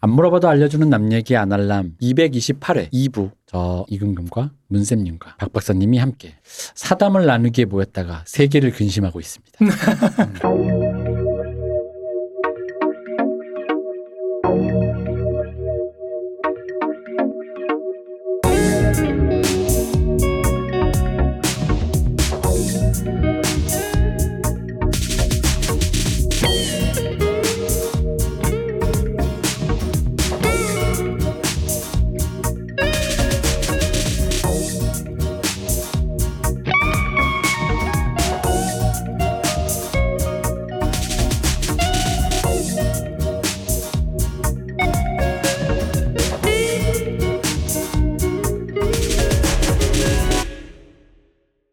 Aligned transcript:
안 0.00 0.10
물어봐도 0.10 0.48
알려주는 0.48 0.88
남 0.88 1.12
얘기 1.12 1.36
아날람 1.36 1.96
228회 2.00 2.92
2부 2.92 3.32
저 3.46 3.84
이근금과 3.88 4.52
문쌤님과 4.68 5.36
박 5.38 5.52
박사님이 5.52 5.98
함께 5.98 6.36
사담을 6.44 7.26
나누기에 7.26 7.64
모였다가 7.64 8.22
세계를 8.24 8.70
근심하고 8.70 9.18
있습니다. 9.18 9.58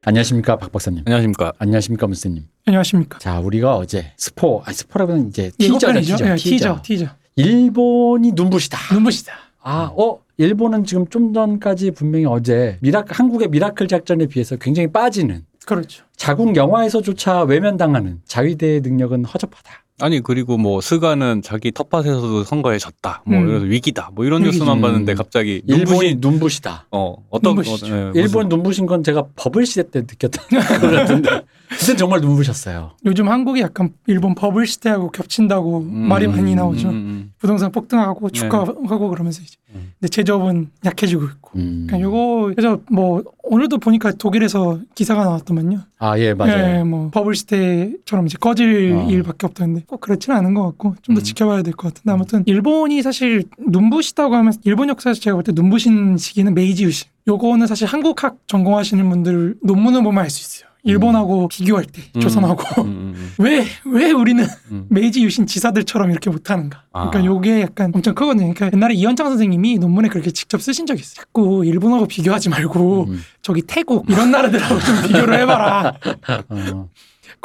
안녕하십니까 0.07 0.55
박 0.57 0.71
박사님. 0.71 1.01
안녕하십니까. 1.07 1.51
안녕하십니까 1.57 2.05
문쌤님. 2.05 2.43
안녕하십니까. 2.67 3.17
자 3.17 3.39
우리가 3.39 3.75
어제 3.75 4.13
스포 4.17 4.61
아 4.63 4.71
스포라고는 4.71 5.29
이제. 5.29 5.49
티저죠 5.57 5.87
예, 5.95 6.01
티저, 6.01 6.35
티저, 6.35 6.81
티저. 6.83 7.07
일본이 7.35 8.31
눈부시다. 8.33 8.77
눈부시다. 8.93 9.33
아, 9.61 9.91
어, 9.97 10.19
일본은 10.37 10.83
지금 10.85 11.07
좀 11.07 11.33
전까지 11.33 11.89
분명히 11.91 12.25
어제 12.27 12.77
미라 12.81 13.03
한국의 13.07 13.47
미라클 13.47 13.87
작전에 13.87 14.27
비해서 14.27 14.57
굉장히 14.57 14.91
빠지는 14.91 15.43
그렇죠. 15.65 16.05
자국 16.15 16.55
영화에서조차 16.55 17.41
외면당하는 17.41 18.21
자위대의 18.25 18.81
능력은 18.81 19.25
허접하다. 19.25 19.71
아니 20.01 20.19
그리고 20.21 20.57
뭐 20.57 20.81
스가는 20.81 21.41
자기 21.41 21.71
텃밭에서도 21.71 22.43
선거에 22.43 22.77
졌다. 22.77 23.23
뭐 23.25 23.37
음. 23.39 23.47
이래서 23.49 23.65
위기다. 23.65 24.11
뭐 24.13 24.25
이런. 24.25 24.43
뉴스만 24.43 24.77
음. 24.77 24.81
봤는데 24.81 25.13
갑자기 25.13 25.61
일본이 25.65 26.15
눈부신 26.15 26.19
눈부시다. 26.19 26.85
어 26.91 27.15
어떤 27.29 27.55
눈부시죠. 27.55 27.85
어, 27.85 27.97
예, 27.97 28.03
무슨- 28.03 28.21
일본 28.21 28.49
눈부신 28.49 28.85
건 28.85 29.03
제가 29.03 29.23
버블 29.37 29.65
시대 29.65 29.89
때 29.89 30.01
느꼈던 30.01 30.45
것 30.81 30.91
같은데 30.91 31.41
그때 31.69 31.95
정말 31.95 32.19
눈부셨어요. 32.19 32.91
요즘 33.05 33.29
한국이 33.29 33.61
약간 33.61 33.93
일본 34.07 34.35
버블 34.35 34.67
시대하고 34.67 35.11
겹친다고 35.11 35.79
음, 35.79 36.07
말이 36.09 36.27
많이 36.27 36.53
나오죠. 36.55 36.89
음, 36.89 36.93
음, 36.93 37.33
부동산 37.39 37.71
폭등하고 37.71 38.29
네. 38.29 38.39
주가하고 38.39 39.09
그러면서 39.09 39.41
이제. 39.41 39.55
음. 39.75 39.91
근데 39.99 40.09
제조업은 40.09 40.69
약해지고 40.85 41.23
있고. 41.25 41.51
음. 41.59 41.85
그러니까 41.87 42.01
요거 42.01 42.53
그래서 42.55 42.79
뭐 42.89 43.23
오늘도 43.43 43.77
보니까 43.77 44.11
독일에서 44.13 44.79
기사가 44.95 45.23
나왔더만요. 45.23 45.79
아, 45.99 46.17
예, 46.19 46.33
맞아요. 46.33 46.79
예, 46.79 46.83
뭐 46.83 47.09
버블 47.11 47.35
시대처럼 47.35 48.25
이제 48.27 48.37
꺼질 48.39 48.93
어. 48.93 49.07
일밖에 49.09 49.45
없다는데 49.45 49.83
꼭 49.87 50.01
그렇지는 50.01 50.37
않은 50.37 50.53
것 50.53 50.63
같고 50.63 50.95
좀더 51.01 51.21
음. 51.21 51.23
지켜봐야 51.23 51.61
될 51.61 51.73
것 51.73 51.93
같은데 51.93 52.11
아무튼 52.11 52.43
일본이 52.47 53.01
사실 53.01 53.43
눈부시다고 53.59 54.35
하면 54.35 54.53
일본 54.63 54.89
역사에서 54.89 55.19
제가 55.19 55.35
볼 55.35 55.43
때 55.43 55.51
눈부신 55.53 56.17
시기는 56.17 56.53
메이지 56.53 56.83
유신. 56.85 57.07
요거는 57.27 57.67
사실 57.67 57.87
한국학 57.87 58.37
전공하시는 58.47 59.07
분들 59.09 59.55
논문을 59.63 60.03
보면 60.03 60.23
알 60.23 60.29
수 60.29 60.41
있어요. 60.41 60.69
일본하고 60.85 61.47
비교할 61.47 61.85
때 61.85 62.03
음. 62.15 62.21
조선하고 62.21 62.83
음, 62.83 62.87
음, 62.87 63.13
음. 63.15 63.33
왜왜 63.85 64.11
우리는 64.11 64.45
음. 64.71 64.85
메이지 64.89 65.23
유신 65.23 65.45
지사들처럼 65.45 66.11
이렇게 66.11 66.29
못하는가? 66.29 66.83
그러니까 66.93 67.19
아. 67.19 67.25
요게 67.25 67.61
약간 67.61 67.91
엄청 67.93 68.13
크거든요. 68.13 68.53
그러니까 68.53 68.69
옛날에 68.71 68.93
이현창 68.93 69.27
선생님이 69.27 69.79
논문에 69.79 70.07
그렇게 70.07 70.31
직접 70.31 70.61
쓰신 70.61 70.85
적이 70.85 71.01
있어요. 71.01 71.15
자꾸 71.15 71.65
일본하고 71.65 72.05
비교하지 72.05 72.49
말고 72.49 73.07
음. 73.09 73.21
저기 73.41 73.63
태국 73.63 74.09
이런 74.09 74.31
나라들하고 74.31 74.79
좀 74.79 75.01
비교를 75.01 75.39
해봐라. 75.39 75.93
어, 76.49 76.89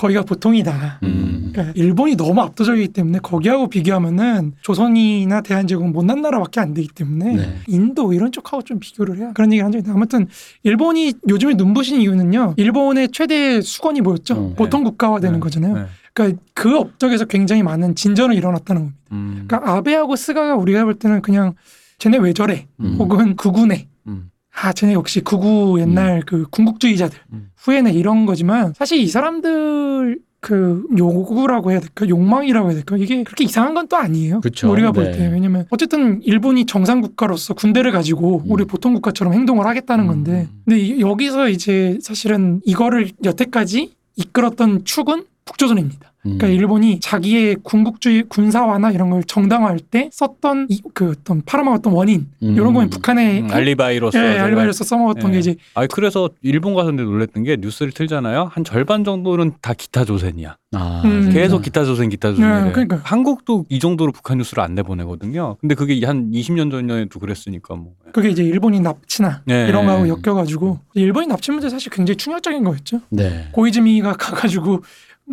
거기가 0.01 0.23
보통이다. 0.23 1.01
음. 1.03 1.51
그러니까 1.53 1.73
일본이 1.77 2.17
너무 2.17 2.41
압도적이기 2.41 2.89
때문에 2.89 3.19
거기하고 3.19 3.69
비교하면은 3.69 4.55
조선이나 4.63 5.43
대한제국은 5.43 5.93
못난 5.93 6.23
나라밖에 6.23 6.59
안 6.59 6.73
되기 6.73 6.89
때문에 6.89 7.37
네. 7.37 7.55
인도 7.69 8.15
이런 8.15 8.33
쪽하고 8.33 8.63
좀 8.63 8.79
비교를 8.79 9.19
해야 9.19 9.33
그런 9.35 9.53
얘기를 9.53 9.65
한 9.65 9.73
적이 9.73 9.81
있는데 9.83 9.95
아무튼 9.95 10.27
일본이 10.63 11.13
요즘에 11.29 11.55
눈부신 11.55 12.01
이유는요. 12.01 12.55
일본의 12.57 13.11
최대 13.13 13.61
수건이 13.61 14.01
뭐였죠? 14.01 14.35
음, 14.35 14.55
보통 14.57 14.85
국가화 14.85 15.21
되는 15.21 15.35
네. 15.35 15.41
거잖아요. 15.41 15.75
네. 15.75 15.85
그러니까 16.15 16.41
그 16.55 16.79
업적에서 16.79 17.27
굉장히 17.27 17.63
많은 17.63 17.95
진전이 17.95 18.35
일어났다는 18.37 18.83
겁니다. 18.83 19.01
음. 19.13 19.45
그러니까 19.47 19.73
아베하고 19.77 20.17
스가가 20.17 20.55
우리가 20.57 20.85
볼 20.85 20.95
때는 20.95 21.21
그냥 21.21 21.55
쟤네 21.99 22.17
왜 22.19 22.33
저래? 22.33 22.69
음. 22.81 22.97
혹은 22.99 23.37
극우네. 23.37 23.87
음. 24.07 24.31
아, 24.63 24.73
쟤네 24.73 24.93
역시 24.95 25.21
극우 25.21 25.79
옛날 25.81 26.23
그 26.27 26.47
군국주의자들 26.51 27.19
음. 27.33 27.51
후예네 27.57 27.93
이런 27.93 28.27
거지만 28.27 28.75
사실 28.77 28.99
이 28.99 29.07
사람들 29.07 30.19
그 30.41 30.85
요구라고 30.97 31.71
해야 31.71 31.81
될까 31.81 32.09
욕망이라고 32.09 32.69
해야 32.69 32.75
될까 32.77 32.97
이게 32.97 33.23
그렇게 33.25 33.45
이상한 33.45 33.75
건 33.75 33.87
또 33.89 33.97
아니에요. 33.99 34.41
그쵸. 34.41 34.71
우리가 34.73 34.93
볼 34.93 35.05
네. 35.05 35.13
때 35.13 35.27
왜냐면 35.29 35.67
어쨌든 35.71 36.23
일본이 36.23 36.65
정상 36.65 37.01
국가로서 37.03 37.55
군대를 37.55 37.93
가지고 37.93 38.39
음. 38.45 38.51
우리 38.51 38.65
보통 38.65 38.95
국가처럼 38.95 39.35
행동을 39.35 39.67
하겠다는 39.67 40.05
음. 40.05 40.09
건데 40.09 40.49
근데 40.65 40.79
이- 40.79 41.01
여기서 41.01 41.49
이제 41.51 41.99
사실은 42.01 42.61
이거를 42.65 43.11
여태까지 43.25 43.93
이끌었던 44.17 44.85
축은 44.85 45.25
북조선입니다. 45.45 46.10
음. 46.27 46.37
그러니까 46.37 46.49
일본이 46.49 47.01
자기의 47.01 47.57
군국주의 47.63 48.25
군사화나 48.25 48.91
이런 48.91 49.11
걸 49.11 49.25
정당화할 49.25 49.81
때 49.81 50.11
썼던 50.13 50.67
이, 50.69 50.81
그 50.93 51.11
어떤 51.11 51.43
팔아먹었던 51.43 51.93
원인 51.93 52.29
음. 52.43 52.55
이런 52.55 52.75
거는 52.75 52.91
북한의 52.91 53.43
음, 53.43 53.49
알리바이로서 53.51 54.19
예, 54.19 54.39
알리바이로서 54.39 54.85
써먹었던 54.85 55.31
예. 55.31 55.33
게 55.33 55.39
이제 55.39 55.57
아니 55.75 55.89
그래서 55.89 56.29
일본 56.43 56.75
가서 56.75 56.87
근데 56.87 57.03
놀랬던 57.03 57.45
게 57.45 57.57
뉴스를 57.57 57.93
틀잖아요. 57.93 58.51
한 58.53 58.65
절반 58.65 59.05
정도는 59.05 59.53
다 59.63 59.73
기타 59.73 60.05
조선이야. 60.05 60.57
아, 60.73 61.03
음. 61.05 61.31
계속 61.33 61.63
기타 61.63 61.85
조선, 61.85 62.09
기타 62.11 62.31
조선. 62.31 62.65
네, 62.67 62.71
그러니까. 62.71 63.01
한국도 63.03 63.67
이 63.69 63.81
정도로 63.81 64.13
북한 64.13 64.39
뉴스를 64.39 64.63
안 64.63 64.75
내보내거든요. 64.75 65.57
근데 65.61 65.75
그게 65.75 66.05
한 66.07 66.31
20년 66.31 66.71
전에도 66.71 67.19
그랬으니까 67.19 67.75
뭐. 67.75 67.95
그게 68.13 68.29
이제 68.29 68.45
일본이 68.45 68.81
납치나 68.81 69.43
네. 69.47 69.67
이런 69.69 69.87
거하고 69.87 70.09
엮여가지고 70.09 70.79
일본이 70.95 71.27
납치 71.27 71.51
문제 71.51 71.69
사실 71.69 71.91
굉장히 71.91 72.17
충격적인 72.17 72.63
거였죠. 72.63 73.01
네. 73.11 73.49
고이즈미가 73.53 74.15
가가지고 74.15 74.83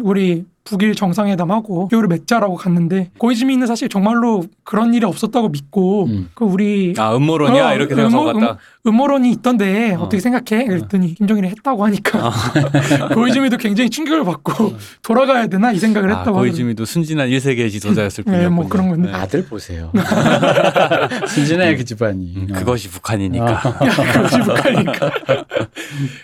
우리 0.02 0.46
북일 0.67 0.95
정상회담하고 0.95 1.88
교류를 1.88 2.09
맺자라고 2.09 2.55
갔는데 2.55 3.09
고이즈미는 3.17 3.67
사실 3.67 3.88
정말로 3.88 4.44
그런 4.66 4.94
일이 4.94 5.05
없었다고 5.05 5.47
믿고 5.50 6.05
음. 6.07 6.29
그 6.33 6.44
우리 6.44 6.94
아 6.97 7.16
음모론이야 7.16 7.69
어, 7.69 7.73
이렇게 7.73 7.95
생각한 7.95 8.25
것 8.25 8.33
음모- 8.33 8.39
같다. 8.41 8.57
음 8.88 8.95
모론이 8.95 9.31
있던데 9.31 9.94
어. 9.95 10.01
어. 10.03 10.09
떻게 10.09 10.19
생각해? 10.19 10.66
그랬더니 10.66 11.13
김정일이 11.16 11.47
했다고 11.50 11.85
하니까 11.85 12.31
고이즈미도 13.13 13.57
굉장히 13.57 13.89
충격을 13.89 14.23
받고 14.25 14.75
돌아가야 15.01 15.47
되나 15.47 15.72
이 15.72 15.79
생각을 15.79 16.09
어. 16.11 16.16
아, 16.16 16.19
했다고 16.19 16.38
고이즈미도 16.38 16.84
순진한 16.85 17.29
1세기의 17.29 17.72
지도자였을 17.72 18.23
네, 18.25 18.31
뿐이었군요. 18.31 18.55
뭐 18.55 18.67
그런 18.67 18.89
건데. 18.89 19.09
네. 19.09 19.13
아들 19.13 19.45
보세요. 19.45 19.91
순진해 21.28 21.75
그 21.75 21.85
집안이. 21.85 22.34
음, 22.35 22.47
어. 22.51 22.59
그것이 22.59 22.89
북한이니까. 22.89 23.61
그것이 24.13 24.39
북한이니까. 24.39 25.11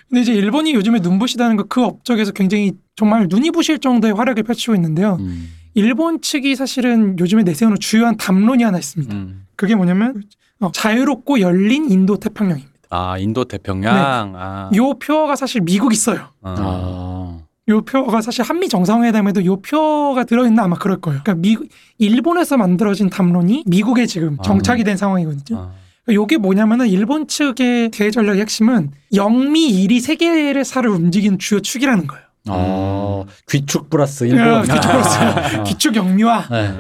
근데 0.10 0.22
이제 0.22 0.34
일본이 0.34 0.74
요즘에 0.74 1.00
눈부시다는 1.00 1.58
거 1.58 1.64
그 1.70 1.82
업적에서 1.84 2.34
굉장히 2.34 2.74
정말 2.96 3.28
눈이 3.30 3.52
부실 3.52 3.80
정도의 3.80 4.14
활약을 4.14 4.44
펼치고 4.44 4.76
있는데요. 4.76 5.18
음. 5.20 5.50
일본 5.74 6.22
측이 6.22 6.56
사실은 6.56 7.18
요즘에 7.18 7.44
내세우는 7.44 7.78
주요한 7.80 8.18
담론이 8.18 8.64
하나 8.64 8.78
있습니다. 8.78 9.14
음. 9.14 9.46
그게 9.56 9.76
뭐냐면 9.76 10.24
어, 10.60 10.72
자유롭고 10.72 11.40
열린 11.40 11.90
인도 11.90 12.18
태평양입니다. 12.18 12.72
아 12.90 13.18
인도 13.18 13.44
태평양. 13.46 14.36
아. 14.36 14.70
네. 14.72 14.78
요 14.78 14.94
표어가 14.94 15.36
사실 15.36 15.62
미국 15.62 15.94
있어요. 15.94 16.30
아. 16.44 16.56
아. 16.60 17.40
요 17.70 17.82
표어가 17.82 18.22
사실 18.22 18.44
한미 18.44 18.68
정상회담에도 18.70 19.46
요 19.46 19.56
표어가 19.62 20.26
들어있나 20.26 20.64
아마 20.64 20.78
그럴 20.78 21.00
거예요. 21.00 21.22
그러니까 21.24 21.42
미국 21.42 21.68
일본에서 21.98 22.58
만들어진 22.58 23.10
담론이 23.10 23.64
미국에 23.66 24.06
지금 24.06 24.38
정착이 24.44 24.84
된 24.84 24.98
상황이거든요. 24.98 25.60
아. 25.60 25.72
요게 26.12 26.38
뭐냐면은 26.38 26.88
일본 26.88 27.28
측의 27.28 27.90
대외 27.92 28.12
전략의 28.12 28.42
핵심은 28.42 28.92
영미 29.16 29.70
일이 29.70 30.02
세계를 30.02 30.66
사를 30.66 30.90
움직이는 30.90 31.40
주요 31.40 31.62
축이라는 31.62 32.08
거예요. 32.08 32.23
어, 32.50 33.26
귀축 33.50 33.90
플러스 33.90 34.26
일본. 34.26 34.40
야, 34.48 34.62
귀축 34.62 34.82
플러스. 34.92 35.18
아. 35.18 35.64
기축 35.64 35.96
영미화 35.96 36.48
네. 36.50 36.78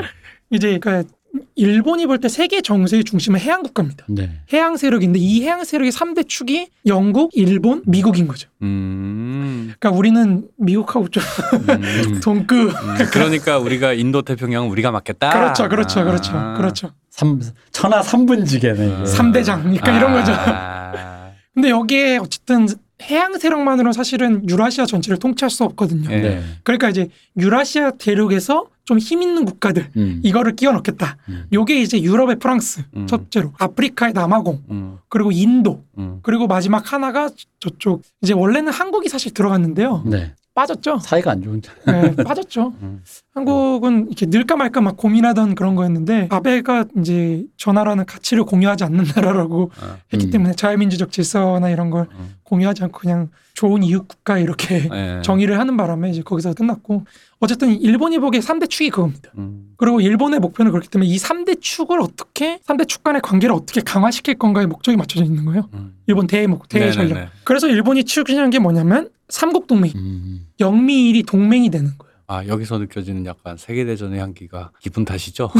이제 0.49 0.77
그러니까 0.79 1.09
일본이 1.55 2.05
볼 2.05 2.19
때 2.19 2.29
세계 2.29 2.61
정세의 2.61 3.03
중심은 3.05 3.39
해양 3.39 3.63
국가입니다. 3.63 4.05
네. 4.07 4.29
해양 4.53 4.77
세력인데 4.77 5.17
이 5.19 5.41
해양 5.41 5.63
세력의 5.63 5.91
3대 5.91 6.27
축이 6.27 6.67
영국, 6.85 7.31
일본, 7.33 7.81
미국인 7.87 8.27
거죠. 8.27 8.49
음. 8.61 9.73
그러니까 9.79 9.97
우리는 9.97 10.47
미국하고 10.57 11.07
좀 11.07 11.23
음. 11.69 12.19
동급 12.21 12.69
음, 12.69 12.95
그러니까 13.11 13.57
우리가 13.57 13.93
인도 13.93 14.21
태평양은 14.21 14.69
우리가 14.69 14.91
맡겠다. 14.91 15.31
그렇죠, 15.31 15.69
그렇죠, 15.69 16.03
그렇죠, 16.03 16.31
아. 16.35 16.53
그렇죠. 16.55 16.91
삼, 17.09 17.39
천하 17.71 18.03
삼분지계네. 18.03 18.95
아. 19.01 19.05
삼대장, 19.05 19.61
그러니까 19.63 19.91
이런 19.97 20.13
거죠. 20.13 20.33
아. 20.35 21.31
근데 21.55 21.69
여기에 21.71 22.17
어쨌든 22.17 22.67
해양 23.09 23.37
세력만으로 23.37 23.91
사실은 23.91 24.47
유라시아 24.49 24.85
전체를 24.85 25.17
통치할 25.17 25.49
수 25.49 25.63
없거든요. 25.63 26.09
네. 26.09 26.21
네. 26.21 26.43
그러니까 26.63 26.89
이제 26.89 27.09
유라시아 27.37 27.91
대륙에서 27.91 28.67
좀 28.85 28.99
힘 28.99 29.21
있는 29.21 29.45
국가들 29.45 29.89
음. 29.95 30.19
이거를 30.23 30.55
끼워 30.55 30.73
넣겠다. 30.73 31.17
음. 31.29 31.45
요게 31.53 31.81
이제 31.81 32.01
유럽의 32.01 32.37
프랑스 32.37 32.83
음. 32.95 33.07
첫째로 33.07 33.53
아프리카의 33.57 34.13
남아공 34.13 34.63
음, 34.71 34.97
그리고 35.07 35.31
인도 35.31 35.83
음. 35.97 36.19
그리고 36.21 36.47
마지막 36.47 36.91
하나가 36.91 37.29
저쪽 37.59 38.01
이제 38.21 38.33
원래는 38.33 38.71
한국이 38.73 39.07
사실 39.07 39.33
들어갔는데요. 39.33 40.03
네. 40.05 40.33
빠졌죠. 40.53 40.99
사이가 40.99 41.31
안 41.31 41.41
좋은데. 41.41 41.69
네, 41.87 42.15
빠졌죠. 42.23 42.73
음. 42.81 43.03
한국은 43.33 44.07
이렇게 44.07 44.27
늘까 44.27 44.55
말까 44.55 44.81
막 44.81 44.97
고민하던 44.97 45.55
그런 45.55 45.75
거였는데 45.75 46.27
아베가 46.29 46.85
이제 46.97 47.43
저 47.57 47.71
나라는 47.71 48.05
가치를 48.05 48.43
공유하지 48.43 48.83
않는 48.83 49.05
나라라고 49.15 49.71
어, 49.81 49.97
했기 50.13 50.27
음. 50.27 50.31
때문에 50.31 50.53
자유민주적 50.53 51.11
질서나 51.11 51.69
이런 51.69 51.89
걸 51.89 52.07
음. 52.11 52.35
공유하지 52.43 52.83
않고 52.83 52.99
그냥 52.99 53.29
좋은 53.63 53.81
이웃 53.81 54.05
국가 54.09 54.37
이렇게 54.37 54.89
네. 54.89 55.21
정의를 55.23 55.57
하는 55.57 55.77
바람에 55.77 56.09
이제 56.09 56.21
거기서 56.21 56.53
끝났고 56.53 57.05
어쨌든 57.39 57.79
일본이 57.79 58.19
보기에 58.19 58.41
3대 58.41 58.69
축이 58.69 58.89
그겁니다. 58.89 59.31
음. 59.37 59.73
그리고 59.77 60.01
일본의 60.01 60.41
목표는 60.41 60.71
그렇기 60.71 60.89
때문에 60.89 61.09
이 61.09 61.15
3대 61.15 61.61
축을 61.61 62.01
어떻게 62.01 62.59
3대 62.67 62.87
축 62.89 63.03
간의 63.03 63.21
관계를 63.21 63.55
어떻게 63.55 63.79
강화시킬 63.79 64.35
건가에 64.35 64.65
목적이 64.65 64.97
맞춰져 64.97 65.23
있는 65.23 65.45
거예요. 65.45 65.69
음. 65.75 65.95
일본 66.07 66.27
대목 66.27 66.67
대의 66.67 66.89
네네네. 66.89 67.09
전략. 67.09 67.29
그래서 67.45 67.69
일본이 67.69 68.03
추진한 68.03 68.49
게 68.49 68.59
뭐냐면 68.59 69.09
삼국 69.29 69.67
동맹, 69.67 69.93
음. 69.95 70.47
영미일이 70.59 71.23
동맹이 71.23 71.69
되는 71.69 71.91
거예요. 71.97 72.12
아 72.27 72.45
여기서 72.45 72.77
느껴지는 72.79 73.25
약간 73.25 73.57
세계대전의 73.57 74.19
향기가 74.19 74.71
기분 74.79 75.03
탓이죠. 75.05 75.49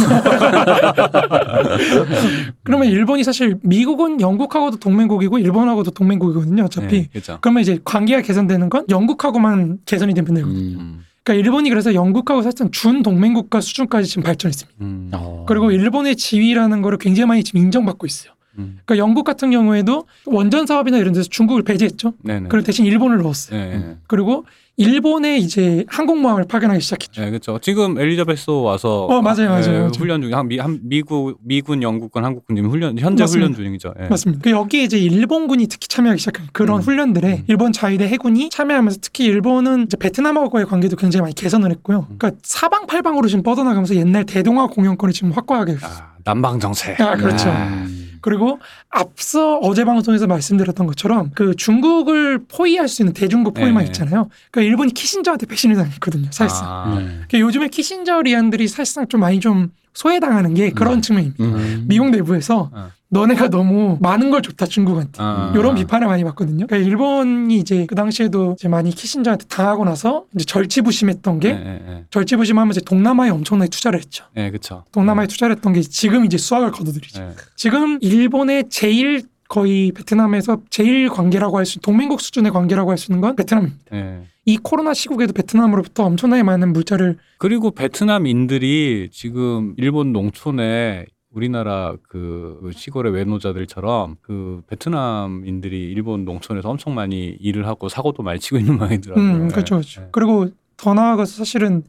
그러면 2.64 2.88
일본이 2.88 3.24
사실 3.24 3.58
미국은 3.64 4.22
영국하고도 4.22 4.78
동맹국이고 4.78 5.40
일본하고도 5.40 5.92
동맹국이거든요. 5.92 6.64
어차피. 6.64 7.02
네, 7.04 7.10
그렇죠. 7.12 7.38
그러면 7.42 7.62
이제 7.62 7.80
관계가 7.84 8.22
개선되는 8.22 8.70
건 8.70 8.86
영국하고만 8.90 9.80
개선이 9.86 10.14
되면 10.14 10.34
되거든요. 10.36 10.58
음. 10.58 10.78
음. 10.80 11.04
그러니까 11.24 11.46
일본이 11.46 11.70
그래서 11.70 11.94
영국하고 11.94 12.42
사실상 12.42 12.72
준 12.72 13.02
동맹국가 13.02 13.62
수준까지 13.62 14.08
지금 14.08 14.24
발전했습니다. 14.24 14.78
음. 14.82 15.10
어. 15.14 15.46
그리고 15.48 15.72
일본의 15.72 16.16
지위라는 16.16 16.82
거를 16.82 16.98
굉장히 16.98 17.28
많이 17.28 17.44
지금 17.44 17.62
인정받고 17.62 18.06
있어요. 18.06 18.34
음. 18.58 18.80
그러니까 18.86 18.98
영국 18.98 19.24
같은 19.24 19.52
경우에도 19.52 20.06
원전 20.26 20.66
사업이나 20.66 20.98
이런 20.98 21.14
데서 21.14 21.30
중국을 21.30 21.64
배제했죠. 21.64 22.14
네네. 22.24 22.50
그리고 22.50 22.66
대신 22.66 22.86
일본을 22.86 23.18
넣었어요. 23.20 23.60
네, 23.60 23.78
네. 23.78 23.98
그리고 24.08 24.46
일본에 24.76 25.38
이제 25.38 25.86
항공모함을 25.88 26.46
파견하기 26.46 26.82
시작했죠. 26.82 27.22
네, 27.22 27.30
그렇죠. 27.30 27.60
지금 27.60 28.00
엘리자베스 28.00 28.50
와서 28.50 29.06
어, 29.06 29.22
맞아요, 29.22 29.50
맞아요, 29.50 29.62
네, 29.62 29.72
맞아요. 29.72 29.92
훈련 29.96 30.22
중, 30.24 30.34
한, 30.34 30.48
미, 30.48 30.58
한 30.58 30.80
미국 30.82 31.38
미군 31.44 31.84
영국군 31.84 32.26
한국군 32.26 32.56
지금 32.56 32.72
훈련 32.72 32.98
현재 32.98 33.22
맞습니다. 33.24 33.48
훈련 33.48 33.56
중이죠. 33.56 33.94
예. 34.02 34.08
맞습니다. 34.08 34.42
그 34.44 34.50
여기에 34.50 34.84
이제 34.84 34.98
일본군이 34.98 35.68
특히 35.68 35.88
참여하기 35.88 36.20
시작한 36.20 36.48
그런 36.54 36.80
음. 36.80 36.82
훈련들에 36.82 37.34
음. 37.34 37.44
일본 37.48 37.72
자위대 37.72 38.08
해군이 38.08 38.50
참여하면서 38.50 38.98
특히 39.02 39.26
일본은 39.26 39.84
이제 39.84 39.96
베트남하고의 39.96 40.66
관계도 40.66 40.96
굉장히 40.96 41.22
많이 41.22 41.36
개선을 41.36 41.70
했고요. 41.70 42.08
음. 42.10 42.16
그러니까 42.18 42.40
사방 42.42 42.88
팔방으로 42.88 43.28
지금 43.28 43.44
뻗어나가면서 43.44 43.96
옛날 43.96 44.26
대동아 44.26 44.66
공영권을 44.66 45.14
지금 45.14 45.32
확고하게 45.34 45.78
아, 45.84 46.14
남방 46.24 46.60
정세. 46.60 46.96
아, 46.98 47.16
그렇죠. 47.16 47.50
음. 47.50 48.03
그리고 48.24 48.60
앞서 48.90 49.58
어제 49.58 49.84
방송에서 49.84 50.28
말씀드렸던 50.28 50.88
것처럼 50.88 51.32
그 51.36 51.56
중국을 51.56 52.40
포위할 52.48 52.88
수 52.88 53.02
있는 53.02 53.14
대중국 53.14 53.54
포위만 53.54 53.84
네. 53.84 53.88
있잖아요. 53.88 54.30
그러니까 54.50 54.70
일본이 54.70 54.94
키신저한테 54.94 55.46
배신을 55.46 55.76
당했거든요. 55.76 56.28
사실상. 56.32 56.68
아, 56.68 56.96
네. 56.98 57.04
그러니까 57.04 57.40
요즘에 57.40 57.68
키신저 57.68 58.22
리안들이 58.22 58.70
사실상 58.70 59.08
좀 59.10 59.20
많이 59.20 59.42
좀 59.42 59.72
소외당하는 59.94 60.54
게 60.54 60.72
그런 60.72 60.96
음. 60.96 61.02
측면입니다. 61.02 61.44
음. 61.44 61.86
미국 61.88 62.10
내부에서 62.12 62.72
어. 62.74 62.92
너네가 63.14 63.50
너무 63.50 63.98
많은 64.02 64.32
걸 64.32 64.42
줬다 64.42 64.66
중국한테. 64.66 65.12
아. 65.18 65.54
이런 65.56 65.76
비판을 65.76 66.08
많이 66.08 66.24
받거든요. 66.24 66.66
그러니까 66.68 66.78
일본이 66.90 67.58
이제 67.58 67.86
그 67.86 67.96
당시에도 67.96 68.56
이제 68.58 68.68
많이 68.68 68.90
키신저한테 68.90 69.46
당하고 69.46 69.86
나서 69.86 70.26
이제 70.36 70.46
절치부심했던 70.46 71.40
게 71.40 71.54
네, 71.54 71.64
네, 71.64 71.82
네. 71.86 72.06
절치부심하면서 72.10 72.82
동남아에 72.82 73.30
엄청나게 73.30 73.70
투자를 73.70 74.00
했죠. 74.00 74.26
네, 74.34 74.50
그렇죠. 74.50 74.84
동남아에 74.92 75.28
투자를 75.28 75.56
했던 75.56 75.74
게 75.74 75.82
지금 75.82 76.26
이제 76.26 76.38
수확을 76.38 76.72
거두들이죠. 76.72 77.20
네. 77.22 77.30
지금 77.56 78.00
일본의 78.02 78.66
제일 78.70 79.24
거의 79.48 79.92
베트남에서 79.92 80.62
제일 80.72 81.10
관계라고 81.10 81.58
할 81.58 81.66
수 81.66 81.80
동맹국 81.80 82.22
수준의 82.22 82.52
관계라고 82.52 82.90
할 82.90 82.98
수 82.98 83.12
있는 83.12 83.22
건 83.22 83.36
베트남입니다. 83.36 83.84
네. 83.92 84.24
이 84.46 84.58
코로나 84.58 84.94
시국에도 84.94 85.34
베트남으로부터 85.34 86.04
엄청나게 86.06 86.42
많은 86.44 86.74
물자를 86.74 87.18
그리고 87.38 87.70
베트남인들이 87.72 89.10
지금 89.12 89.74
일본 89.78 90.12
농촌에 90.12 91.06
우리나라 91.34 91.96
그 92.08 92.70
시골의 92.74 93.12
외노자들처럼 93.14 94.18
그 94.22 94.62
베트남인들이 94.68 95.92
일본 95.92 96.26
농촌에서 96.26 96.70
엄청 96.70 96.94
많이 96.94 97.36
일을 97.40 97.68
하고 97.68 97.90
사고도 97.90 98.22
많이 98.24 98.40
치고 98.40 98.58
있는 98.60 98.78
모양이더라고요. 98.78 99.24
음, 99.26 99.48
네. 99.48 99.54
그렇죠, 99.54 99.76
그렇죠. 99.76 100.02
네. 100.02 100.08
그리고 100.12 100.48
더 100.78 100.94
나아가서 100.94 101.36
사실은 101.38 101.84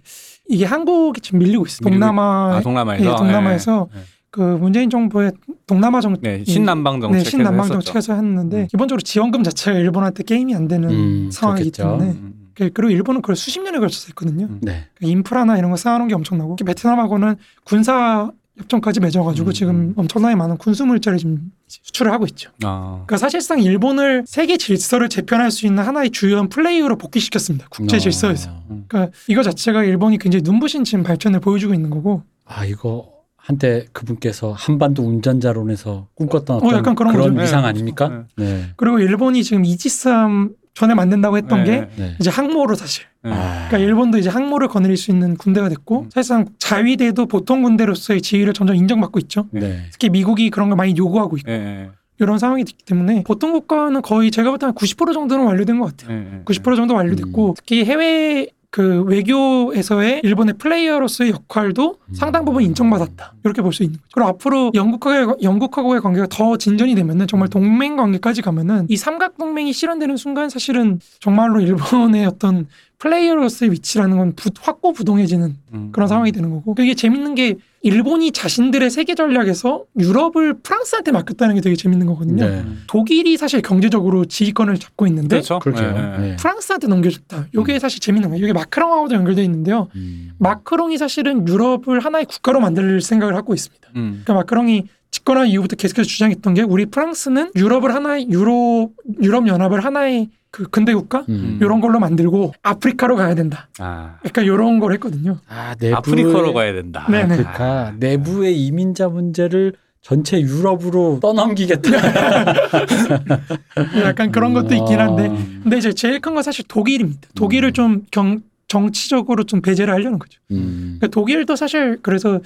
이게 0.49 0.65
한국이 0.65 1.21
지금 1.21 1.41
밀리고. 1.41 1.65
밀리고 1.65 1.91
동남아 1.91 2.57
아, 2.57 2.61
동남아에서. 2.61 3.05
예, 3.05 3.17
동남아에서 3.17 3.89
네, 3.93 3.99
네. 4.01 4.05
그 4.31 4.41
문재인 4.41 4.91
정부의 4.91 5.33
동남아 5.67 6.01
정 6.01 6.17
네, 6.21 6.43
신남방 6.45 7.01
정책에서 7.01 7.25
네, 7.25 7.31
신남방. 7.31 7.69
정책에서 7.69 8.15
했는데 8.15 8.63
음. 8.63 8.67
기본적으로 8.69 9.01
지원금 9.03 9.43
자체가 9.43 9.79
일본한테 9.79 10.25
게임이 10.25 10.55
안 10.55 10.67
되는 10.69 10.91
음, 10.91 11.31
상황이기 11.31 11.71
그렇겠죠. 11.71 11.99
때문에 11.99 12.19
음, 12.19 12.23
음. 12.25 12.51
그- 12.55 12.71
그리고 12.73 12.91
일본은 12.91 13.21
그걸 13.21 13.37
수십 13.37 13.61
년에 13.63 13.79
걸쳐서 13.79 14.07
했거든요. 14.09 14.47
음. 14.47 14.59
네. 14.63 14.87
그 14.95 15.07
인프라나 15.07 15.57
이런 15.59 15.71
거 15.71 15.77
쌓아놓은 15.77 16.09
게 16.09 16.15
엄청나고 16.15 16.57
특히 16.57 16.67
베트남하고는 16.69 17.37
군사 17.65 18.31
협정까지 18.59 19.01
맺어가지고 19.01 19.51
음, 19.51 19.53
지금 19.53 19.75
음. 19.75 19.95
엄청나게 19.97 20.37
많은 20.37 20.59
군수 20.59 20.87
물자를 20.87 21.19
지금 21.19 21.51
수출을 21.67 22.13
하고 22.13 22.25
있죠. 22.27 22.51
아, 22.63 23.03
그러니까 23.07 23.17
사실상 23.17 23.61
일본을 23.61 24.25
세계 24.27 24.57
질서를 24.57 25.09
재편할 25.09 25.51
수 25.51 25.67
있는 25.67 25.83
하나의 25.83 26.11
주요한 26.11 26.49
플레이어로 26.49 26.97
복귀시켰습니다. 26.97 27.67
국제 27.71 27.97
어. 27.97 27.99
질서에서. 27.99 28.51
음. 28.71 28.85
그러니까 28.87 29.17
이거 29.27 29.43
자체가 29.43 29.83
일본이 29.85 30.19
굉장히 30.19 30.43
눈부신 30.43 30.85
지금 30.85 31.03
발전을 31.03 31.41
보여주고 31.41 31.75
있는 31.75 31.91
거고. 31.91 32.23
아 32.45 32.65
이거 32.65 33.13
한때 33.37 33.87
그분께서 33.93 34.53
한반도 34.53 35.03
운전자론에서 35.03 36.09
꿈꿨던 36.15 36.57
어떤 36.57 36.73
어, 36.73 36.77
약간 36.79 36.95
그런 36.95 37.13
그런. 37.13 37.39
위상 37.39 37.63
네. 37.63 37.69
아닙니까? 37.69 38.25
네. 38.37 38.67
그리고 38.77 39.01
일본이 39.01 39.43
지금 39.43 39.65
이지스함 39.65 40.51
전에 40.75 40.95
만든다고 40.95 41.37
했던 41.37 41.65
네, 41.65 41.65
게 41.65 41.81
네, 41.81 41.91
네. 41.97 42.17
이제 42.21 42.31
항모로 42.31 42.75
사실. 42.77 43.05
네. 43.25 43.31
아. 43.33 43.67
그러니까 43.69 43.79
일본도 43.79 44.19
이제 44.19 44.29
항모를 44.31 44.69
거느릴 44.69 44.97
수 44.97 45.11
있는 45.11 45.37
군대가 45.37 45.69
됐고 45.69 46.01
음. 46.03 46.11
사실상 46.11 46.47
자위대도 46.59 47.27
보통 47.27 47.63
군대로서의 47.63 48.21
지위를 48.23 48.53
점점 48.53 48.77
인정받고 48.77 49.19
있죠. 49.21 49.47
네. 49.51 49.81
특히 49.93 50.11
미국이 50.11 50.51
그런 50.51 50.69
걸 50.69 50.77
많이 50.77 50.95
요구하고 50.97 51.37
있고 51.39 51.51
네, 51.51 51.59
네, 51.59 51.91
이런 52.21 52.39
상황이 52.39 52.65
됐기 52.65 52.85
때문에 52.85 53.25
보통 53.25 53.53
국가는 53.53 54.01
거의 54.03 54.31
제가 54.31 54.51
볼 54.51 54.59
때 54.59 54.67
한 54.67 54.75
90% 54.75 55.13
정도는 55.15 55.45
완료된 55.47 55.81
것 55.81 55.97
같아요. 55.97 56.17
네, 56.19 56.29
네. 56.31 56.43
90% 56.45 56.77
정도 56.77 56.95
완료됐고 56.95 57.49
음. 57.51 57.55
특히 57.57 57.85
해외 57.85 58.47
그 58.71 59.03
외교에서의 59.05 60.21
일본의 60.25 60.55
플레이어로서의 60.59 61.31
역할도 61.31 61.97
음. 62.09 62.15
상당 62.15 62.45
부분 62.45 62.65
인정받았다 62.65 63.35
이렇게 63.45 63.63
볼 63.63 63.73
수 63.73 63.85
있는 63.85 63.99
거죠. 63.99 64.09
그리고 64.13 64.29
앞으로 64.31 64.73
영국하고 64.75 65.37
영국하고의 65.43 66.01
관계가 66.01 66.27
더 66.29 66.57
진전이 66.57 66.97
되면은 66.97 67.29
정말 67.29 67.47
음. 67.47 67.51
동맹 67.51 67.95
관계까지 67.97 68.43
가면은 68.43 68.87
이 68.89 68.97
삼각 68.97 69.39
동맹이 69.39 69.73
실현되는 69.73 70.17
순간 70.17 70.49
사실은 70.49 70.99
정말로 71.21 71.61
일본의 71.61 72.27
어떤 72.27 72.67
플레이어로서의 72.99 73.71
위치라는 73.73 74.17
건 74.17 74.33
부- 74.35 74.51
확고부동해지는 74.61 75.57
음. 75.75 75.89
그런 75.93 76.09
상황이 76.09 76.33
되는 76.33 76.51
거고 76.51 76.75
이게 76.79 76.95
재밌는 76.95 77.35
게 77.35 77.57
일본이 77.83 78.33
자신들의 78.33 78.89
세계 78.91 79.15
전략에서 79.15 79.85
유럽을 79.99 80.55
프랑스한테 80.63 81.13
맡겼다는 81.13 81.57
게 81.57 81.61
되게 81.61 81.77
재밌는 81.77 82.07
거거든요. 82.07 82.49
네. 82.49 82.61
음. 82.61 82.83
독일이 82.87 83.37
사실 83.37 83.61
경제적으로 83.61 84.25
지휘권을 84.25 84.79
잡고 84.79 85.07
있는데 85.09 85.37
그렇죠. 85.37 85.59
그렇게요. 85.59 85.93
네, 85.93 86.01
네. 86.01 86.19
네. 86.31 86.37
프랑스한테 86.37 86.87
넘겨줬다. 86.87 87.49
이게 87.53 87.79
사실 87.79 88.01
재밌는 88.01 88.31
거예요. 88.31 88.43
이게 88.45 88.53
마크롱하고도 88.55 89.15
연결되어 89.17 89.45
있는데요. 89.45 89.89
음. 89.97 90.31
마크롱이 90.39 90.97
사실은 90.97 91.47
유럽을 91.47 92.01
하나의 92.01 92.25
국가로 92.25 92.61
만들 92.61 93.03
생각을 93.03 93.37
하고 93.37 93.53
있습니다. 93.53 93.89
음. 93.97 94.23
그러니까 94.25 94.35
마크롱이 94.35 94.85
집권한 95.11 95.47
이후부터 95.49 95.77
계속해서 95.77 96.09
주장했던 96.09 96.55
게 96.55 96.63
우리 96.63 96.87
프랑스는 96.87 97.53
유럽을 97.55 97.95
하나의 97.95 98.29
유로 98.31 98.91
유럽 99.23 99.47
연합을 99.47 99.85
하나의 99.85 100.29
그 100.55 100.69
근대 100.71 100.95
국가 100.95 101.25
음. 101.29 101.59
이런 101.61 101.81
걸로 101.81 101.99
만들고 101.99 102.55
아프리카로 102.63 103.17
가야 103.17 103.35
된다. 103.35 103.69
아, 103.81 104.19
약간 104.25 104.45
이런 104.45 104.79
걸 104.79 104.93
했거든요. 104.93 105.39
아, 105.49 105.75
아프리카로 105.93 106.55
가야 106.55 106.73
된다. 106.73 107.09
네, 107.11 107.25
네. 107.25 107.35
아프리카 107.35 107.93
내부의 107.99 108.57
이민자 108.65 109.09
문제를 109.09 109.73
전체 110.01 110.41
유럽으로 110.41 111.19
떠넘기겠다. 111.21 111.91
약간 114.05 114.31
그런 114.31 114.55
것도 114.55 114.77
있긴 114.77 115.01
한데 115.01 115.27
음. 115.27 115.61
근데 115.65 115.79
이제 115.79 115.93
제일 115.93 116.21
큰 116.21 116.35
건 116.35 116.45
사실 116.45 116.65
독일입니다. 116.69 117.31
독일을 117.35 117.71
음. 117.71 117.73
좀 117.73 118.03
경, 118.13 118.41
정치적으로 118.69 119.43
좀 119.43 119.61
배제를 119.61 119.93
하려는 119.93 120.21
거죠. 120.21 120.39
음. 120.53 120.99
그러니까 121.01 121.09
독일도 121.09 121.57
사실 121.57 121.99
그래서 122.01 122.39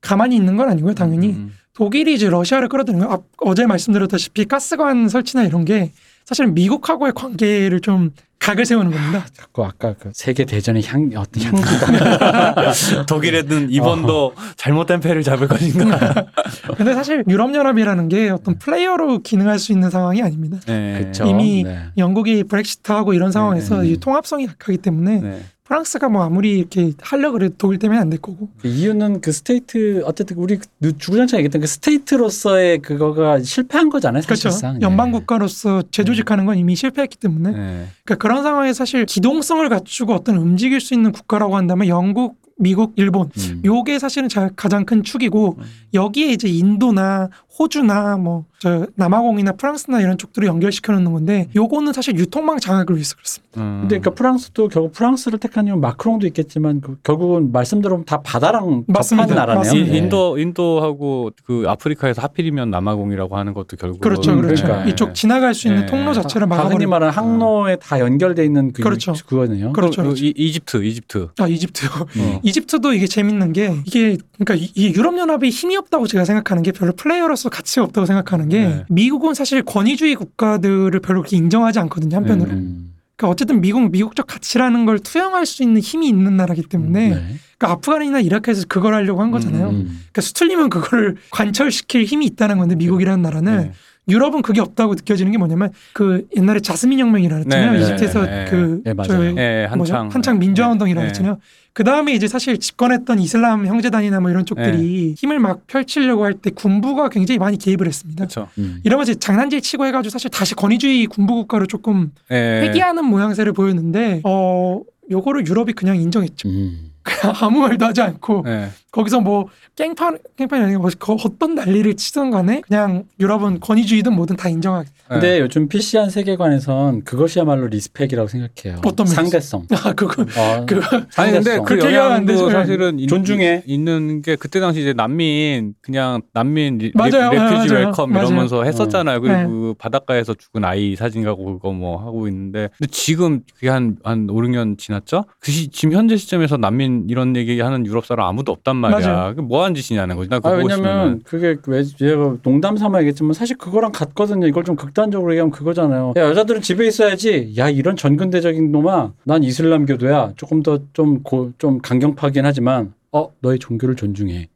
가만히 0.00 0.36
있는 0.36 0.56
건 0.56 0.68
아니고요, 0.68 0.94
당연히. 0.94 1.30
음. 1.30 1.50
독일이 1.74 2.14
이제 2.14 2.30
러시아를 2.30 2.68
끌어들이는 2.68 3.08
거. 3.08 3.12
앞- 3.12 3.24
어제 3.38 3.66
말씀드렸다시피 3.66 4.44
가스관 4.44 5.08
설치나 5.08 5.42
이런 5.42 5.64
게 5.64 5.90
사실 6.26 6.48
미국하고의 6.48 7.12
관계를 7.14 7.80
좀 7.80 8.10
각을 8.40 8.66
세우는 8.66 8.90
겁니다. 8.90 9.24
자꾸 9.32 9.64
아까 9.64 9.94
그 9.94 10.10
세계 10.12 10.44
대전의 10.44 10.84
향 10.86 11.10
어떤 11.16 11.42
향기가 11.42 12.62
독일에는 13.06 13.70
이번도 13.70 14.34
잘못된 14.56 15.00
패를 15.00 15.22
잡을 15.22 15.48
것인가. 15.48 16.26
근데 16.76 16.94
사실 16.94 17.24
유럽 17.28 17.54
연합이라는 17.54 18.08
게 18.08 18.28
어떤 18.28 18.58
플레이어로 18.58 19.20
기능할 19.22 19.58
수 19.58 19.72
있는 19.72 19.88
상황이 19.88 20.20
아닙니다. 20.20 20.58
네. 20.66 21.10
이미 21.24 21.62
네. 21.62 21.78
영국이 21.96 22.44
브렉시트하고 22.44 23.14
이런 23.14 23.32
상황에서 23.32 23.82
네. 23.82 23.90
이 23.90 23.96
통합성이 23.96 24.46
약하기 24.46 24.78
때문에 24.78 25.20
네. 25.20 25.42
프랑스가 25.66 26.08
뭐 26.08 26.22
아무리 26.22 26.58
이렇게 26.58 26.92
하려 27.00 27.32
그래도 27.32 27.54
독일 27.58 27.78
때문에 27.80 27.98
안 28.00 28.08
될 28.10 28.20
거고. 28.20 28.48
그 28.60 28.68
이유는 28.68 29.20
그 29.20 29.32
state 29.32 30.02
어쨌든 30.04 30.36
우리 30.36 30.58
주구장창 30.98 31.38
얘기했던 31.40 31.60
그 31.60 31.66
스테이트로서의 31.66 32.78
그거가 32.78 33.40
실패한 33.42 33.88
거잖아요 33.90 34.22
그렇죠. 34.24 34.50
사실상. 34.50 34.80
연방 34.82 35.08
예. 35.08 35.12
국가로서 35.12 35.82
재조직하는 35.90 36.46
건 36.46 36.56
이미 36.56 36.76
실패했기 36.76 37.18
때문에 37.18 37.50
네. 37.50 37.86
그러니까 38.04 38.14
그런 38.22 38.42
상황에 38.44 38.72
사실 38.72 39.04
기동성을 39.06 39.68
갖추고 39.68 40.14
어떤 40.14 40.36
움직일 40.36 40.80
수 40.80 40.94
있는 40.94 41.10
국가라고 41.10 41.56
한다면 41.56 41.88
영국, 41.88 42.36
미국, 42.58 42.92
일본 42.96 43.28
음. 43.36 43.62
요게 43.64 43.98
사실은 43.98 44.28
자- 44.28 44.50
가장 44.56 44.84
큰 44.86 45.02
축이고 45.02 45.58
여기에 45.94 46.28
이제 46.32 46.48
인도나 46.48 47.28
호주나 47.58 48.16
뭐저 48.18 48.86
남아공이나 48.96 49.52
프랑스나 49.52 50.00
이런 50.00 50.18
쪽들을 50.18 50.46
연결시켜 50.46 50.92
놓는 50.92 51.12
건데 51.12 51.48
요거는 51.56 51.92
사실 51.92 52.16
유통망 52.18 52.58
장악을 52.58 52.94
위해서 52.96 53.14
그렇습니다. 53.16 53.60
음. 53.60 53.78
근데 53.82 53.98
그러니까 53.98 54.10
프랑스도 54.10 54.68
결국 54.68 54.92
프랑스를 54.92 55.38
택한 55.38 55.66
이유는 55.66 55.80
마크롱도 55.80 56.26
있겠지만 56.26 56.80
그 56.82 56.98
결국은 57.02 57.52
말씀대로 57.52 58.02
다 58.06 58.20
바다랑 58.22 58.84
맞습니다. 58.86 59.26
접한 59.28 59.36
나라네요. 59.36 59.58
맞습니다. 59.60 59.92
예. 59.94 59.96
인도 59.98 60.38
인도하고 60.38 61.30
그 61.44 61.64
아프리카에서 61.66 62.20
하필이면 62.22 62.70
남아공이라고 62.70 63.36
하는 63.36 63.54
것도 63.54 63.76
결국 63.78 64.00
그렇죠, 64.00 64.36
그렇죠. 64.36 64.64
그러니까. 64.64 64.90
이쪽 64.90 65.14
지나갈 65.14 65.54
수 65.54 65.68
있는 65.68 65.82
네. 65.82 65.86
통로 65.86 66.12
자체를 66.12 66.46
막아버리는. 66.46 66.88
말하는 66.90 67.12
항로에 67.14 67.76
다 67.76 67.98
연결돼 68.00 68.44
있는 68.44 68.72
그 68.72 68.82
그렇죠. 68.82 69.14
그거네요. 69.26 69.72
그렇죠. 69.72 70.02
그 70.02 70.08
그렇죠. 70.08 70.24
이, 70.24 70.32
이집트 70.36 70.84
이집트 70.84 71.28
아 71.38 71.46
이집트. 71.48 71.86
어. 71.86 72.40
이집트도 72.42 72.92
이게 72.92 73.06
재밌는 73.06 73.52
게 73.52 73.74
이게 73.86 74.18
그러니까 74.38 74.54
이- 74.54 74.70
이 74.74 74.92
유럽 74.94 75.16
연합이 75.18 75.48
힘이 75.48 75.76
없다고 75.76 76.06
제가 76.06 76.24
생각하는 76.24 76.62
게 76.62 76.72
별로 76.72 76.92
플레이어로서 76.92 77.45
가치가 77.50 77.84
없다고 77.84 78.06
생각하는 78.06 78.48
게 78.48 78.60
네. 78.60 78.84
미국은 78.88 79.34
사실 79.34 79.62
권위주의 79.62 80.14
국가들을 80.14 80.90
별로 81.00 81.20
그렇게 81.20 81.36
인정하지 81.36 81.78
않거든요 81.80 82.16
한편으로. 82.16 82.50
네. 82.50 82.56
음. 82.56 82.92
그러니까 83.16 83.32
어쨌든 83.32 83.60
미국 83.60 83.90
미국적 83.90 84.26
가치라는 84.26 84.84
걸 84.84 84.98
투영할 84.98 85.46
수 85.46 85.62
있는 85.62 85.80
힘이 85.80 86.08
있는 86.08 86.36
나라기 86.36 86.62
때문에 86.62 87.08
네. 87.08 87.14
그러니까 87.58 87.70
아프간이나 87.70 88.20
이라크에서 88.20 88.64
그걸 88.68 88.94
하려고 88.94 89.22
한 89.22 89.30
거잖아요. 89.30 89.70
음. 89.70 89.84
그러니까 89.86 90.20
수틀리면 90.20 90.68
그거를 90.68 91.16
관철시킬 91.30 92.04
힘이 92.04 92.26
있다는 92.26 92.58
건데 92.58 92.74
미국이라는 92.74 93.22
나라는 93.22 93.56
네. 93.56 93.72
유럽은 94.08 94.42
그게 94.42 94.60
없다고 94.60 94.94
느껴지는 94.94 95.32
게 95.32 95.38
뭐냐면 95.38 95.72
그 95.92 96.26
옛날에 96.36 96.60
자스민 96.60 97.00
혁명이라 97.00 97.36
했잖아요. 97.38 97.72
네, 97.72 97.78
네, 97.78 97.82
이집트에서 97.84 98.24
네, 98.24 98.44
네. 98.44 98.50
그 98.50 98.80
네, 98.84 98.94
맞아요. 98.94 99.08
저희 99.08 99.34
예, 99.36 99.68
뭐죠? 99.76 99.94
한창 99.94 100.14
한창 100.14 100.38
민주화 100.38 100.68
네. 100.68 100.72
운동이라 100.72 101.00
네. 101.02 101.06
했잖아요. 101.08 101.38
그 101.72 101.84
다음에 101.84 102.14
이제 102.14 102.28
사실 102.28 102.58
집권했던 102.58 103.18
이슬람 103.18 103.66
형제단이나 103.66 104.20
뭐 104.20 104.30
이런 104.30 104.46
쪽들이 104.46 105.14
힘을 105.18 105.38
막 105.40 105.66
펼치려고 105.66 106.24
할 106.24 106.34
때 106.34 106.50
군부가 106.50 107.08
굉장히 107.08 107.38
많이 107.38 107.58
개입을 107.58 107.86
했습니다. 107.86 108.24
그렇죠. 108.26 108.48
음. 108.58 108.80
이러면서 108.84 109.14
장난질 109.14 109.60
치고 109.60 109.84
해가지고 109.86 110.10
사실 110.10 110.30
다시 110.30 110.54
권위주의 110.54 111.06
군부 111.06 111.34
국가로 111.34 111.66
조금 111.66 112.12
예. 112.30 112.62
회귀하는 112.62 113.04
모양새를 113.04 113.52
보였는데 113.52 114.20
어 114.24 114.80
요거를 115.10 115.46
유럽이 115.46 115.72
그냥 115.72 115.96
인정했죠. 115.96 116.48
음. 116.48 116.92
그냥 117.06 117.34
아무 117.40 117.60
말도 117.60 117.84
하지 117.86 118.02
않고 118.02 118.44
예. 118.48 118.68
거기서 118.90 119.20
뭐 119.20 119.46
깽판 119.76 120.18
깽판이 120.36 120.64
아니고 120.64 120.80
뭐 120.82 120.90
거- 120.98 121.16
어떤 121.24 121.54
난리를 121.54 121.94
치든 121.96 122.30
간에 122.30 122.62
그냥 122.66 123.04
유럽은 123.20 123.60
권위주의든 123.60 124.12
뭐든 124.14 124.36
다 124.36 124.48
인정하게. 124.48 124.88
근데 125.08 125.38
요즘 125.40 125.68
PC한 125.68 126.08
세계관에선 126.10 127.04
그것이야말로 127.04 127.66
respect이라고 127.68 128.26
생각해요. 128.28 128.80
어떤 128.84 129.04
면에서? 129.04 129.14
상대성. 129.14 129.66
아 129.84 129.92
그거 129.92 130.22
어, 130.22 130.66
그 130.66 130.80
아니 131.16 131.32
근데 131.32 131.50
상대성. 131.50 131.64
그 131.64 131.68
그렇게 131.74 131.86
얘기하면 131.88 132.12
안 132.12 132.28
영향도. 132.28 132.50
사실은 132.50 132.98
있- 132.98 133.06
존중해. 133.08 133.62
있는 133.66 134.22
게 134.22 134.34
그때 134.36 134.60
당시 134.60 134.80
이제 134.80 134.92
난민 134.94 135.74
그냥 135.82 136.22
난민 136.32 136.78
re, 136.78 136.92
맞아요. 136.94 137.30
re, 137.32 137.36
맞아요. 137.36 137.60
fugee 137.62 137.74
welcome 137.74 138.12
맞아요. 138.12 138.26
이러면서 138.28 138.64
했었잖아요. 138.64 139.20
그리고 139.20 139.36
네. 139.36 139.44
그 139.46 139.74
바닷가에서 139.78 140.32
죽은 140.34 140.64
아이 140.64 140.96
사진 140.96 141.22
갖고 141.22 141.44
그거 141.58 141.72
뭐 141.72 141.98
하고 142.02 142.26
있는데 142.28 142.70
근데 142.78 142.90
지금 142.90 143.40
그게 143.54 143.68
한한 143.68 144.26
5, 144.30 144.34
6년 144.34 144.78
지났죠? 144.78 145.24
그 145.38 145.52
시, 145.52 145.68
지금 145.68 145.92
현재 145.94 146.16
시점에서 146.16 146.56
난민 146.56 146.95
이런 147.08 147.36
얘기하는 147.36 147.84
유럽 147.86 148.06
사람 148.06 148.26
아무도 148.28 148.52
없단 148.52 148.76
말이야. 148.76 149.34
뭐 149.42 149.62
하는 149.64 149.74
짓이냐는 149.74 150.16
거지. 150.16 150.30
나 150.30 150.38
그거 150.38 150.50
아, 150.50 150.52
왜냐면. 150.58 151.20
그게 151.24 151.56
왜 151.66 151.82
제가 151.84 152.36
농담 152.42 152.76
삼아 152.76 152.98
얘기했지만 153.00 153.32
사실 153.32 153.56
그거랑 153.58 153.92
같거든요. 153.92 154.46
이걸 154.46 154.64
좀 154.64 154.76
극단적으로 154.76 155.32
얘기하면 155.32 155.50
그거잖아요. 155.50 156.14
야, 156.16 156.22
여자들은 156.22 156.62
집에 156.62 156.86
있어야지. 156.86 157.54
야 157.58 157.68
이런 157.68 157.96
전근대적인 157.96 158.72
놈아. 158.72 159.12
난 159.24 159.42
이슬람교도야. 159.42 160.32
조금 160.36 160.62
더 160.62 160.78
좀좀 160.92 161.80
강경파긴 161.82 162.44
하지만 162.46 162.94
어 163.12 163.30
너의 163.40 163.58
종교를 163.58 163.96
존중해. 163.96 164.48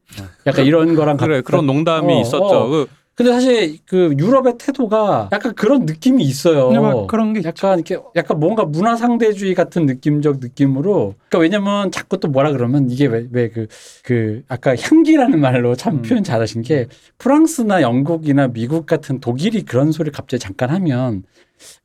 약간 0.45 0.65
이런 0.65 0.95
거랑 0.95 1.17
그래 1.17 1.37
같- 1.37 1.45
그런 1.45 1.65
농담이 1.65 2.13
어, 2.13 2.21
있었죠. 2.21 2.43
어. 2.45 2.67
그 2.67 2.87
근데 3.13 3.33
사실 3.33 3.77
그 3.85 4.15
유럽의 4.17 4.57
태도가 4.57 5.29
약간 5.31 5.53
그런 5.53 5.85
느낌이 5.85 6.23
있어요. 6.23 6.69
그런 7.07 7.33
게 7.33 7.39
있죠. 7.41 7.49
약간 7.49 7.79
이렇게 7.79 7.97
약간 8.15 8.39
뭔가 8.39 8.63
문화 8.65 8.95
상대주의 8.95 9.53
같은 9.53 9.85
느낌적 9.85 10.37
느낌으로. 10.39 11.15
그러니까 11.29 11.37
왜냐면 11.39 11.91
자꾸 11.91 12.19
또 12.19 12.29
뭐라 12.29 12.51
그러면 12.51 12.89
이게 12.89 13.05
왜 13.07 13.27
왜그그 13.31 14.43
아까 14.47 14.75
향기라는 14.75 15.39
말로 15.39 15.75
참 15.75 15.95
음. 15.97 16.01
표현 16.01 16.23
잘하신 16.23 16.61
게 16.63 16.87
프랑스나 17.17 17.81
영국이나 17.81 18.47
미국 18.47 18.85
같은 18.85 19.19
독일이 19.19 19.63
그런 19.63 19.91
소리 19.91 20.09
갑자기 20.09 20.39
잠깐 20.39 20.69
하면 20.69 21.23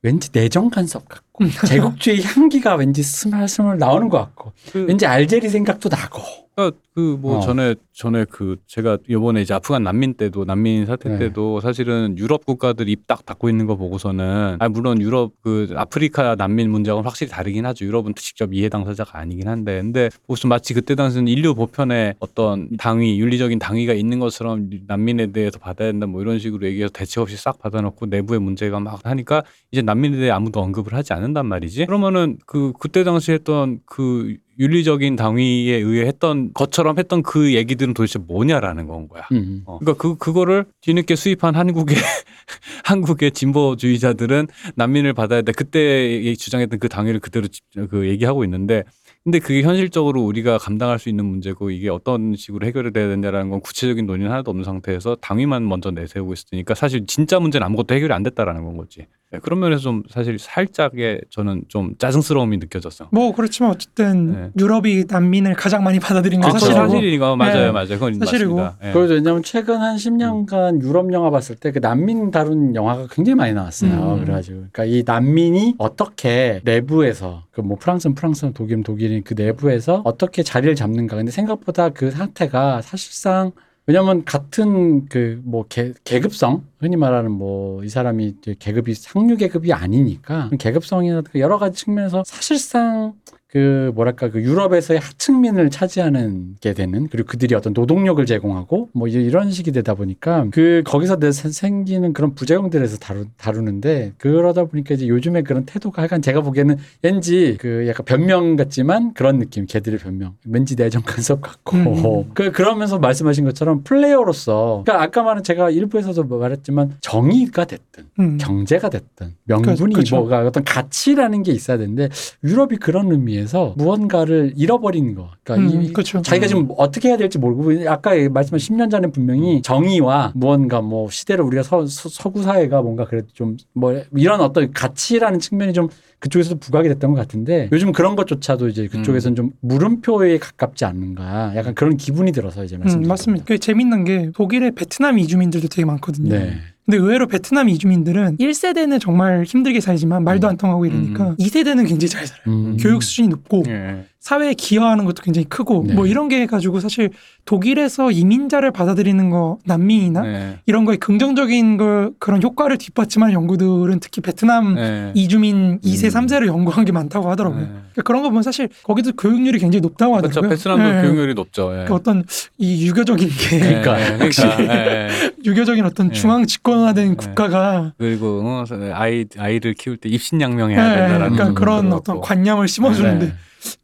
왠지 0.03 0.31
내정 0.33 0.71
간섭 0.71 1.07
같고 1.09 1.45
제국주의 1.67 2.23
향기가 2.23 2.77
왠지 2.77 3.03
스멀스멀 3.03 3.79
나오는 3.79 4.09
것 4.09 4.19
같고 4.19 4.53
그- 4.73 4.87
왠지 4.89 5.05
알제리 5.07 5.49
생각도 5.51 5.89
나고. 5.91 6.23
그 6.57 7.17
뭐 7.21 7.37
어. 7.37 7.41
전에 7.41 7.75
전에 7.93 8.25
그 8.25 8.57
제가 8.67 8.97
이번에 9.07 9.43
이제 9.43 9.53
아프간 9.53 9.83
난민 9.83 10.15
때도 10.15 10.47
난민 10.47 10.87
사태 10.87 11.11
네. 11.11 11.19
때도 11.19 11.61
사실은 11.61 12.17
유럽 12.17 12.47
국가들 12.47 12.89
입 12.89 13.07
딱 13.07 13.25
닫고 13.25 13.49
있는 13.49 13.67
거 13.67 13.77
보고서는 13.77 14.57
아 14.59 14.69
물론 14.69 15.01
유럽 15.01 15.33
그 15.43 15.73
아프리카 15.77 16.35
난민 16.35 16.71
문제하고는 16.71 17.07
확실히 17.07 17.31
다르긴 17.31 17.67
하죠. 17.67 17.85
유럽은 17.85 18.15
직접 18.17 18.53
이해 18.53 18.69
당사자가 18.69 19.19
아니긴 19.19 19.47
한데 19.47 19.81
근데 19.81 20.09
무슨 20.27 20.49
마치 20.49 20.75
그때 20.75 20.95
당시는 20.97 21.29
인류 21.29 21.55
보편에 21.55 22.15
어떤 22.19 22.69
당위 22.79 23.21
윤리적인 23.21 23.59
당위가 23.59 23.93
있는 23.93 24.19
것처럼 24.19 24.71
난민에 24.87 25.29
대해서 25.33 25.59
받아야 25.59 25.93
된다 25.93 26.07
뭐 26.07 26.23
이런 26.23 26.39
식으로 26.39 26.67
얘기해서 26.67 26.91
대책 26.93 27.21
없이 27.23 27.37
싹 27.37 27.59
받아놓고 27.59 28.07
내부의 28.07 28.41
문제가 28.41 28.81
막 28.81 29.01
하니까 29.05 29.45
이제 29.71 29.83
난민에 29.83 30.17
대해 30.17 30.31
아무도 30.31 30.61
언급을 30.61 30.95
하지 30.95 31.13
않는단 31.13 31.47
말이지. 31.47 31.87
그러면은 31.87 32.39
그 32.47 32.73
그때 32.81 33.05
당시 33.05 33.33
했던 33.33 33.81
그 33.87 34.37
윤리적인 34.59 35.17
당위에 35.17 35.75
의해 35.77 36.07
했던 36.07 36.53
것처럼 36.55 36.99
했던 36.99 37.23
그 37.23 37.55
얘기들은 37.55 37.95
도대체 37.95 38.19
뭐냐라는 38.19 38.87
건 38.87 39.09
거야. 39.09 39.25
음. 39.33 39.63
어. 39.67 39.79
그러니까 39.79 40.01
그 40.01 40.17
그거를 40.17 40.65
뒤늦게 40.81 41.15
수입한 41.17 41.55
한국의 41.55 41.97
한국의 42.85 43.33
진보주의자들은 43.33 44.47
난민을 44.77 45.13
받아야 45.13 45.43
돼. 45.43 45.53
그때 45.53 46.35
주장했던 46.35 46.79
그 46.79 46.89
당위를 46.89 47.21
그대로 47.21 47.49
집- 47.49 47.65
그 47.91 48.09
얘기하고 48.09 48.45
있는데 48.45 48.85
근데 49.25 49.41
그게 49.41 49.63
현실적으로 49.63 50.23
우리가 50.23 50.57
감당할 50.59 51.01
수 51.01 51.09
있는 51.09 51.25
문제고 51.25 51.71
이게 51.71 51.89
어떤 51.89 52.37
식으로 52.37 52.65
해결이 52.65 52.93
돼야 52.93 53.09
되냐라는 53.09 53.51
건 53.51 53.61
구체적인 53.61 54.07
논의는 54.07 54.31
하나도 54.31 54.53
없는 54.53 54.65
상태에서 54.65 55.17
당위만 55.17 55.67
먼저 55.69 55.91
내세우고 55.91 56.33
있으니까 56.33 56.75
사실 56.75 57.07
진짜 57.07 57.41
문제는 57.41 57.65
아무것도 57.67 57.93
해결이 57.95 58.13
안 58.13 58.23
됐다라는 58.23 58.65
건 58.65 58.77
거지. 58.77 59.07
네, 59.33 59.41
그런 59.41 59.59
면에서 59.59 59.83
좀 59.83 60.05
사실 60.09 60.39
살짝의 60.39 61.23
저는 61.31 61.63
좀 61.67 61.95
짜증스러움이 61.99 62.59
느껴졌어. 62.59 63.09
뭐 63.11 63.35
그렇지만 63.35 63.73
어쨌든 63.73 64.33
네. 64.33 64.51
유럽이 64.57 65.05
난민을 65.09 65.55
가장 65.55 65.83
많이 65.83 65.99
받아들인 65.99 66.41
건 66.41 66.51
아, 66.51 66.53
사실이고 66.53 66.79
사실이니까 66.89 67.35
맞아요, 67.35 67.67
네. 67.67 67.73
맞아요. 67.73 67.89
그건 67.89 68.15
사실이고. 68.21 68.55
맞습니다. 68.55 68.89
예. 68.89 68.93
그래서 68.93 69.15
왜냐면 69.15 69.43
최근 69.43 69.81
한 69.81 69.97
10년간 69.97 70.81
유럽 70.83 71.13
영화 71.13 71.31
봤을 71.31 71.57
때 71.57 71.73
그 71.73 71.81
난민 71.81 72.31
다룬 72.31 72.75
영화가 72.77 73.09
굉장히 73.11 73.35
많이 73.35 73.53
나왔어요. 73.53 73.91
음. 74.15 74.21
그래가지고 74.21 74.57
그러니까 74.71 74.85
이 74.85 75.03
난민이 75.05 75.75
어떻게 75.79 76.61
내부에서 76.65 77.43
그 77.51 77.63
뭐 77.63 77.77
프랑스는 77.81 78.15
프랑스는 78.15 78.53
독일은 78.53 78.85
독일인 78.85 79.25
그 79.25 79.35
내부에서 79.37 80.03
어떻게 80.05 80.45
자리를 80.45 80.73
잡는가. 80.77 81.17
근데 81.17 81.33
생각보다 81.33 81.89
그 81.89 82.13
상태가 82.13 82.81
사실상 82.81 83.51
왜냐면 83.87 84.25
같은 84.25 85.07
그 85.09 85.41
뭐 85.45 85.65
계급성 86.05 86.65
흔히 86.81 86.97
말하는 86.97 87.31
뭐 87.31 87.85
이 87.85 87.89
사람이 87.89 88.35
이제 88.41 88.57
계급이 88.59 88.95
상류 88.95 89.37
계급이 89.37 89.73
아니니까 89.73 90.51
계급성이나 90.59 91.23
여러 91.37 91.59
가지 91.59 91.85
측면에서 91.85 92.25
사실상 92.27 93.15
그 93.49 93.93
뭐랄까 93.95 94.29
그 94.29 94.43
유럽에서의 94.43 94.99
하층민을 94.99 95.71
차지하는 95.71 96.57
게 96.61 96.73
되는 96.75 97.07
그리고 97.09 97.29
그들이 97.29 97.55
어떤 97.55 97.73
노동력을 97.75 98.25
제공하고 98.27 98.91
뭐 98.93 99.07
이런 99.07 99.53
식이 99.53 99.71
되다 99.71 99.95
보니까 99.95 100.47
그 100.51 100.83
거기서 100.85 101.21
내 101.21 101.31
생- 101.31 101.53
생기는 101.53 102.13
그런 102.13 102.35
부작용들에서 102.35 102.99
다루, 102.99 103.27
다루는데 103.37 104.15
그러다 104.19 104.65
보니까 104.65 104.95
이제 104.95 105.07
요즘에 105.07 105.43
그런 105.43 105.65
태도가 105.65 106.03
약간 106.03 106.21
제가 106.23 106.41
보기에는 106.41 106.77
왠지 107.03 107.57
그 107.61 107.87
약간 107.87 108.05
변명 108.05 108.57
같지만 108.57 109.15
그런 109.15 109.39
느낌 109.39 109.67
걔들의 109.67 110.01
변명 110.01 110.35
왠지 110.45 110.75
내정 110.75 111.03
간섭 111.03 111.41
같고 111.41 111.77
음. 111.77 112.31
그 112.35 112.51
그러면서 112.51 112.99
말씀하신 112.99 113.45
것처럼 113.45 113.85
플레이어로서 113.85 114.83
그러니까 114.85 115.05
아까 115.05 115.23
말은 115.23 115.45
제가 115.45 115.71
일부에서도 115.71 116.25
말했지만 116.25 116.97
정의가 117.01 117.65
됐든 117.67 118.05
음. 118.19 118.39
경제가 118.39 118.91
됐든 118.91 119.35
명분이 119.45 119.93
그렇죠. 119.95 120.17
뭐가 120.17 120.41
어떤 120.45 120.65
가치라는 120.65 121.45
게 121.45 121.53
있어야 121.53 121.79
되는데 121.79 122.09
유럽이 122.43 122.79
그런 122.79 123.13
의미 123.13 123.36
에서 123.39 123.75
무언가를 123.77 124.53
잃어버리는 124.57 125.15
거. 125.15 125.31
그러니까 125.45 125.77
음, 125.77 125.83
이- 125.83 125.93
그렇죠. 125.93 126.23
자기가 126.23 126.47
지금 126.47 126.69
어떻게 126.77 127.09
해야 127.09 127.17
될지 127.17 127.39
모르고 127.39 127.89
아까 127.91 128.11
말씀하신 128.31 128.77
10년 128.77 128.91
전에 128.91 129.09
분명히 129.11 129.63
정의와 129.63 130.33
무언가 130.35 130.81
뭐 130.81 131.11
시대를 131.11 131.45
우리가 131.45 131.63
서, 131.63 131.87
서, 131.87 132.31
구 132.31 132.43
사회가 132.43 132.83
뭔가 132.83 133.05
그래도 133.05 133.29
좀 133.33 133.57
뭐 133.73 134.03
이런 134.17 134.41
어떤 134.41 134.73
가치라는 134.73 135.39
측면이 135.39 135.73
좀 135.73 135.89
그쪽에서도 136.19 136.59
부각이 136.59 136.89
됐던 136.89 137.13
것 137.13 137.21
같은데 137.21 137.69
요즘 137.73 137.93
그런 137.93 138.17
것조차도 138.17 138.69
이제 138.69 138.87
그쪽에서는 138.89 139.37
좀 139.37 139.51
물음표에 139.61 140.39
가깝지 140.39 140.85
않는가 140.85 141.55
약간 141.57 141.75
그런 141.75 141.97
기분이 141.97 142.33
들어서 142.33 142.65
이제 142.65 142.77
말씀 142.77 143.03
음, 143.03 143.09
맞습니다. 143.09 143.45
그 143.47 143.59
재밌는 143.59 144.05
게 144.05 144.31
독일의 144.35 144.73
베트남 144.73 145.19
이주민들도 145.19 145.69
되게 145.69 145.85
많거든요. 145.85 146.31
네. 146.31 146.57
근데 146.87 146.99
의외로 146.99 147.27
베트남 147.27 147.69
이주민들은 147.69 148.37
1세대는 148.39 149.01
정말 149.01 149.43
힘들게 149.43 149.81
살지만 149.81 150.23
말도 150.23 150.47
안 150.49 150.57
통하고 150.57 150.87
이러니까 150.87 151.31
음. 151.31 151.37
2세대는 151.37 151.89
굉장히 151.89 152.09
잘 152.09 152.27
살아요. 152.27 152.45
음. 152.47 152.77
교육 152.79 153.03
수준이 153.03 153.29
높고 153.29 153.65
예. 153.67 154.05
사회에 154.27 154.55
기여하는 154.55 155.05
것도 155.05 155.23
굉장히 155.23 155.45
크고 155.45 155.85
네. 155.87 155.95
뭐 155.95 156.05
이런 156.09 156.29
게 156.29 156.47
가지고 156.47 156.81
사실 156.81 157.11
독일에서 157.45 158.11
이민자를 158.11 158.73
받아들이는 158.73 159.31
거 159.31 159.59
난민이나 159.65 160.23
네. 160.23 160.59
이런 160.67 160.85
거에 160.85 160.97
긍정적인 160.97 161.77
걸 161.77 162.11
그런 162.19 162.43
효과를 162.43 162.77
뒷받침하는 162.77 163.33
연구들은 163.33 164.01
특히 164.01 164.21
베트남 164.21 164.75
네. 164.75 165.13
이주민 165.15 165.79
2세, 165.79 166.07
음. 166.07 166.27
3세를 166.27 166.49
연구한 166.49 166.85
게 166.85 166.91
많다고 166.91 167.31
하더라고요. 167.31 167.61
네. 167.61 167.67
그러니까 167.69 168.03
그런 168.03 168.23
거 168.23 168.31
보면 168.31 168.43
사실 168.43 168.69
거기도 168.83 169.13
교육률이 169.13 169.61
굉장히 169.61 169.81
높다고 169.81 170.17
그렇죠. 170.17 170.41
하더라고요. 170.41 170.57
베트남도 170.57 170.99
예. 170.99 171.03
교육률이 171.03 171.35
높죠. 171.35 171.83
예. 171.83 171.85
그 171.85 171.95
어떤 171.95 172.25
이 172.59 172.85
유교적인 172.85 173.29
게 173.29 173.59
그러니까, 173.61 174.01
예, 174.01 174.17
그러니까, 174.17 174.75
예. 174.75 175.09
유교적인 175.47 175.85
어떤 175.85 176.11
예. 176.11 176.13
중앙 176.15 176.45
집권화된 176.45 177.11
예. 177.13 177.15
국가가 177.15 177.93
그리고 177.97 178.43
어, 178.45 178.65
아이 178.93 179.25
아이를 179.39 179.75
키울 179.75 179.99
때 179.99 180.09
입신양명해야 180.09 180.85
예, 180.85 180.97
된다라는 180.97 181.37
그러니까 181.37 181.47
음, 181.47 181.55
그런 181.55 181.93
어떤. 181.93 182.21
관념을 182.21 182.67
심어주는데 182.67 183.27
네. 183.27 183.33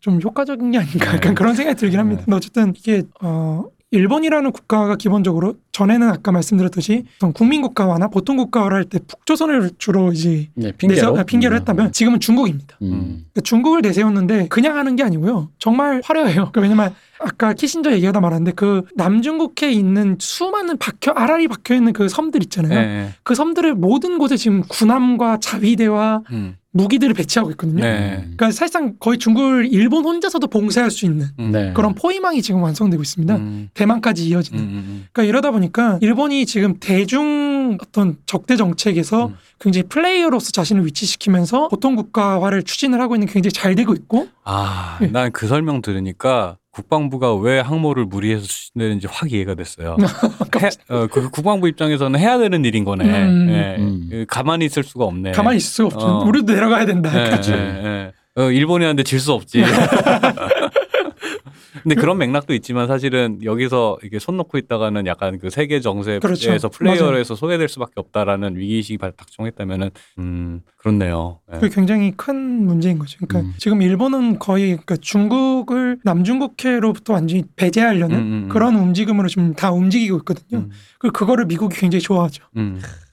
좀 0.01 0.21
효과적인 0.23 0.71
게 0.71 0.79
아닌가 0.79 1.11
네. 1.11 1.17
약간 1.17 1.35
그런 1.35 1.55
생각이 1.55 1.77
들긴 1.79 1.99
합니다. 1.99 2.21
네. 2.21 2.25
근데 2.25 2.37
어쨌든 2.37 2.73
이게 2.77 3.03
어 3.21 3.65
일본이라는 3.91 4.53
국가가 4.53 4.97
기본적으로 4.97 5.55
전에는 5.73 6.09
아까 6.11 6.33
말씀드렸듯이 6.33 7.05
어떤 7.17 7.33
국민 7.33 7.62
국가화나 7.62 8.09
보통 8.09 8.37
국가화를 8.37 8.76
할 8.76 8.85
때 8.85 8.99
북조선을 9.07 9.71
주로 9.79 10.12
이제 10.12 10.49
네, 10.55 10.73
핑계로 10.73 11.12
내세- 11.17 11.25
핑계로 11.26 11.55
음. 11.55 11.61
했다면 11.61 11.93
지금은 11.93 12.21
중국입니다. 12.21 12.76
음. 12.83 12.91
그러니까 13.33 13.41
중국을 13.43 13.81
내세웠는데 13.81 14.49
그냥 14.49 14.76
하는 14.76 14.97
게 14.97 15.02
아니고요. 15.02 15.49
정말 15.59 16.02
화려해요. 16.05 16.50
그러니까 16.52 16.61
왜냐면 16.61 16.95
아까 17.21 17.55
키신저 17.55 17.93
얘기하다 17.93 18.21
말았는데 18.21 18.52
그 18.52 18.83
남중국해에 18.97 19.71
있는 19.73 20.17
수많은 20.21 20.76
박혀 20.76 21.12
알알이 21.12 21.49
박혀 21.49 21.75
있는 21.75 21.93
그 21.95 22.09
섬들 22.09 22.43
있잖아요. 22.45 22.79
예. 22.79 23.09
그 23.23 23.35
섬들의 23.35 23.75
모든 23.75 24.19
곳에 24.19 24.37
지금 24.37 24.62
군함과 24.69 25.38
자위대와 25.41 26.23
음. 26.33 26.57
무기들을 26.75 27.12
배치하고 27.14 27.50
있거든요. 27.50 27.83
네. 27.85 28.17
그러니까 28.17 28.47
사실상 28.50 28.95
거의 28.99 29.19
중국을 29.19 29.69
일본 29.71 30.05
혼자서도 30.05 30.47
봉쇄할 30.47 30.91
수 30.91 31.05
있는 31.05 31.26
음. 31.38 31.52
네. 31.52 31.73
그런 31.75 31.95
포위망이 31.95 32.41
지금 32.41 32.62
완성되고 32.62 33.02
있습니다. 33.02 33.37
음. 33.37 33.69
대만까지 33.75 34.23
음. 34.25 34.29
이어지는. 34.29 34.61
음. 34.62 35.07
그러니까 35.12 35.29
이러다 35.29 35.50
보니 35.50 35.62
까 35.71 35.99
일본이 36.00 36.47
지금 36.47 36.78
대중 36.81 37.76
어떤 37.81 38.16
적대 38.26 38.57
정책에서 38.57 39.26
음. 39.26 39.37
굉장히 39.61 39.85
플레이어로서 39.88 40.50
자신을 40.50 40.85
위치시키면서 40.87 41.69
보통 41.69 41.95
국가화를 41.95 42.62
추진을 42.64 43.00
하고 43.00 43.14
있는 43.14 43.26
게 43.28 43.35
굉장히 43.35 43.52
잘 43.52 43.75
되고 43.75 43.92
있고 43.92 44.28
아, 44.45 44.99
예. 45.02 45.07
난그 45.07 45.47
설명 45.47 45.83
들으니까 45.83 46.57
국방부가 46.73 47.35
왜 47.35 47.61
항모를 47.61 48.07
무리해서 48.07 48.47
추진되는지 48.47 49.07
확 49.11 49.31
이해가 49.31 49.54
됐어요. 49.54 49.97
해, 50.62 50.71
어, 50.88 51.07
그 51.07 51.28
국방부 51.31 51.69
입장에서는 51.69 52.19
해야 52.19 52.38
되는 52.38 52.64
일인 52.64 52.85
거네. 52.85 53.04
음. 53.04 53.49
예. 53.50 53.76
음. 53.78 54.07
그 54.11 54.26
가만히 54.26 54.64
있을 54.64 54.83
수가 54.83 55.04
없네. 55.04 55.33
가만히 55.33 55.59
있을 55.59 55.71
수가 55.71 55.87
없죠. 55.95 56.07
어. 56.07 56.25
우리도 56.25 56.52
내려가야 56.52 56.87
된다. 56.87 57.11
예, 57.26 57.31
그치. 57.31 57.52
예, 57.52 57.57
예. 57.57 58.12
어, 58.40 58.50
일본이한테 58.50 59.02
질 59.02 59.21
수 59.21 59.33
없지. 59.33 59.62
근데 61.83 61.95
그런 61.95 62.19
맥락도 62.19 62.55
있지만 62.55 62.87
사실은 62.87 63.41
여기서 63.43 63.99
이게 64.03 64.19
손 64.19 64.37
놓고 64.37 64.59
있다가는 64.59 65.07
약간 65.07 65.39
그 65.39 65.51
세계 65.51 65.81
정세에서 65.81 66.21
그렇죠. 66.21 66.69
플레이어에서 66.69 67.35
소외될 67.35 67.69
수밖에 67.69 67.95
없다라는 67.97 68.57
위기의식이 68.57 68.99
발탁정했다면은 68.99 69.91
음 70.19 70.61
그렇네요. 70.77 71.41
예. 71.53 71.59
그게 71.59 71.75
굉장히 71.75 72.12
큰 72.17 72.65
문제인 72.67 72.99
거죠. 72.99 73.19
그러니까 73.19 73.49
음. 73.49 73.55
지금 73.59 73.83
일본은 73.83 74.39
거의 74.39 74.71
그러니까 74.71 74.97
중국을 74.97 75.99
남중국해로부터 76.05 77.15
완전히 77.15 77.45
배제하려는 77.57 78.17
음, 78.17 78.23
음, 78.23 78.33
음. 78.45 78.49
그런 78.49 78.77
움직임으로 78.77 79.29
지금 79.29 79.55
다 79.55 79.71
움직이고 79.71 80.19
있거든요. 80.19 80.65
음, 80.65 80.71
그리고 80.99 81.12
그거를 81.12 81.47
미국이 81.47 81.77
굉장히 81.77 82.03
좋아하죠. 82.03 82.45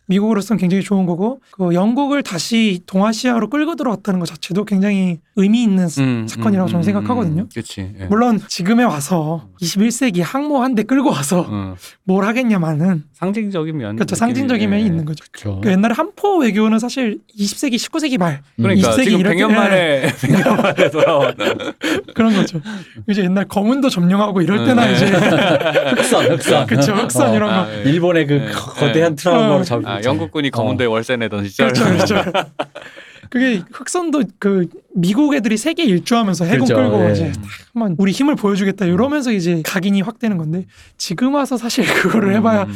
음. 0.09 0.13
미국으로서는 0.13 0.59
굉장히 0.59 0.83
좋은 0.83 1.05
거고 1.05 1.39
그 1.51 1.73
영국을 1.73 2.23
다시 2.23 2.81
동아시아로 2.86 3.49
끌고 3.49 3.75
들어왔다는 3.75 4.19
것 4.19 4.25
자체도 4.25 4.65
굉장히 4.65 5.19
의미 5.36 5.63
있는 5.63 5.88
음, 5.99 6.25
사건이라고 6.27 6.67
저는 6.69 6.84
생각하거든요. 6.84 7.47
그렇지. 7.53 7.91
예. 7.99 8.05
물론 8.05 8.41
지금에 8.47 8.84
와서 8.84 9.47
21세기 9.62 10.21
항모 10.23 10.60
한 10.63 10.69
대 10.75 10.84
끌고 10.84 11.10
와서 11.10 11.47
음. 11.49 11.73
뭘 12.03 12.25
하겠냐마는 12.25 13.03
상징적인 13.13 13.75
면. 13.75 13.95
그렇죠 13.95 14.15
상징적인 14.15 14.69
면이 14.69 14.86
있는 14.86 15.03
거죠. 15.03 15.25
그렇죠. 15.31 15.60
그 15.62 15.71
옛날에 15.71 15.93
한포 15.95 16.38
외교는 16.39 16.77
사실 16.79 17.19
20세기 17.38 17.75
19세기 17.75 18.19
말 18.19 18.41
그러니까 18.55 18.91
20세기 18.91 19.03
지금 19.05 19.19
이렇게- 19.19 19.38
100년 19.43 19.51
만에 19.51 20.01
100년 20.21 20.62
만에 20.62 20.89
돌아온. 20.91 21.34
그런 22.13 22.34
거죠. 22.36 22.62
이제 23.10 23.23
옛날 23.23 23.45
검은도 23.45 23.89
점령하고 23.89 24.41
이럴 24.41 24.65
때나 24.65 24.86
네. 24.86 24.93
이제 24.93 25.05
흑선, 25.97 26.25
흑선. 26.31 26.67
그쵸 26.67 26.93
흑선 26.93 27.31
어. 27.31 27.36
이런 27.36 27.49
거 27.49 27.55
아, 27.55 27.67
예. 27.86 27.89
일본의 27.89 28.27
그 28.27 28.34
네. 28.34 28.51
거대한 28.51 29.15
네. 29.15 29.23
트라우마로 29.23 29.55
어. 29.55 29.63
잡. 29.63 29.81
아, 29.86 29.98
영국군이 30.03 30.49
검은도에 30.49 30.88
월세 30.88 31.17
내던 31.17 31.47
시절. 31.47 31.71
그렇죠, 31.73 32.13
그렇죠. 32.13 32.31
그게 33.29 33.62
흑선도 33.71 34.23
그 34.39 34.67
미국 34.95 35.35
애들이 35.35 35.55
세계 35.55 35.83
일주하면서 35.83 36.45
해군 36.45 36.67
그렇죠, 36.67 36.75
끌고 36.75 37.07
예. 37.07 37.12
이제 37.12 37.31
딱 37.31 37.43
한번 37.73 37.95
우리 37.99 38.12
힘을 38.12 38.35
보여주겠다 38.35 38.85
이러면서 38.85 39.31
이제 39.31 39.62
각인이 39.63 40.01
확 40.01 40.17
되는 40.17 40.38
건데 40.38 40.65
지금 40.97 41.35
와서 41.35 41.55
사실 41.55 41.85
그거를 42.01 42.33
해봐야 42.35 42.63
음. 42.63 42.73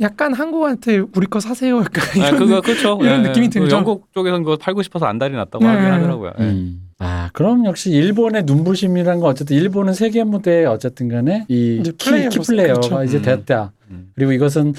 약간 0.00 0.32
한국한테 0.32 1.02
우리 1.14 1.26
거 1.26 1.40
사세요 1.40 1.80
약간 1.80 2.04
아, 2.22 2.28
이런 2.28 2.38
그거 2.38 2.60
그렇죠. 2.60 2.98
이런 3.02 3.22
느낌이 3.22 3.48
그 3.48 3.60
들죠. 3.60 3.76
영국 3.76 4.08
쪽에서는 4.14 4.44
그거 4.44 4.56
팔고 4.56 4.82
싶어서 4.82 5.06
안달이 5.06 5.34
났다고 5.34 5.64
네. 5.64 5.70
하긴 5.70 5.92
하더라고요. 5.92 6.32
예. 6.38 6.44
음. 6.44 6.86
아, 6.98 7.30
그럼 7.32 7.64
역시 7.64 7.90
일본의 7.90 8.44
눈부심이란 8.44 9.20
건 9.20 9.30
어쨌든 9.30 9.56
일본은 9.56 9.92
세계 9.94 10.22
무대에 10.22 10.66
어쨌든 10.66 11.08
간에 11.08 11.46
이 11.48 11.78
이제 11.80 11.92
키, 11.98 12.10
플레이어로서, 12.10 12.40
키 12.40 12.46
플레이어가 12.46 12.80
그렇죠. 12.80 13.04
이제 13.04 13.16
음. 13.18 13.22
됐다. 13.22 13.72
음. 13.90 14.12
그리고 14.14 14.32
이것은 14.32 14.68
하, 14.68 14.72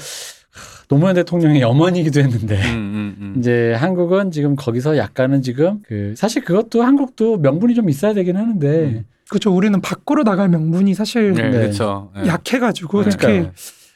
노무현 0.92 1.14
대통령의 1.14 1.62
염원이기도 1.62 2.20
했는데 2.20 2.56
음, 2.56 2.76
음, 2.76 3.16
음. 3.18 3.34
이제 3.38 3.72
한국은 3.72 4.30
지금 4.30 4.56
거기서 4.56 4.98
약간은 4.98 5.40
지금 5.40 5.80
그 5.86 6.12
사실 6.18 6.44
그것도 6.44 6.82
한국도 6.82 7.38
명분이 7.38 7.74
좀 7.74 7.88
있어야 7.88 8.12
되긴 8.12 8.36
하는데 8.36 8.68
음. 8.68 9.04
그렇죠 9.30 9.50
우리는 9.50 9.80
밖으로 9.80 10.22
나갈 10.22 10.50
명분이 10.50 10.92
사실 10.92 11.32
네, 11.32 11.44
네. 11.44 11.50
그렇죠. 11.50 12.10
예. 12.22 12.26
약해가지고 12.28 13.04
네. 13.04 13.10
특히. 13.10 13.48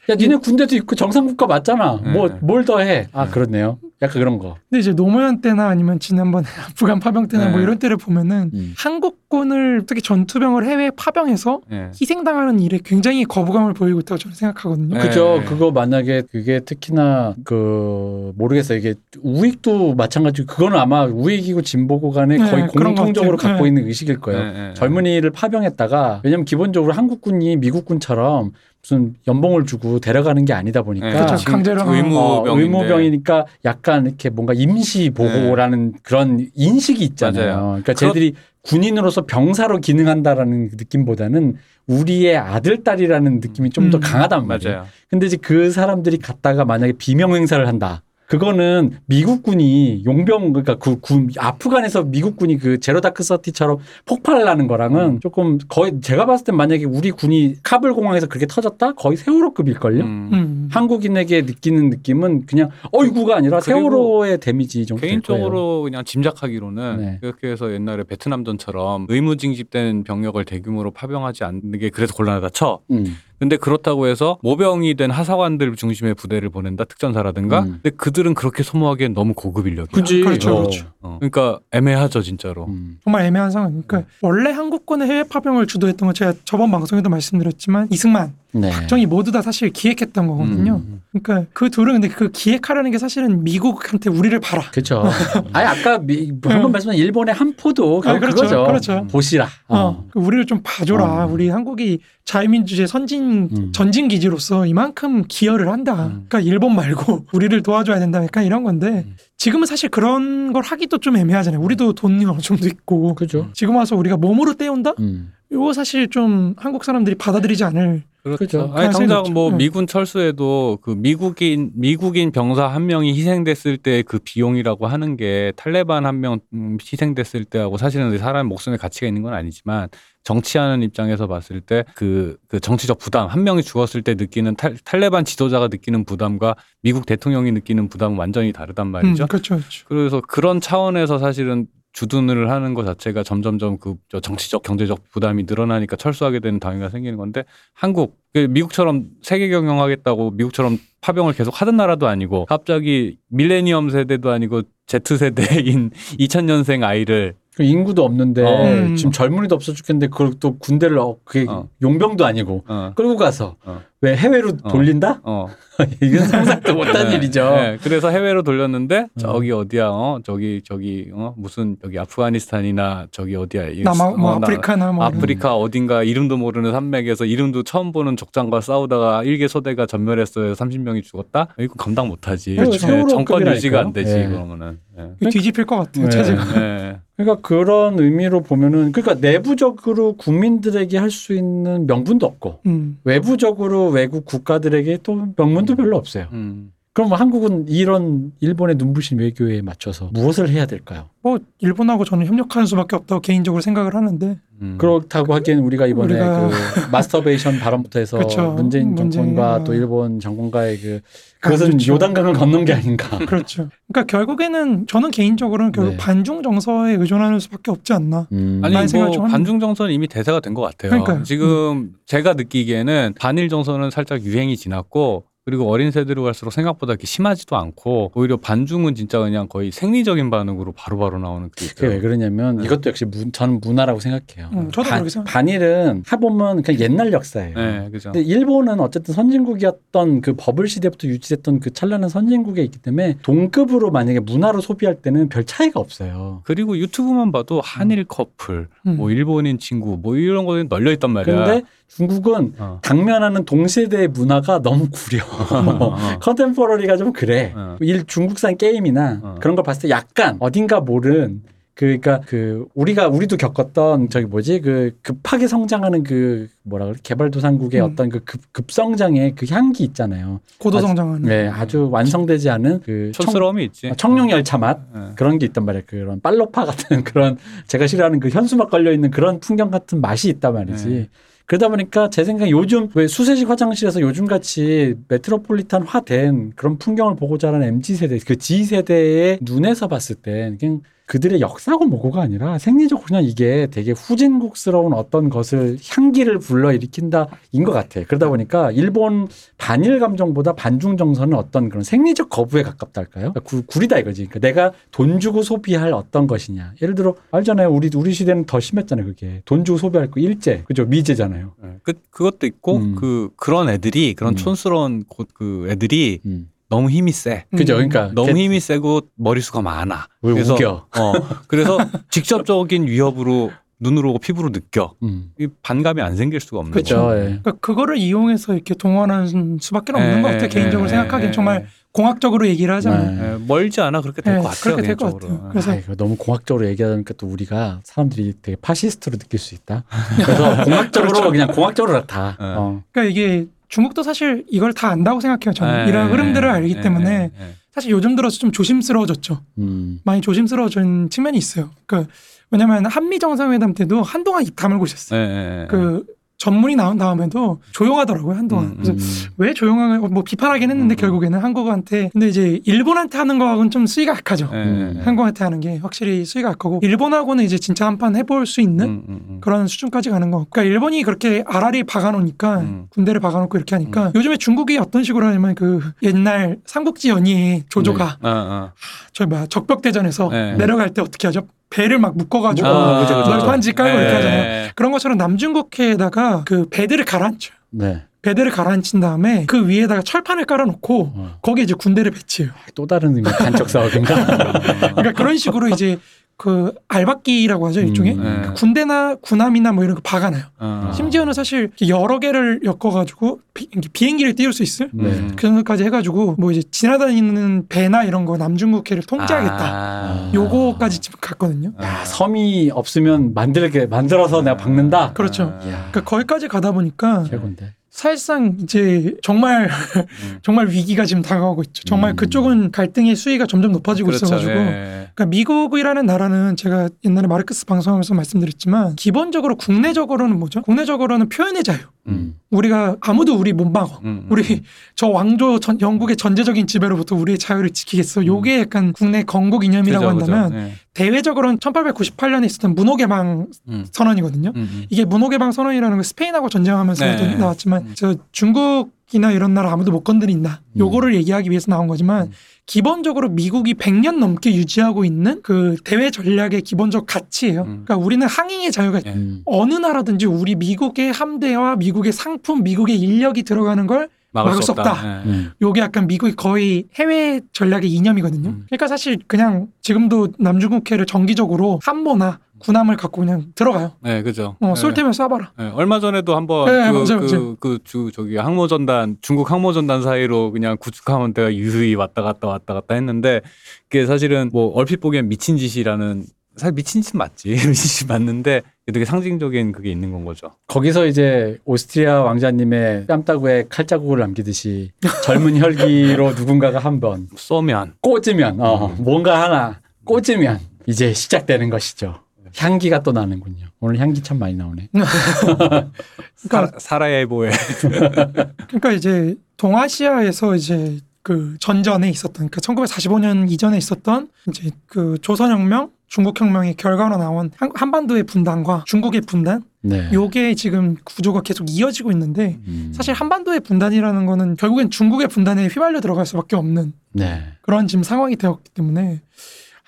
야, 0.09 0.15
니네 0.15 0.37
군대도 0.37 0.75
있고 0.77 0.95
정상국가 0.95 1.45
맞잖아. 1.45 2.01
네. 2.03 2.11
뭐뭘 2.11 2.65
더 2.65 2.79
해? 2.79 3.07
아, 3.11 3.25
네. 3.25 3.31
그렇네요. 3.31 3.77
약간 4.01 4.19
그런 4.19 4.37
거. 4.37 4.57
근데 4.69 4.79
이제 4.79 4.93
노무현 4.93 5.41
때나 5.41 5.69
아니면 5.69 5.99
지난번에 5.99 6.45
아프간 6.69 6.99
파병 6.99 7.27
때나 7.27 7.49
뭐 7.49 7.57
네. 7.57 7.63
이런 7.63 7.79
때를 7.79 7.97
보면은 7.97 8.51
음. 8.53 8.73
한국군을 8.77 9.85
특히 9.87 10.01
전투병을 10.01 10.65
해외 10.65 10.91
파병해서 10.95 11.61
예. 11.71 11.91
희생당하는 11.99 12.59
일에 12.59 12.79
굉장히 12.83 13.25
거부감을 13.25 13.73
보이고 13.73 13.99
있다고 13.99 14.19
저는 14.19 14.35
생각하거든요. 14.35 14.95
네. 14.95 15.01
그죠. 15.01 15.41
그거 15.47 15.71
만약에 15.71 16.23
그게 16.31 16.59
특히나 16.59 17.33
그 17.43 18.33
모르겠어요. 18.37 18.77
이게 18.77 18.93
우익도 19.21 19.95
마찬가지고 19.95 20.47
그거는 20.47 20.77
아마 20.77 21.05
우익이고 21.05 21.63
진보고 21.63 22.11
간에 22.11 22.37
네, 22.37 22.49
거의 22.49 22.67
공통적으로. 22.67 23.37
갖고 23.37 23.63
네. 23.63 23.69
있는 23.69 23.85
의식일 23.87 24.19
거예요. 24.19 24.39
예, 24.39 24.69
예. 24.69 24.73
젊은이를 24.73 25.31
파병했다가 25.31 26.21
왜냐면 26.23 26.45
기본적으로 26.45 26.93
한국군이 26.93 27.55
미국군처럼 27.57 28.51
무슨 28.87 29.15
연봉을 29.27 29.65
주고 29.65 29.99
데려가는 29.99 30.45
게 30.45 30.53
아니다 30.53 30.81
보니까 30.81 31.09
그렇죠. 31.09 31.35
지금 31.35 31.53
강제로 31.53 31.81
하는 31.81 31.91
어, 31.91 31.95
의무병인데. 31.97 32.61
의무병이니까 32.63 33.45
약간 33.65 34.05
이렇게 34.05 34.29
뭔가 34.29 34.53
임시 34.53 35.09
보호라는 35.09 35.95
그런 36.03 36.47
인식이 36.55 37.03
있잖아요. 37.03 37.45
맞아요. 37.45 37.65
그러니까 37.67 37.93
그렇- 37.93 38.07
쟤들이 38.13 38.33
군인으로서 38.61 39.25
병사로 39.25 39.79
기능한다라는 39.79 40.69
느낌보다는 40.73 41.55
우리의 41.87 42.37
아들 42.37 42.83
딸이라는 42.83 43.39
느낌이 43.41 43.71
좀더 43.71 43.97
음. 43.97 44.01
강하단 44.01 44.47
말이에요. 44.47 44.77
맞아요. 44.77 44.87
근데 45.09 45.25
이제 45.25 45.37
그 45.37 45.69
사람들이 45.69 46.17
갔다가 46.17 46.63
만약에 46.63 46.93
비명 46.93 47.35
행사를 47.35 47.65
한다. 47.67 48.03
그거는 48.27 48.91
미국군이 49.05 50.03
용병 50.05 50.51
그러니까 50.53 50.75
그 50.75 50.97
군 50.99 51.29
아프간에서 51.37 52.03
미국군이 52.03 52.57
그 52.57 52.79
제로 52.79 52.99
다크 53.01 53.23
서티처럼 53.23 53.77
폭발을 54.05 54.47
하는 54.47 54.67
거랑은 54.67 55.21
조금 55.21 55.57
거의 55.69 56.01
제가 56.01 56.25
봤을 56.25 56.43
땐 56.45 56.55
만약에 56.57 56.83
우리 56.85 57.11
군이 57.11 57.55
카불 57.63 57.93
공항에서 57.93 58.27
그렇게 58.27 58.45
터졌다 58.45 58.93
거의 58.93 59.15
세월호급일 59.15 59.75
걸요. 59.75 60.03
음. 60.03 60.29
음. 60.33 60.69
한국인에게 60.71 61.43
느끼는 61.43 61.89
느낌은 61.89 62.45
그냥 62.45 62.69
어이구가 62.91 63.37
아니라 63.37 63.61
세월호의 63.61 64.39
데미지 64.39 64.85
정도. 64.85 65.01
개인적으로 65.01 65.83
그냥 65.83 66.03
짐작하기로는 66.03 66.97
네. 66.97 67.17
그렇게 67.21 67.47
해서 67.49 67.71
옛날에 67.71 68.03
베트남전처럼 68.03 69.05
의무징집된 69.09 70.03
병력을 70.03 70.43
대규모로 70.43 70.91
파병하지 70.91 71.43
않는 71.45 71.79
게 71.79 71.89
그래서 71.89 72.13
곤란하다 72.13 72.49
쳐. 72.49 72.79
음. 72.91 73.05
근데 73.39 73.57
그렇다고 73.57 74.07
해서 74.07 74.39
모병이 74.41 74.95
된 74.95 75.11
하사관들 75.11 75.75
중심의 75.75 76.15
부대를 76.15 76.49
보낸다 76.49 76.85
특전사라든가. 76.85 77.61
음. 77.61 77.79
근데 77.83 77.89
그들은 77.91 78.33
그렇게 78.33 78.63
소모하기엔 78.63 79.13
너무 79.13 79.33
고급 79.33 79.67
인력이야. 79.67 79.91
그지. 79.93 80.21
그렇죠, 80.21 80.55
어. 80.55 80.59
그렇죠. 80.61 80.85
어. 81.01 81.17
그러니까 81.19 81.59
애매하죠 81.71 82.21
진짜로. 82.21 82.65
음. 82.65 82.97
정말 83.03 83.25
애매한 83.25 83.51
상황이니까 83.51 84.03
원래 84.21 84.51
한국군의 84.51 85.07
해외 85.07 85.23
파병을 85.23 85.67
주도했던 85.67 86.07
건 86.07 86.13
제가 86.13 86.33
저번 86.45 86.71
방송에도 86.71 87.09
말씀드렸지만 87.09 87.87
이승만, 87.91 88.33
네. 88.53 88.69
박정희 88.69 89.05
모두 89.05 89.31
다 89.31 89.41
사실 89.41 89.69
기획했던 89.69 90.27
거거든요. 90.27 90.81
음. 90.85 91.01
그러니까 91.11 91.49
그 91.53 91.69
둘은 91.69 91.93
근데 91.93 92.07
그 92.07 92.31
기획하려는 92.31 92.91
게 92.91 92.97
사실은 92.97 93.43
미국한테 93.43 94.09
우리를 94.09 94.39
봐라. 94.39 94.63
그렇죠. 94.71 95.03
아니 95.53 95.65
아까 95.67 95.99
미, 95.99 96.31
방금 96.41 96.71
말씀한 96.71 96.97
일본의 96.97 97.35
한포도 97.35 98.01
아, 98.05 98.19
그렇죠, 98.19 98.35
그거죠. 98.35 98.65
그렇죠. 98.65 99.07
보시라. 99.11 99.45
어. 99.67 99.77
어. 99.77 100.05
그 100.11 100.19
우리를 100.19 100.45
좀 100.45 100.61
봐줘라. 100.63 101.25
어. 101.25 101.27
우리 101.27 101.49
한국이 101.49 101.99
자유민주주의 102.25 102.87
선진 102.87 103.49
음. 103.51 103.71
전진 103.73 104.07
기지로서 104.07 104.65
이만큼 104.65 105.23
기여를 105.27 105.69
한다. 105.69 106.07
음. 106.07 106.25
그러니까 106.27 106.39
일본 106.41 106.75
말고 106.75 107.25
우리를 107.33 107.61
도와줘야 107.63 107.99
된다. 107.99 108.23
약간 108.23 108.45
이런 108.45 108.63
건데 108.63 109.05
음. 109.07 109.15
지금은 109.37 109.65
사실 109.65 109.89
그런 109.89 110.51
걸 110.53 110.63
하기도 110.63 110.97
좀 110.97 111.17
애매하잖아요. 111.17 111.61
우리도 111.61 111.93
돈이 111.93 112.25
어느 112.25 112.39
정도 112.39 112.67
있고 112.67 113.13
그죠. 113.15 113.49
지금 113.53 113.75
와서 113.75 113.95
우리가 113.95 114.17
몸으로 114.17 114.55
떼온다? 114.55 114.93
음. 114.99 115.31
이거 115.51 115.71
사실 115.73 116.09
좀 116.09 116.53
한국 116.57 116.83
사람들이 116.83 117.15
받아들이지 117.15 117.63
않을 117.63 118.03
그렇죠. 118.35 118.67
그죠. 118.67 118.71
아니 118.73 118.91
당장. 118.91 119.23
뭐 119.33 119.51
응. 119.51 119.57
미군 119.57 119.87
철수에도 119.87 120.79
그 120.81 120.91
미국인 120.91 121.71
미국인 121.75 122.31
병사 122.31 122.67
한 122.67 122.85
명이 122.85 123.13
희생됐을 123.13 123.77
때 123.77 124.03
그 124.07 124.19
비용이라고 124.23 124.87
하는 124.87 125.17
게 125.17 125.53
탈레반 125.55 126.05
한명 126.05 126.39
음, 126.53 126.77
희생됐을 126.81 127.45
때하고 127.45 127.77
사실은 127.77 128.17
사람 128.17 128.47
목숨의 128.47 128.77
가치가 128.77 129.07
있는 129.07 129.21
건 129.21 129.33
아니지만 129.33 129.89
정치하는 130.23 130.83
입장에서 130.83 131.27
봤을 131.27 131.61
때그 131.61 132.37
그 132.47 132.59
정치적 132.59 132.97
부담 132.99 133.27
한 133.27 133.43
명이 133.43 133.63
죽었을 133.63 134.01
때 134.01 134.15
느끼는 134.15 134.55
탈, 134.55 134.77
탈레반 134.83 135.25
지도자가 135.25 135.67
느끼는 135.67 136.05
부담과 136.05 136.55
미국 136.81 137.05
대통령이 137.05 137.51
느끼는 137.51 137.89
부담은 137.89 138.17
완전히 138.17 138.51
다르단 138.51 138.87
말이죠. 138.87 139.23
음, 139.23 139.27
그렇죠, 139.27 139.55
그렇죠. 139.57 139.85
그래서 139.87 140.21
그런 140.21 140.59
차원에서 140.59 141.19
사실은 141.19 141.67
주둔을 141.97 142.51
하는 142.51 142.75
것 142.75 142.85
자체가 142.85 143.23
점점점 143.23 143.79
그저 143.79 144.19
정치적 144.19 144.61
경제적 144.61 145.09
부담이 145.09 145.45
늘어나니까 145.47 145.95
철수하게 145.95 146.39
되는 146.39 146.59
당위가 146.59 146.89
생기는 146.89 147.17
건데 147.17 147.43
한국 147.73 148.19
그 148.35 148.45
미국처럼 148.51 149.07
세계 149.23 149.49
경영하겠다고 149.49 150.29
미국처럼 150.29 150.77
파병을 151.01 151.33
계속 151.33 151.59
하던 151.59 151.75
나라도 151.75 152.05
아니고 152.07 152.45
갑자기 152.45 153.17
밀레니엄 153.29 153.89
세대도 153.89 154.29
아니고 154.29 154.61
Z 154.85 155.17
세대인 155.17 155.89
2000년생 156.19 156.83
아이를 156.85 157.33
그 157.33 157.46
인구도 157.63 158.03
없는데 158.03 158.43
어. 158.43 158.95
지금 158.95 159.11
젊은이도 159.11 159.55
없어 159.55 159.73
죽겠는데 159.73 160.07
그걸 160.07 160.33
또 160.39 160.57
군대를 160.57 160.97
어, 160.99 161.17
그게 161.23 161.45
어. 161.49 161.67
용병도 161.81 162.25
아니고 162.25 162.63
어, 162.67 162.91
끌고 162.95 163.15
가서 163.17 163.55
어. 163.65 163.81
왜 164.01 164.15
해외로 164.15 164.49
어. 164.63 164.69
돌린다? 164.69 165.21
어. 165.23 165.47
이건 166.01 166.27
상상도 166.27 166.73
못한 166.75 167.09
네, 167.09 167.15
일이죠. 167.15 167.55
네, 167.55 167.77
그래서 167.81 168.09
해외로 168.09 168.41
돌렸는데 168.43 169.07
저기 169.19 169.51
어디야? 169.51 169.89
어 169.89 170.19
저기 170.23 170.61
저기 170.63 171.09
어 171.13 171.33
무슨 171.37 171.77
여기 171.83 171.97
아프가니스탄이나 171.99 173.07
저기 173.11 173.35
어디야? 173.35 173.69
이 173.69 173.81
남아 173.83 174.11
뭐 174.11 174.31
어, 174.31 174.39
나- 174.39 174.47
아프리카나 174.47 174.91
뭐. 174.91 175.05
아프리카 175.05 175.55
어딘가 175.55 176.03
이름도 176.03 176.37
모르는 176.37 176.71
산맥에서 176.71 177.25
이름도 177.25 177.63
처음 177.63 177.91
보는 177.91 178.17
적장과 178.17 178.61
싸우다가 178.61 179.23
일개 179.23 179.47
소대가 179.47 179.85
전멸했어요. 179.85 180.53
30명이 180.53 181.03
죽었다. 181.03 181.47
이거 181.59 181.73
감당 181.75 182.07
못하지. 182.07 182.55
그렇죠. 182.55 182.87
네, 182.87 183.05
정권. 183.07 183.45
유지가 183.47 183.79
안 183.79 183.93
되지 183.93 184.13
네. 184.13 184.27
그러면은. 184.27 184.79
네. 184.95 185.29
뒤집힐 185.29 185.65
것 185.65 185.77
같아요. 185.77 186.05
네. 186.05 186.09
체제가. 186.09 187.01
네. 187.17 187.23
그러니까 187.23 187.47
그런 187.47 187.99
의미로 187.99 188.41
보면은 188.41 188.91
그러니까 188.91 189.15
내부적으로 189.15 190.13
국민들에게 190.13 190.97
할 190.97 191.09
수 191.09 191.33
있는 191.33 191.87
명분도 191.87 192.25
없고 192.25 192.59
음. 192.67 192.99
외부적으로 193.03 193.89
외국 193.89 194.25
국가들에게 194.25 194.99
또 195.03 195.27
명분도 195.35 195.75
별로 195.75 195.97
없어요. 195.97 196.27
음. 196.33 196.71
그럼 196.97 197.13
한국은 197.13 197.67
이런 197.67 198.31
일본의 198.39 198.75
눈부신 198.77 199.19
외교에 199.19 199.61
맞춰서 199.61 200.09
무엇을 200.13 200.49
해야 200.49 200.65
될까요? 200.65 201.09
뭐 201.21 201.37
일본하고 201.59 202.05
저는 202.05 202.25
협력하는 202.25 202.65
수밖에 202.65 202.95
없다고 202.95 203.21
개인적으로 203.21 203.61
생각을 203.61 203.93
하는데 203.93 204.39
음. 204.63 204.75
그렇다고 204.79 205.35
하기에는 205.35 205.63
우리가 205.63 205.85
이번에 205.85 206.15
우리가- 206.15 206.49
그 206.49 206.55
마스터베이션 206.91 207.59
발언부터 207.59 207.99
해서 207.99 208.17
그쵸. 208.17 208.53
문재인 208.53 208.95
정권과 208.95 209.59
문재인과- 209.59 209.63
또 209.63 209.75
일본 209.75 210.19
정권과의 210.19 210.79
그 210.79 211.01
그것은 211.39 211.73
좋죠. 211.77 211.93
요단강을 211.93 212.33
건넌 212.33 212.65
게 212.65 212.73
아닌가. 212.73 213.15
그렇죠. 213.29 213.69
그러니까 213.93 214.17
결국에는 214.17 214.87
저는 214.87 215.11
개인적으로는 215.11 215.73
결국 215.73 215.91
네. 215.91 215.97
반중 215.97 216.41
정서에 216.41 216.93
의존하는 216.95 217.37
수밖에 217.39 217.69
없지 217.69 217.93
않나. 217.93 218.27
음. 218.31 218.59
아니 218.63 218.73
뭐. 218.91 219.27
반중 219.27 219.59
정서는 219.59 219.93
이미 219.93 220.07
대세가 220.07 220.39
된 220.39 220.55
것 220.55 220.63
같아요. 220.63 220.89
그러니까요. 220.89 221.21
지금 221.21 221.91
제가 222.07 222.33
느끼기에는 222.33 223.13
반일 223.19 223.49
정서는 223.49 223.91
살짝 223.91 224.23
유행이 224.23 224.57
지났고 224.57 225.25
그리고 225.47 225.69
어린 225.69 225.91
세대로 225.91 226.23
갈수록 226.23 226.51
생각보다 226.51 226.91
이렇게 226.91 227.07
심하지도 227.07 227.55
않고 227.55 228.11
오히려 228.15 228.35
반중은 228.35 228.95
진짜 228.95 229.17
그냥 229.19 229.47
거의 229.47 229.71
생리적인 229.71 230.29
반응으로 230.29 230.73
바로바로 230.73 231.19
나오는 231.19 231.49
그게 231.55 231.67
그게 231.73 231.87
왜. 231.87 231.99
그러냐면 232.01 232.57
네. 232.57 232.65
이것도 232.65 232.89
역시 232.89 233.05
문, 233.05 233.31
저는 233.31 233.61
문화라고 233.61 234.01
생각해요. 234.01 234.49
음, 234.51 234.71
저도 234.71 234.89
반, 234.89 234.99
그렇게 234.99 235.09
생각해요. 235.09 235.33
반일은 235.33 236.03
해보면 236.11 236.63
그냥 236.63 236.81
옛날 236.81 237.13
역사예요. 237.13 237.55
네, 237.55 237.89
그죠. 237.89 238.11
근데 238.11 238.27
일본은 238.27 238.81
어쨌든 238.81 239.13
선진국이었던 239.13 240.19
그 240.19 240.33
버블 240.35 240.67
시대부터 240.67 241.07
유지됐던 241.07 241.61
그 241.61 241.71
찬란한 241.71 242.09
선진국에 242.09 242.61
있기 242.63 242.79
때문에 242.79 243.15
동급으로 243.21 243.89
만약에 243.89 244.19
문화로 244.19 244.59
소비할 244.59 244.95
때는 244.95 245.29
별 245.29 245.45
차이가 245.45 245.79
없어요. 245.79 246.41
그리고 246.43 246.77
유튜브만 246.77 247.31
봐도 247.31 247.61
한일 247.61 248.03
커플, 248.03 248.67
음. 248.85 248.97
뭐 248.97 249.11
일본인 249.11 249.59
친구, 249.59 249.95
뭐 249.95 250.17
이런 250.17 250.43
거에 250.43 250.63
널려 250.63 250.91
있단 250.91 251.09
말이야. 251.09 251.45
근데 251.45 251.63
중국은 251.87 252.53
어. 252.57 252.79
당면하는 252.83 253.45
동세대의 253.45 254.09
문화가 254.09 254.61
너무 254.61 254.89
구려. 254.91 255.23
어. 255.39 255.95
컨템포러리가 256.21 256.97
좀 256.97 257.13
그래. 257.13 257.53
어. 257.55 257.77
일 257.79 258.05
중국산 258.05 258.57
게임이나 258.57 259.19
어. 259.21 259.35
그런 259.39 259.55
걸 259.55 259.63
봤을 259.63 259.83
때 259.83 259.89
약간 259.89 260.37
어딘가 260.39 260.79
모른 260.81 261.41
그러니까 261.77 262.21
그 262.25 262.65
우리가 262.73 263.07
우리도 263.07 263.37
겪었던 263.37 264.09
저기 264.09 264.25
뭐지 264.25 264.61
그 264.61 264.97
급하게 265.03 265.47
성장하는 265.47 266.03
그 266.03 266.47
뭐라 266.63 266.85
그래 266.85 266.97
개발도상국의 267.03 267.81
음. 267.81 267.85
어떤 267.85 268.09
그 268.09 268.21
급, 268.25 268.41
급성장의 268.51 269.35
그 269.35 269.45
향기 269.47 269.83
있잖아요. 269.83 270.39
고도 270.57 270.79
성장하는. 270.79 271.29
네, 271.29 271.47
아주 271.47 271.87
완성되지 271.91 272.49
않은 272.49 272.81
그 272.81 273.11
청, 273.13 273.25
촌스러움이 273.25 273.63
있지. 273.65 273.91
청룡 273.95 274.31
열차 274.31 274.57
맛 274.57 274.79
네. 274.91 275.01
그런 275.15 275.37
게 275.37 275.45
있단 275.45 275.65
말이에요. 275.65 275.83
그런 275.85 276.19
빨로파 276.19 276.65
같은 276.65 277.03
그런 277.05 277.37
제가 277.67 277.85
싫어하는 277.85 278.19
그 278.19 278.29
현수막 278.29 278.71
걸려 278.71 278.91
있는 278.91 279.11
그런 279.11 279.39
풍경 279.39 279.69
같은 279.69 280.01
맛이 280.01 280.29
있단 280.29 280.55
말이지. 280.55 280.89
네. 280.89 281.09
그러다 281.47 281.69
보니까 281.69 282.09
제 282.09 282.25
생각에 282.25 282.51
요즘 282.51 282.89
왜 282.93 283.07
수세식 283.07 283.49
화장실에서 283.49 284.01
요즘 284.01 284.25
같이 284.25 284.95
메트로폴리탄화된 285.07 286.53
그런 286.57 286.77
풍경을 286.77 287.15
보고 287.15 287.37
자란 287.37 287.63
MZ 287.63 287.95
세대, 287.95 288.17
그 288.19 288.37
G 288.37 288.65
세대의 288.65 289.39
눈에서 289.41 289.87
봤을 289.87 290.17
때 290.17 290.55
그냥 290.59 290.81
그들의 291.07 291.39
역사고 291.39 291.85
뭐고가 291.85 292.21
아니라 292.21 292.57
생리적으로 292.59 293.05
그냥 293.07 293.23
이게 293.23 293.67
되게 293.71 293.91
후진국스러운 293.93 294.91
어떤 294.93 295.29
것을 295.29 295.77
향기를 295.89 296.37
불러일으킨다인 296.39 297.63
것 297.65 297.71
같아. 297.71 298.03
그러다 298.03 298.27
보니까 298.27 298.71
일본 298.71 299.29
반일 299.57 299.99
감정보다 299.99 300.53
반중 300.53 300.97
정서는 300.97 301.37
어떤 301.37 301.69
그런 301.69 301.83
생리적 301.83 302.29
거부에 302.29 302.61
가깝다 302.61 303.01
할까요? 303.01 303.31
그러니까 303.31 303.39
구, 303.39 303.63
구리다 303.65 303.99
이거지. 303.99 304.25
그러니까 304.27 304.39
내가 304.39 304.73
돈 304.91 305.21
주고 305.21 305.43
소비할 305.43 305.93
어떤 305.93 306.27
것이냐. 306.27 306.73
예를 306.81 306.93
들어 306.93 307.15
알잖아요. 307.31 307.69
우리 307.71 307.89
우리 307.95 308.13
시대는 308.13 308.45
더 308.45 308.59
심했잖아요. 308.59 309.05
그게 309.05 309.41
돈 309.45 309.63
주고 309.63 309.77
소비할 309.77 310.11
거 310.11 310.19
일제, 310.19 310.63
그죠? 310.67 310.85
미제잖아요. 310.85 311.53
네. 311.63 311.69
그 311.83 311.93
그것도 312.09 312.45
있고 312.47 312.75
음. 312.77 312.95
그 312.95 313.29
그런 313.37 313.69
애들이 313.69 314.13
그런 314.13 314.33
음. 314.33 314.35
촌스러운 314.35 315.05
고- 315.07 315.25
그 315.33 315.67
애들이 315.69 316.19
음. 316.25 316.49
너무 316.69 316.89
힘이 316.89 317.11
세. 317.11 317.45
그죠? 317.55 317.73
음. 317.75 317.89
그러니까 317.89 318.11
너무 318.13 318.33
걔- 318.33 318.43
힘이 318.43 318.59
세고 318.59 319.01
머리수가 319.15 319.61
많아. 319.61 320.07
왜 320.21 320.33
그래서 320.33 320.55
우겨? 320.55 320.87
어 320.97 321.13
그래서 321.47 321.77
직접적인 322.11 322.87
위협으로 322.87 323.51
눈으로 323.79 324.09
오고 324.09 324.19
피부로 324.19 324.51
느껴. 324.51 324.93
음. 325.03 325.31
이 325.39 325.47
반감이 325.61 326.01
안 326.01 326.15
생길 326.15 326.39
수가 326.39 326.59
없는? 326.59 326.73
거죠. 326.73 327.11
예. 327.13 327.19
그러니까 327.21 327.51
그거를 327.61 327.97
이용해서 327.97 328.55
이렇게 328.55 328.73
동원하는 328.73 329.59
수밖에 329.61 329.93
없는 329.93 330.17
예, 330.17 330.21
것 330.21 330.27
같아요. 330.29 330.43
예, 330.43 330.47
개인적으로 330.47 330.85
예, 330.87 330.89
생각하기엔 330.89 331.29
예, 331.29 331.31
정말 331.31 331.61
예. 331.61 331.67
공학적으로 331.91 332.47
얘기를 332.47 332.73
하잖아요. 332.75 333.11
네. 333.21 333.33
예, 333.33 333.37
멀지 333.47 333.79
않아 333.81 334.01
그렇게 334.01 334.21
될 334.23 334.35
네, 334.37 334.41
것 334.41 334.47
같아요. 334.49 334.61
그렇게 334.75 334.81
될것 334.87 335.09
개인적으로. 335.11 335.37
같아요. 335.37 335.49
그래서- 335.51 335.71
아, 335.71 335.75
이거 335.75 335.95
너무 335.95 336.15
공학적으로 336.15 336.67
얘기하니까 336.67 337.13
또 337.17 337.27
우리가 337.27 337.81
사람들이 337.83 338.33
되게 338.41 338.57
파시스트로 338.59 339.17
느낄 339.17 339.39
수 339.39 339.53
있다. 339.55 339.83
그래서 340.25 340.63
공학적으로 340.65 341.11
그렇죠. 341.11 341.31
그냥 341.31 341.47
공학적으로 341.51 342.05
다. 342.07 342.35
네. 342.39 342.45
어. 342.47 342.81
그러니까 342.91 343.11
이게 343.11 343.45
중국도 343.67 344.03
사실 344.03 344.45
이걸 344.49 344.73
다 344.73 344.89
안다고 344.89 345.19
생각해요. 345.19 345.53
저는 345.53 345.85
예, 345.85 345.89
이런 345.89 346.11
흐름들을 346.11 346.47
예, 346.47 346.51
알기 346.51 346.75
예, 346.77 346.81
때문에 346.81 347.09
예, 347.09 347.43
예. 347.43 347.53
사실 347.71 347.91
요즘 347.91 348.15
들어서 348.15 348.37
좀 348.37 348.51
조심스러워졌죠. 348.51 349.43
음. 349.59 349.99
많이 350.03 350.21
조심스러워진 350.21 351.09
측면이 351.09 351.37
있어요. 351.37 351.71
그 351.85 352.07
왜냐면 352.49 352.85
한미 352.85 353.19
정상회담 353.19 353.73
때도 353.73 354.01
한동안 354.01 354.43
입 354.43 354.55
다물고 354.55 354.85
있었어요. 354.85 355.67
그 355.67 356.05
전문이 356.37 356.75
나온 356.75 356.97
다음에도 356.97 357.59
조용하더라고요 357.71 358.35
한동안. 358.35 358.65
음, 358.65 358.73
그래서 358.75 358.91
음. 358.93 359.29
왜 359.37 359.53
조용하게 359.53 360.07
뭐 360.07 360.23
비판하긴 360.23 360.69
했는데 360.69 360.93
음. 360.93 360.97
결국에는 360.97 361.39
한국한테 361.39 362.09
근데 362.13 362.27
이제 362.27 362.61
일본한테 362.63 363.17
하는 363.17 363.39
거하고는 363.39 363.71
좀 363.71 363.87
수위가 363.87 364.13
약하죠. 364.13 364.49
예. 364.53 365.01
한국한테 365.01 365.43
하는 365.43 365.59
게 365.59 365.77
확실히 365.77 366.25
수위가 366.25 366.49
약하고 366.49 366.79
일본하고는 366.83 367.43
이제 367.43 367.57
진짜 367.57 367.85
한 367.85 367.97
판 367.97 368.15
해볼 368.15 368.45
수 368.45 368.61
있는 368.61 368.85
음, 368.85 369.03
음, 369.09 369.19
음. 369.27 369.37
그런 369.41 369.65
수준까지 369.65 370.11
가는 370.11 370.29
거. 370.29 370.45
그러니까 370.51 370.71
일본이 370.71 371.01
그렇게 371.01 371.43
아라리 371.47 371.83
박아놓으니까 371.83 372.59
음. 372.59 372.85
군대를 372.91 373.19
박아놓고 373.19 373.57
이렇게 373.57 373.73
하니까 373.73 374.11
요즘에 374.13 374.37
중국이 374.37 374.77
어떤 374.77 375.03
식으로 375.03 375.25
하냐면 375.25 375.55
그 375.55 375.81
옛날 376.03 376.59
삼국지 376.65 377.09
연의의 377.09 377.63
조조가 377.69 378.17
어, 378.21 378.29
어. 378.29 378.71
저 379.17 379.25
뭐야 379.25 379.47
적벽대전에서 379.47 380.29
네. 380.29 380.53
내려갈 380.57 380.91
때 380.91 381.01
어떻게 381.01 381.27
하죠? 381.27 381.47
배를 381.71 381.97
막 381.97 382.15
묶어가지고 382.15 382.67
아, 382.67 382.99
그죠, 383.01 383.17
그죠. 383.17 383.31
널판지 383.31 383.73
깔고 383.73 383.97
이렇게 383.97 384.11
예, 384.11 384.15
하잖아요. 384.15 384.43
예. 384.43 384.71
그런 384.75 384.91
것처럼 384.91 385.17
남중국해에다가 385.17 386.43
그 386.45 386.69
배들을 386.69 387.03
가라앉혀요. 387.03 387.57
네. 387.71 388.03
배들을 388.21 388.51
가라앉힌 388.51 388.99
다음에 388.99 389.45
그 389.47 389.67
위에다가 389.67 390.03
철판을 390.03 390.45
깔아놓고 390.45 391.13
어. 391.15 391.37
거기에 391.41 391.63
이제 391.63 391.73
군대를 391.73 392.11
배치해요. 392.11 392.51
또 392.75 392.85
다른 392.85 393.15
의미 393.15 393.27
간척 393.27 393.71
사업인가? 393.71 394.13
그러니까 394.93 395.13
그런 395.13 395.35
식으로 395.35 395.69
이제 395.69 395.97
그 396.37 396.71
알박기라고 396.87 397.67
하죠 397.67 397.81
일종의 397.81 398.13
음. 398.13 398.23
네. 398.23 398.47
그 398.47 398.53
군대나 398.53 399.15
군함이나 399.15 399.71
뭐 399.71 399.83
이런 399.83 399.95
거 399.95 400.01
박아놔요. 400.03 400.43
어. 400.59 400.91
심지어는 400.95 401.33
사실 401.33 401.71
여러 401.87 402.19
개를 402.19 402.61
엮어가지고 402.63 403.39
비, 403.55 403.67
비행기를 403.91 404.35
띄울 404.35 404.53
수 404.53 404.61
있을 404.61 404.89
네. 404.93 405.05
음. 405.05 405.33
그 405.35 405.41
정도까지 405.41 405.83
해가지고 405.85 406.35
뭐 406.37 406.51
이제 406.51 406.61
지나다니는 406.69 407.65
배나 407.69 408.03
이런 408.03 408.25
거 408.25 408.37
남중국해를 408.37 409.03
통제하겠다. 409.03 409.57
아. 409.59 410.31
요거까지 410.33 410.99
지금 410.99 411.17
갔거든요. 411.19 411.73
야, 411.81 412.05
섬이 412.05 412.69
없으면 412.71 413.33
만들게 413.33 413.87
만들어서 413.87 414.43
내가 414.43 414.57
박는다. 414.57 415.13
그렇죠. 415.13 415.55
아. 415.55 415.59
그러니까 415.59 416.03
거기까지 416.03 416.47
가다 416.47 416.71
보니까 416.71 417.23
최고인데. 417.23 417.73
사실상 417.97 418.57
이제 418.61 419.15
정말 419.23 419.63
음. 419.63 420.37
정말 420.43 420.67
위기가 420.67 421.03
지금 421.03 421.23
다가오고 421.23 421.63
있죠. 421.63 421.83
정말 421.85 422.11
음. 422.11 422.15
그쪽은 422.15 422.71
갈등의 422.71 423.15
수위가 423.15 423.47
점점 423.47 423.71
높아지고 423.71 424.09
그렇죠. 424.09 424.27
있어가지고 424.27 424.51
예. 424.51 425.09
그러니까 425.15 425.25
미국이라는 425.25 426.05
나라는 426.05 426.55
제가 426.57 426.89
옛날에 427.03 427.25
마르크스 427.25 427.65
방송하면서 427.65 428.13
말씀드렸지만 428.13 428.95
기본적으로 428.97 429.55
국내적으로는 429.55 430.37
뭐죠? 430.37 430.61
국내적으로는 430.61 431.29
표현의 431.29 431.63
자유. 431.63 431.79
음. 432.07 432.35
우리가 432.49 432.95
아무도 433.01 433.35
우리 433.35 433.51
못 433.51 433.69
막어. 433.69 433.99
음, 434.03 434.07
음. 434.23 434.27
우리 434.29 434.63
저 434.95 435.07
왕조 435.07 435.59
전, 435.59 435.79
영국의 435.81 436.15
전제적인 436.15 436.67
지배로부터 436.67 437.15
우리의 437.15 437.37
자유를 437.37 437.71
지키겠어. 437.71 438.25
요게 438.25 438.59
약간 438.59 438.93
국내 438.93 439.23
건국 439.23 439.65
이념이라고 439.65 440.07
음. 440.07 440.17
그죠, 440.17 440.31
한다면 440.31 440.51
그죠. 440.51 440.63
예. 440.63 440.73
대외적으로는 440.93 441.59
1898년에 441.59 442.45
있었던 442.45 442.75
문호개방 442.75 443.47
음. 443.69 443.85
선언이거든요. 443.91 444.53
음, 444.55 444.61
음. 444.61 444.85
이게 444.89 445.05
문호개방 445.05 445.51
선언이라는 445.51 445.97
거 445.97 446.03
스페인하고 446.03 446.49
전쟁하면서 446.49 447.05
네. 447.05 447.35
나왔지만 447.35 447.81
음. 447.83 447.91
저 447.95 448.15
중국 448.31 448.96
이나 449.13 449.31
이런 449.31 449.53
나라 449.53 449.71
아무도 449.71 449.91
못 449.91 450.03
건드린다. 450.03 450.61
음. 450.75 450.79
요거를 450.79 451.15
얘기하기 451.15 451.49
위해서 451.49 451.71
나온 451.71 451.87
거지만 451.87 452.27
음. 452.27 452.31
기본적으로 452.65 453.29
미국이 453.29 453.73
100년 453.73 454.17
넘게 454.17 454.53
유지하고 454.53 455.05
있는 455.05 455.41
그 455.41 455.77
대외 455.85 456.11
전략의 456.11 456.61
기본적 456.63 457.05
가치예요. 457.07 457.61
음. 457.61 457.83
그러니까 457.85 457.95
우리는 457.95 458.27
항행의 458.27 458.71
자유가 458.71 458.99
예. 459.05 459.11
음. 459.11 459.43
어느 459.45 459.75
나라든지 459.75 460.25
우리 460.25 460.55
미국의 460.55 461.13
함대와 461.13 461.77
미국의 461.77 462.11
상품, 462.11 462.63
미국의 462.63 462.99
인력이 462.99 463.43
들어가는 463.43 463.87
걸 463.87 464.09
막을 464.31 464.61
수 464.61 464.73
없다. 464.73 465.23
예. 465.25 465.29
음. 465.29 465.51
요게 465.61 465.79
약간 465.79 466.07
미국이 466.07 466.35
거의 466.35 466.85
해외 466.95 467.39
전략의 467.53 467.89
이념이거든요. 467.89 468.49
음. 468.49 468.65
그러니까 468.67 468.87
사실 468.87 469.19
그냥 469.27 469.67
지금도 469.81 470.33
남중국해를 470.37 471.05
정기적으로 471.05 471.79
함모나 471.81 472.39
군함을 472.59 472.97
갖고 472.97 473.21
그냥 473.21 473.45
들어가요. 473.55 473.91
네, 474.01 474.23
그죠. 474.23 474.55
어, 474.59 474.71
예. 474.71 474.75
쏠 474.75 474.93
테면 474.93 475.11
쏴봐라. 475.11 475.49
네, 475.57 475.71
얼마 475.73 475.99
전에도 475.99 476.35
한번 476.35 476.65
네, 476.65 476.91
그, 476.91 476.97
맞아요, 476.97 477.19
그, 477.19 477.25
맞아요. 477.25 477.55
그, 477.59 477.79
주, 477.83 478.11
저기 478.13 478.37
항모전단 478.37 479.17
중국 479.21 479.51
항모전단 479.51 480.01
사이로 480.01 480.51
그냥 480.51 480.77
구축함대가 480.79 481.53
유유히 481.53 481.95
왔다 481.95 482.21
갔다 482.21 482.47
왔다 482.47 482.73
갔다 482.73 482.95
했는데 482.95 483.41
그게 483.89 484.05
사실은 484.05 484.49
뭐 484.51 484.71
얼핏 484.73 484.99
보기엔 484.99 485.29
미친 485.29 485.57
짓이라는 485.57 486.23
사실 486.55 486.73
미친 486.73 487.01
짓 487.01 487.15
맞지 487.15 487.49
미친 487.67 487.73
짓 487.73 488.07
맞는데 488.07 488.63
되게 488.91 489.05
상징적인 489.05 489.71
그게 489.71 489.91
있는 489.91 490.11
건 490.11 490.25
거죠. 490.25 490.51
거기서 490.67 491.05
이제 491.05 491.57
오스트리아 491.65 492.21
왕자님의 492.23 493.05
뺨따구에 493.07 493.65
칼자국을 493.69 494.19
남기듯이 494.19 494.91
젊은 495.23 495.57
혈기로 495.57 496.31
누군가가 496.39 496.79
한번 496.79 497.27
쏘면 497.35 497.95
꽂으면 498.01 498.59
어, 498.59 498.87
뭔가 498.97 499.43
하나 499.43 499.79
꽂으면 500.03 500.59
이제 500.87 501.13
시작되는 501.13 501.69
것이죠. 501.69 502.21
향기가 502.57 503.03
또 503.03 503.11
나는군요. 503.11 503.67
오늘 503.79 503.99
향기 503.99 504.21
참 504.21 504.39
많이 504.39 504.55
나오네. 504.55 504.89
그러니까, 506.49 506.79
사라예보에 506.79 507.51
그러니까 508.67 508.91
이제 508.91 509.35
동아시아에서 509.57 510.55
이제 510.55 510.99
그 511.21 511.57
전전에 511.59 512.09
있었던 512.09 512.49
그러니까 512.49 512.61
1945년 512.61 513.51
이전에 513.51 513.77
있었던 513.77 514.29
이제 514.47 514.71
그 514.85 515.17
조선혁명, 515.21 515.91
중국혁명의 516.07 516.75
결과로 516.75 517.17
나온 517.17 517.51
한, 517.57 517.69
한반도의 517.73 518.23
분단과 518.23 518.85
중국의 518.87 519.21
분단 519.21 519.63
네. 519.81 520.09
요게 520.13 520.55
지금 520.55 520.95
구조가 521.03 521.41
계속 521.41 521.69
이어지고 521.69 522.11
있는데 522.11 522.57
음. 522.67 522.91
사실 522.95 523.13
한반도의 523.13 523.59
분단이라는 523.59 524.25
거는 524.25 524.55
결국엔 524.55 524.89
중국의 524.89 525.27
분단에 525.27 525.67
휘말려 525.67 525.99
들어갈 525.99 526.25
수밖에 526.25 526.55
없는 526.55 526.93
네. 527.11 527.43
그런 527.61 527.87
지금 527.87 528.03
상황이 528.03 528.35
되었기 528.35 528.71
때문에 528.71 529.21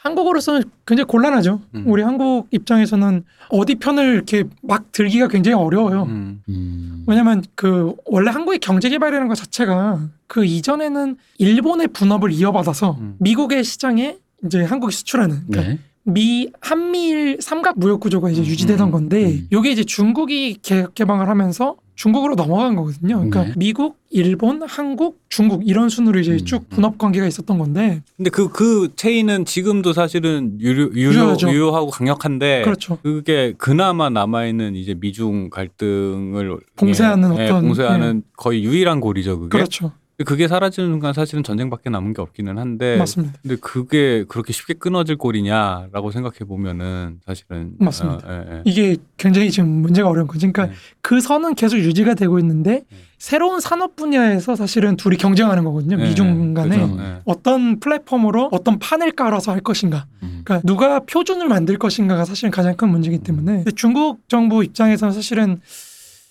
한국으로서는 0.10 0.64
굉장히 0.86 1.08
곤란하죠. 1.08 1.62
음. 1.76 1.84
우리 1.86 2.02
한국 2.02 2.48
입장에서는 2.52 3.24
어디 3.50 3.76
편을 3.76 4.14
이렇게 4.16 4.44
막 4.62 4.92
들기가 4.92 5.28
굉장히 5.28 5.56
어려워요. 5.56 6.04
음. 6.04 6.42
음. 6.50 7.04
왜냐면 7.08 7.44
그 7.56 7.96
원래 8.06 8.32
한국의 8.32 8.60
경제 8.60 8.90
개발이라는 8.90 9.28
것 9.28 9.36
자체가 9.36 10.00
그 10.28 10.46
이전에는 10.46 11.18
일본의 11.38 11.90
분업을 11.90 12.32
이어받아서 12.32 12.98
음. 13.00 13.16
미국의 13.20 13.64
시장에 13.64 14.18
이제 14.46 14.64
한국이 14.64 14.94
수출하는 14.94 15.48
그러니까 15.48 15.74
네. 15.74 15.80
미 16.04 16.50
한미일 16.62 17.38
삼각 17.42 17.78
무역 17.78 18.00
구조가 18.00 18.30
이제 18.30 18.42
음, 18.42 18.46
유지되던 18.46 18.88
음, 18.88 18.92
건데 18.92 19.26
음. 19.26 19.48
요게 19.52 19.72
이제 19.72 19.84
중국이 19.84 20.58
개혁 20.62 20.96
개방을 20.96 21.28
하면서 21.28 21.76
중국으로 22.00 22.36
넘어간 22.36 22.78
거거든요. 22.78 23.16
그러니까 23.18 23.44
네. 23.44 23.54
미국, 23.58 23.98
일본, 24.10 24.62
한국, 24.64 25.20
중국 25.28 25.68
이런 25.68 25.90
순으로 25.90 26.18
이제 26.20 26.32
음, 26.32 26.46
쭉 26.46 26.70
분업 26.70 26.98
관계가 26.98 27.28
있었던 27.28 27.58
건데 27.58 28.02
근데 28.16 28.30
그 28.30 28.48
그 28.48 28.90
체인은 28.96 29.44
지금도 29.44 29.92
사실은 29.92 30.58
유료, 30.62 30.90
유료. 30.94 31.36
유효하고 31.42 31.90
강력한데 31.90 32.62
그렇죠. 32.64 32.98
그게 33.04 33.54
그나마 33.58 34.10
남아 34.10 34.46
있는 34.46 34.76
이제 34.76 34.96
미중 34.98 35.50
갈등을 35.50 36.58
봉쇄하는 36.78 37.38
예, 37.38 37.46
어떤, 37.50 37.66
봉쇄하는 37.66 38.24
거의 38.38 38.64
유일한 38.64 39.02
고리죠 39.02 39.38
그게. 39.40 39.58
그렇죠. 39.58 39.92
그게 40.26 40.48
사라지는 40.48 40.90
순간 40.90 41.14
사실은 41.14 41.44
전쟁밖에 41.44 41.90
남은 41.90 42.14
게 42.14 42.22
없기는 42.22 42.58
한데 42.58 42.98
맞습니다. 42.98 43.36
근데 43.42 43.56
그게 43.62 44.26
그렇게 44.28 44.52
쉽게 44.52 44.74
끊어질 44.74 45.18
꼴이냐라고 45.18 46.12
생각해 46.12 46.40
보면은 46.48 47.20
사실은 47.26 47.74
맞습니다. 47.80 48.28
어, 48.28 48.46
예, 48.48 48.56
예. 48.56 48.62
이게 48.66 48.98
굉장히 49.18 49.50
지금 49.50 49.70
문제가 49.70 50.10
어려운 50.10 50.28
거죠. 50.28 50.52
그러니까 50.52 50.66
네. 50.66 50.74
그 51.02 51.22
선은 51.22 51.56
계속 51.56 51.78
유지가 51.78 52.16
되고 52.16 52.38
있는데 52.40 52.84
네. 52.90 52.98
새로운 53.18 53.60
산업 53.62 53.96
분야에서 53.96 54.56
사실은 54.56 54.98
둘이 54.98 55.18
경쟁하는 55.18 55.64
거거든요. 55.64 55.98
예, 56.00 56.10
미중 56.10 56.54
간에 56.54 56.80
그죠, 56.80 56.98
예. 57.00 57.22
어떤 57.26 57.80
플랫폼으로 57.80 58.50
어떤 58.52 58.78
판을 58.80 59.12
깔아서 59.12 59.54
할 59.54 59.62
것인가. 59.62 60.06
음. 60.24 60.42
그러니까 60.44 60.66
누가 60.66 61.00
표준을 61.00 61.48
만들 61.48 61.78
것인가가 61.78 62.26
사실은 62.26 62.52
가장 62.52 62.76
큰 62.76 62.90
문제이기 62.90 63.20
때문에 63.20 63.56
근데 63.58 63.72
중국 63.72 64.28
정부 64.28 64.64
입장에서는 64.64 65.14
사실은 65.14 65.62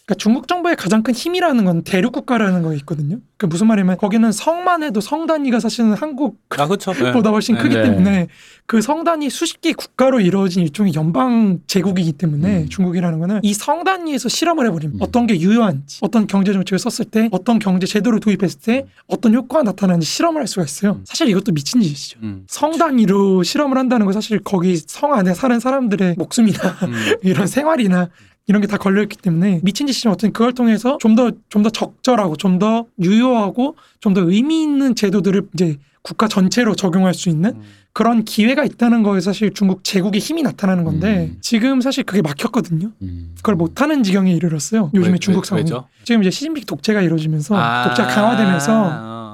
그러니까 0.08 0.14
중국 0.22 0.48
정부의 0.48 0.74
가장 0.74 1.02
큰 1.02 1.12
힘이라는 1.12 1.66
건 1.66 1.82
대륙 1.82 2.12
국가라는 2.12 2.62
거 2.62 2.72
있거든요. 2.76 3.18
그러니까 3.36 3.46
무슨 3.52 3.66
말이냐면 3.66 3.98
거기는 3.98 4.32
성만 4.32 4.82
해도 4.82 5.02
성 5.02 5.26
단위가 5.26 5.60
사실은 5.60 5.92
한국보다 5.92 6.64
아 6.64 6.66
그렇죠. 6.66 6.92
훨씬 7.30 7.56
크기 7.58 7.74
네. 7.76 7.82
때문에 7.82 8.28
그 8.64 8.80
성 8.80 9.04
단위 9.04 9.28
수십 9.28 9.60
개 9.60 9.74
국가로 9.74 10.20
이루어진 10.20 10.62
일종의 10.62 10.94
연방 10.94 11.58
제국이기 11.66 12.12
때문에 12.12 12.62
음. 12.62 12.68
중국이라는 12.70 13.18
거는 13.18 13.40
이 13.42 13.52
성 13.52 13.84
단위에서 13.84 14.30
실험을 14.30 14.66
해버립니다. 14.68 15.04
음. 15.04 15.06
어떤 15.06 15.26
게 15.26 15.38
유효한지, 15.38 15.98
어떤 16.00 16.26
경제 16.26 16.54
정책을 16.54 16.78
썼을 16.78 17.10
때, 17.10 17.28
어떤 17.30 17.58
경제 17.58 17.86
제도를 17.86 18.20
도입했을 18.20 18.60
때 18.60 18.86
어떤 19.08 19.34
효과가 19.34 19.62
나타나는지 19.62 20.06
실험을 20.06 20.40
할 20.40 20.46
수가 20.46 20.64
있어요. 20.64 20.92
음. 20.92 21.04
사실 21.04 21.28
이것도 21.28 21.52
미친 21.52 21.82
짓이죠. 21.82 22.18
음. 22.22 22.44
성 22.48 22.78
단위로 22.78 23.42
실험을 23.42 23.76
한다는 23.76 24.06
거 24.06 24.12
사실 24.12 24.38
거기 24.38 24.76
성 24.78 25.12
안에 25.12 25.34
사는 25.34 25.60
사람들의 25.60 26.14
목숨이나 26.16 26.58
음. 26.84 26.92
이런 27.22 27.46
생활이나 27.46 28.08
이런 28.48 28.60
게 28.62 28.66
다 28.66 28.76
걸려있기 28.78 29.16
때문에 29.18 29.60
미친 29.62 29.86
짓이지만 29.86 30.14
어쨌든 30.14 30.32
그걸 30.32 30.52
통해서 30.54 30.98
좀 31.00 31.14
더 31.14 31.30
좀 31.50 31.62
더 31.62 31.70
적절하고 31.70 32.36
좀 32.36 32.58
더 32.58 32.86
유효하고 33.00 33.76
좀 34.00 34.14
더 34.14 34.22
의미 34.22 34.62
있는 34.62 34.94
제도들을 34.94 35.48
이제 35.54 35.76
국가 36.02 36.26
전체로 36.28 36.74
적용할 36.74 37.12
수 37.14 37.28
있는 37.28 37.50
음. 37.56 37.62
그런 37.92 38.24
기회가 38.24 38.64
있다는 38.64 39.02
거에 39.02 39.20
사실 39.20 39.52
중국 39.52 39.82
제국의 39.84 40.20
힘이 40.20 40.42
나타나는 40.42 40.84
건데 40.84 41.30
음. 41.32 41.38
지금 41.40 41.80
사실 41.80 42.04
그게 42.04 42.22
막혔거든요. 42.22 42.92
음. 43.02 43.34
그걸 43.36 43.56
못하는 43.56 44.02
지경에 44.02 44.32
이르렀어요. 44.32 44.90
요즘에 44.94 45.12
왜- 45.14 45.18
중국 45.18 45.40
왜- 45.44 45.46
상황. 45.46 45.64
왜죠? 45.64 45.86
지금 46.04 46.22
이제 46.22 46.30
시진핑 46.30 46.64
독재가 46.64 47.02
이루어지면서 47.02 47.56
아. 47.56 47.84
독재 47.88 48.02
가 48.04 48.08
강화되면서 48.08 48.72
아. 48.90 49.27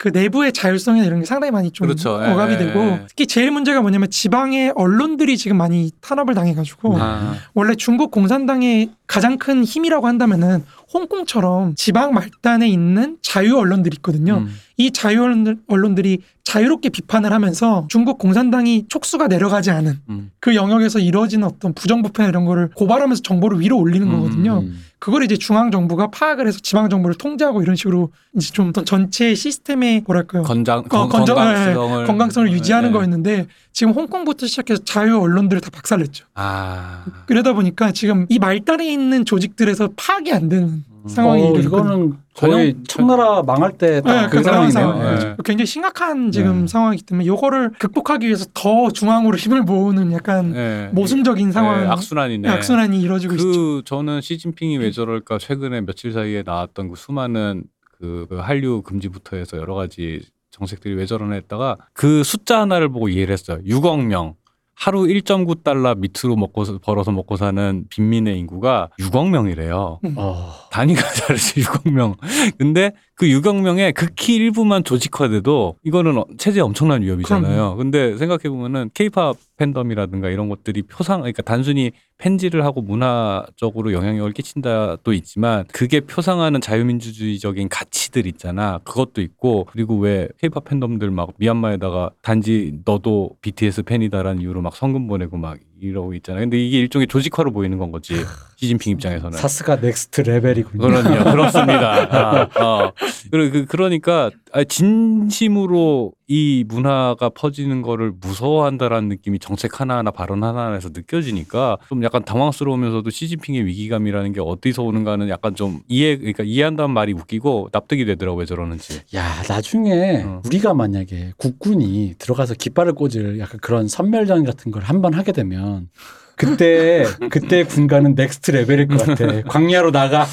그 0.00 0.08
내부의 0.08 0.54
자율성이나 0.54 1.04
이런 1.04 1.20
게 1.20 1.26
상당히 1.26 1.50
많이 1.50 1.70
좀 1.70 1.86
그렇죠. 1.86 2.18
예, 2.24 2.30
억압이 2.30 2.54
예, 2.54 2.56
되고 2.56 2.80
예. 2.80 3.04
특히 3.06 3.26
제일 3.26 3.50
문제가 3.50 3.82
뭐냐면 3.82 4.08
지방의 4.08 4.72
언론들이 4.74 5.36
지금 5.36 5.58
많이 5.58 5.90
탄압을 6.00 6.32
당해가지고 6.32 6.96
아, 6.98 7.34
원래 7.52 7.74
중국 7.74 8.10
공산당의 8.10 8.92
가장 9.06 9.36
큰 9.36 9.62
힘이라고 9.62 10.06
한다면은 10.06 10.64
홍콩처럼 10.92 11.74
지방 11.76 12.12
말단에 12.14 12.68
있는 12.68 13.16
자유 13.22 13.56
언론들이 13.56 13.96
있거든요. 13.96 14.38
음. 14.38 14.54
이 14.76 14.90
자유 14.90 15.20
언론들- 15.22 15.58
언론들 15.68 16.06
이 16.06 16.18
자유롭게 16.44 16.88
비판을 16.88 17.32
하면서 17.32 17.86
중국 17.88 18.18
공산당이 18.18 18.86
촉수가 18.88 19.28
내려가지 19.28 19.70
않은 19.70 20.00
음. 20.08 20.30
그 20.40 20.54
영역에서 20.56 20.98
이루어지는 20.98 21.46
어떤 21.46 21.74
부정부패 21.74 22.24
이런 22.26 22.44
거를 22.44 22.70
고발하면서 22.74 23.22
정보를 23.22 23.60
위로 23.60 23.78
올리는 23.78 24.06
음, 24.08 24.12
거거든요. 24.12 24.60
음. 24.60 24.82
그걸 24.98 25.22
이제 25.22 25.36
중앙 25.36 25.70
정부가 25.70 26.08
파악을 26.10 26.46
해서 26.48 26.58
지방 26.62 26.88
정부를 26.90 27.14
통제하고 27.16 27.62
이런 27.62 27.76
식으로 27.76 28.10
이제 28.36 28.50
좀 28.52 28.68
어떤 28.70 28.84
전체 28.84 29.34
시스템의 29.34 30.02
뭐랄까요 30.06 30.42
건장 30.42 30.78
어, 30.78 30.82
건, 30.82 31.08
건강- 31.08 31.24
건강성을 31.36 32.06
건강성을 32.06 32.52
유지하는 32.52 32.88
예, 32.88 32.90
예. 32.90 32.92
거였는데 32.94 33.46
지금 33.72 33.92
홍콩부터 33.92 34.46
시작해서 34.46 34.82
자유 34.84 35.18
언론들을 35.18 35.60
다 35.60 35.70
박살냈죠. 35.70 36.24
아. 36.34 37.04
그러다 37.26 37.52
보니까 37.52 37.92
지금 37.92 38.26
이 38.28 38.38
말단에 38.38 38.90
있는 38.90 39.24
조직들에서 39.24 39.90
파악이 39.96 40.32
안 40.32 40.48
되는 40.48 40.79
상황이 41.06 41.42
어. 41.42 41.54
이거는 41.56 42.16
거의 42.34 42.76
청나라 42.86 43.42
망할 43.42 43.72
때 43.72 44.00
네, 44.00 44.02
딱그그 44.02 44.42
상황 44.42 44.70
상황이네요. 44.70 45.20
상황. 45.20 45.36
네. 45.36 45.36
굉장히 45.44 45.66
심각한 45.66 46.30
지금 46.32 46.62
네. 46.62 46.66
상황이기 46.66 47.04
때문에 47.04 47.24
이거를 47.26 47.70
극복하기 47.78 48.26
위해서 48.26 48.46
더 48.54 48.90
중앙으로 48.90 49.36
힘을 49.36 49.62
모으는 49.62 50.12
약간 50.12 50.54
예. 50.54 50.90
모순적인 50.92 51.52
상황, 51.52 51.82
예, 51.82 51.86
악순환이네. 51.86 52.48
악순환이 52.48 53.00
이루어지고 53.00 53.34
있죠. 53.34 53.44
그 53.46 53.82
저는 53.84 54.20
시진핑이 54.20 54.78
왜 54.78 54.90
저럴까 54.90 55.38
최근에 55.38 55.82
며칠 55.82 56.12
사이에 56.12 56.42
나왔던 56.44 56.88
그 56.88 56.96
수많은 56.96 57.64
그, 57.98 58.26
그 58.28 58.36
한류 58.36 58.82
금지부터 58.82 59.36
해서 59.36 59.56
여러 59.56 59.74
가지 59.74 60.20
정책들이 60.50 60.94
왜 60.94 61.06
저러나 61.06 61.34
했다가 61.34 61.76
그 61.92 62.24
숫자 62.24 62.60
하나를 62.60 62.88
보고 62.88 63.08
이해를 63.08 63.32
했어요. 63.32 63.58
6억 63.64 64.04
명. 64.04 64.34
하루 64.74 65.02
1.9달러 65.02 65.98
밑으로 65.98 66.36
먹고 66.36 66.64
벌어서 66.78 67.12
먹고 67.12 67.36
사는 67.36 67.84
빈민의 67.90 68.38
인구가 68.38 68.88
6억 68.98 69.28
명이래요. 69.28 70.00
어, 70.16 70.52
단위가 70.70 71.02
다르지 71.20 71.60
6억 71.62 71.90
명. 71.90 72.14
근데 72.58 72.92
그 73.20 73.26
6억 73.26 73.60
명의 73.60 73.92
극히 73.92 74.36
일부만 74.36 74.82
조직화돼도 74.82 75.76
이거는 75.84 76.16
어- 76.16 76.24
체제 76.38 76.62
엄청난 76.62 77.02
위협이잖아요. 77.02 77.76
근데 77.76 78.16
생각해 78.16 78.48
보면은 78.48 78.88
케이팝 78.94 79.36
팬덤이라든가 79.58 80.30
이런 80.30 80.48
것들이 80.48 80.80
표상 80.80 81.20
그러니까 81.20 81.42
단순히 81.42 81.92
팬지를 82.16 82.64
하고 82.64 82.80
문화적으로 82.80 83.92
영향력을 83.92 84.32
끼친다도 84.32 85.12
있지만 85.12 85.66
그게 85.70 86.00
표상하는 86.00 86.62
자유민주주의적인 86.62 87.68
가치들 87.68 88.26
있잖아. 88.26 88.78
그것도 88.84 89.20
있고 89.20 89.66
그리고 89.70 89.98
왜 89.98 90.28
케이팝 90.38 90.64
팬덤들 90.64 91.10
막 91.10 91.34
미얀마에다가 91.36 92.12
단지 92.22 92.78
너도 92.86 93.36
BTS 93.42 93.82
팬이다라는 93.82 94.40
이유로 94.40 94.62
막 94.62 94.74
성금 94.74 95.08
보내고 95.08 95.36
막 95.36 95.58
이러고 95.86 96.14
있잖아요. 96.14 96.42
근데 96.42 96.58
이게 96.58 96.78
일종의 96.80 97.06
조직화로 97.06 97.52
보이는 97.52 97.78
건 97.78 97.92
거지. 97.92 98.14
시진핑 98.56 98.92
입장에서는. 98.94 99.38
사스가 99.38 99.76
next 99.76 100.22
level이군요. 100.22 100.86
그럼요, 100.86 101.30
그렇습니다. 101.30 102.48
아, 102.58 102.64
어. 102.64 102.92
그러- 103.30 103.50
그- 103.50 103.64
그러니까 103.66 104.30
아, 104.49 104.49
진심으로 104.68 106.12
이 106.26 106.64
문화가 106.68 107.28
퍼지는 107.30 107.82
거를 107.82 108.12
무서워한다라는 108.20 109.08
느낌이 109.08 109.38
정책 109.38 109.80
하나하나 109.80 110.10
발언 110.10 110.42
하나하나에서 110.42 110.90
느껴지니까 110.92 111.76
좀 111.88 112.02
약간 112.02 112.24
당황스러우면서도 112.24 113.10
시진핑의 113.10 113.64
위기감이라는 113.66 114.32
게 114.32 114.40
어디서 114.40 114.82
오는가는 114.82 115.28
약간 115.28 115.54
좀 115.54 115.80
이해 115.88 116.16
그러니까 116.16 116.44
이해한다는 116.44 116.92
말이 116.92 117.12
웃기고 117.12 117.68
납득이 117.72 118.04
되더라고 118.04 118.38
왜 118.38 118.44
저러는지. 118.46 119.00
야 119.14 119.42
나중에 119.48 120.22
어. 120.24 120.42
우리가 120.46 120.74
만약에 120.74 121.32
국군이 121.36 122.14
들어가서 122.18 122.54
깃발을 122.54 122.92
꽂을 122.94 123.38
약간 123.38 123.58
그런 123.60 123.88
선멸전 123.88 124.44
같은 124.44 124.70
걸 124.72 124.80
한 124.82 125.00
번 125.02 125.14
하게 125.14 125.32
되면 125.32 125.88
그때 126.36 127.04
그때 127.30 127.64
군가는 127.64 128.14
next 128.14 128.50
level일 128.50 128.88
것 128.88 128.98
같아. 129.04 129.42
광야로 129.48 129.90
나가. 129.92 130.26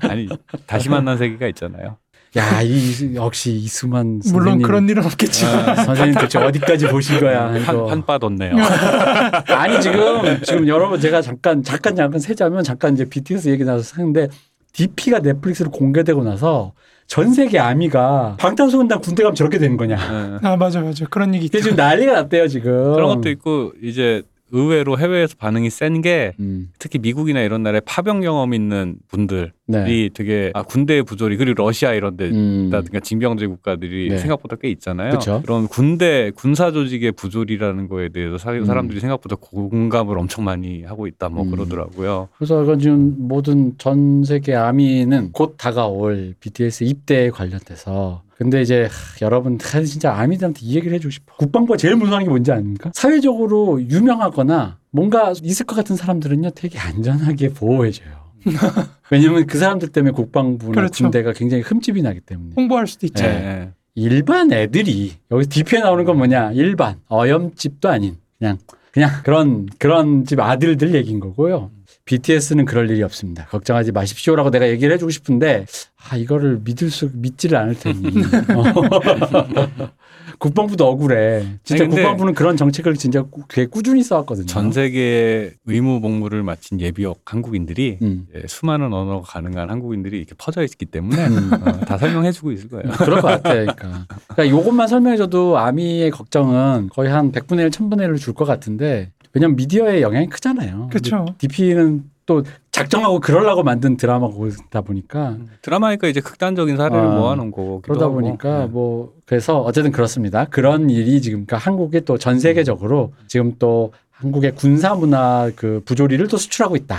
아니 0.00 0.28
다시 0.66 0.88
만난 0.88 1.16
세계가 1.18 1.46
있잖아요. 1.48 1.96
야, 2.36 2.60
이 2.62 3.14
역시 3.14 3.52
이수만 3.52 4.20
선생님. 4.22 4.32
물론 4.32 4.62
그런 4.62 4.88
일은 4.88 5.04
없겠지만 5.04 5.68
아, 5.70 5.74
선생님 5.76 6.14
대체 6.14 6.38
어디까지 6.38 6.86
보신 6.88 7.20
거야? 7.20 7.46
한, 7.52 7.62
이거. 7.62 7.90
한 7.90 8.04
빠졌네요. 8.04 8.52
아니 9.48 9.80
지금 9.80 10.40
지금 10.42 10.68
여러분 10.68 11.00
제가 11.00 11.22
잠깐 11.22 11.62
잠깐 11.62 11.96
잠깐 11.96 12.20
세자면 12.20 12.62
잠깐 12.64 12.94
이제 12.94 13.04
BTS 13.06 13.48
얘기 13.48 13.64
나서 13.64 13.94
하는데 13.96 14.28
DP가 14.72 15.20
넷플릭스로 15.20 15.70
공개되고 15.70 16.22
나서 16.22 16.72
전 17.06 17.32
세계 17.32 17.58
아미가 17.58 18.36
방탄소년단 18.38 19.00
군대 19.00 19.22
가면 19.22 19.34
저렇게 19.34 19.58
되는 19.58 19.78
거냐? 19.78 19.96
예. 20.42 20.46
아 20.46 20.56
맞아 20.56 20.82
맞아 20.82 21.06
그런 21.06 21.34
얘기 21.34 21.46
있죠. 21.46 21.60
지금 21.60 21.76
난리가 21.76 22.12
났대요 22.12 22.46
지금. 22.48 22.94
그런 22.94 23.08
것도 23.16 23.30
있고 23.30 23.72
이제 23.82 24.22
의외로 24.50 24.98
해외에서 24.98 25.34
반응이 25.38 25.70
센게 25.70 26.32
음, 26.40 26.68
특히 26.78 26.98
미국이나 26.98 27.40
이런 27.40 27.62
나라에 27.62 27.80
파병 27.80 28.20
경험 28.20 28.54
있는 28.54 28.96
분들이 29.08 29.50
네. 29.66 30.08
되게 30.12 30.50
아, 30.54 30.62
군대 30.62 31.02
부조리 31.02 31.36
그리고 31.36 31.62
러시아 31.62 31.92
이런 31.92 32.16
데 32.16 32.30
음, 32.30 32.68
라든가 32.70 33.00
징병제 33.00 33.46
국가들이 33.46 34.08
네. 34.08 34.18
생각보다 34.18 34.56
꽤 34.56 34.68
있잖아요. 34.70 35.12
그쵸. 35.12 35.42
그런 35.42 35.68
군대 35.68 36.30
군사 36.34 36.70
조직의 36.70 37.12
부조리라는 37.12 37.88
거에 37.88 38.08
대해서 38.08 38.38
사, 38.38 38.52
음. 38.52 38.64
사람들이 38.64 39.00
생각보다 39.00 39.36
공감을 39.36 40.18
엄청 40.18 40.44
많이 40.44 40.84
하고 40.84 41.06
있다 41.06 41.28
뭐 41.28 41.44
음. 41.44 41.50
그러더라고요. 41.50 42.28
그래서 42.36 42.62
이건 42.62 42.78
지금 42.78 43.14
모든 43.18 43.76
전 43.78 44.24
세계 44.24 44.54
아미는 44.54 45.32
곧 45.32 45.56
다가올 45.58 46.34
BTS 46.40 46.84
입대에 46.84 47.30
관련돼서 47.30 48.22
근데 48.38 48.62
이제 48.62 48.82
하, 48.84 48.88
여러분 49.20 49.58
하, 49.60 49.82
진짜 49.82 50.14
아미들한테 50.14 50.60
이 50.62 50.76
얘기를 50.76 50.94
해주고 50.94 51.10
싶어. 51.10 51.34
국방부가 51.38 51.76
제일 51.76 51.96
무서워하는 51.96 52.26
게 52.26 52.30
뭔지 52.30 52.52
아닙니까? 52.52 52.92
사회적으로 52.94 53.82
유명하거나 53.82 54.78
뭔가 54.90 55.32
있을 55.42 55.66
것 55.66 55.74
같은 55.74 55.96
사람들은요 55.96 56.50
되게 56.50 56.78
안전하게 56.78 57.48
보호해줘요. 57.50 58.16
왜냐면 59.10 59.46
그 59.46 59.58
사람들 59.58 59.88
때문에 59.88 60.12
국방부나 60.12 60.72
그렇죠. 60.72 61.04
군대가 61.04 61.32
굉장히 61.32 61.64
흠집이 61.64 62.00
나기 62.02 62.20
때문에. 62.20 62.52
홍보할 62.56 62.86
수도 62.86 63.06
있죠. 63.06 63.24
네. 63.24 63.30
예. 63.30 63.70
일반 63.96 64.52
애들이 64.52 65.14
여기서 65.32 65.50
DP에 65.50 65.80
나오는 65.80 66.04
건 66.04 66.16
뭐냐? 66.18 66.52
일반 66.52 67.00
어염집도 67.08 67.88
아닌 67.88 68.18
그냥 68.38 68.58
그냥 68.92 69.10
그런 69.24 69.66
그런 69.78 70.24
집 70.24 70.38
아들들 70.38 70.94
얘기인 70.94 71.18
거고요. 71.18 71.72
BTS는 72.08 72.64
그럴 72.64 72.88
일이 72.90 73.02
없습니다. 73.02 73.44
걱정하지 73.48 73.92
마십시오라고 73.92 74.50
내가 74.50 74.66
얘기를 74.70 74.94
해주고 74.94 75.10
싶은데 75.10 75.66
아 76.10 76.16
이거를 76.16 76.60
믿을 76.64 76.88
수 76.90 77.10
믿지를 77.12 77.58
않을 77.58 77.74
테니 77.78 78.00
어. 78.56 79.88
국방부도 80.38 80.86
억울해. 80.86 81.44
진짜 81.64 81.84
아니, 81.84 81.92
국방부는 81.94 82.32
그런 82.34 82.56
정책을 82.56 82.94
진짜 82.94 83.22
꾸- 83.22 83.42
되게 83.48 83.66
꾸준히 83.66 84.02
써왔거든요. 84.02 84.46
전 84.46 84.70
세계 84.72 85.52
의무 85.66 86.00
복무를 86.00 86.42
마친 86.44 86.80
예비역 86.80 87.22
한국인들이 87.24 87.98
음. 88.02 88.26
예, 88.36 88.46
수많은 88.46 88.92
언어가 88.92 89.22
가능한 89.26 89.68
한국인들이 89.68 90.16
이렇게 90.18 90.34
퍼져 90.38 90.62
있기 90.62 90.86
때문에 90.86 91.26
음. 91.26 91.50
어, 91.52 91.72
다 91.80 91.98
설명해주고 91.98 92.52
있을 92.52 92.68
거예요. 92.68 92.84
그럴 92.98 93.20
것 93.20 93.26
같아요. 93.28 93.66
그러니까. 93.76 94.06
그러니까 94.28 94.48
요것만 94.56 94.86
설명해줘도 94.88 95.58
아미의 95.58 96.10
걱정은 96.12 96.88
거의 96.90 97.10
한 97.10 97.32
100분의 97.32 97.58
1, 97.60 97.70
1000분의 97.70 97.98
1을 98.08 98.18
줄 98.18 98.32
것 98.34 98.44
같은데 98.44 99.10
왜냐면 99.32 99.56
미디어의 99.56 100.02
영향이 100.02 100.28
크잖아요. 100.28 100.88
그렇죠. 100.90 101.26
DP는 101.38 102.04
또 102.26 102.42
작정하고 102.72 103.20
그러려고 103.20 103.62
만든 103.62 103.96
드라마다 103.96 104.80
보니까 104.82 105.38
드라마니까 105.62 106.08
이제 106.08 106.20
극단적인 106.20 106.76
사례를 106.76 106.98
아, 107.06 107.14
모아놓은 107.14 107.50
거기도 107.50 107.80
그러다 107.82 108.04
하고. 108.04 108.14
보니까 108.16 108.62
예. 108.62 108.66
뭐 108.66 109.14
그래서 109.24 109.60
어쨌든 109.60 109.92
그렇습니다. 109.92 110.44
그런 110.44 110.90
일이 110.90 111.22
지금 111.22 111.46
그러니까 111.46 111.56
한국이 111.56 112.02
또 112.04 112.18
전 112.18 112.38
세계적으로 112.38 113.12
지금 113.28 113.54
또 113.58 113.92
한국의 114.12 114.56
군사 114.56 114.94
문화 114.94 115.50
그 115.56 115.80
부조리를 115.86 116.26
또 116.28 116.36
수출하고 116.36 116.76
있다. 116.76 116.96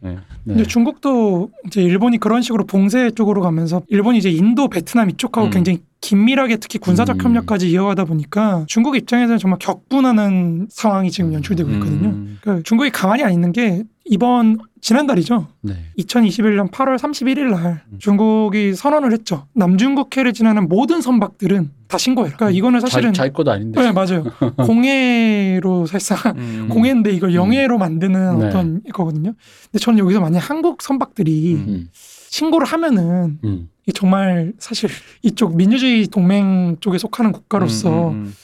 네. 0.00 0.10
네. 0.44 0.54
근데 0.54 0.62
중국도 0.64 1.50
이제 1.66 1.82
일본이 1.82 2.18
그런 2.18 2.42
식으로 2.42 2.64
봉쇄 2.66 3.10
쪽으로 3.10 3.40
가면서 3.40 3.82
일본이 3.88 4.18
이제 4.18 4.30
인도, 4.30 4.68
베트남 4.68 5.10
이쪽하고 5.10 5.48
음. 5.48 5.50
굉장히 5.50 5.80
긴밀하게 6.04 6.58
특히 6.58 6.78
군사적 6.78 7.16
음. 7.16 7.22
협력까지 7.22 7.70
이어가다 7.70 8.04
보니까 8.04 8.64
중국 8.68 8.94
입장에서는 8.94 9.38
정말 9.38 9.58
격분하는 9.58 10.68
상황이 10.70 11.10
지금 11.10 11.32
연출되고 11.32 11.70
있거든요. 11.70 12.08
음. 12.10 12.38
그러니까 12.42 12.62
중국이 12.62 12.90
가만히 12.90 13.24
안 13.24 13.32
있는 13.32 13.52
게 13.52 13.84
이번 14.04 14.58
지난달이죠. 14.82 15.46
네. 15.62 15.76
2021년 15.98 16.70
8월 16.70 16.98
31일 16.98 17.50
날 17.50 17.82
음. 17.90 17.98
중국이 17.98 18.74
선언을 18.74 19.12
했죠. 19.12 19.46
남중국해를 19.54 20.34
지나는 20.34 20.68
모든 20.68 21.00
선박들은 21.00 21.70
다 21.88 21.96
신고해라. 21.96 22.36
그러니까 22.36 22.54
이거는 22.54 22.80
사실은 22.80 23.14
자기, 23.14 23.32
것도 23.32 23.50
아닌데. 23.50 23.80
네 23.80 23.92
맞아요. 23.92 24.24
공해로 24.60 25.86
사실상 25.86 26.36
음. 26.36 26.68
공해인데 26.70 27.12
이걸 27.12 27.34
영해로 27.34 27.78
만드는 27.78 28.38
네. 28.40 28.46
어떤 28.46 28.82
거거든요. 28.92 29.32
근데 29.72 29.78
저는 29.82 29.98
여기서 30.00 30.20
만약 30.20 30.50
한국 30.50 30.82
선박들이 30.82 31.54
음. 31.54 31.64
음. 31.66 31.88
신고를 31.94 32.66
하면은 32.66 33.38
음. 33.42 33.68
이 33.86 33.92
정말 33.92 34.52
사실 34.58 34.88
이쪽 35.22 35.56
민주주의 35.56 36.06
동맹 36.06 36.76
쪽에 36.80 36.98
속하는 36.98 37.32
국가로서 37.32 38.08
음, 38.08 38.14
음, 38.14 38.24
음. 38.26 38.34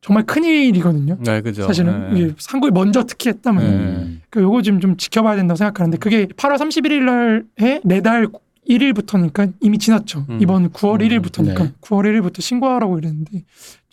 정말 0.00 0.24
큰 0.24 0.44
일이거든요. 0.44 1.18
네, 1.20 1.42
그죠. 1.42 1.64
사실은 1.64 2.14
네. 2.14 2.20
이게 2.20 2.34
한국이 2.48 2.72
먼저 2.72 3.04
특히 3.04 3.28
했다면 3.28 3.62
네. 3.62 3.70
음. 3.70 4.22
그 4.30 4.40
요거 4.40 4.62
지금 4.62 4.80
좀 4.80 4.96
지켜봐야 4.96 5.36
된다고 5.36 5.56
생각하는데 5.56 5.98
그게 5.98 6.26
8월 6.26 6.56
31일 6.56 7.02
날에 7.04 7.80
매달 7.84 8.28
1일부터니까 8.68 9.52
이미 9.60 9.78
지났죠. 9.78 10.24
음. 10.30 10.38
이번 10.40 10.70
9월 10.70 11.02
음, 11.02 11.08
1일부터니까 11.08 11.58
네. 11.58 11.72
9월 11.82 12.04
1일부터 12.06 12.40
신고하라고 12.40 12.98
이랬는데 12.98 13.44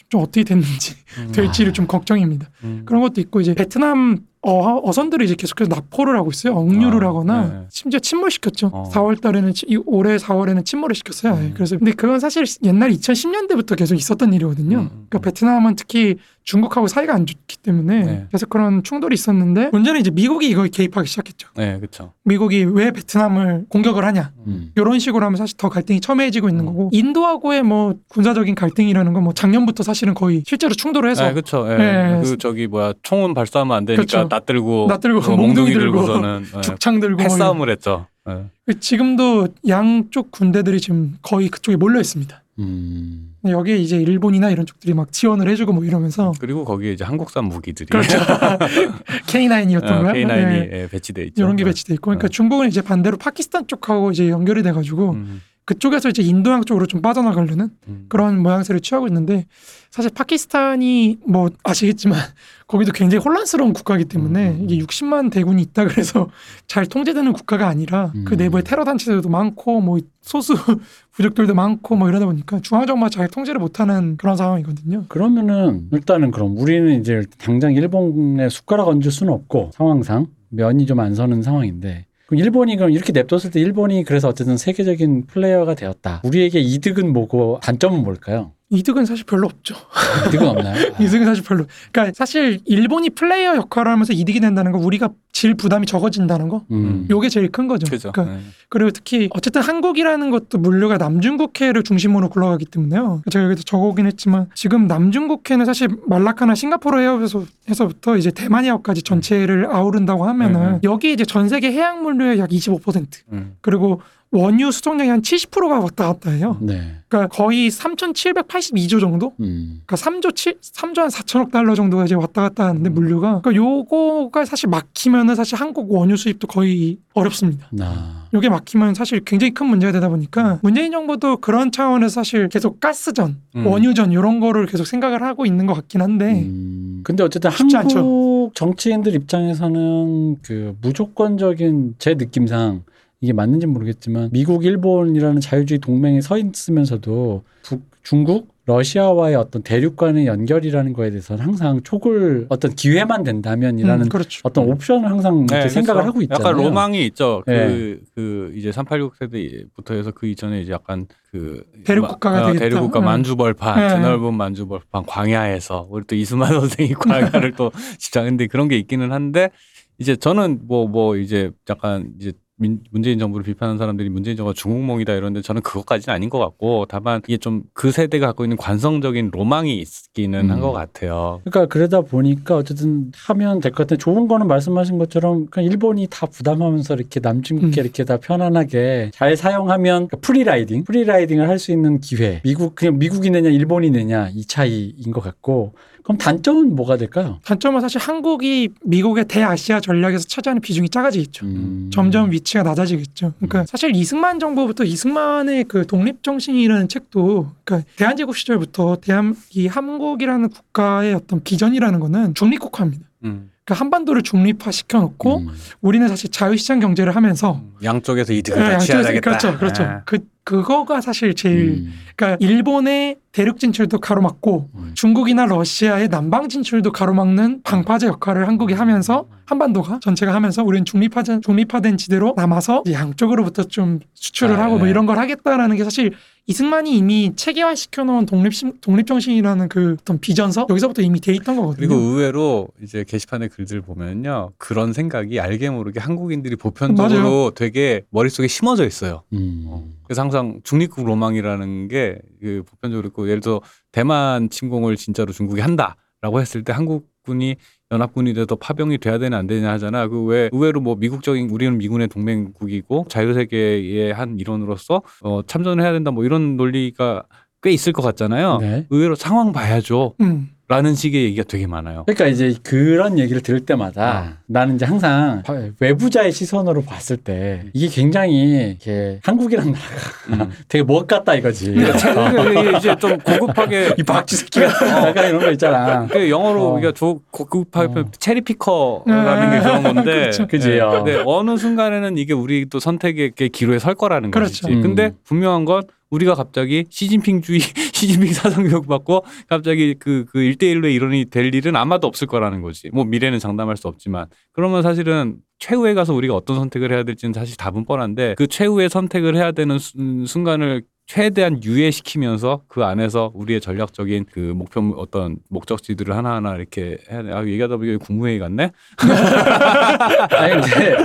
좀 0.10 0.22
어떻게 0.22 0.44
됐는지 0.44 0.96
음. 1.18 1.32
될지를 1.34 1.74
좀 1.74 1.88
걱정입니다. 1.88 2.50
음. 2.64 2.84
그런 2.86 3.02
것도 3.02 3.20
있고 3.22 3.42
이제 3.42 3.54
베트남 3.54 4.20
어, 4.50 4.82
어선들이 4.90 5.26
이제 5.26 5.36
계속해서 5.36 5.70
납포를 5.70 6.18
하고 6.18 6.32
있어요. 6.32 6.56
억류를 6.56 7.04
아, 7.06 7.10
하거나 7.10 7.42
네. 7.48 7.60
심지어 7.70 8.00
침몰시켰죠. 8.00 8.72
어. 8.74 8.90
4월 8.94 9.22
달에는 9.22 9.54
이 9.68 9.78
올해 9.86 10.18
4월에는 10.18 10.66
침몰을 10.66 10.96
시켰어요. 10.96 11.34
음. 11.34 11.52
그래서 11.54 11.78
근데 11.78 11.92
그건 11.92 12.20
사실 12.20 12.46
옛날 12.64 12.90
2010년대부터 12.92 13.78
계속 13.78 13.96
있었던 13.96 14.34
일이거든요. 14.34 14.78
음, 14.78 14.90
그러니까 15.10 15.20
베트남은 15.20 15.76
특히 15.76 16.16
중국하고 16.44 16.88
사이가 16.88 17.14
안 17.14 17.26
좋기 17.26 17.58
때문에 17.58 18.06
네. 18.06 18.28
계속 18.32 18.50
그런 18.50 18.82
충돌이 18.82 19.14
있었는데 19.14 19.70
문제는 19.74 20.00
이제 20.00 20.12
미국이 20.12 20.48
이거에 20.50 20.70
개입하기 20.70 21.06
시작했죠. 21.06 21.50
네, 21.58 21.76
그렇죠. 21.78 22.14
미국이 22.24 22.64
왜 22.64 22.92
베트남을 22.92 23.66
공격을 23.68 24.06
하냐 24.06 24.32
음. 24.48 24.72
이런 24.78 24.98
식으로 24.98 25.26
하면 25.26 25.36
사실 25.36 25.58
더 25.58 25.68
갈등이 25.68 26.00
첨예해지고 26.00 26.48
있는 26.48 26.62
음. 26.62 26.66
거고 26.68 26.90
인도하고의 26.94 27.64
뭐 27.64 27.96
군사적인 28.08 28.56
갈등이라는 28.56 29.12
건 29.14 29.18
뭐 29.28 29.34
작년부터 29.34 29.84
사실은 29.84 30.14
거의 30.14 30.44
실제로 30.46 30.74
충돌을 30.74 31.10
해서 31.10 31.26
네, 31.26 31.34
그렇죠. 31.34 31.68
예. 31.70 31.76
네. 31.78 32.22
그 32.24 32.38
저기 32.38 32.68
뭐야 32.68 32.94
총은 33.04 33.34
발사하면 33.34 33.76
안 33.76 33.84
되니까 33.84 34.04
그쵸. 34.04 34.30
나 34.38 34.46
들고 34.46 34.88
나 34.88 34.98
들고 34.98 35.20
어, 35.20 35.36
몽둥이 35.36 35.74
들고 35.74 36.02
들고서는 36.02 36.46
예. 36.58 36.62
죽창 36.62 37.00
들고 37.00 37.18
패싸움을 37.18 37.70
했죠. 37.70 38.08
예. 38.30 38.46
지금도 38.80 39.48
양쪽 39.68 40.32
군대들이 40.32 40.80
지금 40.80 41.18
거의 41.22 41.50
그쪽에 41.50 41.78
몰려 41.78 42.00
있습니다. 42.00 42.44
음. 42.60 43.36
여기에 43.48 43.78
이제 43.78 43.98
일본이나 43.98 44.50
이런 44.50 44.66
쪽들이 44.66 44.94
막 44.94 45.12
지원을 45.12 45.48
해주고 45.50 45.74
뭐 45.74 45.86
이러면서 45.86 46.34
그리고 46.40 46.66
거기에 46.66 46.92
이제 46.92 47.04
한국산 47.04 47.46
무기들이 47.46 47.88
그렇죠. 47.88 48.18
K9이었던가요? 49.28 50.14
네. 50.14 50.26
K9이 50.26 50.74
예, 50.74 50.88
배치돼 50.92 51.24
있죠. 51.26 51.44
이런 51.44 51.56
게 51.56 51.64
배치돼 51.64 51.94
있고, 51.96 52.06
그러니까 52.10 52.28
네. 52.28 52.32
중국은 52.32 52.68
이제 52.68 52.82
반대로 52.82 53.18
파키스탄 53.18 53.68
쪽하고 53.68 54.12
이제 54.12 54.30
연결이 54.30 54.64
돼가지고 54.64 55.12
음, 55.12 55.42
그쪽에서 55.68 56.08
이제 56.08 56.24
인도양 56.24 56.64
쪽으로 56.64 56.86
좀 56.86 57.02
빠져나가려는 57.02 57.70
음. 57.90 58.06
그런 58.08 58.42
모양새를 58.42 58.80
취하고 58.80 59.06
있는데 59.08 59.46
사실 59.92 60.10
파키스탄이 60.16 61.18
뭐 61.28 61.50
아시겠지만 61.62 62.18
거기도 62.68 62.94
굉장히 62.94 63.22
혼란스러운 63.22 63.74
국가이기 63.74 64.06
때문에 64.06 64.52
음. 64.52 64.64
이게 64.64 64.82
60만 64.82 65.30
대군이 65.30 65.62
있다 65.62 65.86
그래서 65.86 66.30
잘 66.68 66.86
통제되는 66.86 67.34
국가가 67.34 67.68
아니라 67.68 68.14
그 68.24 68.36
음. 68.36 68.38
내부에 68.38 68.62
테러 68.62 68.86
단체들도 68.86 69.28
많고 69.28 69.82
뭐 69.82 70.00
소수 70.22 70.54
부족들도 71.12 71.54
많고 71.54 71.98
뭐 71.98 72.08
이러다 72.08 72.26
보니까 72.28 72.62
중앙 72.62 72.86
정부가 72.86 73.10
잘 73.10 73.28
통제를 73.28 73.60
못하는 73.60 74.16
그런 74.16 74.38
상황이거든요. 74.38 75.04
그러면은 75.10 75.90
일단은 75.92 76.32
그럼 76.32 76.58
우리는 76.58 76.98
이제 77.00 77.24
당장 77.40 77.74
일본에 77.74 78.48
숟가락 78.48 78.88
얹을 78.88 79.12
수는 79.12 79.34
없고 79.34 79.72
상황상 79.74 80.28
면이 80.50 80.86
좀 80.86 81.00
안 81.00 81.14
서는 81.14 81.42
상황인데 81.44 82.07
일본이 82.32 82.76
그럼 82.76 82.92
이렇게 82.92 83.14
냅뒀을 83.14 83.52
때 83.52 83.60
일본이 83.60 84.04
그래서 84.04 84.28
어쨌든 84.28 84.58
세계적인 84.58 85.28
플레이어가 85.28 85.76
되었다. 85.76 86.22
우리에게 86.26 86.60
이득은 86.60 87.14
뭐고 87.14 87.60
단점은 87.62 88.04
뭘까요? 88.04 88.52
이득은 88.70 89.06
사실 89.06 89.26
별로 89.26 89.48
없죠. 89.48 89.76
이득은 90.28 90.48
없나요? 90.48 90.76
아, 90.76 90.96
이득은 91.02 91.26
사실 91.26 91.44
별로. 91.44 91.66
그러니까 91.92 92.14
사실 92.16 92.60
일본이 92.66 93.10
플레이어 93.10 93.56
역할을 93.56 93.92
하면서 93.92 94.12
이득이 94.12 94.42
된다는 94.42 94.74
거 94.74 94.78
우리가 94.78 95.10
질 95.32 95.54
부담이 95.54 95.86
적어진다는 95.86 96.50
거. 96.50 96.64
음. 96.72 97.08
요게 97.10 97.30
제일 97.30 97.50
큰 97.50 97.68
거죠. 97.68 97.90
그죠. 97.90 98.12
그러니까 98.12 98.38
예. 98.38 98.42
그리고 98.70 98.92
특히 98.92 99.30
어쨌든 99.32 99.62
한국이라는 99.62 100.32
것도 100.32 100.58
물류가 100.58 100.98
남중국해를 100.98 101.84
중심으로 101.84 102.30
굴러가기 102.30 102.66
때문에요. 102.66 103.22
제가 103.30 103.46
여기도 103.46 103.62
적어오긴 103.62 104.06
했지만 104.08 104.48
지금 104.54 104.88
남중국해는 104.88 105.66
사실 105.66 105.90
말라카나 106.08 106.56
싱가포르 106.56 107.00
해협에서부터 107.00 108.18
이제 108.18 108.32
대만 108.32 108.66
해협까지 108.66 109.04
전체를 109.04 109.68
아우른다고 109.68 110.26
하면은 110.26 110.74
네. 110.74 110.80
여기 110.84 111.14
이제 111.14 111.24
전 111.24 111.48
세계 111.48 111.72
해양 111.72 112.02
물류의 112.02 112.40
약 112.40 112.50
25% 112.50 113.06
음. 113.32 113.56
그리고 113.62 114.02
원유 114.32 114.72
수송량이 114.72 115.10
한 115.10 115.22
70%가 115.22 115.80
왔다 115.80 116.08
갔다 116.08 116.32
해요. 116.32 116.58
네. 116.62 116.98
그러니까 117.08 117.34
거의 117.34 117.70
3,782조 117.70 119.00
정도? 119.00 119.34
음. 119.40 119.82
그러니까 119.86 119.96
3조 119.96 120.36
7, 120.36 120.56
3조 120.60 121.00
한 121.00 121.08
4천억 121.08 121.52
달러 121.52 121.74
정도가 121.76 122.04
이제 122.04 122.16
왔다 122.16 122.42
갔다 122.42 122.68
하는데 122.68 122.90
음. 122.90 122.94
물류가 122.94 123.42
그러니까 123.42 123.56
요거가 123.56 124.44
사실 124.44 124.68
막히면은 124.68 125.36
사실 125.36 125.56
한국 125.56 125.92
원유 125.92 126.18
수입도 126.18 126.48
거의 126.48 126.98
어렵습니다. 127.14 127.68
나. 127.72 128.28
요게 128.34 128.50
막히면 128.50 128.94
사실 128.94 129.22
굉장히 129.24 129.54
큰 129.54 129.68
문제가 129.68 129.94
되다 129.94 130.10
보니까 130.10 130.60
문재인 130.62 130.92
정부도 130.92 131.38
그런 131.38 131.72
차원에서 131.72 132.14
사실 132.14 132.50
계속 132.50 132.82
가스전, 132.82 133.38
음. 133.56 133.66
원유전 133.66 134.12
이런 134.12 134.42
거를 134.42 134.66
계속 134.66 134.86
생각을 134.86 135.24
하고 135.24 135.46
있는 135.46 135.66
것 135.66 135.74
같긴 135.74 136.02
한데 136.02 136.42
음. 136.44 137.02
근데 137.04 137.24
어쨌든 137.24 137.52
쉽지 137.52 137.78
한국 137.78 138.52
정치인들 138.54 139.16
입장에서는 139.16 140.38
그 140.42 140.76
무조건적인 140.82 141.96
제 142.00 142.16
느낌상 142.16 142.84
이게 143.20 143.34
맞는지 143.34 143.66
모르겠지만 143.66 144.30
미국, 144.32 144.64
일본이라는 144.64 145.42
자유주의 145.42 145.80
동맹에 145.80 146.22
서 146.22 146.38
있으면서도 146.38 147.44
북, 147.64 147.82
중국, 148.04 148.56
러시아와의 148.68 149.36
어떤 149.36 149.64
대륙간의 149.64 150.28
연결이라는 150.28 150.92
거에 150.94 151.10
대해서는 151.10 151.44
항상 151.44 151.82
촉을 151.84 152.48
어떤 152.50 152.76
기회만 152.76 153.24
된다면이라는 153.24 154.06
음, 154.06 154.10
그렇죠. 154.10 154.42
어떤 154.44 154.70
옵션을 154.70 155.10
항상 155.10 155.46
네, 155.48 155.70
생각을 155.70 156.02
그렇죠. 156.02 156.08
하고 156.10 156.22
있잖아요. 156.22 156.48
약간 156.50 156.64
로망이 156.64 157.06
있죠. 157.08 157.44
네. 157.48 157.68
그, 157.68 158.02
그 158.14 158.54
이제 158.56 158.72
386 158.74 159.16
세대부터 159.16 159.94
해서 159.94 160.12
그 160.12 160.28
이전에 160.28 160.62
이제 160.62 160.74
약간 160.74 161.08
그 161.32 161.64
대륙 161.86 162.02
마- 162.04 162.08
국가가 162.10 162.44
어, 162.44 162.48
되겠다. 162.48 162.66
대륙 162.66 162.82
국가 162.82 163.00
네. 163.00 163.06
만주벌판, 163.06 163.80
네. 163.80 163.96
드넓은 163.96 164.34
만주벌판 164.34 165.06
광야에서 165.06 165.88
우리 165.90 166.04
또 166.06 166.16
이수만 166.16 166.50
선생이 166.52 166.94
광야를 166.94 167.54
또 167.54 167.72
집장했는데 167.98 168.48
그런 168.48 168.68
게 168.68 168.78
있기는 168.78 169.14
한데 169.14 169.50
이제 169.98 170.18
저는 170.18 170.60
뭐뭐 170.68 171.16
이제 171.16 171.52
약간 171.70 172.12
이제 172.20 172.34
민- 172.60 172.80
문재인 172.92 173.20
정부를 173.20 173.44
비판하는 173.46 173.78
사람들이 173.78 174.10
문재인 174.10 174.36
정부가 174.36 174.54
중국몽이다 174.56 175.14
이러는데 175.14 175.42
저는 175.44 175.62
그것까지는 175.62 176.14
아닌 176.16 176.30
것 176.30 176.40
같고 176.40 176.86
다만 176.90 177.22
이게 177.28 177.38
좀 177.38 177.64
그 177.74 177.92
세대가 177.92 178.28
갖고 178.28 178.44
있는 178.44 178.58
관성적인 178.58 179.30
로망이 179.32 179.78
있기는 179.80 180.46
음. 180.46 180.52
한것 180.52 180.74
같아요. 180.74 181.42
그러니까 181.46 181.68
그러다 181.68 182.02
보니까 182.02 182.56
어쨌든 182.58 183.12
하면 183.16 183.60
될 183.60 183.72
것 183.72 183.84
같은데 183.84 184.02
좋은 184.02 184.28
거는 184.28 184.48
말씀하신 184.48 184.98
것처럼 184.98 185.46
그냥 185.48 185.70
일본이 185.70 186.08
다 186.10 186.26
부담하면서 186.26 186.96
이렇게 186.96 187.20
남중국해 187.20 187.82
음. 187.82 187.84
이렇게 187.86 188.04
다 188.04 188.18
편안하게 188.18 189.12
잘 189.14 189.38
사용하면 189.38 190.08
그러니까 190.08 190.18
free 190.18 190.42
riding, 190.42 190.84
free 190.86 191.05
riding을 191.05 191.48
할 191.48 191.58
수 191.60 191.72
있는 191.72 192.00
기회. 192.00 192.42
미국 192.44 192.74
그냥 192.76 192.98
미국이 192.98 193.30
내냐 193.30 193.50
일본이 193.50 193.90
내냐 193.92 194.30
이 194.34 194.46
차이인 194.46 195.12
것 195.12 195.22
같고 195.22 195.74
그럼 196.08 196.18
단점은 196.20 196.74
뭐가 196.74 196.96
될까요? 196.96 197.40
단점은 197.44 197.82
사실 197.82 198.00
한국이 198.00 198.70
미국의 198.82 199.26
대아시아 199.26 199.82
전략에서 199.82 200.24
차지하는 200.26 200.62
비중이 200.62 200.88
작아지겠죠. 200.88 201.46
음. 201.46 201.90
점점 201.92 202.32
위치가 202.32 202.64
낮아지겠죠. 202.64 203.34
그러니까 203.40 203.66
사실 203.66 203.94
이승만 203.94 204.40
정부부터 204.40 204.86
이승만의 204.86 205.66
그 205.66 205.86
독립 205.86 206.24
정신이라는 206.24 206.88
책도 206.88 207.52
그러니까 207.66 207.90
대한제국 207.98 208.38
시절부터 208.38 209.00
대한 209.02 209.36
이 209.52 209.68
한국이라는 209.68 210.48
국가의 210.48 211.14
어떤 211.14 211.44
비전이라는 211.44 212.00
거는 212.00 212.36
중립국화입니다. 212.36 213.06
음. 213.26 213.52
그러니까 213.66 213.84
한반도를 213.84 214.22
중립화 214.22 214.72
시켜놓고 214.72 215.40
음. 215.40 215.48
우리는 215.82 216.08
사실 216.08 216.32
자유시장 216.32 216.80
경제를 216.80 217.18
하면서 217.18 217.62
양쪽에서 217.84 218.32
이득을 218.32 218.58
네, 218.62 218.66
다 218.70 218.78
양쪽에서- 218.78 218.86
취해야겠다. 218.86 219.20
그렇죠, 219.20 219.58
그렇죠. 219.58 219.84
아. 219.84 220.02
그 220.06 220.20
그거가 220.48 221.02
사실 221.02 221.36
제일 221.36 221.72
음. 221.72 221.94
그러니까 222.16 222.38
일본의 222.40 223.18
대륙 223.34 223.60
진출도 223.60 224.00
가로막고 224.00 224.70
음. 224.76 224.92
중국이나 224.94 225.46
러시아의 225.46 226.08
남방 226.08 226.48
진출도 226.48 226.94
가로막는 226.94 227.64
방파제 227.64 228.08
역할을 228.08 228.48
한국이 228.48 228.74
하면서 228.74 229.28
한반도가 229.44 230.00
전체가 230.02 230.34
하면서 230.34 230.64
우리는 230.64 230.86
중립화된 230.86 231.42
중립화된 231.42 231.98
지대로 231.98 232.34
남아서 232.38 232.84
양쪽으로부터 232.90 233.66
좀 233.66 234.00
수출을 234.14 234.56
아, 234.56 234.64
하고 234.64 234.78
뭐 234.78 234.86
네. 234.86 234.92
이런 234.92 235.06
걸 235.06 235.18
하겠다라는 235.18 235.76
게 235.76 235.84
사실 235.84 236.14
이승만이 236.48 236.98
이미 236.98 237.34
체계화 237.36 237.76
시켜놓은 237.76 238.26
독립 238.26 238.54
독립 238.82 239.06
정신이라는 239.06 239.70
그 239.70 239.98
어떤 240.00 240.20
비전서 240.20 240.68
여기서부터 240.70 241.02
이미 241.02 241.20
돼 241.20 241.34
있던 241.36 241.58
거거든요. 241.58 241.88
그리고 241.88 242.02
의외로 242.02 242.70
이제 242.82 243.04
게시판의 243.04 243.50
글들 243.50 243.82
보면요 243.82 244.52
그런 244.58 244.94
생각이 244.94 245.40
알게 245.40 245.70
모르게 245.70 246.00
한국인들이 246.00 246.56
보편적으로 246.56 247.52
되게 247.54 248.04
머릿속에 248.10 248.48
심어져 248.48 248.86
있어요. 248.86 249.24
음. 249.34 249.94
그래서 250.06 250.22
항상 250.22 250.62
중립국 250.64 251.06
로망이라는 251.06 251.90
게 251.90 252.18
그 252.40 252.64
보편적으로 252.64 253.08
있고 253.08 253.28
예를 253.30 253.42
들어 253.42 253.62
대만 253.92 254.50
침공을 254.50 254.96
진짜로 254.96 255.32
중국이 255.34 255.62
한다라고 255.62 256.40
했을 256.40 256.64
때 256.64 256.74
한국군이 256.74 257.56
연합군이 257.92 258.34
돼서 258.34 258.56
파병이 258.56 258.98
돼야 258.98 259.18
되냐 259.18 259.38
안 259.38 259.48
되냐 259.48 259.72
하잖아. 259.72 260.08
그 260.08 260.26
왜 260.28 260.50
의외로 260.52 260.82
뭐 260.82 260.96
미국적인 260.96 261.50
우리는 261.50 261.78
미군의 261.78 262.08
동맹국이고 262.10 263.06
자유세계의 263.10 264.14
한 264.14 264.38
일원으로서 264.40 265.02
어, 265.22 265.42
참전을 265.46 265.84
해야 265.84 265.94
된다 265.94 266.12
뭐 266.12 266.26
이런 266.26 266.58
논리가 266.58 267.24
꽤 267.64 267.72
있을 267.72 267.94
것 267.94 268.02
같잖아요. 268.02 268.58
네. 268.60 268.86
의외로 268.90 269.16
상황 269.16 269.52
봐야죠. 269.54 270.16
음, 270.22 270.50
라는 270.70 270.96
식의 270.96 271.24
얘기가 271.24 271.44
되게 271.48 271.66
많아요. 271.66 272.04
그러니까 272.06 272.28
이제 272.28 272.54
그런 272.62 273.18
얘기를 273.20 273.42
들을 273.42 273.62
때마다 273.62 274.40
나는 274.48 274.76
이제 274.76 274.86
항상 274.86 275.42
외부자의 275.80 276.34
시선으로 276.34 276.82
봤을 276.82 277.16
때 277.16 277.64
이게 277.74 277.88
굉장히 277.88 278.68
이렇게 278.72 279.22
한국이란 279.24 279.72
나라가 279.72 280.44
음. 280.46 280.52
되게 280.68 280.84
멋 280.84 281.08
같다 281.08 281.36
이거지. 281.36 281.72
이게 281.72 282.78
이제 282.78 282.94
좀 282.98 283.18
고급하게 283.20 283.96
이 283.98 284.04
박쥐 284.04 284.36
새끼가 284.36 284.68
약간 285.08 285.30
이런 285.30 285.40
거 285.40 285.52
있잖아. 285.52 286.06
그 286.08 286.30
영어로 286.30 286.62
어. 286.62 286.74
우리가 286.74 286.92
조, 286.92 287.22
고급하게 287.32 288.00
어. 288.02 288.06
체리 288.20 288.42
피커라는 288.42 289.52
게 289.52 289.60
그런 289.62 289.84
건데 289.84 290.04
그렇죠. 290.04 290.48
그지, 290.48 290.72
예. 290.72 290.80
어. 290.82 290.90
근데 290.92 291.24
어느 291.26 291.56
순간에는 291.56 292.18
이게 292.18 292.34
우리 292.34 292.66
또 292.70 292.82
선택의 292.82 293.32
그 293.38 293.48
기로에 293.48 293.80
설 293.80 293.96
거라는 293.96 294.32
그렇죠. 294.32 294.68
것이지. 294.68 294.74
음. 294.74 294.82
근데 294.82 295.14
분명한 295.24 295.64
건 295.64 295.84
우리가 296.10 296.36
갑자기 296.36 296.86
시진핑 296.90 297.42
주의, 297.42 297.60
시진핑 297.94 298.34
사상 298.34 298.64
교육 298.64 298.88
받고 298.88 299.26
갑자기 299.48 299.96
그, 300.00 300.26
그 300.32 300.40
1대1로 300.40 300.92
일원이 300.94 301.26
될 301.26 301.54
일은 301.54 301.76
아마도 301.76 302.08
없을 302.08 302.28
거라는 302.28 302.62
거지. 302.62 302.90
뭐 302.94 303.04
미래는 303.04 303.40
장담할 303.40 303.78
수 303.78 303.88
없지만. 303.88 304.28
그러면 304.52 304.82
사실은 304.84 305.38
최후에 305.60 305.94
가서 305.94 306.14
우리가 306.14 306.36
어떤 306.36 306.56
선택을 306.58 306.92
해야 306.92 307.04
될지는 307.04 307.34
사실 307.34 307.58
답은 307.58 307.86
뻔한데 307.86 308.36
그 308.38 308.48
최후의 308.48 308.90
선택을 308.90 309.36
해야 309.36 309.52
되는 309.52 309.80
순- 309.80 310.26
순간을 310.26 310.84
최대한 311.08 311.64
유예시키면서 311.64 312.64
그 312.68 312.84
안에서 312.84 313.32
우리의 313.34 313.62
전략적인 313.62 314.26
그 314.30 314.40
목표 314.40 314.82
어떤 314.98 315.38
목적지들을 315.50 316.14
하나하나 316.16 316.56
이렇게 316.56 316.98
해야 317.10 317.24
돼. 317.24 317.32
아, 317.32 317.46
얘기하다 317.46 317.78
보니까 317.78 317.98
국무회의 318.06 318.40
같네? 318.40 318.72
아니 320.32 320.60
이제 320.60 320.98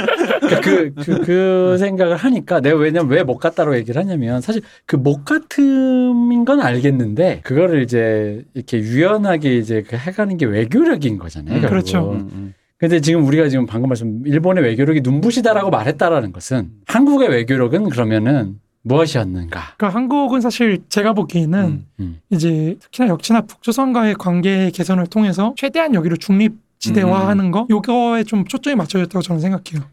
그, 0.60 0.92
그, 0.94 1.20
그 1.24 1.76
생각을 1.78 2.16
하니까 2.16 2.60
내가 2.60 2.76
왜냐면 2.78 3.10
왜 3.10 3.22
못 3.22 3.38
갔다고 3.38 3.76
얘기를 3.76 4.00
하냐면 4.02 4.40
사실 4.40 4.62
그 4.86 4.96
못 4.96 5.24
같음인 5.24 6.44
건 6.44 6.60
알겠는데 6.60 7.40
그거를 7.44 7.82
이제 7.82 8.42
이렇게 8.54 8.78
유연하게 8.78 9.56
이제 9.56 9.82
그 9.86 9.96
해가는 9.96 10.36
게 10.36 10.46
외교력인 10.46 11.18
거잖아요. 11.18 11.58
음. 11.58 11.68
그렇죠. 11.68 12.12
음, 12.12 12.28
음. 12.32 12.54
근데 12.76 13.00
지금 13.00 13.24
우리가 13.24 13.48
지금 13.48 13.66
방금 13.66 13.88
말씀 13.88 14.22
일본의 14.26 14.64
외교력이 14.64 15.02
눈부시다라고 15.02 15.70
말했다라는 15.70 16.32
것은 16.32 16.70
한국의 16.86 17.28
외교력은 17.28 17.88
그러면은 17.88 18.56
무엇이었는가? 18.82 19.74
그러니까 19.76 19.88
한국은 19.96 20.40
사실 20.40 20.82
제가 20.88 21.12
보기에는 21.12 21.64
음. 21.64 21.86
음. 22.00 22.20
이제 22.30 22.76
특히나 22.80 23.08
역시나 23.08 23.42
북조선과의 23.42 24.14
관계 24.16 24.70
개선을 24.70 25.06
통해서 25.06 25.54
최대한 25.56 25.94
여기를 25.94 26.18
중립지대화하는 26.18 27.50
거 27.50 27.66
요거에 27.70 28.24
좀 28.24 28.44
초점이 28.44 28.76
맞춰졌다고 28.76 29.22
저는 29.22 29.40
생각해요. 29.40 29.88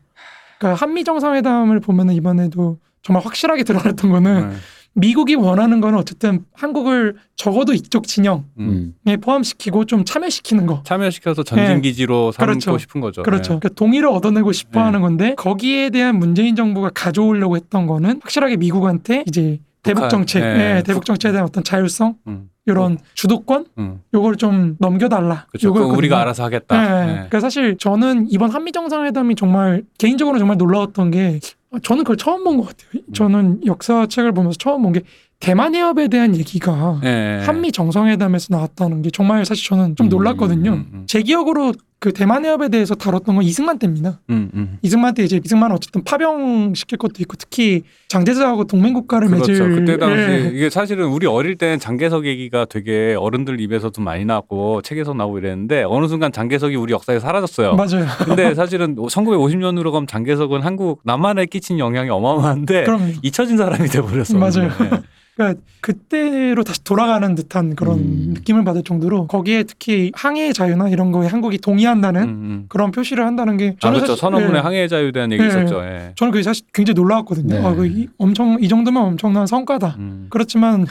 그러니까 0.57 0.83
한미 0.83 1.03
정상회담을 1.03 1.79
보면은 1.79 2.13
이번에도 2.15 2.77
정말 3.01 3.23
확실하게 3.23 3.63
드러났던 3.63 4.11
거는 4.11 4.49
네. 4.49 4.55
미국이 4.93 5.35
원하는 5.35 5.81
거는 5.81 5.97
어쨌든 5.97 6.45
한국을 6.53 7.15
적어도 7.35 7.73
이쪽 7.73 8.07
진영에 8.07 8.41
음. 8.59 8.93
음. 9.07 9.21
포함시키고 9.21 9.85
좀 9.85 10.03
참여시키는 10.03 10.65
거. 10.65 10.81
참여시켜서 10.83 11.43
전진 11.43 11.81
기지로 11.81 12.31
삼고 12.31 12.45
그렇죠. 12.45 12.77
싶은 12.77 13.01
거죠. 13.01 13.23
그렇죠. 13.23 13.53
네. 13.53 13.59
그러니까 13.59 13.69
동의를 13.69 14.09
얻어내고 14.09 14.51
싶어 14.51 14.79
네. 14.79 14.85
하는 14.85 15.01
건데 15.01 15.35
거기에 15.35 15.89
대한 15.89 16.17
문재인 16.17 16.55
정부가 16.55 16.91
가져오려고 16.93 17.55
했던 17.55 17.87
거는 17.87 18.19
확실하게 18.21 18.57
미국한테 18.57 19.23
이제 19.27 19.59
대북 19.81 20.09
정책, 20.09 20.41
네. 20.41 20.77
예, 20.77 20.83
대북 20.83 21.05
정책에 21.05 21.31
대한 21.31 21.47
어떤 21.47 21.63
자율성, 21.63 22.15
음. 22.27 22.49
이런 22.65 22.97
주도권, 23.13 23.65
음. 23.77 24.01
요걸 24.13 24.35
좀 24.35 24.75
넘겨달라. 24.79 25.47
그렇죠. 25.47 25.71
우리가 25.71 26.19
알아서 26.19 26.43
하겠다. 26.43 26.81
네. 26.81 27.05
네. 27.05 27.13
그러니까 27.13 27.39
사실 27.39 27.77
저는 27.77 28.27
이번 28.29 28.51
한미 28.51 28.71
정상회담이 28.71 29.35
정말 29.35 29.83
개인적으로 29.97 30.37
정말 30.37 30.57
놀라웠던 30.57 31.11
게 31.11 31.39
저는 31.83 32.03
그걸 32.03 32.17
처음 32.17 32.43
본 32.43 32.57
것 32.57 32.67
같아요. 32.67 33.03
음. 33.07 33.13
저는 33.13 33.61
역사책을 33.65 34.31
보면서 34.31 34.57
처음 34.57 34.81
본 34.83 34.93
게 34.93 35.01
대만 35.39 35.73
해협에 35.75 36.07
대한 36.09 36.35
얘기가 36.35 36.99
네. 37.01 37.39
한미 37.45 37.71
정상회담에서 37.71 38.47
나왔다는 38.49 39.01
게 39.03 39.09
정말 39.09 39.45
사실 39.45 39.65
저는 39.69 39.95
좀 39.95 40.07
음, 40.07 40.09
놀랐거든요. 40.09 40.71
음, 40.71 40.89
음. 40.93 41.03
제 41.07 41.21
기억으로 41.21 41.73
그 41.99 42.13
대만 42.13 42.45
해협에 42.45 42.69
대해서 42.69 42.95
다뤘던 42.95 43.35
건 43.35 43.43
이승만 43.43 43.77
때입니다. 43.77 44.21
음, 44.29 44.49
음. 44.53 44.77
이승만 44.81 45.13
때 45.13 45.23
이제 45.23 45.41
이승만은 45.43 45.75
어쨌든 45.75 46.01
파병 46.05 46.73
시킬 46.73 46.97
것도 46.97 47.15
있고 47.19 47.35
특히 47.37 47.83
장제자하고 48.07 48.63
동맹 48.63 48.93
국가를 48.93 49.27
그렇죠. 49.27 49.51
맺을 49.51 49.75
그때 49.75 49.97
당시 49.97 50.21
예. 50.21 50.51
이게 50.53 50.69
사실은 50.69 51.07
우리 51.07 51.27
어릴 51.27 51.57
때는 51.57 51.77
장개석 51.77 52.25
얘기가 52.25 52.65
되게 52.65 53.15
어른들 53.19 53.59
입에서도 53.59 54.01
많이 54.01 54.23
나왔고 54.23 54.81
책에서 54.81 55.13
나오고 55.13 55.39
이랬는데 55.39 55.83
어느 55.83 56.07
순간 56.07 56.31
장개석이 56.31 56.73
우리 56.77 56.93
역사에 56.93 57.19
사라졌어요. 57.19 57.75
맞아요. 57.75 58.05
근데 58.23 58.55
사실은 58.55 58.95
1950년으로 58.95 59.91
가면 59.91 60.07
장개석은 60.07 60.61
한국 60.61 61.01
남한에 61.03 61.47
끼친 61.47 61.79
영향이 61.79 62.09
어마어마한데 62.09 62.85
그럼 62.85 63.13
잊혀진 63.23 63.57
사람이 63.57 63.89
돼 63.89 64.01
버렸어. 64.01 64.37
맞아요. 64.37 64.69
네. 64.79 65.01
그러니까 65.39 65.61
그때로 65.79 66.65
다시 66.65 66.83
돌아가는 66.83 67.33
듯한 67.33 67.75
그런 67.75 67.99
음. 67.99 68.33
느낌을 68.33 68.65
받을 68.65 68.83
정도로 68.83 69.27
거기에 69.27 69.63
특히 69.63 70.11
항해의 70.13 70.53
자유나 70.53 70.89
이런 70.89 71.13
거에 71.13 71.27
한국이 71.27 71.59
동의 71.59 71.85
한다는 71.89 72.23
음, 72.23 72.27
음. 72.29 72.65
그런 72.69 72.91
표시를 72.91 73.25
한다는 73.25 73.57
게아 73.57 73.73
그렇죠. 73.81 73.99
사실- 73.99 74.15
선언문에 74.17 74.57
예, 74.57 74.61
항해의 74.61 74.89
자유에 74.89 75.11
대한 75.11 75.31
얘기 75.31 75.43
예. 75.43 75.47
있었죠. 75.47 75.81
예. 75.83 76.13
저는 76.15 76.31
그게 76.31 76.43
사실 76.43 76.65
굉장히 76.73 76.95
놀라웠거든요. 76.95 77.55
네. 77.59 77.65
아, 77.65 77.73
그 77.73 77.85
이, 77.87 78.07
엄청 78.17 78.57
이 78.61 78.67
정도면 78.67 79.03
엄청난 79.03 79.45
성과다. 79.47 79.95
음. 79.99 80.27
그렇지만 80.29 80.85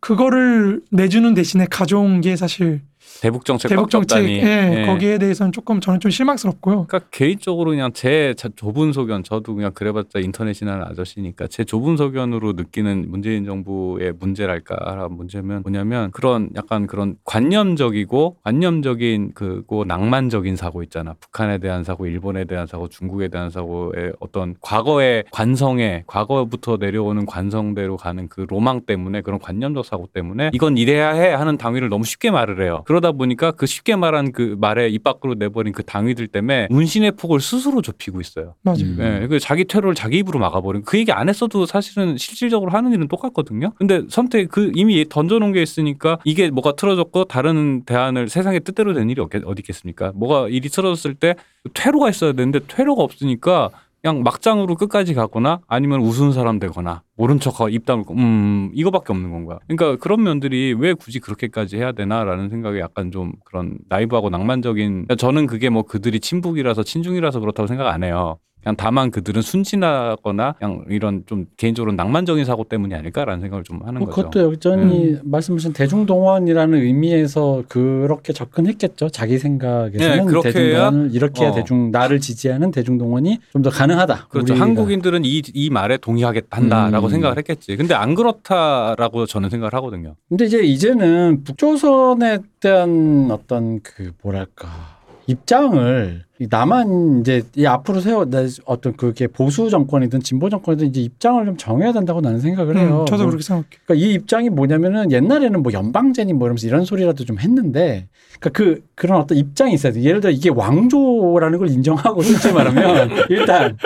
그거를 0.00 0.82
내주는 0.90 1.32
대신에 1.34 1.66
가져온 1.70 2.20
게 2.20 2.36
사실 2.36 2.80
대북 3.20 3.44
정책 3.44 3.68
대북 3.68 3.90
정책, 3.90 4.24
예, 4.28 4.82
예. 4.82 4.86
거기에 4.86 5.18
대해서는 5.18 5.52
조금 5.52 5.80
저는 5.80 6.00
좀 6.00 6.10
실망스럽고요. 6.10 6.86
그러니까 6.86 7.08
개인적으로 7.10 7.70
그냥 7.70 7.92
제 7.92 8.34
자- 8.36 8.48
좁은 8.54 8.92
소견 8.92 9.22
저도 9.22 9.54
그냥 9.54 9.72
그래봤자 9.72 10.18
인터넷이나 10.20 10.86
아저씨니까 10.90 11.46
제 11.48 11.64
좁은 11.64 11.96
소견으로 11.96 12.52
느끼는 12.52 13.06
문재인 13.08 13.44
정부의 13.44 14.12
문제랄까 14.18 15.08
문제면 15.10 15.62
뭐냐면 15.62 16.10
그런 16.10 16.50
약간 16.56 16.86
그런 16.86 17.16
관념적이고 17.24 18.36
관념적인 18.44 19.32
그고 19.34 19.84
낭만적인 19.84 20.56
사고 20.56 20.82
있잖아 20.82 21.14
북한에 21.20 21.58
대한 21.58 21.84
사고 21.84 22.06
일본에 22.06 22.44
대한 22.44 22.66
사고 22.66 22.88
중국에 22.88 23.28
대한 23.28 23.50
사고의 23.50 24.12
어떤 24.20 24.54
과거의 24.60 25.24
관성에 25.30 26.04
과거부터 26.06 26.76
내려오는 26.78 27.26
관성대로 27.26 27.96
가는 27.96 28.28
그 28.28 28.46
로망 28.48 28.82
때문에 28.82 29.22
그런 29.22 29.38
관념적 29.38 29.84
사고 29.84 30.06
때문에 30.06 30.50
이건 30.52 30.76
이래야 30.76 31.12
해 31.12 31.32
하는 31.32 31.56
당위를 31.56 31.88
너무 31.88 32.04
쉽게 32.04 32.30
말을 32.30 32.62
해요 32.62 32.82
그러다 32.86 33.05
보니까 33.12 33.52
그 33.52 33.66
쉽게 33.66 33.96
말한 33.96 34.32
그 34.32 34.56
말에 34.58 34.88
입 34.88 35.02
밖으로 35.04 35.34
내버린 35.34 35.72
그 35.72 35.82
당위들 35.82 36.28
때문에 36.28 36.68
문신의 36.70 37.12
폭을 37.12 37.40
스스로 37.40 37.82
좁히고 37.82 38.20
있어요. 38.20 38.54
맞아요. 38.62 38.80
음. 38.82 39.20
예, 39.22 39.26
그 39.26 39.38
자기 39.38 39.64
퇴로를 39.64 39.94
자기 39.94 40.18
입으로 40.18 40.38
막아버린 40.38 40.82
그 40.82 40.98
얘기 40.98 41.12
안 41.12 41.28
했어도 41.28 41.66
사실은 41.66 42.16
실질적으로 42.16 42.70
하는 42.70 42.92
일은 42.92 43.08
똑같거든요. 43.08 43.72
근데 43.76 44.02
선택 44.08 44.50
그 44.50 44.72
이미 44.74 45.08
던져놓은 45.08 45.52
게 45.52 45.62
있으니까 45.62 46.18
이게 46.24 46.50
뭐가 46.50 46.72
틀어졌고 46.76 47.24
다른 47.24 47.84
대안을 47.84 48.28
세상에 48.28 48.58
뜻대로 48.60 48.94
된 48.94 49.10
일이 49.10 49.20
어디 49.20 49.60
있겠습니까? 49.60 50.12
뭐가 50.14 50.48
일이 50.48 50.68
틀어졌을 50.68 51.14
때 51.14 51.34
퇴로가 51.74 52.10
있어야 52.10 52.32
되는데 52.32 52.60
퇴로가 52.66 53.02
없으니까 53.02 53.70
그냥 54.06 54.22
막장으로 54.22 54.76
끝까지 54.76 55.14
가거나 55.14 55.58
아니면 55.66 56.00
우스운 56.00 56.32
사람 56.32 56.60
되거나 56.60 57.02
모른 57.16 57.40
척하고 57.40 57.68
입 57.70 57.86
다물고 57.86 58.14
음 58.14 58.70
이거밖에 58.72 59.12
없는 59.12 59.32
건가. 59.32 59.58
그러니까 59.66 59.96
그런 60.00 60.22
면들이 60.22 60.76
왜 60.78 60.94
굳이 60.94 61.18
그렇게까지 61.18 61.76
해야 61.76 61.90
되나라는 61.90 62.48
생각에 62.48 62.78
약간 62.78 63.10
좀 63.10 63.32
그런 63.44 63.78
나이브하고 63.88 64.30
낭만적인 64.30 65.06
저는 65.18 65.48
그게 65.48 65.70
뭐 65.70 65.82
그들이 65.82 66.20
친북이라서 66.20 66.84
친중이라서 66.84 67.40
그렇다고 67.40 67.66
생각 67.66 67.88
안 67.88 68.04
해요. 68.04 68.38
그냥 68.66 68.74
다만 68.76 69.12
그들은 69.12 69.42
순진하거나 69.42 70.54
그냥 70.58 70.84
이런 70.88 71.22
좀 71.26 71.46
개인적으로 71.56 71.92
낭만적인 71.92 72.44
사고 72.44 72.64
때문이 72.64 72.96
아닐까라는 72.96 73.40
생각을 73.40 73.62
좀 73.62 73.80
하는 73.84 74.00
뭐 74.00 74.08
거죠. 74.08 74.28
그것도 74.28 74.52
여전히 74.52 75.16
말씀하신 75.22 75.72
대중동원이라는 75.72 76.76
의미에서 76.76 77.62
그렇게 77.68 78.32
접근했겠죠. 78.32 79.10
자기 79.10 79.38
생각에서는 79.38 80.16
네, 80.16 80.24
그렇게 80.24 80.50
대중동원을 80.50 81.14
이렇게 81.14 81.44
어. 81.44 81.54
대중 81.54 81.92
나를 81.92 82.18
지지하는 82.18 82.72
대중동원이 82.72 83.38
좀 83.52 83.62
더 83.62 83.70
가능하다. 83.70 84.26
그렇죠. 84.30 84.54
우리가. 84.54 84.64
한국인들은 84.66 85.24
이, 85.24 85.42
이 85.54 85.70
말에 85.70 85.96
동의하겠단다라고 85.98 87.06
음. 87.06 87.10
생각을 87.10 87.38
했겠지. 87.38 87.76
근데 87.76 87.94
안 87.94 88.16
그렇다라고 88.16 89.26
저는 89.26 89.48
생각을 89.48 89.74
하거든요. 89.74 90.16
근데 90.28 90.44
이제 90.46 90.58
이제는 90.62 91.44
북조선에 91.44 92.38
대한 92.58 93.28
어떤 93.30 93.80
그 93.82 94.10
뭐랄까 94.22 94.95
입장을 95.26 96.24
이 96.38 96.46
남한 96.50 97.20
이제 97.20 97.42
이 97.56 97.66
앞으로 97.66 98.00
세워 98.00 98.26
내 98.26 98.46
어떤 98.66 98.96
그게 98.96 99.26
보수 99.26 99.70
정권이든 99.70 100.20
진보 100.20 100.50
정권이든 100.50 100.88
이제 100.88 101.00
입장을 101.00 101.44
좀 101.46 101.56
정해야 101.56 101.92
된다고 101.92 102.20
나는 102.20 102.40
생각을 102.40 102.76
해요. 102.76 103.00
음, 103.00 103.06
저도 103.06 103.24
뭐 103.24 103.30
그렇게 103.30 103.42
생각해요. 103.42 103.66
그러니까 103.86 104.06
이 104.06 104.12
입장이 104.12 104.50
뭐냐면은 104.50 105.10
옛날에는 105.10 105.62
뭐 105.62 105.72
연방제니 105.72 106.34
뭐 106.34 106.46
이러면서 106.46 106.66
이런 106.66 106.84
소리라도 106.84 107.24
좀 107.24 107.38
했는데 107.38 108.08
그러니까 108.38 108.50
그 108.50 108.82
그런 108.94 109.20
어떤 109.20 109.38
입장이 109.38 109.72
있어야 109.72 109.92
돼. 109.92 110.02
예를 110.02 110.20
들어 110.20 110.30
이게 110.30 110.50
왕조라는 110.50 111.58
걸 111.58 111.70
인정하고 111.70 112.22
솔직히 112.22 112.52
말하면 112.52 113.10
일단 113.30 113.78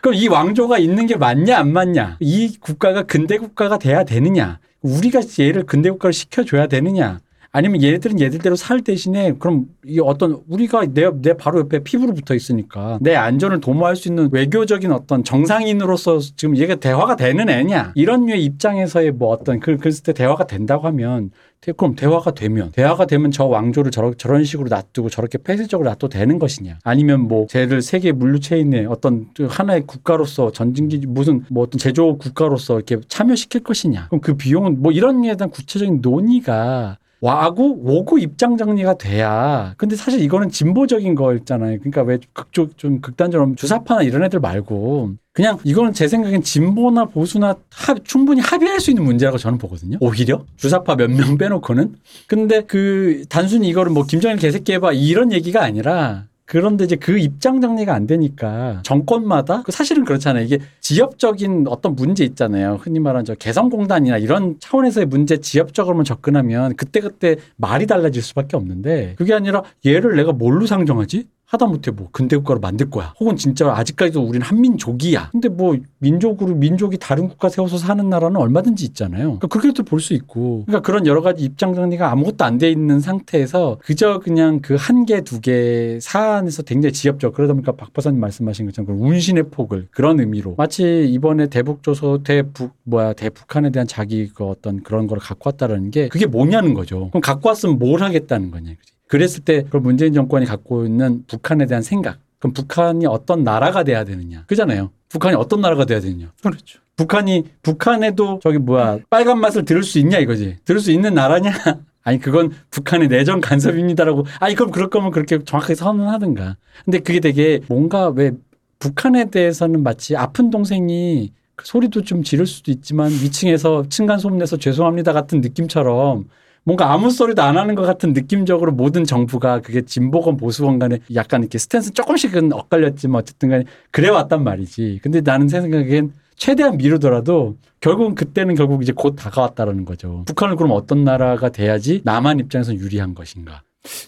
그럼 0.00 0.14
이 0.14 0.26
왕조가 0.26 0.78
있는 0.78 1.06
게 1.06 1.16
맞냐 1.16 1.56
안 1.58 1.72
맞냐? 1.72 2.16
이 2.20 2.56
국가가 2.58 3.04
근대 3.04 3.38
국가가 3.38 3.78
돼야 3.78 4.04
되느냐? 4.04 4.58
우리가 4.82 5.20
얘를 5.38 5.64
근대 5.64 5.90
국가를 5.90 6.12
시켜줘야 6.12 6.66
되느냐? 6.66 7.20
아니면 7.56 7.82
얘네들은 7.82 8.20
얘들대로 8.20 8.54
살 8.54 8.82
대신에 8.82 9.32
그럼 9.38 9.64
이 9.86 9.98
어떤 9.98 10.42
우리가 10.46 10.84
내, 10.92 11.08
내 11.22 11.32
바로 11.32 11.60
옆에 11.60 11.78
피부로 11.78 12.12
붙어 12.12 12.34
있으니까 12.34 12.98
내 13.00 13.14
안전을 13.14 13.60
도모할 13.60 13.96
수 13.96 14.08
있는 14.08 14.28
외교적인 14.30 14.92
어떤 14.92 15.24
정상인으로서 15.24 16.18
지금 16.36 16.54
얘가 16.58 16.74
대화가 16.74 17.16
되는 17.16 17.48
애냐? 17.48 17.92
이런 17.94 18.26
류의 18.26 18.44
입장에서의 18.44 19.12
뭐 19.12 19.30
어떤 19.30 19.58
그 19.60 19.78
그랬을 19.78 20.02
때 20.02 20.12
대화가 20.12 20.46
된다고 20.46 20.86
하면 20.88 21.30
대- 21.62 21.72
그럼 21.72 21.96
대화가 21.96 22.32
되면 22.32 22.72
대화가 22.72 23.06
되면 23.06 23.30
저 23.30 23.46
왕조를 23.46 23.90
저러, 23.90 24.12
저런 24.12 24.44
식으로 24.44 24.68
놔두고 24.68 25.08
저렇게 25.08 25.38
폐쇄적으로 25.38 25.88
놔둬도 25.88 26.10
되는 26.10 26.38
것이냐? 26.38 26.78
아니면 26.84 27.20
뭐 27.26 27.46
쟤를 27.46 27.80
세계 27.80 28.12
물류 28.12 28.38
체인의 28.38 28.84
어떤 28.84 29.28
그 29.34 29.46
하나의 29.48 29.84
국가로서 29.86 30.52
전진기 30.52 31.06
무슨 31.08 31.42
뭐 31.48 31.64
어떤 31.64 31.78
제조 31.78 32.18
국가로서 32.18 32.74
이렇게 32.76 32.98
참여시킬 33.08 33.62
것이냐? 33.62 34.08
그럼 34.08 34.20
그 34.20 34.34
비용은 34.34 34.82
뭐 34.82 34.92
이런 34.92 35.22
류에 35.22 35.36
대한 35.36 35.48
구체적인 35.50 36.00
논의가 36.02 36.98
와고 37.20 37.78
오고 37.82 38.18
입장 38.18 38.56
정리가 38.56 38.98
돼야 38.98 39.74
근데 39.78 39.96
사실 39.96 40.20
이거는 40.20 40.50
진보적인 40.50 41.14
거였잖아요 41.14 41.78
그러니까 41.78 42.02
왜 42.02 42.18
극쪽 42.32 42.76
좀 42.76 43.00
극단적으로 43.00 43.54
주사파나 43.56 44.02
이런 44.02 44.22
애들 44.24 44.38
말고 44.40 45.12
그냥 45.32 45.58
이거는 45.64 45.92
제 45.92 46.08
생각엔 46.08 46.42
진보나 46.42 47.06
보수나 47.06 47.56
합- 47.70 48.04
충분히 48.04 48.40
합의할 48.40 48.80
수 48.80 48.90
있는 48.90 49.04
문제라고 49.04 49.36
저는 49.36 49.58
보거든요. 49.58 49.98
오히려 50.00 50.44
주사파 50.56 50.96
몇 50.96 51.10
명 51.10 51.36
빼놓고는. 51.36 51.94
근데 52.26 52.62
그 52.62 53.24
단순히 53.28 53.68
이거를 53.68 53.92
뭐 53.92 54.04
김정일 54.06 54.38
개새끼 54.38 54.72
해봐 54.72 54.92
이런 54.92 55.32
얘기가 55.32 55.62
아니라 55.62 56.24
그런데 56.46 56.84
이제 56.84 56.94
그 56.94 57.18
입장 57.18 57.60
정리가 57.60 57.92
안 57.92 58.06
되니까 58.06 58.80
정권마다 58.84 59.62
그 59.62 59.72
사실은 59.72 60.04
그렇잖아요. 60.04 60.44
이게 60.44 60.58
지역적인 60.80 61.66
어떤 61.68 61.96
문제 61.96 62.24
있잖아요. 62.24 62.78
흔히 62.80 63.00
말하는 63.00 63.24
저 63.24 63.34
개성공단이나 63.34 64.18
이런 64.18 64.56
차원에서의 64.60 65.06
문제 65.06 65.38
지역적으로만 65.38 66.04
접근하면 66.04 66.76
그때그때 66.76 67.36
말이 67.56 67.86
달라질 67.86 68.22
수밖에 68.22 68.56
없는데 68.56 69.14
그게 69.18 69.34
아니라 69.34 69.64
얘를 69.84 70.14
내가 70.14 70.32
뭘로 70.32 70.66
상정하지? 70.66 71.26
하다못해 71.46 71.92
뭐 71.92 72.08
근대 72.10 72.36
국가로 72.36 72.58
만들 72.60 72.90
거야. 72.90 73.14
혹은 73.20 73.36
진짜 73.36 73.72
아직까지도 73.72 74.20
우리는 74.22 74.44
한민족이야. 74.44 75.30
근데 75.30 75.48
뭐 75.48 75.76
민족으로 75.98 76.54
민족이 76.56 76.98
다른 76.98 77.28
국가 77.28 77.48
세워서 77.48 77.78
사는 77.78 78.08
나라는 78.08 78.36
얼마든지 78.36 78.84
있잖아요. 78.86 79.38
그러니까 79.38 79.46
그렇게도 79.48 79.84
볼 79.84 80.00
수 80.00 80.12
있고. 80.14 80.64
그러니까 80.66 80.84
그런 80.84 81.06
여러 81.06 81.22
가지 81.22 81.44
입장 81.44 81.74
정리가 81.74 82.10
아무것도 82.10 82.44
안 82.44 82.58
돼 82.58 82.70
있는 82.70 83.00
상태에서 83.00 83.78
그저 83.84 84.18
그냥 84.20 84.60
그 84.60 84.76
한 84.76 85.06
개, 85.06 85.20
두 85.22 85.40
개 85.40 85.98
사안에서 86.00 86.62
굉장히 86.62 86.92
지엽적. 86.92 87.32
그러다 87.34 87.54
보니까 87.54 87.72
박 87.72 87.92
박사님 87.92 88.18
말씀하신 88.20 88.66
것처럼 88.66 88.86
그 88.98 89.04
운신의 89.04 89.44
폭을 89.50 89.88
그런 89.90 90.20
의미로 90.20 90.54
마치 90.56 91.06
이번에 91.08 91.46
대북조소 91.48 92.22
대북 92.24 92.72
뭐야 92.84 93.12
대북한에 93.12 93.70
대한 93.70 93.86
자기 93.86 94.28
그 94.34 94.44
어떤 94.44 94.82
그런 94.82 95.06
걸 95.06 95.18
갖고 95.18 95.48
왔다라는 95.48 95.90
게 95.90 96.08
그게 96.08 96.26
뭐냐는 96.26 96.74
거죠. 96.74 97.08
그럼 97.10 97.20
갖고 97.20 97.48
왔으면 97.48 97.78
뭘 97.78 98.02
하겠다는 98.02 98.50
거냐. 98.50 98.72
그지? 98.78 98.95
그랬을 99.08 99.44
때 99.44 99.64
그 99.70 99.76
문재인 99.76 100.12
정권이 100.12 100.46
갖고 100.46 100.84
있는 100.84 101.24
북한에 101.26 101.66
대한 101.66 101.82
생각. 101.82 102.18
그럼 102.38 102.52
북한이 102.52 103.06
어떤 103.06 103.44
나라가 103.44 103.82
돼야 103.84 104.04
되느냐. 104.04 104.44
그잖아요. 104.46 104.90
북한이 105.08 105.36
어떤 105.36 105.60
나라가 105.60 105.84
돼야 105.84 106.00
되느냐. 106.00 106.32
그렇죠. 106.42 106.80
북한이 106.96 107.44
북한에도 107.62 108.40
저기 108.42 108.58
뭐야 108.58 108.98
빨간 109.10 109.38
맛을 109.40 109.64
들을 109.64 109.82
수 109.82 109.98
있냐 109.98 110.18
이거지. 110.18 110.56
들을 110.64 110.80
수 110.80 110.90
있는 110.90 111.14
나라냐? 111.14 111.50
아니 112.02 112.18
그건 112.20 112.52
북한의 112.70 113.08
내정 113.08 113.40
간섭입니다라고. 113.40 114.24
아니 114.40 114.54
그럼 114.54 114.70
그럴 114.70 114.88
거면 114.90 115.10
그렇게 115.10 115.42
정확하게 115.42 115.74
선언하든가. 115.74 116.56
근데 116.84 116.98
그게 117.00 117.20
되게 117.20 117.60
뭔가 117.68 118.08
왜 118.08 118.32
북한에 118.78 119.30
대해서는 119.30 119.82
마치 119.82 120.16
아픈 120.16 120.50
동생이 120.50 121.32
그 121.54 121.66
소리도 121.66 122.02
좀 122.02 122.22
지를 122.22 122.46
수도 122.46 122.70
있지만 122.70 123.10
위층에서 123.10 123.86
층간 123.88 124.18
소음내서 124.18 124.58
죄송합니다 124.58 125.12
같은 125.14 125.40
느낌처럼 125.40 126.26
뭔가 126.66 126.92
아무 126.92 127.10
소리도 127.10 127.42
안 127.42 127.56
하는 127.56 127.76
것 127.76 127.82
같은 127.82 128.12
느낌적으로 128.12 128.72
모든 128.72 129.04
정부가 129.04 129.60
그게 129.60 129.82
진보건 129.82 130.36
보수건 130.36 130.80
간에 130.80 130.98
약간 131.14 131.42
이렇게 131.42 131.58
스탠스 131.58 131.92
조금씩은 131.92 132.52
엇갈렸지만 132.52 133.20
어쨌든 133.20 133.50
간에 133.50 133.64
그래 133.92 134.08
왔단 134.08 134.42
말이지. 134.42 134.98
근데 135.00 135.20
나는 135.20 135.46
제 135.46 135.60
생각엔 135.60 136.12
최대한 136.34 136.76
미루더라도 136.76 137.56
결국은 137.78 138.16
그때는 138.16 138.56
결국 138.56 138.82
이제 138.82 138.92
곧 138.92 139.14
다가왔다라는 139.14 139.84
거죠. 139.84 140.24
북한을 140.26 140.56
그럼 140.56 140.72
어떤 140.72 141.04
나라가 141.04 141.50
돼야지 141.50 142.00
남한 142.02 142.40
입장에서 142.40 142.74
유리한 142.74 143.14
것인가. 143.14 143.62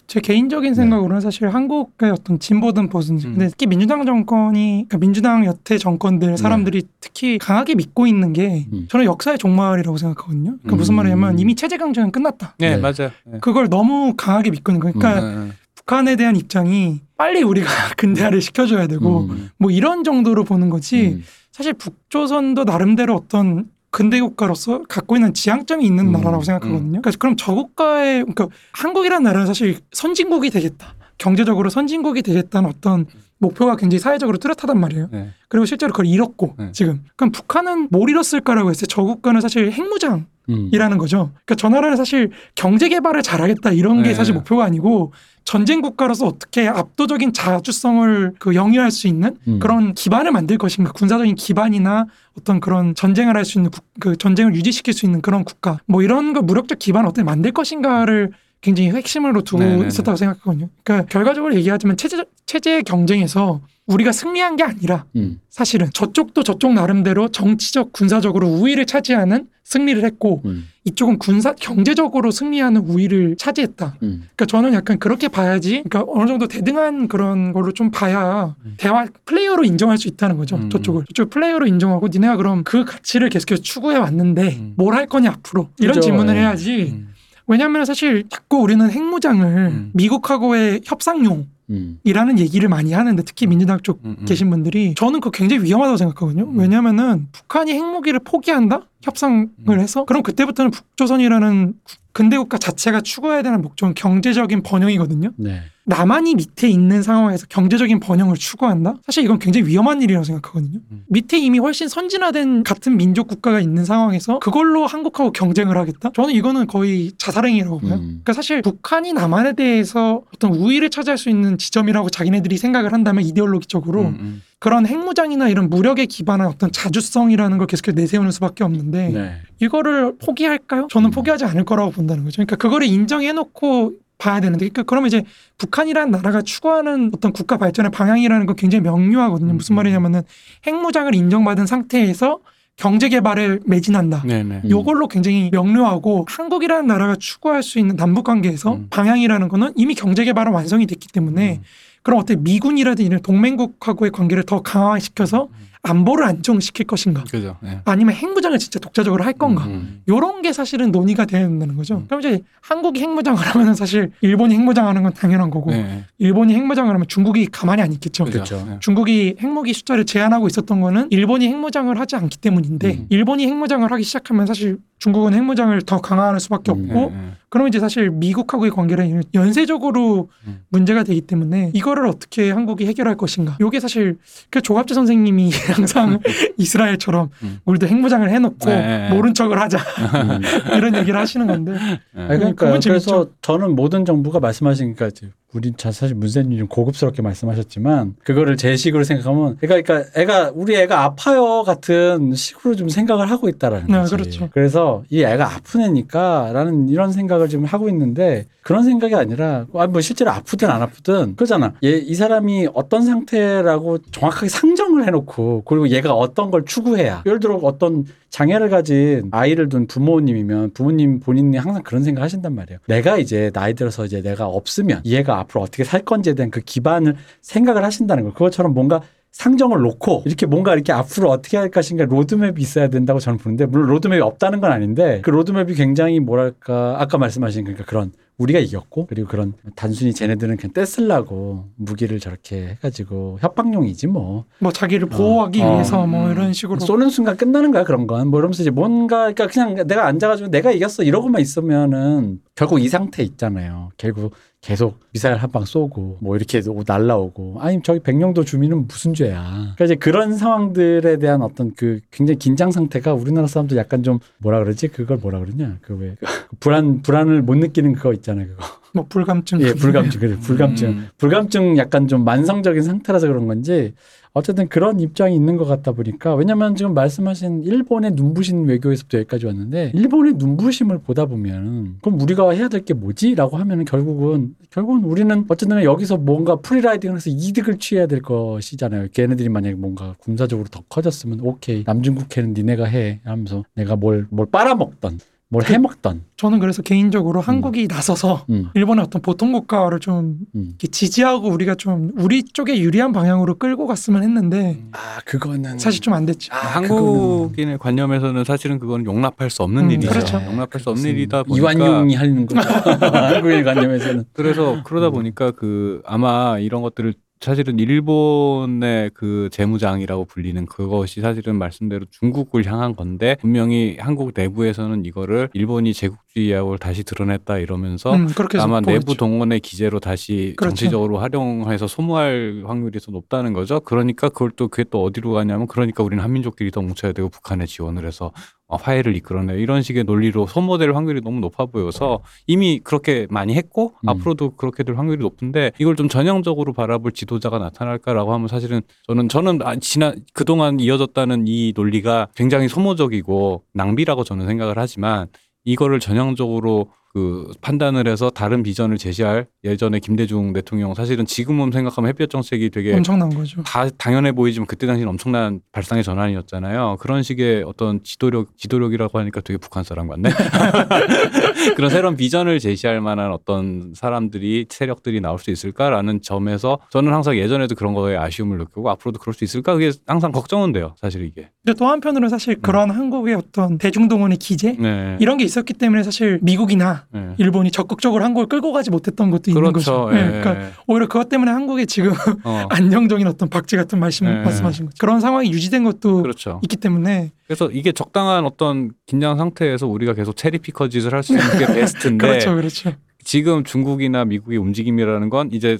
제 0.07 0.19
개인적인 0.19 0.73
생각으로는 0.73 1.21
사실 1.21 1.49
한국의 1.49 2.11
어떤 2.11 2.39
진보든 2.39 2.89
보수든 2.89 3.17
음. 3.17 3.33
근데 3.33 3.47
특히 3.49 3.67
민주당 3.67 4.05
정권이 4.05 4.85
그러니까 4.87 4.97
민주당 4.97 5.45
여태 5.45 5.77
정권들 5.77 6.37
사람들이 6.37 6.83
특히 6.99 7.37
강하게 7.37 7.75
믿고 7.75 8.07
있는 8.07 8.33
게 8.33 8.65
음. 8.71 8.87
저는 8.89 9.05
역사의 9.05 9.37
종말이라고 9.37 9.97
생각하거든요. 9.97 10.57
그러니까 10.57 10.75
무슨 10.75 10.93
음. 10.93 10.97
말이냐면 10.97 11.39
이미 11.39 11.55
체제 11.55 11.77
강조는 11.77 12.11
끝났다. 12.11 12.55
네, 12.57 12.75
네. 12.75 12.77
맞아요. 12.77 13.11
네. 13.25 13.39
그걸 13.41 13.69
너무 13.69 14.13
강하게 14.15 14.51
믿고 14.51 14.71
있는 14.71 14.79
거예요. 14.81 14.93
그러니까 14.93 15.21
네, 15.21 15.45
네. 15.45 15.51
북한에 15.75 16.15
대한 16.15 16.35
입장이 16.35 17.01
빨리 17.17 17.43
우리가 17.43 17.67
근대화를 17.97 18.41
시켜줘야 18.41 18.87
되고 18.87 19.27
음. 19.29 19.49
뭐 19.57 19.71
이런 19.71 20.03
정도로 20.03 20.43
보는 20.43 20.69
거지 20.69 21.15
음. 21.17 21.23
사실 21.51 21.73
북조선도 21.73 22.63
나름대로 22.63 23.15
어떤 23.15 23.65
근대 23.91 24.19
국가로서 24.21 24.83
갖고 24.87 25.15
있는 25.15 25.33
지향점이 25.33 25.85
있는 25.85 26.07
음, 26.07 26.11
나라라고 26.11 26.43
생각하거든요. 26.43 27.01
그러니까 27.01 27.11
그럼 27.19 27.35
저 27.37 27.53
국가의 27.53 28.21
그러니까 28.21 28.47
한국이라는 28.73 29.23
나라는 29.23 29.47
사실 29.47 29.79
선진국이 29.91 30.49
되겠다. 30.51 30.95
경제적으로 31.17 31.69
선진국이 31.69 32.21
되겠다는 32.21 32.69
어떤 32.69 33.05
목표가 33.39 33.75
굉장히 33.75 33.99
사회적으로 33.99 34.37
뚜렷하단 34.37 34.79
말이에요. 34.79 35.09
네. 35.11 35.29
그리고 35.47 35.65
실제로 35.65 35.91
그걸 35.91 36.05
잃었고 36.05 36.55
네. 36.59 36.71
지금 36.71 37.03
그럼 37.15 37.31
북한은 37.31 37.87
뭘 37.89 38.09
잃었을까라고 38.09 38.69
했을 38.69 38.87
때 38.87 38.93
저 38.93 39.03
국가는 39.03 39.39
사실 39.41 39.71
핵무장 39.71 40.13
음. 40.13 40.25
이라는 40.71 40.97
거죠. 40.97 41.31
그러니까 41.45 41.55
저 41.55 41.69
나라는 41.69 41.95
사실 41.97 42.31
경제 42.55 42.89
개발을 42.89 43.21
잘하겠다 43.21 43.71
이런 43.71 44.01
게 44.03 44.09
네. 44.09 44.15
사실 44.15 44.33
목표가 44.33 44.65
아니고 44.65 45.13
전쟁 45.43 45.81
국가로서 45.81 46.27
어떻게 46.27 46.67
압도적인 46.67 47.33
자주성을 47.33 48.33
그 48.39 48.55
영위할 48.55 48.91
수 48.91 49.07
있는 49.07 49.35
음. 49.47 49.59
그런 49.59 49.93
기반을 49.93 50.31
만들 50.31 50.57
것인가 50.57 50.91
군사적인 50.91 51.35
기반이나 51.35 52.05
어떤 52.37 52.59
그런 52.59 52.93
전쟁을 52.95 53.35
할 53.35 53.45
수 53.45 53.57
있는 53.57 53.71
국- 53.71 53.85
그 53.99 54.15
전쟁을 54.17 54.53
유지시킬 54.55 54.93
수 54.93 55.05
있는 55.05 55.21
그런 55.21 55.43
국가 55.43 55.79
뭐 55.85 56.01
이런 56.03 56.33
거 56.33 56.41
무력적 56.41 56.77
기반을 56.79 57.07
어떻게 57.07 57.23
만들 57.23 57.51
것인가를 57.51 58.31
굉장히 58.61 58.89
핵심으로 58.91 59.41
두고 59.41 59.63
네네네. 59.63 59.87
있었다고 59.87 60.15
생각하거든요. 60.17 60.69
그러니까 60.83 61.07
결과적으로 61.09 61.55
얘기하자면 61.55 61.97
체제 61.97 62.23
체제 62.45 62.81
경쟁에서 62.81 63.61
우리가 63.85 64.11
승리한 64.11 64.55
게 64.55 64.63
아니라 64.63 65.05
음. 65.15 65.39
사실은 65.49 65.87
저쪽도 65.93 66.43
저쪽 66.43 66.73
나름대로 66.73 67.29
정치적 67.29 67.91
군사적으로 67.91 68.47
우위를 68.47 68.85
차지하는 68.85 69.47
승리를 69.63 70.03
했고 70.03 70.41
음. 70.45 70.67
이쪽은 70.83 71.17
군사 71.19 71.53
경제적으로 71.53 72.31
승리하는 72.31 72.81
우위를 72.81 73.35
차지했다. 73.37 73.97
음. 74.03 74.27
그러니까 74.35 74.45
저는 74.45 74.73
약간 74.73 74.99
그렇게 74.99 75.27
봐야지. 75.27 75.83
그러니까 75.87 76.05
어느 76.07 76.27
정도 76.27 76.47
대등한 76.47 77.07
그런 77.07 77.51
걸로 77.53 77.71
좀 77.71 77.89
봐야 77.91 78.55
대화 78.77 79.05
플레이어로 79.25 79.63
인정할 79.63 79.97
수 79.97 80.07
있다는 80.07 80.37
거죠. 80.37 80.55
음. 80.55 80.69
저쪽을 80.69 81.05
저쪽 81.07 81.31
플레이어로 81.31 81.65
인정하고 81.67 82.07
니네가 82.09 82.37
그럼 82.37 82.63
그 82.63 82.85
가치를 82.85 83.29
계속해서 83.29 83.61
추구해 83.61 83.97
왔는데 83.97 84.55
음. 84.55 84.73
뭘할 84.75 85.07
거냐 85.07 85.31
앞으로 85.31 85.69
이런 85.79 85.95
그죠. 85.95 86.01
질문을 86.01 86.35
예. 86.35 86.39
해야지. 86.41 87.05
음. 87.49 87.51
왜냐하면 87.51 87.85
사실 87.85 88.23
자꾸 88.29 88.57
우리는 88.57 88.89
핵무장을 88.89 89.45
음. 89.45 89.91
미국하고의 89.93 90.81
협상용 90.85 91.47
음. 91.71 91.99
이라는 92.03 92.39
얘기를 92.39 92.67
많이 92.69 92.93
하는데 92.93 93.21
특히 93.23 93.45
민주당 93.47 93.79
쪽 93.81 93.99
음, 94.05 94.15
음. 94.19 94.25
계신 94.25 94.49
분들이 94.49 94.93
저는 94.95 95.19
그거 95.19 95.31
굉장히 95.31 95.63
위험하다고 95.63 95.97
생각하거든요. 95.97 96.43
음. 96.45 96.57
왜냐하면은 96.59 97.27
북한이 97.31 97.73
핵무기를 97.73 98.21
포기한다 98.23 98.81
협상을 99.03 99.47
음. 99.67 99.79
해서 99.79 100.05
그럼 100.05 100.23
그때부터는 100.23 100.71
북조선이라는 100.71 101.73
국- 101.83 101.99
근대국가 102.11 102.57
자체가 102.57 103.01
추구해야 103.01 103.43
되는 103.43 103.61
목적은 103.61 103.93
경제적인 103.93 104.63
번영이거든요. 104.63 105.31
네. 105.37 105.61
남한이 105.89 106.35
밑에 106.35 106.69
있는 106.69 107.01
상황에서 107.01 107.47
경제적인 107.49 107.99
번영을 107.99 108.35
추구한다? 108.37 108.93
사실 109.07 109.23
이건 109.23 109.39
굉장히 109.39 109.67
위험한 109.67 110.03
일이라고 110.03 110.23
생각하거든요. 110.23 110.79
음. 110.91 111.03
밑에 111.07 111.39
이미 111.39 111.57
훨씬 111.57 111.87
선진화된 111.87 112.61
같은 112.61 112.95
민족 112.95 113.27
국가가 113.27 113.59
있는 113.59 113.85
상황에서 113.85 114.37
그걸로 114.37 114.85
한국하고 114.85 115.31
경쟁을 115.31 115.77
하겠다? 115.77 116.11
저는 116.13 116.35
이거는 116.35 116.67
거의 116.67 117.11
자살행위라고 117.17 117.79
봐요. 117.79 117.95
음. 117.95 117.99
그러니까 118.01 118.33
사실 118.33 118.61
북한이 118.61 119.13
남한에 119.13 119.53
대해서 119.53 120.21
어떤 120.35 120.53
우위를 120.53 120.91
차지할 120.91 121.17
수 121.17 121.29
있는 121.29 121.57
지점이라고 121.57 122.11
자기네들이 122.11 122.57
생각을 122.57 122.93
한다면 122.93 123.23
이데올로기적으로 123.23 124.01
음, 124.01 124.17
음. 124.19 124.41
그런 124.59 124.85
핵무장이나 124.85 125.49
이런 125.49 125.71
무력에 125.71 126.05
기반한 126.05 126.47
어떤 126.47 126.71
자주성이라는 126.71 127.57
걸 127.57 127.65
계속해서 127.65 127.95
내세우는 127.95 128.29
수밖에 128.31 128.63
없는데 128.63 129.09
네. 129.09 129.31
이거를 129.59 130.17
포기할까요? 130.19 130.87
저는 130.91 131.09
음. 131.09 131.11
포기하지 131.11 131.45
않을 131.45 131.65
거라고 131.65 131.91
본다는 131.91 132.25
거죠. 132.25 132.35
그러니까 132.35 132.57
그거를 132.57 132.85
인정해놓고 132.85 133.93
봐야 134.19 134.39
되는데, 134.39 134.69
그러니까 134.69 134.83
그러면 134.83 135.07
이제 135.07 135.23
북한이라는 135.57 136.11
나라가 136.11 136.43
추구하는 136.43 137.09
어떤 137.15 137.33
국가 137.33 137.57
발전의 137.57 137.89
방향이라는 137.91 138.45
건 138.45 138.55
굉장히 138.55 138.83
명료하거든요. 138.83 139.53
무슨 139.53 139.73
음. 139.73 139.77
말이냐면은 139.77 140.21
핵무장을 140.67 141.15
인정받은 141.15 141.65
상태에서 141.65 142.39
경제 142.75 143.09
개발을 143.09 143.61
매진한다. 143.65 144.23
네, 144.25 144.43
네. 144.43 144.61
음. 144.63 144.69
요걸로 144.69 145.07
굉장히 145.07 145.49
명료하고 145.51 146.25
한국이라는 146.29 146.87
나라가 146.87 147.15
추구할 147.15 147.63
수 147.63 147.79
있는 147.79 147.95
남북 147.95 148.25
관계에서 148.25 148.75
음. 148.75 148.87
방향이라는 148.89 149.47
거는 149.47 149.73
이미 149.75 149.95
경제 149.95 150.23
개발은 150.23 150.51
완성이 150.53 150.85
됐기 150.85 151.07
때문에 151.07 151.55
음. 151.55 151.63
그럼 152.03 152.19
어때 152.19 152.35
미군이라든지 152.35 153.05
이런 153.05 153.21
동맹국하고의 153.21 154.11
관계를 154.11 154.43
더 154.43 154.61
강화시켜서 154.61 155.49
안보를 155.81 156.25
안정시킬 156.25 156.85
것인가 156.87 157.23
그죠. 157.23 157.57
예. 157.63 157.79
아니면 157.85 158.13
핵무장을 158.13 158.57
진짜 158.59 158.79
독자적으로 158.79 159.23
할 159.23 159.31
건가 159.33 159.65
음. 159.65 160.01
요런 160.09 160.41
게 160.41 160.51
사실은 160.51 160.91
논의가 160.91 161.25
된다는 161.25 161.75
거죠. 161.77 161.97
음. 161.97 162.05
그럼 162.07 162.19
이제 162.19 162.41
한국이 162.61 162.99
핵무장을 162.99 163.39
하면은 163.39 163.75
사실 163.75 164.11
일본이 164.21 164.55
핵무장하는 164.55 165.03
건 165.03 165.13
당연한 165.13 165.49
거고 165.49 165.71
네. 165.71 166.03
일본이 166.17 166.53
핵무장을 166.53 166.93
하면 166.93 167.07
중국이 167.07 167.47
가만히 167.47 167.81
안 167.81 167.93
있겠죠. 167.93 168.25
그죠. 168.25 168.39
그쵸. 168.39 168.67
예. 168.69 168.77
중국이 168.81 169.37
핵무기 169.39 169.73
숫자를 169.73 170.05
제한하고 170.05 170.47
있었던 170.47 170.81
거는 170.81 171.07
일본이 171.11 171.47
핵무장을 171.47 171.97
하지 171.97 172.15
않기 172.17 172.39
때문인데 172.39 172.89
음. 172.89 173.05
일본이 173.09 173.47
핵무장을 173.47 173.89
하기 173.89 174.03
시작하면 174.03 174.45
사실 174.45 174.77
중국은 174.99 175.33
핵무장을 175.33 175.81
더 175.83 176.01
강화할 176.01 176.39
수밖에 176.41 176.73
음. 176.73 176.89
없고 176.89 177.13
예, 177.13 177.17
예. 177.17 177.31
그러면 177.47 177.69
이제 177.69 177.79
사실 177.79 178.11
미국하고의 178.11 178.71
관계는 178.71 179.23
연쇄적으로 179.33 180.29
음. 180.45 180.61
문제가 180.69 181.03
되기 181.03 181.21
때문에 181.21 181.71
이거를 181.73 182.05
어떻게 182.05 182.51
한국이 182.51 182.85
해결할 182.85 183.17
것인가. 183.17 183.57
요게 183.59 183.79
사실 183.79 184.17
그 184.51 184.61
조갑재 184.61 184.93
선생님이 184.93 185.51
항상 185.71 186.19
이스라엘처럼 186.57 187.29
음. 187.43 187.59
우리도 187.65 187.87
핵무장을 187.87 188.29
해놓고 188.29 188.69
네, 188.69 188.75
네. 188.75 189.09
모른 189.09 189.33
척을 189.33 189.59
하자 189.59 189.77
음. 189.77 190.41
이런 190.77 190.95
얘기를 190.95 191.19
하시는 191.19 191.47
건데 191.47 191.73
예. 192.17 192.21
아니, 192.21 192.39
그러니까. 192.39 192.79
그래서 192.79 193.27
저는 193.41 193.75
모든 193.75 194.05
정부가 194.05 194.39
말씀하시니까 194.39 195.07
이제 195.07 195.29
우리 195.51 195.73
자- 195.75 195.91
사실 195.91 196.15
문세님 196.15 196.59
좀 196.59 196.67
고급스럽게 196.67 197.23
말씀하셨지만 197.23 198.15
그거를 198.23 198.55
제 198.55 198.75
식으로 198.75 199.03
생각하면 199.03 199.57
애가 199.63 199.81
그러니까 199.81 200.03
애가 200.15 200.51
우리 200.53 200.75
애가 200.75 201.03
아파요 201.03 201.63
같은 201.63 202.35
식으로 202.35 202.75
좀 202.75 202.87
생각을 202.89 203.31
하고 203.31 203.49
있다라는 203.49 203.87
네, 203.87 203.93
거지. 203.97 204.15
그렇죠. 204.15 204.49
그래서 204.53 205.03
이 205.09 205.23
애가 205.23 205.55
아픈 205.55 205.81
애니까라는 205.81 206.89
이런 206.89 207.11
생각을 207.11 207.49
지금 207.49 207.65
하고 207.65 207.89
있는데 207.89 208.45
그런 208.61 208.83
생각이 208.83 209.15
아니라 209.15 209.65
아니 209.73 209.91
뭐 209.91 210.01
실제로 210.01 210.29
아프든 210.29 210.69
안 210.69 210.83
아프든 210.83 211.35
그러잖아. 211.35 211.73
얘 211.83 211.99
이 211.99 212.13
사람이 212.13 212.69
어떤 212.75 213.03
상태라고 213.03 213.97
정확하게 214.11 214.49
상정을 214.49 215.07
해놓고 215.07 215.63
그리고 215.65 215.89
얘가 215.89 216.13
어떤 216.13 216.51
걸 216.51 216.63
추구해야 216.65 217.23
예를 217.25 217.39
들어 217.39 217.55
어떤 217.55 218.05
장애를 218.29 218.69
가진 218.69 219.29
아이를 219.31 219.69
둔 219.69 219.87
부모님이면 219.87 220.71
부모님 220.73 221.19
본인이 221.19 221.57
항상 221.57 221.83
그런 221.83 222.03
생각 222.03 222.23
하신단 222.23 222.53
말이에요. 222.55 222.79
내가 222.87 223.17
이제 223.17 223.51
나이 223.53 223.73
들어서 223.73 224.05
이제 224.05 224.21
내가 224.21 224.45
없으면 224.45 225.01
이 225.03 225.15
애가 225.15 225.39
앞으로 225.39 225.61
어떻게 225.61 225.83
살 225.83 226.01
건지에 226.01 226.33
대한 226.33 226.51
그 226.51 226.61
기반을 226.61 227.15
생각을 227.41 227.83
하신다는 227.83 228.23
거. 228.23 228.33
그것처럼 228.33 228.73
뭔가 228.73 229.01
상정을 229.31 229.79
놓고 229.81 230.23
이렇게 230.25 230.45
뭔가 230.45 230.73
이렇게 230.73 230.91
앞으로 230.91 231.29
어떻게 231.29 231.57
할 231.57 231.69
것인가 231.69 232.05
로드맵이 232.05 232.59
있어야 232.59 232.89
된다고 232.89 233.19
저는 233.19 233.37
보는데 233.37 233.65
물론 233.65 233.89
로드맵이 233.89 234.21
없다는 234.21 234.59
건 234.59 234.71
아닌데 234.71 235.21
그 235.23 235.29
로드맵이 235.29 235.75
굉장히 235.75 236.19
뭐랄까 236.19 236.95
아까 236.99 237.17
말씀하신 237.17 237.63
그러니까 237.63 237.85
그런 237.85 238.11
우리가 238.39 238.59
이겼고 238.59 239.05
그리고 239.05 239.27
그런 239.27 239.53
단순히 239.75 240.13
쟤네들은 240.13 240.57
그냥 240.57 240.73
떼쓰려고 240.73 241.65
무기를 241.75 242.19
저렇게 242.19 242.69
해가지고 242.69 243.37
협박용이지 243.41 244.07
뭐 244.07 244.45
뭐 244.59 244.71
자기를 244.71 245.07
보호하기 245.09 245.61
어. 245.61 245.73
위해서 245.73 246.05
뭐 246.05 246.25
음. 246.25 246.31
이런 246.31 246.53
식으로 246.53 246.79
쏘는 246.79 247.09
순간 247.09 247.37
끝나는 247.37 247.71
거야 247.71 247.83
그런 247.83 248.07
건. 248.07 248.27
뭐 248.27 248.39
이러면서 248.39 248.63
이제 248.63 248.69
뭔가 248.69 249.31
그러니까 249.31 249.47
그냥 249.47 249.87
내가 249.87 250.05
앉아가지고 250.07 250.49
내가 250.49 250.71
이겼어 250.71 251.03
이러고만 251.03 251.41
있으면은 251.41 252.39
결국 252.55 252.79
이 252.81 252.87
상태 252.89 253.23
있잖아요. 253.23 253.89
결국 253.97 254.33
계속 254.61 254.99
미사일 255.13 255.37
한 255.37 255.49
방 255.51 255.63
쏘고 255.65 256.17
뭐 256.21 256.35
이렇게 256.35 256.61
날라오고 256.85 257.57
아니 257.61 257.81
저기 257.81 257.99
백령도 258.01 258.43
주민은 258.43 258.87
무슨 258.87 259.13
죄야. 259.13 259.41
그러니까 259.75 259.85
이제 259.85 259.95
그런 259.95 260.35
상황들에 260.37 261.17
대한 261.17 261.41
어떤 261.41 261.73
그 261.75 262.01
굉장히 262.11 262.37
긴장 262.37 262.69
상태가 262.69 263.13
우리나라 263.13 263.47
사람들 263.47 263.77
약간 263.77 264.03
좀 264.03 264.19
뭐라 264.39 264.59
그러지 264.59 264.89
그걸 264.89 265.17
뭐라 265.17 265.39
그러냐 265.39 265.77
그왜 265.81 266.17
불안 266.59 267.01
불안을 267.01 267.41
못 267.41 267.55
느끼는 267.55 267.93
그거 267.93 268.13
있잖아요 268.13 268.47
그거. 268.49 268.65
뭐 268.93 269.05
불감증 269.07 269.61
예 269.61 269.73
불감증 269.73 270.19
그래 270.19 270.35
불감증 270.39 270.89
음. 270.89 271.07
불감증 271.17 271.77
약간 271.77 272.07
좀 272.07 272.23
만성적인 272.25 272.81
상태라서 272.81 273.27
그런 273.27 273.47
건지 273.47 273.93
어쨌든 274.39 274.67
그런 274.67 274.99
입장이 274.99 275.35
있는 275.35 275.55
것 275.57 275.65
같다 275.65 275.91
보니까 275.91 276.33
왜냐면 276.35 276.75
지금 276.75 276.93
말씀하신 276.93 277.63
일본의 277.63 278.11
눈부신 278.13 278.65
외교에서부터 278.65 279.19
여기까지 279.19 279.45
왔는데 279.45 279.91
일본의 279.93 280.33
눈부심을 280.37 280.99
보다 280.99 281.25
보면 281.27 281.97
그럼 282.01 282.19
우리가 282.21 282.49
해야 282.51 282.67
될 282.67 282.79
게 282.79 282.93
뭐지라고 282.93 283.57
하면은 283.57 283.83
결국은 283.85 284.55
결국은 284.71 285.03
우리는 285.03 285.45
어쨌든 285.49 285.83
여기서 285.83 286.17
뭔가 286.17 286.55
프리라이딩을 286.55 287.17
해서 287.17 287.29
이득을 287.29 287.77
취해야 287.77 288.07
될 288.07 288.21
것이잖아요. 288.21 289.07
걔네들이 289.13 289.49
만약에 289.49 289.75
뭔가 289.75 290.15
군사적으로 290.19 290.67
더 290.69 290.81
커졌으면 290.89 291.41
오케이 291.41 291.83
남중국해는 291.85 292.53
니네가 292.53 292.85
해 292.85 293.19
하면서 293.25 293.63
내가 293.75 293.95
뭘 293.97 294.27
뭘 294.31 294.47
빨아먹던 294.49 295.19
뭘 295.51 295.63
해먹던 295.63 296.25
저는 296.37 296.59
그래서 296.59 296.83
개인적으로 296.83 297.41
한국이 297.41 297.87
나서서 297.87 298.45
음, 298.51 298.69
일본의 298.75 299.03
어떤 299.05 299.19
보통 299.21 299.51
국가를 299.51 299.99
좀 299.99 300.37
음. 300.53 300.75
지지하고 300.79 301.49
우리가 301.49 301.73
좀 301.73 302.11
우리 302.17 302.43
쪽에 302.43 302.79
유리한 302.79 303.11
방향으로 303.13 303.57
끌고 303.57 303.87
갔으면 303.87 304.21
했는데 304.21 304.79
아 304.91 305.19
그거는 305.25 305.79
사실 305.79 306.01
좀 306.01 306.13
안 306.13 306.25
됐죠. 306.25 306.53
아, 306.53 306.57
한국인의 306.57 307.77
관념에서는 307.79 308.43
사실은 308.43 308.77
그건 308.79 309.05
용납할 309.05 309.49
수 309.49 309.63
없는 309.63 309.85
음, 309.85 309.91
일이죠. 309.91 310.09
그렇죠. 310.09 310.37
용납할 310.45 310.79
수 310.79 310.89
없는 310.91 311.09
일이다 311.09 311.43
보니까 311.43 311.71
이완용이 311.73 312.15
하는 312.15 312.45
거죠. 312.45 312.61
한국인 313.01 313.63
관념에서는 313.63 314.25
그래서 314.33 314.81
그러다 314.83 315.07
음. 315.07 315.13
보니까 315.13 315.51
그 315.51 316.01
아마 316.05 316.59
이런 316.59 316.81
것들을 316.83 317.13
사실은 317.39 317.79
일본의 317.79 319.11
그 319.13 319.47
재무장이라고 319.51 320.25
불리는 320.25 320.65
그것이 320.65 321.21
사실은 321.21 321.57
말씀대로 321.57 322.05
중국을 322.11 322.65
향한 322.65 322.95
건데 322.95 323.37
분명히 323.39 323.95
한국 323.97 324.33
내부에서는 324.35 325.05
이거를 325.05 325.49
일본이 325.53 325.93
제국주의하고 325.93 326.77
다시 326.77 327.03
드러냈다 327.03 327.59
이러면서 327.59 328.13
음, 328.13 328.27
아마 328.59 328.81
보겠죠. 328.81 328.99
내부 328.99 329.15
동원의 329.15 329.61
기제로 329.61 330.01
다시 330.01 330.53
그렇죠. 330.57 330.75
정치적으로 330.75 331.19
활용해서 331.19 331.87
소모할 331.87 332.63
확률이 332.65 332.99
더 332.99 333.13
높다는 333.13 333.53
거죠. 333.53 333.79
그러니까 333.79 334.27
그걸 334.27 334.51
또 334.51 334.67
그게 334.67 334.83
또 334.89 335.01
어디로 335.03 335.31
가냐면 335.31 335.67
그러니까 335.67 336.03
우리는 336.03 336.21
한민족끼리 336.21 336.71
더 336.71 336.81
뭉쳐야 336.81 337.13
되고 337.13 337.29
북한에 337.29 337.65
지원을 337.65 338.05
해서 338.05 338.33
어, 338.58 338.58
화해를 338.69 339.15
이끌어내 339.15 339.59
이런 339.59 339.81
식의 339.81 340.03
논리로 340.03 340.47
소모될 340.47 340.93
확률이 340.93 341.21
너무 341.21 341.39
높아 341.39 341.65
보여서 341.65 342.19
이미 342.47 342.79
그렇게 342.79 343.27
많이 343.29 343.55
했고 343.55 343.93
음. 344.03 344.09
앞으로도 344.09 344.51
그렇게 344.51 344.83
될 344.83 344.95
확률이 344.95 345.21
높은데 345.21 345.71
이걸 345.79 345.95
좀 345.95 346.07
전형적으로 346.07 346.73
바라볼 346.73 347.11
지도자가 347.11 347.57
나타날까라고 347.57 348.33
하면 348.33 348.47
사실은 348.47 348.81
저는 349.07 349.29
저는 349.29 349.59
아, 349.63 349.75
지난 349.77 350.15
그동안 350.33 350.79
이어졌다는 350.79 351.45
이 351.47 351.73
논리가 351.75 352.27
굉장히 352.35 352.67
소모적이고 352.67 353.63
낭비라고 353.73 354.23
저는 354.23 354.47
생각을 354.47 354.77
하지만 354.77 355.27
이거를 355.65 355.99
전형적으로 355.99 356.91
그 357.11 357.51
판단을 357.61 358.07
해서 358.07 358.29
다른 358.29 358.61
비전을 358.61 358.99
제시할 358.99 359.47
예전에 359.63 359.99
김대중 359.99 360.53
대통령 360.53 360.93
사실은 360.93 361.25
지금은 361.25 361.71
생각하면 361.71 362.07
햇볕 362.09 362.29
정책이 362.29 362.69
되게 362.69 362.93
엄청난 362.93 363.29
거죠. 363.29 363.63
다 363.63 363.89
당연해 363.97 364.31
보이지만 364.31 364.67
그때 364.67 364.85
당시는 364.85 365.09
엄청난 365.09 365.59
발상의 365.71 366.03
전환이었잖아요. 366.03 366.97
그런 366.99 367.23
식의 367.23 367.63
어떤 367.63 368.03
지도력, 368.03 368.55
지도력이라고 368.57 369.17
하니까 369.19 369.41
되게 369.41 369.57
북한 369.57 369.83
사람 369.83 370.07
같네. 370.07 370.29
그런 371.75 371.89
새로운 371.89 372.15
비전을 372.15 372.59
제시할 372.59 373.01
만한 373.01 373.31
어떤 373.31 373.93
사람들이 373.95 374.65
세력들이 374.69 375.21
나올 375.21 375.39
수 375.39 375.51
있을까라는 375.51 376.21
점에서 376.21 376.79
저는 376.89 377.13
항상 377.13 377.37
예전에도 377.37 377.75
그런 377.75 377.93
거에 377.93 378.15
아쉬움을 378.17 378.57
느끼고 378.57 378.89
앞으로도 378.89 379.19
그럴 379.19 379.33
수 379.33 379.43
있을까 379.43 379.73
그게 379.73 379.91
항상 380.07 380.31
걱정은 380.31 380.71
돼요. 380.71 380.95
사실 380.99 381.23
이게. 381.25 381.49
근데 381.63 381.77
또 381.77 381.87
한편으로는 381.87 382.29
사실 382.29 382.55
그런 382.61 382.89
한국의 382.89 383.35
어떤 383.35 383.77
대중동원의 383.77 384.37
기제 384.37 384.75
네. 384.79 385.17
이런 385.19 385.37
게 385.37 385.45
있었기 385.45 385.73
때문에 385.73 386.03
사실 386.03 386.39
미국이나 386.41 387.05
네. 387.11 387.33
일본이 387.37 387.71
적극적으로 387.71 388.23
한국을 388.23 388.47
끌고 388.47 388.71
가지 388.71 388.89
못했던 388.89 389.29
것도 389.29 389.51
있는 389.51 389.61
그렇죠. 389.61 390.05
거죠. 390.05 390.09
네, 390.11 390.25
예. 390.25 390.41
그러니까 390.41 390.71
오히려 390.87 391.07
그것 391.07 391.29
때문에 391.29 391.51
한국이 391.51 391.85
지금 391.85 392.13
어. 392.43 392.65
안정적인 392.69 393.27
어떤 393.27 393.49
박쥐 393.49 393.75
같은 393.75 393.99
말씀 393.99 394.27
네. 394.27 394.41
말씀하신 394.43 394.85
거죠. 394.85 394.95
그런 394.99 395.19
상황이 395.19 395.51
유지된 395.51 395.83
것도 395.83 396.21
그렇죠. 396.23 396.59
있기 396.63 396.77
때문에 396.77 397.31
그래서 397.47 397.69
이게 397.71 397.91
적당한 397.91 398.45
어떤 398.45 398.91
긴장 399.07 399.37
상태에서 399.37 399.87
우리가 399.87 400.13
계속 400.13 400.35
체리피커 400.35 400.89
짓을 400.89 401.13
할 401.13 401.23
수 401.23 401.33
있는 401.33 401.48
게 401.57 401.65
베스트인데 401.65 402.27
그렇죠, 402.27 402.55
그렇죠. 402.55 402.93
지금 403.23 403.63
중국이나 403.63 404.25
미국의 404.25 404.57
움직임이라는 404.57 405.29
건 405.29 405.49
이제 405.51 405.77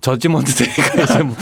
저지먼트 0.00 0.52
데이가 0.64 1.02
이제 1.02 1.22
뭐 1.22 1.36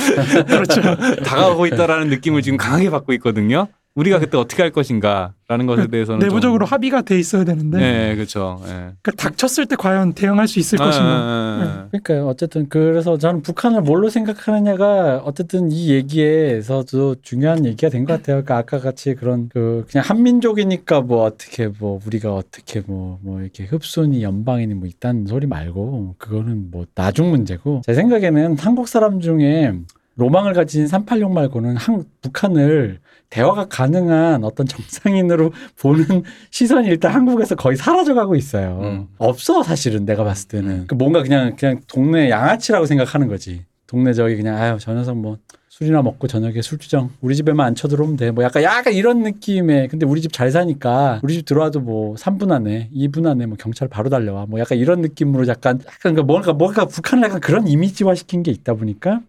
그렇죠. 0.46 0.80
다가오고 1.24 1.66
있다라는 1.66 2.08
느낌을 2.08 2.42
지금 2.42 2.58
강하게 2.58 2.90
받고 2.90 3.12
있거든요. 3.14 3.68
우리가 3.94 4.18
그때 4.18 4.38
어떻게 4.38 4.62
할 4.62 4.70
것인가라는 4.70 5.66
것에 5.66 5.86
대해서는 5.88 6.20
그 6.20 6.24
내부적으로 6.24 6.64
좀, 6.64 6.72
합의가 6.72 7.02
돼 7.02 7.18
있어야 7.18 7.44
되는데 7.44 7.78
네, 7.78 8.14
그렇죠. 8.14 8.58
예. 8.64 8.92
그러니까 9.02 9.10
닥쳤을 9.16 9.66
때 9.66 9.76
과연 9.76 10.14
대응할 10.14 10.48
수 10.48 10.58
있을 10.58 10.80
아, 10.80 10.86
것인가. 10.86 11.08
아, 11.08 11.88
그러니까 11.90 12.26
어쨌든 12.26 12.68
그래서 12.70 13.18
저는 13.18 13.42
북한을 13.42 13.82
뭘로 13.82 14.08
생각하느냐가 14.08 15.18
어쨌든 15.24 15.70
이 15.70 15.90
얘기에서도 15.90 17.16
중요한 17.22 17.66
얘기가 17.66 17.90
된 17.90 18.02
것 18.06 18.14
같아요. 18.14 18.42
그러니까 18.42 18.56
아까 18.56 18.78
같이 18.78 19.14
그런 19.14 19.48
그 19.48 19.84
그냥 19.90 20.04
한민족이니까 20.08 21.02
뭐 21.02 21.24
어떻게 21.24 21.68
뭐 21.68 22.00
우리가 22.06 22.34
어떻게 22.34 22.80
뭐뭐 22.80 23.40
이렇게 23.42 23.64
흡수니 23.64 24.22
연방이니 24.22 24.74
뭐 24.74 24.88
있다는 24.88 25.26
소리 25.26 25.46
말고 25.46 26.16
그거는 26.18 26.70
뭐 26.70 26.86
나중 26.94 27.30
문제고 27.30 27.82
제 27.84 27.94
생각에는 27.94 28.58
한국 28.58 28.88
사람 28.88 29.20
중에 29.20 29.74
로망을 30.16 30.52
가진 30.52 30.86
386 30.86 31.32
말고는 31.32 31.76
한 31.76 32.04
북한을 32.22 32.98
대화가 33.32 33.64
가능한 33.64 34.44
어떤 34.44 34.66
정상인으로 34.66 35.52
보는 35.80 36.22
시선이 36.50 36.86
일단 36.86 37.12
한국에서 37.12 37.54
거의 37.54 37.78
사라져가고 37.78 38.36
있어요. 38.36 38.78
음. 38.82 39.06
없어 39.16 39.62
사실은 39.62 40.04
내가 40.04 40.22
봤을 40.22 40.48
때는 40.48 40.86
그 40.86 40.94
뭔가 40.94 41.22
그냥 41.22 41.56
그냥 41.56 41.80
동네 41.86 42.28
양아치라고 42.28 42.84
생각하는 42.84 43.28
거지. 43.28 43.64
동네 43.86 44.12
저기 44.12 44.36
그냥 44.36 44.56
아유 44.56 44.76
저 44.78 44.92
녀석 44.92 45.16
뭐 45.16 45.38
술이나 45.70 46.02
먹고 46.02 46.26
저녁에 46.26 46.60
술주정 46.60 47.08
우리 47.22 47.34
집에만 47.34 47.66
안 47.68 47.74
쳐들어오면 47.74 48.16
돼. 48.18 48.30
뭐 48.32 48.44
약간 48.44 48.62
약간 48.62 48.92
이런 48.92 49.22
느낌의 49.22 49.88
근데 49.88 50.04
우리 50.04 50.20
집 50.20 50.30
잘 50.32 50.50
사니까 50.50 51.20
우리 51.22 51.32
집 51.32 51.46
들어와도 51.46 51.80
뭐 51.80 52.14
3분 52.16 52.52
안에 52.52 52.90
2분 52.94 53.26
안에 53.26 53.46
뭐 53.46 53.56
경찰 53.58 53.88
바로 53.88 54.10
달려와. 54.10 54.44
뭐 54.46 54.60
약간 54.60 54.76
이런 54.76 55.00
느낌으로 55.00 55.46
약간 55.48 55.80
약간 55.86 56.14
그 56.14 56.20
뭔가 56.20 56.52
뭔가 56.52 56.84
북한을 56.84 57.24
약간 57.24 57.40
그런 57.40 57.66
이미지화 57.66 58.14
시킨 58.14 58.42
게 58.42 58.50
있다 58.50 58.74
보니까 58.74 59.20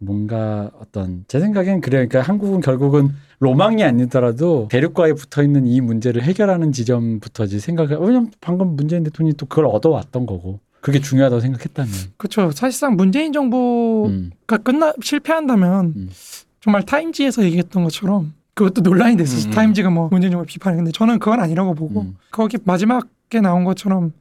뭔가 0.00 0.70
어떤 0.80 1.24
제 1.28 1.40
생각엔 1.40 1.80
그래요. 1.80 2.06
그러니까 2.08 2.22
한국은 2.22 2.60
결국은 2.60 3.10
로망이 3.40 3.82
아니더라도 3.84 4.68
대륙과에 4.70 5.12
붙어 5.12 5.42
있는 5.42 5.66
이 5.66 5.80
문제를 5.80 6.22
해결하는 6.22 6.72
지점부터지 6.72 7.60
생각을 7.60 7.98
왜냐면 7.98 8.30
방금 8.40 8.76
문재인 8.76 9.04
대통령이 9.04 9.36
또 9.36 9.46
그걸 9.46 9.66
얻어왔던 9.66 10.26
거고 10.26 10.60
그게 10.80 11.00
중요하다고 11.00 11.40
생각했다면 11.40 11.92
그렇죠. 12.16 12.50
사실상 12.50 12.96
문재인 12.96 13.32
정부가 13.32 14.08
음, 14.08 14.30
끝나 14.62 14.92
실패한다면 15.02 15.94
음. 15.96 16.10
정말 16.60 16.82
타임지에서 16.84 17.44
얘기했던 17.44 17.84
것처럼 17.84 18.34
그것도 18.54 18.80
논란이 18.82 19.16
됐었어. 19.16 19.48
음. 19.48 19.50
타임지가 19.52 19.90
뭐 19.90 20.08
문재인 20.10 20.32
정부 20.32 20.46
비판해. 20.46 20.76
근데 20.76 20.90
저는 20.90 21.18
그건 21.20 21.40
아니라고 21.40 21.74
보고 21.74 22.02
음. 22.02 22.16
거기 22.30 22.58
마지막에 22.64 23.40
나온 23.40 23.64
것처럼 23.64 24.12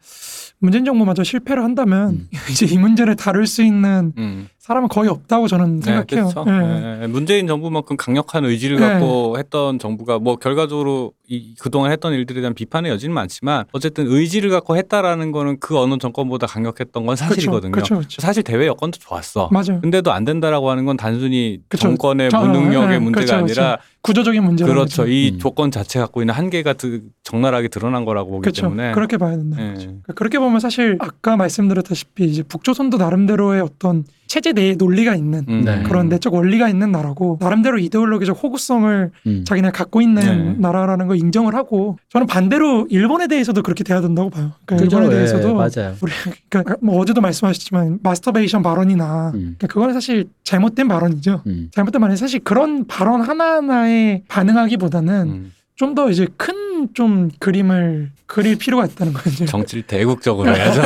문재인 0.59 0.85
정부마저 0.85 1.23
실패를 1.23 1.63
한다면 1.63 2.09
음. 2.09 2.29
이제 2.51 2.65
이 2.65 2.77
문제를 2.77 3.15
다룰 3.15 3.47
수 3.47 3.63
있는 3.63 4.13
음. 4.17 4.47
사람은 4.67 4.89
거의 4.89 5.09
없다고 5.09 5.47
저는 5.47 5.79
생각해요. 5.81 6.29
그렇죠. 6.29 6.45
예. 6.49 7.03
예, 7.03 7.07
문재인 7.07 7.47
정부만큼 7.47 7.95
강력한 7.95 8.43
의지를 8.43 8.77
네. 8.77 8.85
갖고 8.85 9.37
했던 9.39 9.79
정부가 9.79 10.19
뭐 10.19 10.35
결과적으로 10.35 11.13
이, 11.29 11.55
그동안 11.61 11.91
했던 11.93 12.11
일들에 12.11 12.41
대한 12.41 12.53
비판의 12.53 12.91
여지는 12.91 13.15
많지만 13.15 13.63
어쨌든 13.71 14.07
의지를 14.07 14.49
갖고 14.49 14.75
했다라는 14.75 15.31
거는 15.31 15.61
그 15.61 15.77
어느 15.79 15.97
정권보다 15.97 16.47
강력했던 16.47 17.05
건 17.05 17.15
사실이거든요. 17.15 17.71
그렇죠. 17.71 17.95
그렇죠. 17.95 18.21
사실 18.21 18.43
대외 18.43 18.67
여건도 18.67 18.97
좋았어. 18.99 19.47
맞아요. 19.53 19.79
근데도 19.79 20.11
안 20.11 20.25
된다라고 20.25 20.69
하는 20.69 20.83
건 20.83 20.97
단순히 20.97 21.59
그쵸. 21.69 21.83
정권의 21.83 22.29
저- 22.29 22.41
무능력의 22.45 22.95
예, 22.95 22.99
문제가 22.99 23.25
그렇죠, 23.25 23.35
아니라 23.35 23.77
구조적인 24.01 24.43
문제라는 24.43 24.75
그렇죠. 24.75 25.03
거죠. 25.03 25.11
이 25.11 25.31
음. 25.33 25.39
조건 25.39 25.71
자체 25.71 25.99
갖고 25.99 26.21
있는 26.21 26.33
한계가 26.33 26.73
드- 26.73 27.03
적나라하게 27.23 27.69
드러난 27.69 28.03
거라고 28.03 28.31
보기 28.31 28.41
그렇죠. 28.41 28.63
때문에 28.63 28.91
그렇게 28.91 29.15
봐야 29.15 29.37
된다. 29.37 29.57
예. 29.61 29.73
그러니까 29.75 30.13
그렇게 30.13 30.39
보면 30.39 30.59
사실 30.59 30.97
아까 30.99 31.37
말씀드렸다시피 31.37 32.25
이제 32.25 32.43
북조선도 32.43 32.97
나름대로의 32.97 33.61
어떤 33.61 34.03
체제 34.27 34.53
내에 34.53 34.75
논리가 34.75 35.15
있는 35.15 35.45
음. 35.47 35.63
네. 35.65 35.83
그런 35.83 36.09
내적 36.09 36.33
원리가 36.33 36.69
있는 36.69 36.91
나라고 36.91 37.37
나름대로 37.39 37.79
이데올로기적 37.79 38.41
호구성을 38.43 39.11
음. 39.25 39.45
자기네 39.45 39.71
갖고 39.71 40.01
있는 40.01 40.53
네. 40.53 40.55
나라라는 40.59 41.07
걸 41.07 41.17
인정을 41.17 41.55
하고 41.55 41.97
저는 42.09 42.27
반대로 42.27 42.87
일본에 42.89 43.27
대해서도 43.27 43.63
그렇게 43.63 43.83
돼야 43.83 44.01
된다고 44.01 44.29
봐요. 44.29 44.51
그러니까 44.65 44.85
그죠? 44.85 44.97
일본에 44.97 45.15
예, 45.15 45.17
대해서도 45.17 45.55
맞아요. 45.55 45.95
우리 46.01 46.11
그러니까 46.49 46.75
뭐 46.81 46.99
어제도 46.99 47.21
말씀하셨지만 47.21 47.99
마스터베이션 48.03 48.61
발언이나 48.61 49.31
음. 49.33 49.55
그러니까 49.57 49.67
그거는 49.67 49.93
사실 49.93 50.25
잘못된 50.43 50.87
발언이죠. 50.87 51.43
음. 51.47 51.69
잘못된 51.73 52.01
발언이 52.01 52.17
사실 52.17 52.39
그런 52.41 52.85
발언 52.87 53.21
하나하나에 53.21 54.23
반응하기보다는 54.27 55.27
음. 55.29 55.51
좀 55.77 55.95
더 55.95 56.09
이제 56.09 56.27
큰 56.37 56.55
좀 56.93 57.31
그림을 57.39 58.11
그릴 58.27 58.55
필요가 58.55 58.85
있다는 58.85 59.11
거죠. 59.11 59.45
정치를 59.45 59.81
대국적으로 59.87 60.55
해야죠. 60.55 60.79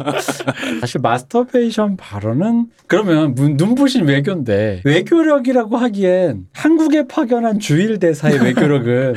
사실 0.80 1.02
마스터베이션 1.02 1.98
발언은 1.98 2.68
그러면 2.86 3.34
문- 3.34 3.58
눈부신 3.58 4.06
외교인데 4.06 4.80
외교력이라고 4.86 5.76
하기엔 5.76 6.46
한국에 6.54 7.06
파견한 7.06 7.58
주일 7.58 7.98
대사의 7.98 8.38
외교력은 8.42 9.14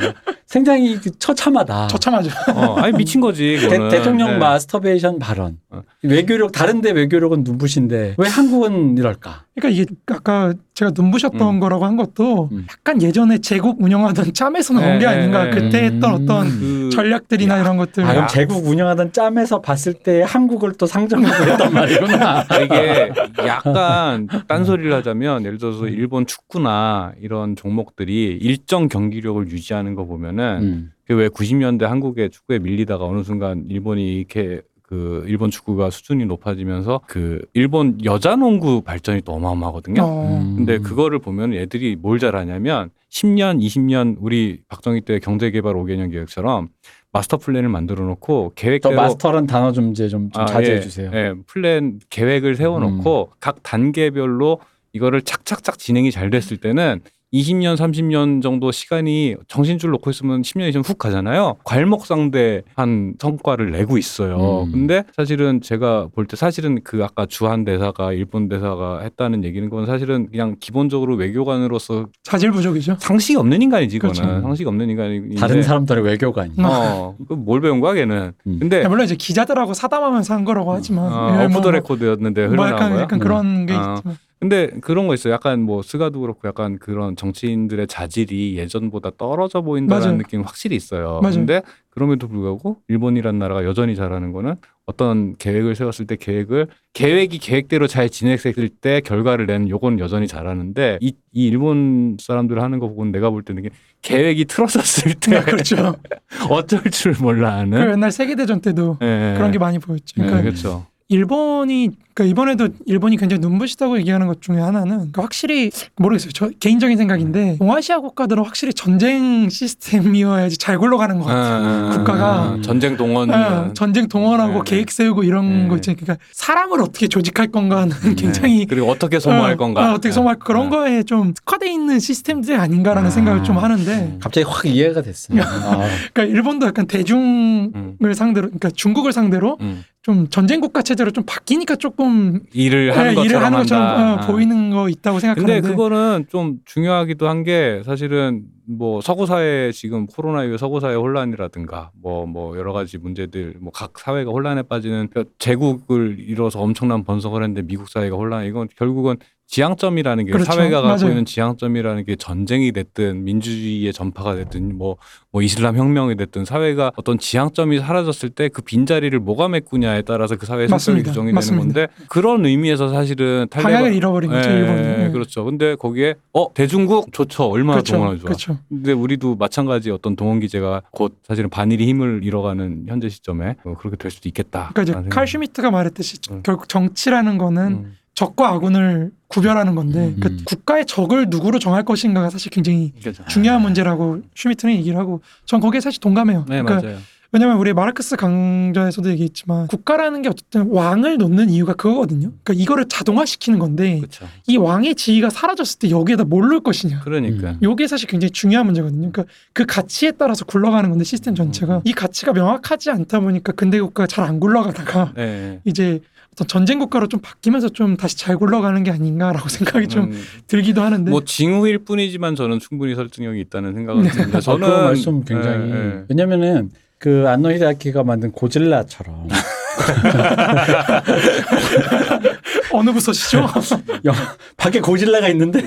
굉장히 0.52 1.00
그 1.00 1.10
처참하다. 1.18 1.86
처참하죠. 1.86 2.30
어, 2.54 2.74
아니 2.76 2.92
미친 2.92 3.22
거지. 3.22 3.56
대. 3.58 3.88
대통령 3.88 4.32
네. 4.32 4.36
마스터베이션 4.36 5.18
발언. 5.18 5.56
어. 5.70 5.80
외교력 6.02 6.52
다른데 6.52 6.90
외교력은 6.90 7.42
눈부신데 7.42 8.16
왜 8.18 8.28
한국은 8.28 8.98
이럴까? 8.98 9.44
그러니까 9.54 9.80
이게 9.80 9.94
아까 10.06 10.52
제가 10.74 10.92
눈부셨던 10.94 11.40
음. 11.40 11.60
거라고 11.60 11.84
한 11.86 11.96
것도 11.96 12.48
음. 12.52 12.66
약간 12.70 13.00
예전에 13.00 13.38
제국 13.38 13.82
운영하던 13.82 14.32
짬에서 14.34 14.74
나온 14.74 14.94
네, 14.94 14.98
게 15.00 15.06
아닌가 15.06 15.44
네, 15.44 15.50
그때 15.50 15.80
네. 15.80 15.86
했던 15.86 16.14
어떤 16.14 16.48
그 16.48 16.90
전략들이나 16.90 17.58
이런 17.58 17.76
것들 17.78 18.04
아, 18.04 18.08
그럼 18.08 18.22
야. 18.24 18.26
제국 18.26 18.66
운영하던 18.66 19.12
짬에서 19.12 19.60
봤을 19.60 19.94
때 19.94 20.22
한국을 20.26 20.72
또 20.72 20.86
상정하고 20.86 21.50
했단 21.50 21.72
말이구나. 21.72 22.44
아, 22.48 22.58
이게 22.58 23.10
약간 23.46 24.26
딴소리를 24.48 24.92
하자면 24.92 25.44
예를 25.44 25.58
들어서 25.58 25.86
일본 25.86 26.26
축구나 26.26 27.12
이런 27.20 27.54
종목들이 27.56 28.38
일정 28.40 28.88
경기력을 28.88 29.48
유지하는 29.50 29.94
거 29.94 30.04
보면은 30.04 30.41
음. 30.58 30.92
그왜 31.06 31.28
90년대 31.28 31.82
한국의 31.82 32.30
축구에 32.30 32.58
밀리다가 32.58 33.04
어느 33.04 33.22
순간 33.22 33.64
일본이 33.68 34.18
이렇게 34.18 34.62
그 34.82 35.24
일본 35.26 35.50
축구가 35.50 35.88
수준이 35.88 36.26
높아지면서 36.26 37.00
그 37.06 37.40
일본 37.54 37.98
여자 38.04 38.36
농구 38.36 38.82
발전이 38.82 39.22
또 39.22 39.32
어마어마하거든요. 39.32 40.02
어, 40.02 40.38
음. 40.38 40.56
근데 40.56 40.78
그거를 40.78 41.18
보면 41.18 41.54
애들이 41.54 41.96
뭘 41.96 42.18
잘하냐면 42.18 42.90
10년, 43.10 43.58
20년 43.62 44.16
우리 44.20 44.60
박정희 44.68 45.02
때 45.02 45.18
경제개발 45.18 45.74
5개년 45.74 46.10
계획처럼 46.12 46.68
마스터 47.10 47.36
플랜을 47.38 47.68
만들어 47.70 48.04
놓고 48.04 48.52
저 48.54 48.62
계획대로 48.62 48.94
마스터란 48.94 49.46
단어 49.46 49.72
좀 49.72 49.92
이제 49.92 50.08
좀, 50.08 50.30
좀 50.30 50.42
아, 50.42 50.46
자제해 50.46 50.76
예, 50.76 50.80
주세요. 50.80 51.10
예, 51.14 51.34
플랜 51.46 51.98
계획을 52.10 52.56
세워 52.56 52.78
놓고 52.78 53.30
음. 53.32 53.36
각 53.40 53.62
단계별로 53.62 54.60
이거를 54.92 55.22
착착착 55.22 55.78
진행이 55.78 56.10
잘 56.10 56.30
됐을 56.30 56.58
때는 56.58 57.00
20년, 57.32 57.76
30년 57.76 58.42
정도 58.42 58.70
시간이 58.70 59.36
정신줄 59.48 59.90
놓고 59.92 60.10
있으면 60.10 60.42
10년 60.42 60.68
이상 60.68 60.82
훅 60.82 60.98
가잖아요. 60.98 61.56
괄목상대한 61.64 63.14
성과를 63.18 63.70
내고 63.70 63.96
있어요. 63.96 64.64
음. 64.66 64.72
근데 64.72 65.04
사실은 65.16 65.60
제가 65.62 66.08
볼 66.14 66.26
때 66.26 66.36
사실은 66.36 66.80
그 66.84 67.02
아까 67.02 67.26
주한 67.26 67.64
대사가 67.64 68.12
일본 68.12 68.48
대사가 68.48 69.00
했다는 69.00 69.44
얘기는 69.44 69.68
건 69.70 69.86
사실은 69.86 70.28
그냥 70.30 70.56
기본적으로 70.60 71.16
외교관으로서 71.16 72.06
자질 72.22 72.52
부족이죠. 72.52 72.96
상식이 73.00 73.36
없는 73.38 73.60
인간이지, 73.62 73.98
그거는. 73.98 74.22
그렇죠. 74.22 74.42
상식이 74.42 74.68
없는 74.68 74.90
인간이. 74.90 75.34
다른 75.36 75.62
사람들의 75.62 76.04
아니야. 76.36 76.54
어, 76.68 77.16
그뭘 77.28 77.60
배운 77.62 77.80
거야, 77.80 77.94
걔는. 77.94 78.32
음. 78.46 78.58
근데 78.60 78.86
물론 78.86 79.04
이제 79.04 79.16
기자들하고 79.16 79.74
사담하면서 79.74 80.34
한 80.34 80.44
거라고 80.44 80.72
하지만 80.72 81.12
어, 81.12 81.40
예, 81.40 81.44
오프 81.44 81.52
뭐, 81.54 81.60
더 81.62 81.70
레코드였는데 81.70 82.42
뭐 82.46 82.50
흘러나온 82.50 82.72
약간 82.74 82.90
거야? 82.92 83.00
약간 83.02 83.18
음. 83.18 83.22
그런 83.22 83.66
게 83.66 83.72
어. 83.74 83.94
있지만 83.96 84.16
근데 84.42 84.66
그런 84.80 85.06
거 85.06 85.14
있어요. 85.14 85.32
약간 85.32 85.62
뭐 85.62 85.82
스가도 85.82 86.20
그렇고 86.20 86.48
약간 86.48 86.76
그런 86.80 87.14
정치인들의 87.14 87.86
자질이 87.86 88.58
예전보다 88.58 89.12
떨어져 89.16 89.62
보인다는. 89.62 90.18
느낌 90.18 90.40
이 90.40 90.42
확실히 90.42 90.74
있어요. 90.74 91.20
맞아요. 91.22 91.36
근데 91.36 91.62
그럼에도 91.90 92.26
불구하고 92.26 92.78
일본이란 92.88 93.38
나라가 93.38 93.64
여전히 93.64 93.94
잘하는 93.94 94.32
거는 94.32 94.56
어떤 94.84 95.36
계획을 95.36 95.76
세웠을 95.76 96.08
때 96.08 96.16
계획을 96.16 96.66
계획이 96.92 97.38
계획대로 97.38 97.86
잘 97.86 98.08
진행했을 98.08 98.68
때 98.80 99.00
결과를 99.00 99.46
내는 99.46 99.68
요건 99.68 100.00
여전히 100.00 100.26
잘하는데 100.26 100.98
이, 101.00 101.14
이 101.30 101.46
일본 101.46 102.16
사람들 102.20 102.60
하는 102.60 102.80
거 102.80 102.88
보고 102.88 103.04
내가 103.04 103.30
볼 103.30 103.44
때는 103.44 103.68
계획이 104.02 104.46
틀어졌을 104.46 105.14
때 105.14 105.40
그렇죠. 105.42 105.94
어쩔 106.50 106.82
줄 106.90 107.14
몰라 107.20 107.50
그 107.64 107.76
하는 107.76 107.92
옛날 107.92 108.10
세계 108.10 108.34
대전 108.34 108.60
때도 108.60 108.98
예. 109.02 109.34
그런 109.36 109.52
게 109.52 109.60
많이 109.60 109.78
보였죠. 109.78 110.20
네, 110.20 110.26
그러니까 110.26 110.42
그렇죠. 110.42 110.86
일본이 111.08 111.90
그러니까 112.14 112.30
이번에도 112.30 112.68
일본이 112.86 113.16
굉장히 113.16 113.40
눈부시다고 113.40 113.98
얘기하는 113.98 114.26
것 114.26 114.42
중에 114.42 114.58
하나는 114.58 114.96
그러니까 114.96 115.22
확실히 115.22 115.70
모르겠어요. 115.96 116.32
저 116.32 116.50
개인적인 116.60 116.96
생각인데 116.96 117.56
동아시아 117.58 118.00
국가들은 118.00 118.44
확실히 118.44 118.74
전쟁 118.74 119.48
시스템이어야지 119.48 120.58
잘 120.58 120.78
굴러가는 120.78 121.18
것 121.18 121.24
같아요. 121.24 121.64
아, 121.64 121.90
국가가 121.96 122.26
아, 122.26 122.58
전쟁 122.62 122.96
동원 122.96 123.30
어, 123.30 123.72
전쟁 123.72 124.08
동원하고 124.08 124.64
네. 124.64 124.70
계획 124.70 124.90
세우고 124.90 125.22
이런 125.24 125.62
네. 125.62 125.68
거 125.68 125.76
있잖아요. 125.76 125.96
그러니까 126.00 126.24
사람을 126.32 126.80
어떻게 126.82 127.08
조직할 127.08 127.48
건가는 127.48 127.96
네. 127.96 128.14
굉장히 128.14 128.66
그리고 128.66 128.90
어떻게 128.90 129.18
소모할 129.18 129.54
어, 129.54 129.56
건가 129.56 129.90
어, 129.90 129.94
어떻게 129.94 130.12
소모할 130.12 130.38
그런 130.38 130.70
네. 130.70 130.76
거에 130.76 131.02
좀 131.04 131.32
특화돼 131.32 131.70
있는 131.70 131.98
시스템들이 131.98 132.56
아닌가라는 132.56 133.08
아. 133.08 133.10
생각을 133.10 133.42
좀 133.42 133.56
하는데 133.58 134.18
갑자기 134.20 134.46
확 134.46 134.66
이해가 134.66 135.00
됐어요. 135.00 135.40
아, 135.42 135.86
그러니까 136.12 136.24
일본도 136.24 136.66
약간 136.66 136.86
대중을 136.86 137.72
음. 137.74 138.12
상대로 138.14 138.48
그러니까 138.48 138.70
중국을 138.70 139.12
상대로 139.12 139.56
음. 139.62 139.84
좀 140.02 140.26
전쟁 140.28 140.60
국가 140.60 140.82
체제로 140.82 141.12
좀 141.12 141.22
바뀌니까 141.24 141.76
조금 141.76 142.40
일을 142.52 142.90
하는 142.96 143.12
예, 143.12 143.14
것처럼 143.14 143.24
일을 143.26 143.44
하는 143.44 143.58
것처럼. 143.58 144.18
어, 144.18 144.26
보이는 144.26 144.70
거 144.70 144.88
있다고 144.88 145.20
생각하는데 145.20 145.60
근데 145.60 145.68
그거는 145.68 146.26
좀 146.28 146.58
중요하기도 146.64 147.28
한 147.28 147.44
게 147.44 147.82
사실은 147.84 148.42
뭐 148.66 149.00
서구 149.00 149.26
사회 149.26 149.70
지금 149.72 150.06
코로나 150.06 150.44
이후 150.44 150.56
서구 150.58 150.80
사회 150.80 150.94
혼란이라든가 150.96 151.90
뭐뭐 152.02 152.56
여러 152.58 152.72
가지 152.72 152.98
문제들 152.98 153.54
뭐 153.60 153.70
각 153.72 153.98
사회가 153.98 154.30
혼란에 154.30 154.62
빠지는 154.62 155.08
제국을 155.38 156.16
이뤄서 156.18 156.60
엄청난 156.60 157.04
번성을 157.04 157.40
했는데 157.42 157.62
미국 157.62 157.88
사회가 157.88 158.16
혼란 158.16 158.44
이건 158.46 158.68
결국은 158.76 159.16
지향점이라는 159.52 160.24
게 160.24 160.32
그렇죠. 160.32 160.50
사회가 160.50 160.80
갖고 160.80 160.96
맞아요. 160.96 161.10
있는 161.10 161.26
지향점이라는 161.26 162.06
게 162.06 162.16
전쟁이 162.16 162.72
됐든 162.72 163.22
민주주의의 163.24 163.92
전파가 163.92 164.34
됐든 164.34 164.78
뭐, 164.78 164.96
뭐 165.30 165.42
이슬람 165.42 165.76
혁명이 165.76 166.16
됐든 166.16 166.46
사회가 166.46 166.92
어떤 166.96 167.18
지향점이 167.18 167.78
사라졌을 167.78 168.30
때 168.30 168.48
그 168.48 168.62
빈자리를 168.62 169.18
뭐가 169.20 169.48
메꾸냐에 169.48 170.02
따라서 170.02 170.36
그 170.36 170.46
사회의 170.46 170.68
성격이. 170.68 171.02
규정이 171.02 171.32
맞습니다. 171.32 171.64
되는 171.74 171.74
건데 171.86 171.94
그런 172.08 172.44
의미에서 172.46 172.88
사실은 172.88 173.46
방향을 173.50 173.72
탈레반 173.74 173.94
잃어버린 173.94 174.30
거죠 174.30 174.50
예, 174.50 174.54
일본이. 174.54 174.78
예. 175.04 175.10
그렇죠. 175.12 175.44
근데 175.44 175.74
거기에 175.76 176.14
어 176.32 176.52
대중국 176.54 177.12
좋죠. 177.12 177.44
얼마나 177.44 177.74
그렇죠. 177.76 177.92
동원하면 177.92 178.20
좋아. 178.20 178.24
그렇죠. 178.28 178.58
근데 178.70 178.92
우리도 178.92 179.36
마찬가지 179.36 179.90
어떤 179.90 180.16
동원 180.16 180.40
기제가 180.40 180.80
곧 180.90 181.18
사실은 181.28 181.50
반일이 181.50 181.86
힘을 181.88 182.22
잃어가는 182.24 182.86
현재 182.88 183.08
시점에 183.10 183.56
어, 183.64 183.74
그렇게 183.78 183.96
될 183.98 184.10
수도 184.10 184.28
있겠다. 184.30 184.70
그러니까 184.74 185.00
이제 185.00 185.08
칼 185.10 185.26
슈미트가 185.26 185.70
말했듯이 185.70 186.18
음. 186.30 186.40
결국 186.42 186.68
정치라는 186.70 187.36
거는 187.38 187.62
음, 187.72 187.96
적과 188.14 188.48
아군을 188.50 189.10
구별하는 189.28 189.74
건데 189.74 190.08
음. 190.08 190.20
그 190.20 190.36
국가의 190.44 190.84
적을 190.86 191.26
누구로 191.30 191.58
정할 191.58 191.84
것인가가 191.84 192.28
사실 192.28 192.50
굉장히 192.50 192.92
그렇죠. 193.00 193.24
중요한 193.26 193.62
문제라고 193.62 194.20
슈미트는 194.34 194.74
얘기를 194.74 194.98
하고 194.98 195.22
전 195.46 195.60
거기에 195.60 195.80
사실 195.80 196.00
동감해요. 196.00 196.44
네 196.48 196.62
그러니까 196.62 196.86
맞아요. 196.86 196.98
왜냐면 197.34 197.56
우리 197.56 197.72
마르크스 197.72 198.16
강좌에서도 198.16 199.08
얘기했지만 199.08 199.66
국가라는 199.68 200.20
게 200.20 200.28
어쨌든 200.28 200.68
왕을 200.68 201.16
놓는 201.16 201.48
이유가 201.48 201.72
그거거든요. 201.72 202.30
그러니까 202.44 202.62
이거를 202.62 202.84
자동화시키는 202.88 203.58
건데 203.58 204.00
그렇죠. 204.00 204.28
이 204.46 204.58
왕의 204.58 204.96
지위가 204.96 205.30
사라졌을 205.30 205.78
때 205.78 205.90
여기에다 205.90 206.24
뭘 206.24 206.48
놓을 206.48 206.60
것이냐. 206.60 207.00
그러니까. 207.00 207.52
음. 207.52 207.58
요게 207.62 207.86
사실 207.86 208.06
굉장히 208.06 208.32
중요한 208.32 208.66
문제거든요. 208.66 209.10
그러니까 209.10 209.24
그 209.54 209.64
가치에 209.64 210.10
따라서 210.10 210.44
굴러가는 210.44 210.90
건데 210.90 211.04
시스템 211.06 211.34
전체가 211.34 211.80
이 211.84 211.94
가치가 211.94 212.34
명확하지 212.34 212.90
않다 212.90 213.20
보니까 213.20 213.52
근대 213.52 213.80
국가가 213.80 214.06
잘 214.06 214.22
안 214.26 214.38
굴러가다가 214.38 215.12
네. 215.16 215.60
이제 215.64 216.02
어떤 216.32 216.48
전쟁 216.48 216.78
국가로 216.78 217.08
좀 217.08 217.20
바뀌면서 217.20 217.68
좀 217.70 217.96
다시 217.96 218.16
잘 218.16 218.36
굴러가는 218.38 218.82
게 218.84 218.90
아닌가라고 218.90 219.48
생각이 219.52 219.88
좀 219.88 220.04
음, 220.04 220.22
들기도 220.46 220.82
하는데 220.82 221.10
뭐 221.10 221.24
징후일 221.24 221.84
뿐이지만 221.84 222.36
저는 222.36 222.58
충분히 222.58 222.94
설득력이 222.94 223.38
있다는 223.40 223.74
생각을 223.74 224.08
듭니다. 224.08 224.40
저는 224.40 224.66
저는 224.66 224.68
그 224.68 224.74
말씀 224.84 225.24
굉장히 225.24 225.70
예, 225.70 225.76
예. 225.76 226.04
왜냐면은 226.08 226.70
그 226.98 227.26
안노 227.28 227.50
히데아키가 227.52 228.02
만든 228.04 228.32
고질라처럼 228.32 229.28
어느 232.72 232.92
부서시죠? 232.92 233.46
영, 234.04 234.14
밖에 234.56 234.80
고질라가 234.80 235.28
있는데 235.28 235.62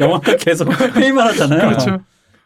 영화가 0.00 0.36
계속 0.36 0.68
회의만 0.96 1.28
하잖아요. 1.28 1.68
그렇죠. 1.68 2.00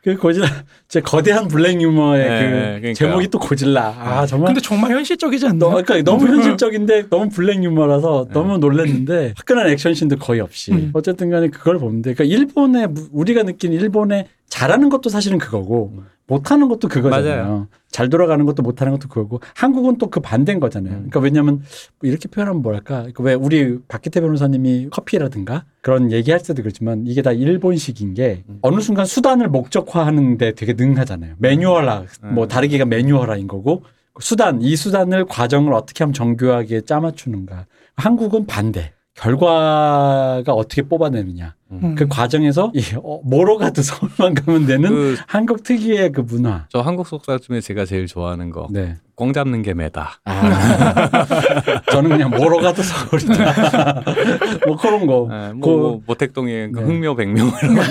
그 0.04 0.16
고질라 0.18 0.46
제 0.86 1.00
거대한 1.00 1.48
블랙 1.48 1.80
유머의 1.80 2.28
네, 2.28 2.28
그 2.28 2.50
그러니까요. 2.50 2.92
제목이 2.94 3.28
또 3.28 3.38
고질라. 3.38 3.94
아 3.98 4.26
정말 4.26 4.48
근데 4.48 4.60
정말 4.60 4.90
현실적이지 4.92 5.46
않나요? 5.46 5.58
너, 5.58 5.82
그러니까 5.82 6.02
너무 6.02 6.26
현실적인데 6.28 7.08
너무 7.08 7.30
블랙 7.30 7.64
유머라서 7.64 8.26
네. 8.28 8.34
너무 8.34 8.58
놀랐는데 8.58 9.32
화끈한 9.36 9.68
액션씬도 9.70 10.16
거의 10.18 10.40
없이 10.40 10.72
음. 10.72 10.90
어쨌든 10.92 11.30
간에 11.30 11.48
그걸 11.48 11.78
보는데 11.78 12.12
그러니까 12.12 12.36
일본의 12.36 12.88
무- 12.88 13.08
우리가 13.12 13.44
느낀 13.44 13.72
일본의 13.72 14.26
잘하는 14.50 14.90
것도 14.90 15.08
사실은 15.08 15.38
그거고 15.38 15.94
음. 15.96 16.04
못하는 16.26 16.68
것도 16.68 16.88
그거잖아요. 16.88 17.42
맞아요. 17.42 17.68
잘 17.90 18.08
돌아가는 18.08 18.44
것도 18.44 18.62
못하는 18.62 18.92
것도 18.92 19.08
그거고 19.08 19.40
한국은 19.54 19.98
또 19.98 20.08
그 20.08 20.20
반대인 20.20 20.60
거잖아요. 20.60 20.92
음. 20.94 20.96
그러니까 21.10 21.20
왜냐하면 21.20 21.62
이렇게 22.02 22.28
표현하면 22.28 22.62
뭐랄까 22.62 22.98
그러니까 22.98 23.22
왜 23.24 23.34
우리 23.34 23.78
박기태 23.88 24.20
변호사님이 24.20 24.88
커피라든가 24.90 25.64
그런 25.80 26.12
얘기할 26.12 26.40
때도 26.42 26.62
그렇지만 26.62 27.04
이게 27.06 27.20
다 27.20 27.32
일본식인 27.32 28.14
게 28.14 28.44
음. 28.48 28.58
어느 28.62 28.80
순간 28.80 29.06
수단을 29.06 29.48
목적화하는데 29.48 30.52
되게 30.54 30.72
능하잖아요. 30.72 31.34
매뉴얼화 31.38 32.04
음. 32.24 32.34
뭐 32.34 32.46
다르게가 32.48 32.84
매뉴얼화인 32.84 33.48
거고 33.48 33.82
수단 34.20 34.62
이 34.62 34.76
수단을 34.76 35.24
과정을 35.26 35.72
어떻게 35.72 36.04
하면 36.04 36.12
정교하게 36.14 36.82
짜맞추는가. 36.82 37.66
한국은 37.96 38.46
반대. 38.46 38.92
결과가 39.14 40.52
어떻게 40.52 40.82
뽑아내느냐. 40.82 41.54
음. 41.70 41.94
그 41.96 42.06
과정에서 42.08 42.70
이 42.74 42.82
어, 43.02 43.20
뭐로 43.24 43.56
가도 43.58 43.80
서울만 43.82 44.34
가면 44.34 44.66
되는 44.66 44.88
그, 44.90 45.16
한국 45.26 45.62
특유의 45.62 46.12
그 46.12 46.20
문화. 46.20 46.66
저 46.68 46.80
한국 46.80 47.06
속사 47.06 47.38
중에 47.38 47.60
제가 47.60 47.84
제일 47.84 48.06
좋아하는 48.06 48.50
거. 48.50 48.68
네. 48.70 48.96
꽁 49.16 49.32
잡는 49.32 49.62
게 49.62 49.74
매다. 49.74 50.18
아, 50.24 51.10
저는 51.92 52.10
그냥 52.10 52.30
뭐로 52.30 52.58
가도 52.58 52.82
서울이다. 52.82 54.02
뭐 54.66 54.76
그런 54.76 55.06
거. 55.06 55.28
네, 55.30 55.52
뭐, 55.52 55.60
그- 55.60 55.68
뭐 55.80 56.00
모택동에 56.04 56.70
그 56.70 56.80
네. 56.80 56.84
흥묘 56.84 57.14
백묘 57.14 57.42
이런 57.62 57.74
거. 57.76 57.82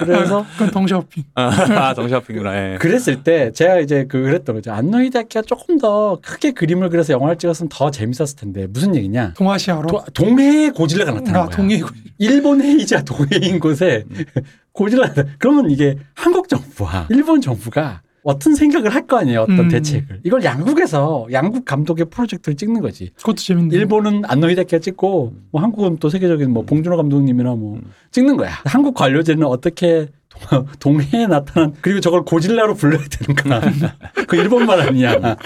그래서 0.00 0.44
그건 0.54 0.70
덩샤오핑. 0.72 1.22
아 1.36 1.94
정샤핑구나. 1.94 2.56
예. 2.72 2.78
그랬을 2.80 3.22
때 3.22 3.52
제가 3.52 3.78
이제 3.78 4.06
그 4.08 4.20
그랬던 4.22 4.56
거죠. 4.56 4.72
안노히데키가 4.72 5.42
조금 5.42 5.78
더 5.78 6.18
크게 6.20 6.50
그림을 6.50 6.90
그려서 6.90 7.12
영화를 7.12 7.36
찍었으면 7.38 7.68
더 7.68 7.92
재밌었을 7.92 8.36
텐데 8.36 8.66
무슨 8.68 8.96
얘기냐? 8.96 9.34
동아시아로. 9.36 9.86
도- 9.86 10.04
동해에 10.12 10.70
고질라가 10.70 11.12
나타난 11.12 11.42
아, 11.42 11.46
거야. 11.46 11.56
동해 11.56 11.80
일본 12.18 12.60
해이 12.60 12.84
자 12.90 13.02
동해인 13.04 13.60
곳에 13.60 14.04
음. 14.10 14.24
고질라. 14.72 15.14
그러면 15.38 15.70
이게 15.70 15.96
한국 16.14 16.48
정부와 16.48 17.06
일본 17.10 17.40
정부가 17.40 18.02
어떤 18.22 18.54
생각을 18.54 18.92
할 18.94 19.06
거 19.06 19.16
아니에요. 19.18 19.42
어떤 19.42 19.60
음. 19.60 19.68
대책을. 19.68 20.20
이걸 20.24 20.42
양국에서 20.44 21.26
양국 21.32 21.64
감독의 21.64 22.06
프로젝트를 22.10 22.56
찍는 22.56 22.80
거지. 22.82 23.10
그것도 23.16 23.36
재밌네. 23.36 23.76
일본은 23.76 24.22
안노히데키가 24.26 24.80
찍고 24.80 25.34
뭐 25.52 25.62
한국은 25.62 25.98
또 25.98 26.08
세계적인 26.10 26.50
뭐 26.50 26.64
봉준호 26.64 26.96
감독님이나 26.96 27.54
뭐 27.54 27.76
음. 27.76 27.82
찍는 28.10 28.36
거야. 28.36 28.50
한국 28.64 28.94
관료제는 28.94 29.44
어떻게 29.46 30.08
동- 30.28 30.66
동해에 30.80 31.26
나타난 31.28 31.72
그리고 31.80 32.00
저걸 32.00 32.24
고질라로 32.24 32.74
불러야 32.74 33.02
되는구나. 33.08 33.60
그 34.28 34.36
일본말 34.36 34.80
아니야. 34.80 35.36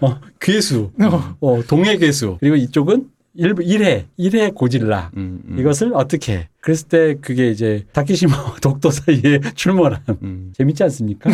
어, 0.00 0.20
괴수, 0.40 0.90
어. 1.00 1.36
어, 1.40 1.62
동해 1.68 1.96
괴수. 1.96 2.36
그리고 2.40 2.56
이쪽은 2.56 3.06
일, 3.34 3.54
일해, 3.62 4.06
일해 4.16 4.50
고질라. 4.50 5.12
음, 5.16 5.42
음. 5.46 5.58
이것을 5.58 5.92
어떻게? 5.94 6.32
해? 6.32 6.48
그랬을 6.60 6.88
때 6.88 7.14
그게 7.20 7.50
이제 7.50 7.84
다키시마 7.92 8.56
독도 8.60 8.90
사이에 8.90 9.40
출몰한 9.54 10.02
음. 10.22 10.52
재밌지 10.56 10.82
않습니까? 10.84 11.30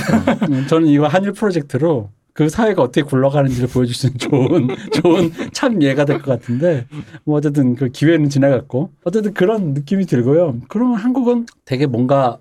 음, 0.51 0.67
저는 0.69 0.89
이거 0.89 1.07
한일 1.07 1.33
프로젝트로 1.33 2.11
그 2.35 2.51
사회가 2.51 2.83
어떻게 2.83 3.01
굴러가는지를 3.01 3.69
보여줄 3.71 3.95
수 3.95 4.07
있는 4.09 4.19
좋은 4.19 4.69
좋은 4.93 5.33
참 5.55 5.83
예가 5.83 6.05
될 6.05 6.19
것 6.19 6.27
같은데 6.39 6.87
뭐 7.25 7.39
어쨌든 7.39 7.75
그 7.75 7.89
기회는 7.89 8.29
지나갔고 8.29 8.91
어쨌든 9.05 9.33
그런 9.33 9.73
느낌이 9.73 10.05
들고요. 10.05 10.59
그러면 10.69 10.97
한국은 10.97 11.47
되게 11.65 11.87
뭔가 11.87 12.37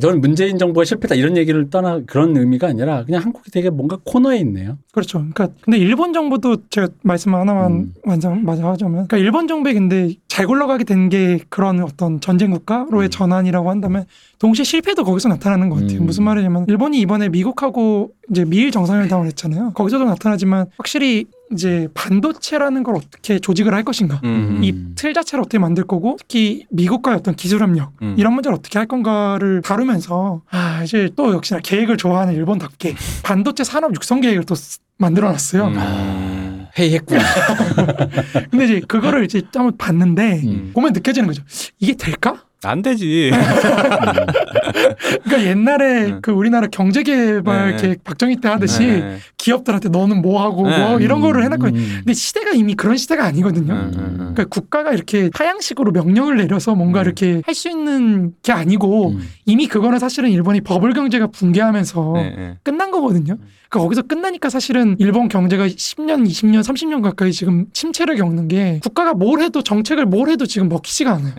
저는 0.00 0.20
문재인 0.20 0.58
정부가 0.58 0.84
실패다 0.84 1.14
이런 1.14 1.36
얘기를 1.36 1.70
떠나 1.70 2.00
그런 2.06 2.36
의미가 2.36 2.68
아니라 2.68 3.04
그냥 3.04 3.22
한국이 3.22 3.50
되게 3.50 3.70
뭔가 3.70 3.98
코너에 4.04 4.38
있네요. 4.38 4.76
그렇죠. 4.92 5.18
그러니까 5.18 5.48
근데 5.60 5.78
일본 5.78 6.12
정부도 6.12 6.56
제가 6.70 6.88
말씀 7.02 7.34
하나만 7.34 7.72
음. 7.72 7.92
완전 8.04 8.44
맞아 8.44 8.68
하자면, 8.68 9.06
그러니까 9.06 9.18
일본 9.18 9.46
정부에 9.46 9.72
근데 9.74 10.14
잘 10.28 10.46
굴러가게 10.46 10.84
된 10.84 11.04
게 11.08 11.38
그런 11.50 11.80
어떤 11.82 12.20
전쟁 12.20 12.50
국가로의 12.50 13.08
음. 13.08 13.10
전환이라고 13.10 13.68
한다면 13.70 14.06
동시에 14.38 14.64
실패도 14.64 15.04
거기서 15.04 15.28
나타나는 15.28 15.68
것 15.68 15.80
같아요. 15.80 16.00
음. 16.00 16.06
무슨 16.06 16.24
말이냐면 16.24 16.64
일본이 16.68 16.98
이번에 17.00 17.28
미국하고 17.28 18.10
이제 18.30 18.44
미일 18.44 18.70
정상회담을 18.70 19.26
했잖아요. 19.26 19.72
거기서도 19.74 20.04
나타나지만 20.06 20.66
확실히 20.78 21.26
이제 21.54 21.88
반도체라는 21.94 22.82
걸 22.82 22.96
어떻게 22.96 23.38
조직을 23.38 23.72
할 23.72 23.82
것인가. 23.84 24.20
음. 24.24 24.60
이틀 24.62 25.14
자체를 25.14 25.40
어떻게 25.40 25.58
만들 25.58 25.84
거고 25.84 26.16
특히 26.20 26.66
미국과의 26.70 27.16
어떤 27.18 27.34
기술 27.34 27.60
협력 27.60 27.92
음. 28.02 28.14
이런 28.18 28.34
문제를 28.34 28.56
어떻게 28.56 28.78
할 28.78 28.86
건가를 28.86 29.62
다루면서 29.62 30.42
아 30.50 30.82
이제 30.84 31.08
또 31.16 31.32
역시나 31.32 31.60
계획을 31.60 31.96
좋아하는 31.96 32.34
일본답게 32.34 32.94
반도체 33.22 33.64
산업 33.64 33.94
육성 33.94 34.20
계획을 34.20 34.44
또 34.44 34.54
쓰- 34.54 34.78
만들어놨어요. 34.98 35.66
음. 35.66 36.66
회의했구나. 36.78 37.20
근데 38.50 38.64
이제 38.64 38.80
그거를 38.86 39.24
이제 39.24 39.42
한번 39.54 39.76
봤는데 39.76 40.40
음. 40.44 40.70
보면 40.74 40.92
느껴지는 40.92 41.26
거죠. 41.26 41.42
이게 41.78 41.94
될까? 41.94 42.43
안 42.66 42.82
되지. 42.82 43.30
그러니까 45.24 45.44
옛날에 45.44 46.06
음. 46.06 46.18
그 46.22 46.30
우리나라 46.30 46.66
경제개발 46.66 47.76
네. 47.76 47.82
계획 47.82 48.04
박정희 48.04 48.36
때 48.36 48.48
하듯이 48.48 48.86
네. 48.86 49.18
기업들한테 49.38 49.88
너는 49.88 50.22
뭐 50.22 50.42
하고 50.42 50.68
네. 50.68 50.78
뭐 50.78 50.88
하고 50.88 51.00
이런 51.00 51.20
거를 51.20 51.44
해놨거든요. 51.44 51.78
음. 51.78 51.94
근데 51.98 52.12
시대가 52.14 52.52
이미 52.52 52.74
그런 52.74 52.96
시대가 52.96 53.24
아니거든요. 53.24 53.72
음, 53.72 53.92
음, 53.94 53.98
음. 53.98 54.16
그러니까 54.16 54.44
국가가 54.46 54.92
이렇게 54.92 55.30
하향식으로 55.32 55.92
명령을 55.92 56.36
내려서 56.36 56.74
뭔가 56.74 57.00
음. 57.00 57.04
이렇게 57.04 57.42
할 57.44 57.54
수 57.54 57.68
있는 57.70 58.32
게 58.42 58.50
아니고 58.50 59.10
음. 59.10 59.28
이미 59.46 59.68
그거는 59.68 60.00
사실은 60.00 60.28
일본이 60.30 60.60
버블 60.60 60.92
경제가 60.92 61.28
붕괴하면서 61.28 62.12
네, 62.16 62.34
네. 62.36 62.58
끝난 62.64 62.90
거거든요. 62.90 63.36
그러니까 63.36 63.78
거기서 63.78 64.02
끝나니까 64.02 64.50
사실은 64.50 64.96
일본 64.98 65.28
경제가 65.28 65.68
10년, 65.68 66.26
20년, 66.26 66.60
30년 66.62 67.00
가까이 67.00 67.30
지금 67.30 67.66
침체를 67.72 68.16
겪는 68.16 68.48
게 68.48 68.80
국가가 68.82 69.14
뭘 69.14 69.40
해도 69.40 69.62
정책을 69.62 70.06
뭘 70.06 70.30
해도 70.30 70.46
지금 70.46 70.68
먹히지가 70.68 71.12
않아요. 71.12 71.34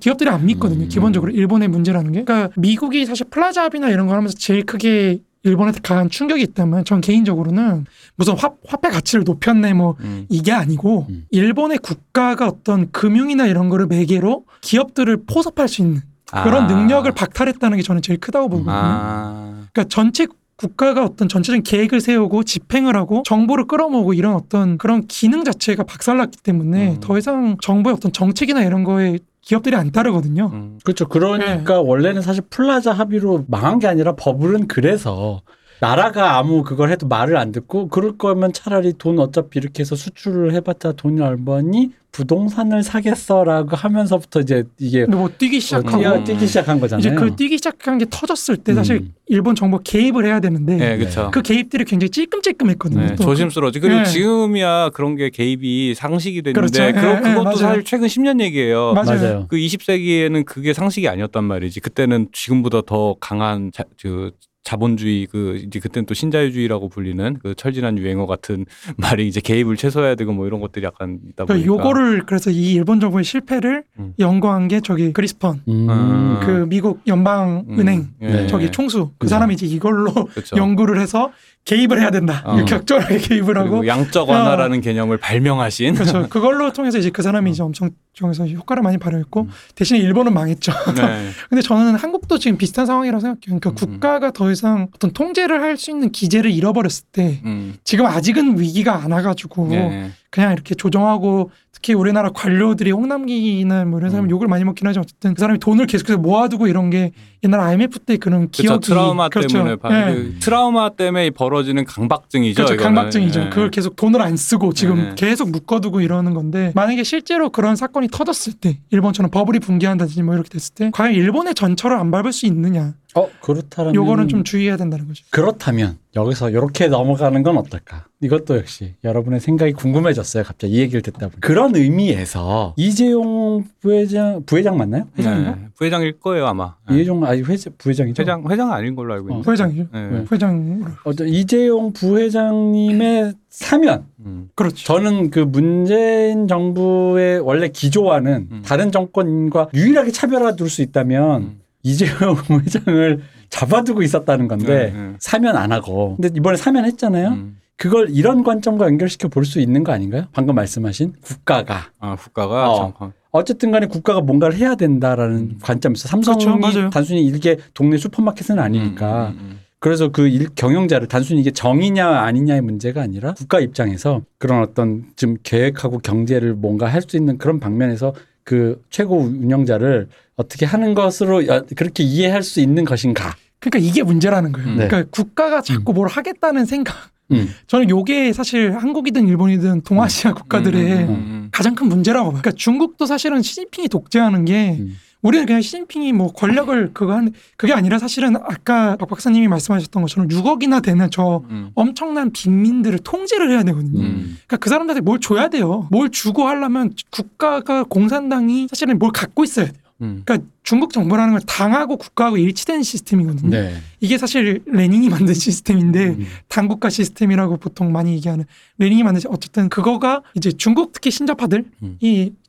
기업들이 0.00 0.28
안 0.28 0.44
믿거든요. 0.46 0.84
음. 0.84 0.88
기본적으로 0.88 1.32
일본의 1.32 1.68
문제라는 1.68 2.12
게. 2.12 2.24
그러니까 2.24 2.52
미국이 2.56 3.06
사실 3.06 3.26
플라자 3.30 3.64
합의나 3.64 3.88
이런 3.88 4.06
걸 4.06 4.16
하면서 4.16 4.36
제일 4.36 4.64
크게 4.64 5.20
일본한테 5.44 5.80
강한 5.82 6.10
충격이 6.10 6.42
있다면 6.42 6.84
전 6.84 7.00
개인적으로는 7.00 7.86
무슨 8.16 8.36
화, 8.36 8.50
화폐 8.66 8.88
가치를 8.88 9.24
높였네 9.24 9.72
뭐 9.72 9.96
음. 10.00 10.26
이게 10.28 10.50
아니고 10.52 11.06
음. 11.08 11.26
일본의 11.30 11.78
국가가 11.78 12.48
어떤 12.48 12.90
금융이나 12.90 13.46
이런 13.46 13.68
거를 13.68 13.86
매개로 13.86 14.44
기업들을 14.62 15.24
포섭할 15.26 15.68
수 15.68 15.82
있는 15.82 16.02
그런 16.26 16.64
아. 16.64 16.66
능력을 16.66 17.10
박탈했다는 17.12 17.76
게 17.78 17.82
저는 17.82 18.02
제일 18.02 18.18
크다고 18.18 18.48
보거든요. 18.48 18.74
아. 18.74 19.66
그러니까 19.72 19.84
전체 19.84 20.26
국가가 20.56 21.04
어떤 21.04 21.28
전체적인 21.28 21.62
계획을 21.62 22.00
세우고 22.00 22.42
집행을 22.42 22.96
하고 22.96 23.22
정보를 23.24 23.68
끌어모으고 23.68 24.12
이런 24.12 24.34
어떤 24.34 24.76
그런 24.76 25.06
기능 25.06 25.44
자체가 25.44 25.84
박살났기 25.84 26.38
때문에 26.42 26.94
음. 26.94 27.00
더 27.00 27.16
이상 27.16 27.56
정부의 27.62 27.94
어떤 27.94 28.12
정책이나 28.12 28.64
이런 28.64 28.82
거에 28.82 29.20
기업들이 29.48 29.76
안 29.76 29.90
따르거든요. 29.90 30.50
음. 30.52 30.78
그렇죠. 30.84 31.08
그러니까 31.08 31.80
원래는 31.80 32.20
사실 32.20 32.44
플라자 32.50 32.92
합의로 32.92 33.46
망한 33.48 33.78
게 33.78 33.86
아니라 33.86 34.14
버블은 34.14 34.68
그래서 34.68 35.40
나라가 35.80 36.36
아무 36.36 36.62
그걸 36.62 36.90
해도 36.90 37.06
말을 37.06 37.38
안 37.38 37.50
듣고 37.50 37.88
그럴 37.88 38.18
거면 38.18 38.52
차라리 38.52 38.92
돈 38.98 39.18
어차피 39.18 39.58
이렇게 39.58 39.80
해서 39.80 39.96
수출을 39.96 40.52
해봤자 40.52 40.92
돈이 40.92 41.22
얼마니 41.22 41.92
부동산을 42.12 42.82
사겠어라고 42.82 43.76
하면서부터 43.76 44.40
이제 44.40 44.64
이게 44.78 45.04
뭐 45.06 45.28
뛰기 45.28 45.60
시작하고 45.60 45.98
뛰어, 45.98 46.24
뛰기 46.24 46.46
시작한 46.46 46.80
거잖아요. 46.80 47.00
이제 47.00 47.14
그 47.14 47.36
뛰기 47.36 47.58
시작한 47.58 47.98
게 47.98 48.06
터졌을 48.08 48.56
때 48.56 48.74
사실 48.74 48.96
음. 48.96 49.14
일본 49.26 49.54
정부 49.54 49.78
개입을 49.84 50.24
해야 50.24 50.40
되는데 50.40 50.76
네, 50.76 50.96
그렇죠. 50.96 51.30
그 51.32 51.42
개입들이 51.42 51.84
굉장히 51.84 52.10
찔끔찔끔했거든요. 52.10 53.00
네, 53.00 53.14
또 53.14 53.24
조심스러워지. 53.24 53.80
그리고 53.80 54.00
네. 54.00 54.04
지금이야 54.04 54.90
그런 54.94 55.16
게 55.16 55.30
개입이 55.30 55.94
상식이 55.94 56.42
됐는데 56.42 56.60
그렇죠. 56.60 56.82
예, 56.82 56.92
그것도. 56.92 57.56
사실 57.56 57.84
최근 57.84 58.08
10년 58.08 58.40
얘기예요. 58.40 58.94
맞아요. 58.94 59.20
맞아요. 59.20 59.46
그 59.48 59.56
20세기에는 59.56 60.44
그게 60.44 60.72
상식이 60.72 61.08
아니었단 61.08 61.44
말이지. 61.44 61.80
그때는 61.80 62.28
지금보다 62.32 62.80
더 62.86 63.14
강한 63.20 63.70
자, 63.72 63.84
그 64.00 64.32
자본주의 64.64 65.26
그 65.26 65.56
이제 65.64 65.80
그때는 65.80 66.04
또 66.06 66.14
신자유주의라고 66.14 66.88
불리는 66.88 67.38
그 67.42 67.54
철진한 67.54 67.96
유행어 67.96 68.26
같은 68.26 68.66
말이 68.96 69.26
이제 69.26 69.40
개입을 69.40 69.76
최소화해야 69.76 70.14
되고 70.14 70.32
뭐 70.32 70.46
이런 70.46 70.60
것들이 70.60 70.84
약간 70.84 71.20
있다 71.30 71.44
보니까. 71.44 71.46
그러니까 71.46 71.66
요거를 71.66 72.26
그래서 72.26 72.50
이 72.50 72.74
일본 72.74 73.00
정부의 73.00 73.24
실패를 73.24 73.84
음. 73.98 74.14
연구한 74.18 74.68
게 74.68 74.80
저기 74.80 75.12
그리스펀 75.12 75.60
음. 75.68 75.90
음. 75.90 76.40
그 76.40 76.66
미국 76.68 77.00
연방 77.06 77.64
은행 77.70 78.08
음, 78.20 78.26
네. 78.26 78.46
저기 78.46 78.70
총수 78.70 79.12
그 79.18 79.26
네. 79.26 79.30
사람이 79.30 79.54
이제 79.54 79.66
이걸로 79.66 80.12
그렇죠. 80.12 80.56
연구를 80.58 81.00
해서 81.00 81.30
개입을 81.68 82.00
해야 82.00 82.10
된다. 82.10 82.42
어. 82.46 82.64
격절하게 82.64 83.18
개입을 83.18 83.58
하고 83.58 83.86
양적 83.86 84.28
완화라는 84.28 84.80
개념을 84.80 85.18
발명하신 85.18 85.94
그렇죠. 85.94 86.26
그걸로 86.30 86.72
통해서 86.72 86.96
이제 86.98 87.10
그 87.10 87.22
사람이 87.22 87.50
이제 87.50 87.62
엄청 87.62 87.90
중에서 88.14 88.46
효과를 88.46 88.82
많이 88.82 88.96
발휘했고 88.96 89.42
음. 89.42 89.50
대신에 89.74 90.00
일본은 90.00 90.32
망했죠. 90.32 90.72
네. 90.96 91.28
근데 91.50 91.60
저는 91.62 91.94
한국도 91.94 92.38
지금 92.38 92.56
비슷한 92.56 92.86
상황이라고 92.86 93.20
생각해요. 93.20 93.60
그러니까 93.60 93.70
음. 93.70 93.74
국가가 93.74 94.30
더 94.30 94.50
이상 94.50 94.88
어떤 94.94 95.12
통제를 95.12 95.62
할 95.62 95.78
수 95.78 95.92
있는 95.92 96.10
기제를 96.10 96.50
잃어버렸을 96.50 97.04
때 97.12 97.40
음. 97.44 97.76
지금 97.84 98.04
아직은 98.06 98.58
위기가 98.58 98.96
안 98.96 99.12
와가지고 99.12 99.68
네. 99.68 100.10
그냥 100.30 100.52
이렇게 100.52 100.74
조정하고 100.74 101.50
특히 101.72 101.94
우리나라 101.94 102.30
관료들이 102.30 102.90
홍남기나 102.90 103.84
뭐 103.86 103.98
이런 103.98 104.10
사람 104.10 104.26
음. 104.26 104.30
욕을 104.30 104.46
많이 104.48 104.64
먹긴 104.64 104.86
하지만 104.86 105.04
어쨌든 105.04 105.32
그 105.32 105.40
사람이 105.40 105.58
돈을 105.58 105.86
계속해서 105.86 106.18
모아두고 106.18 106.66
이런 106.66 106.90
게 106.90 107.12
옛날 107.44 107.60
IMF 107.60 108.00
때 108.00 108.16
그런 108.16 108.50
그렇죠. 108.50 108.62
기억이 108.62 108.86
트라우마 108.86 109.28
그렇죠. 109.28 109.58
때문에. 109.58 109.76
그 109.76 110.34
트라우마 110.40 110.90
때문에 110.90 111.30
벌어지는 111.30 111.84
강박증이죠. 111.84 112.64
그렇죠. 112.64 112.82
강박증이죠. 112.82 113.40
예. 113.40 113.48
그걸 113.48 113.70
계속 113.70 113.96
돈을 113.96 114.20
안 114.20 114.36
쓰고 114.36 114.72
지금 114.74 114.96
네. 114.96 115.14
계속 115.16 115.50
묶어두고 115.50 116.00
이러는 116.00 116.34
건데 116.34 116.72
만약에 116.74 117.04
실제로 117.04 117.50
그런 117.50 117.76
사건이 117.76 118.08
터졌을 118.08 118.54
때 118.54 118.80
일본처럼 118.90 119.30
버블이 119.30 119.60
붕괴한다든지 119.60 120.22
뭐 120.24 120.34
이렇게 120.34 120.48
됐을 120.48 120.74
때 120.74 120.90
과연 120.92 121.14
일본의 121.14 121.54
전철을 121.54 121.96
안 121.96 122.10
밟을 122.10 122.32
수 122.32 122.46
있느냐 122.46 122.94
어 123.14 123.28
그렇다면 123.40 123.94
요거는 123.94 124.28
좀 124.28 124.44
주의해야 124.44 124.76
된다는 124.76 125.08
거죠. 125.08 125.24
그렇다면 125.30 125.96
여기서 126.14 126.50
이렇게 126.50 126.88
넘어가는 126.88 127.42
건 127.42 127.56
어떨까? 127.56 128.04
이것도 128.20 128.58
역시 128.58 128.94
여러분의 129.04 129.40
생각이 129.40 129.72
궁금해졌어요. 129.72 130.42
갑자기 130.44 130.74
이 130.74 130.78
얘기를 130.80 131.00
듣다 131.00 131.28
보니 131.28 131.40
그런 131.40 131.74
의미에서 131.74 132.74
이재용 132.76 133.64
부회장 133.80 134.42
부회장 134.44 134.76
맞나요? 134.76 135.06
회장인가? 135.16 135.50
네. 135.52 135.68
부회장일 135.76 136.18
거예요 136.20 136.46
아마. 136.46 136.74
네. 136.90 137.00
이재용 137.00 137.24
아니 137.24 137.42
회장 137.42 137.72
부회장이죠. 137.78 138.20
회장 138.20 138.44
회장 138.50 138.72
아닌 138.72 138.94
걸로 138.94 139.14
알고 139.14 139.28
있는데. 139.28 139.44
부회장이죠. 139.44 139.86
네. 139.92 140.08
네. 140.10 140.24
부회장 140.24 140.84
어떤 141.04 141.28
이재용 141.28 141.92
부회장님의 141.92 143.32
사면 143.48 144.04
음. 144.20 144.50
그렇죠. 144.54 144.84
저는 144.84 145.30
그 145.30 145.40
문재인 145.40 146.46
정부의 146.46 147.40
원래 147.40 147.68
기조와는 147.68 148.48
음. 148.50 148.62
다른 148.64 148.92
정권과 148.92 149.68
유일하게 149.74 150.10
차별화 150.12 150.56
둘 150.56 150.68
수 150.68 150.82
있다면 150.82 151.42
음. 151.42 151.57
이재용 151.82 152.36
회장을 152.50 153.20
잡아두고 153.50 154.02
있었다는 154.02 154.48
건데 154.48 154.92
네, 154.92 154.98
네. 154.98 155.14
사면 155.20 155.56
안 155.56 155.72
하고 155.72 156.16
근데 156.16 156.30
이번에 156.36 156.56
사면 156.56 156.84
했잖아요. 156.84 157.28
음. 157.28 157.58
그걸 157.76 158.08
이런 158.10 158.42
관점과 158.42 158.86
연결시켜 158.86 159.28
볼 159.28 159.44
수 159.44 159.60
있는 159.60 159.84
거 159.84 159.92
아닌가요? 159.92 160.24
방금 160.32 160.54
말씀하신 160.56 161.14
국가가 161.22 161.90
아 162.00 162.16
국가가 162.16 162.70
어. 162.70 162.76
잠깐. 162.78 163.12
어쨌든 163.30 163.70
간에 163.70 163.86
국가가 163.86 164.20
뭔가를 164.20 164.56
해야 164.56 164.74
된다라는 164.74 165.36
음. 165.36 165.58
관점에서 165.62 166.08
삼성이 166.08 166.44
그렇죠. 166.44 166.90
단순히 166.90 167.24
일개 167.24 167.56
동네 167.74 167.96
슈퍼마켓은 167.98 168.58
아니니까 168.58 169.28
음, 169.28 169.32
음, 169.32 169.38
음. 169.40 169.58
그래서 169.80 170.08
그 170.08 170.26
일, 170.26 170.48
경영자를 170.56 171.06
단순히 171.06 171.40
이게 171.40 171.52
정이냐 171.52 172.08
아니냐의 172.08 172.62
문제가 172.62 173.00
아니라 173.02 173.34
국가 173.34 173.60
입장에서 173.60 174.22
그런 174.38 174.60
어떤 174.62 175.04
지금 175.14 175.36
계획하고 175.44 175.98
경제를 175.98 176.54
뭔가 176.54 176.86
할 176.86 177.02
수 177.02 177.16
있는 177.16 177.38
그런 177.38 177.60
방면에서 177.60 178.12
그 178.42 178.82
최고 178.90 179.18
운영자를 179.18 180.08
어떻게 180.38 180.64
하는 180.64 180.94
것으로 180.94 181.46
여- 181.48 181.64
그렇게 181.76 182.02
이해할 182.04 182.42
수 182.42 182.60
있는 182.60 182.84
것인가? 182.84 183.34
그러니까 183.58 183.78
이게 183.86 184.02
문제라는 184.02 184.52
거예요. 184.52 184.68
음. 184.68 184.74
그러니까 184.76 185.04
국가가 185.10 185.60
자꾸 185.60 185.92
뭘 185.92 186.08
하겠다는 186.08 186.64
생각. 186.64 186.94
음. 187.32 187.48
저는 187.66 187.90
요게 187.90 188.32
사실 188.32 188.74
한국이든 188.78 189.28
일본이든 189.28 189.82
동아시아 189.82 190.32
국가들의 190.32 190.82
음, 190.82 191.08
음, 191.08 191.08
음. 191.10 191.48
가장 191.52 191.74
큰 191.74 191.88
문제라고 191.88 192.30
봐요. 192.30 192.40
그러니까 192.40 192.52
중국도 192.56 193.04
사실은 193.04 193.42
시진핑이 193.42 193.88
독재하는 193.88 194.44
게 194.46 194.76
음. 194.78 194.96
우리는 195.20 195.44
그냥 195.44 195.60
시진핑이 195.60 196.12
뭐 196.12 196.32
권력을 196.32 196.92
그거 196.94 197.12
한 197.14 197.32
그게 197.56 197.72
아니라 197.74 197.98
사실은 197.98 198.36
아까 198.36 198.94
박 198.96 199.08
박사님이 199.08 199.48
말씀하셨던 199.48 200.00
것처럼 200.02 200.28
6억이나 200.28 200.80
되는 200.80 201.10
저 201.10 201.42
음. 201.50 201.70
엄청난 201.74 202.30
빈민들을 202.32 203.00
통제를 203.00 203.50
해야 203.50 203.64
되거든요. 203.64 204.00
음. 204.04 204.38
그러니까 204.46 204.56
그 204.58 204.70
사람들한테 204.70 205.00
뭘 205.02 205.18
줘야 205.18 205.48
돼요. 205.48 205.88
뭘 205.90 206.10
주고 206.10 206.46
하려면 206.46 206.92
국가가 207.10 207.82
공산당이 207.82 208.68
사실은 208.70 208.98
뭘 209.00 209.10
갖고 209.12 209.42
있어야 209.42 209.66
돼요. 209.66 209.74
음. 210.00 210.22
그러니까 210.24 210.48
중국 210.68 210.92
정부라는 210.92 211.32
건 211.32 211.40
당하고 211.46 211.96
국가하고 211.96 212.36
일치된 212.36 212.82
시스템이거든요. 212.82 213.48
네. 213.48 213.74
이게 214.00 214.18
사실 214.18 214.60
레닌이 214.66 215.08
만든 215.08 215.32
시스템인데 215.32 216.08
음. 216.08 216.26
당국가 216.48 216.90
시스템이라고 216.90 217.56
보통 217.56 217.90
많이 217.90 218.12
얘기하는 218.12 218.44
레닌이 218.76 219.02
만든 219.02 219.20
시- 219.22 219.28
어쨌든 219.30 219.70
그거가 219.70 220.20
이제 220.34 220.52
중국 220.52 220.92
특히 220.92 221.10
신자파들이 221.10 221.62
음. 221.82 221.96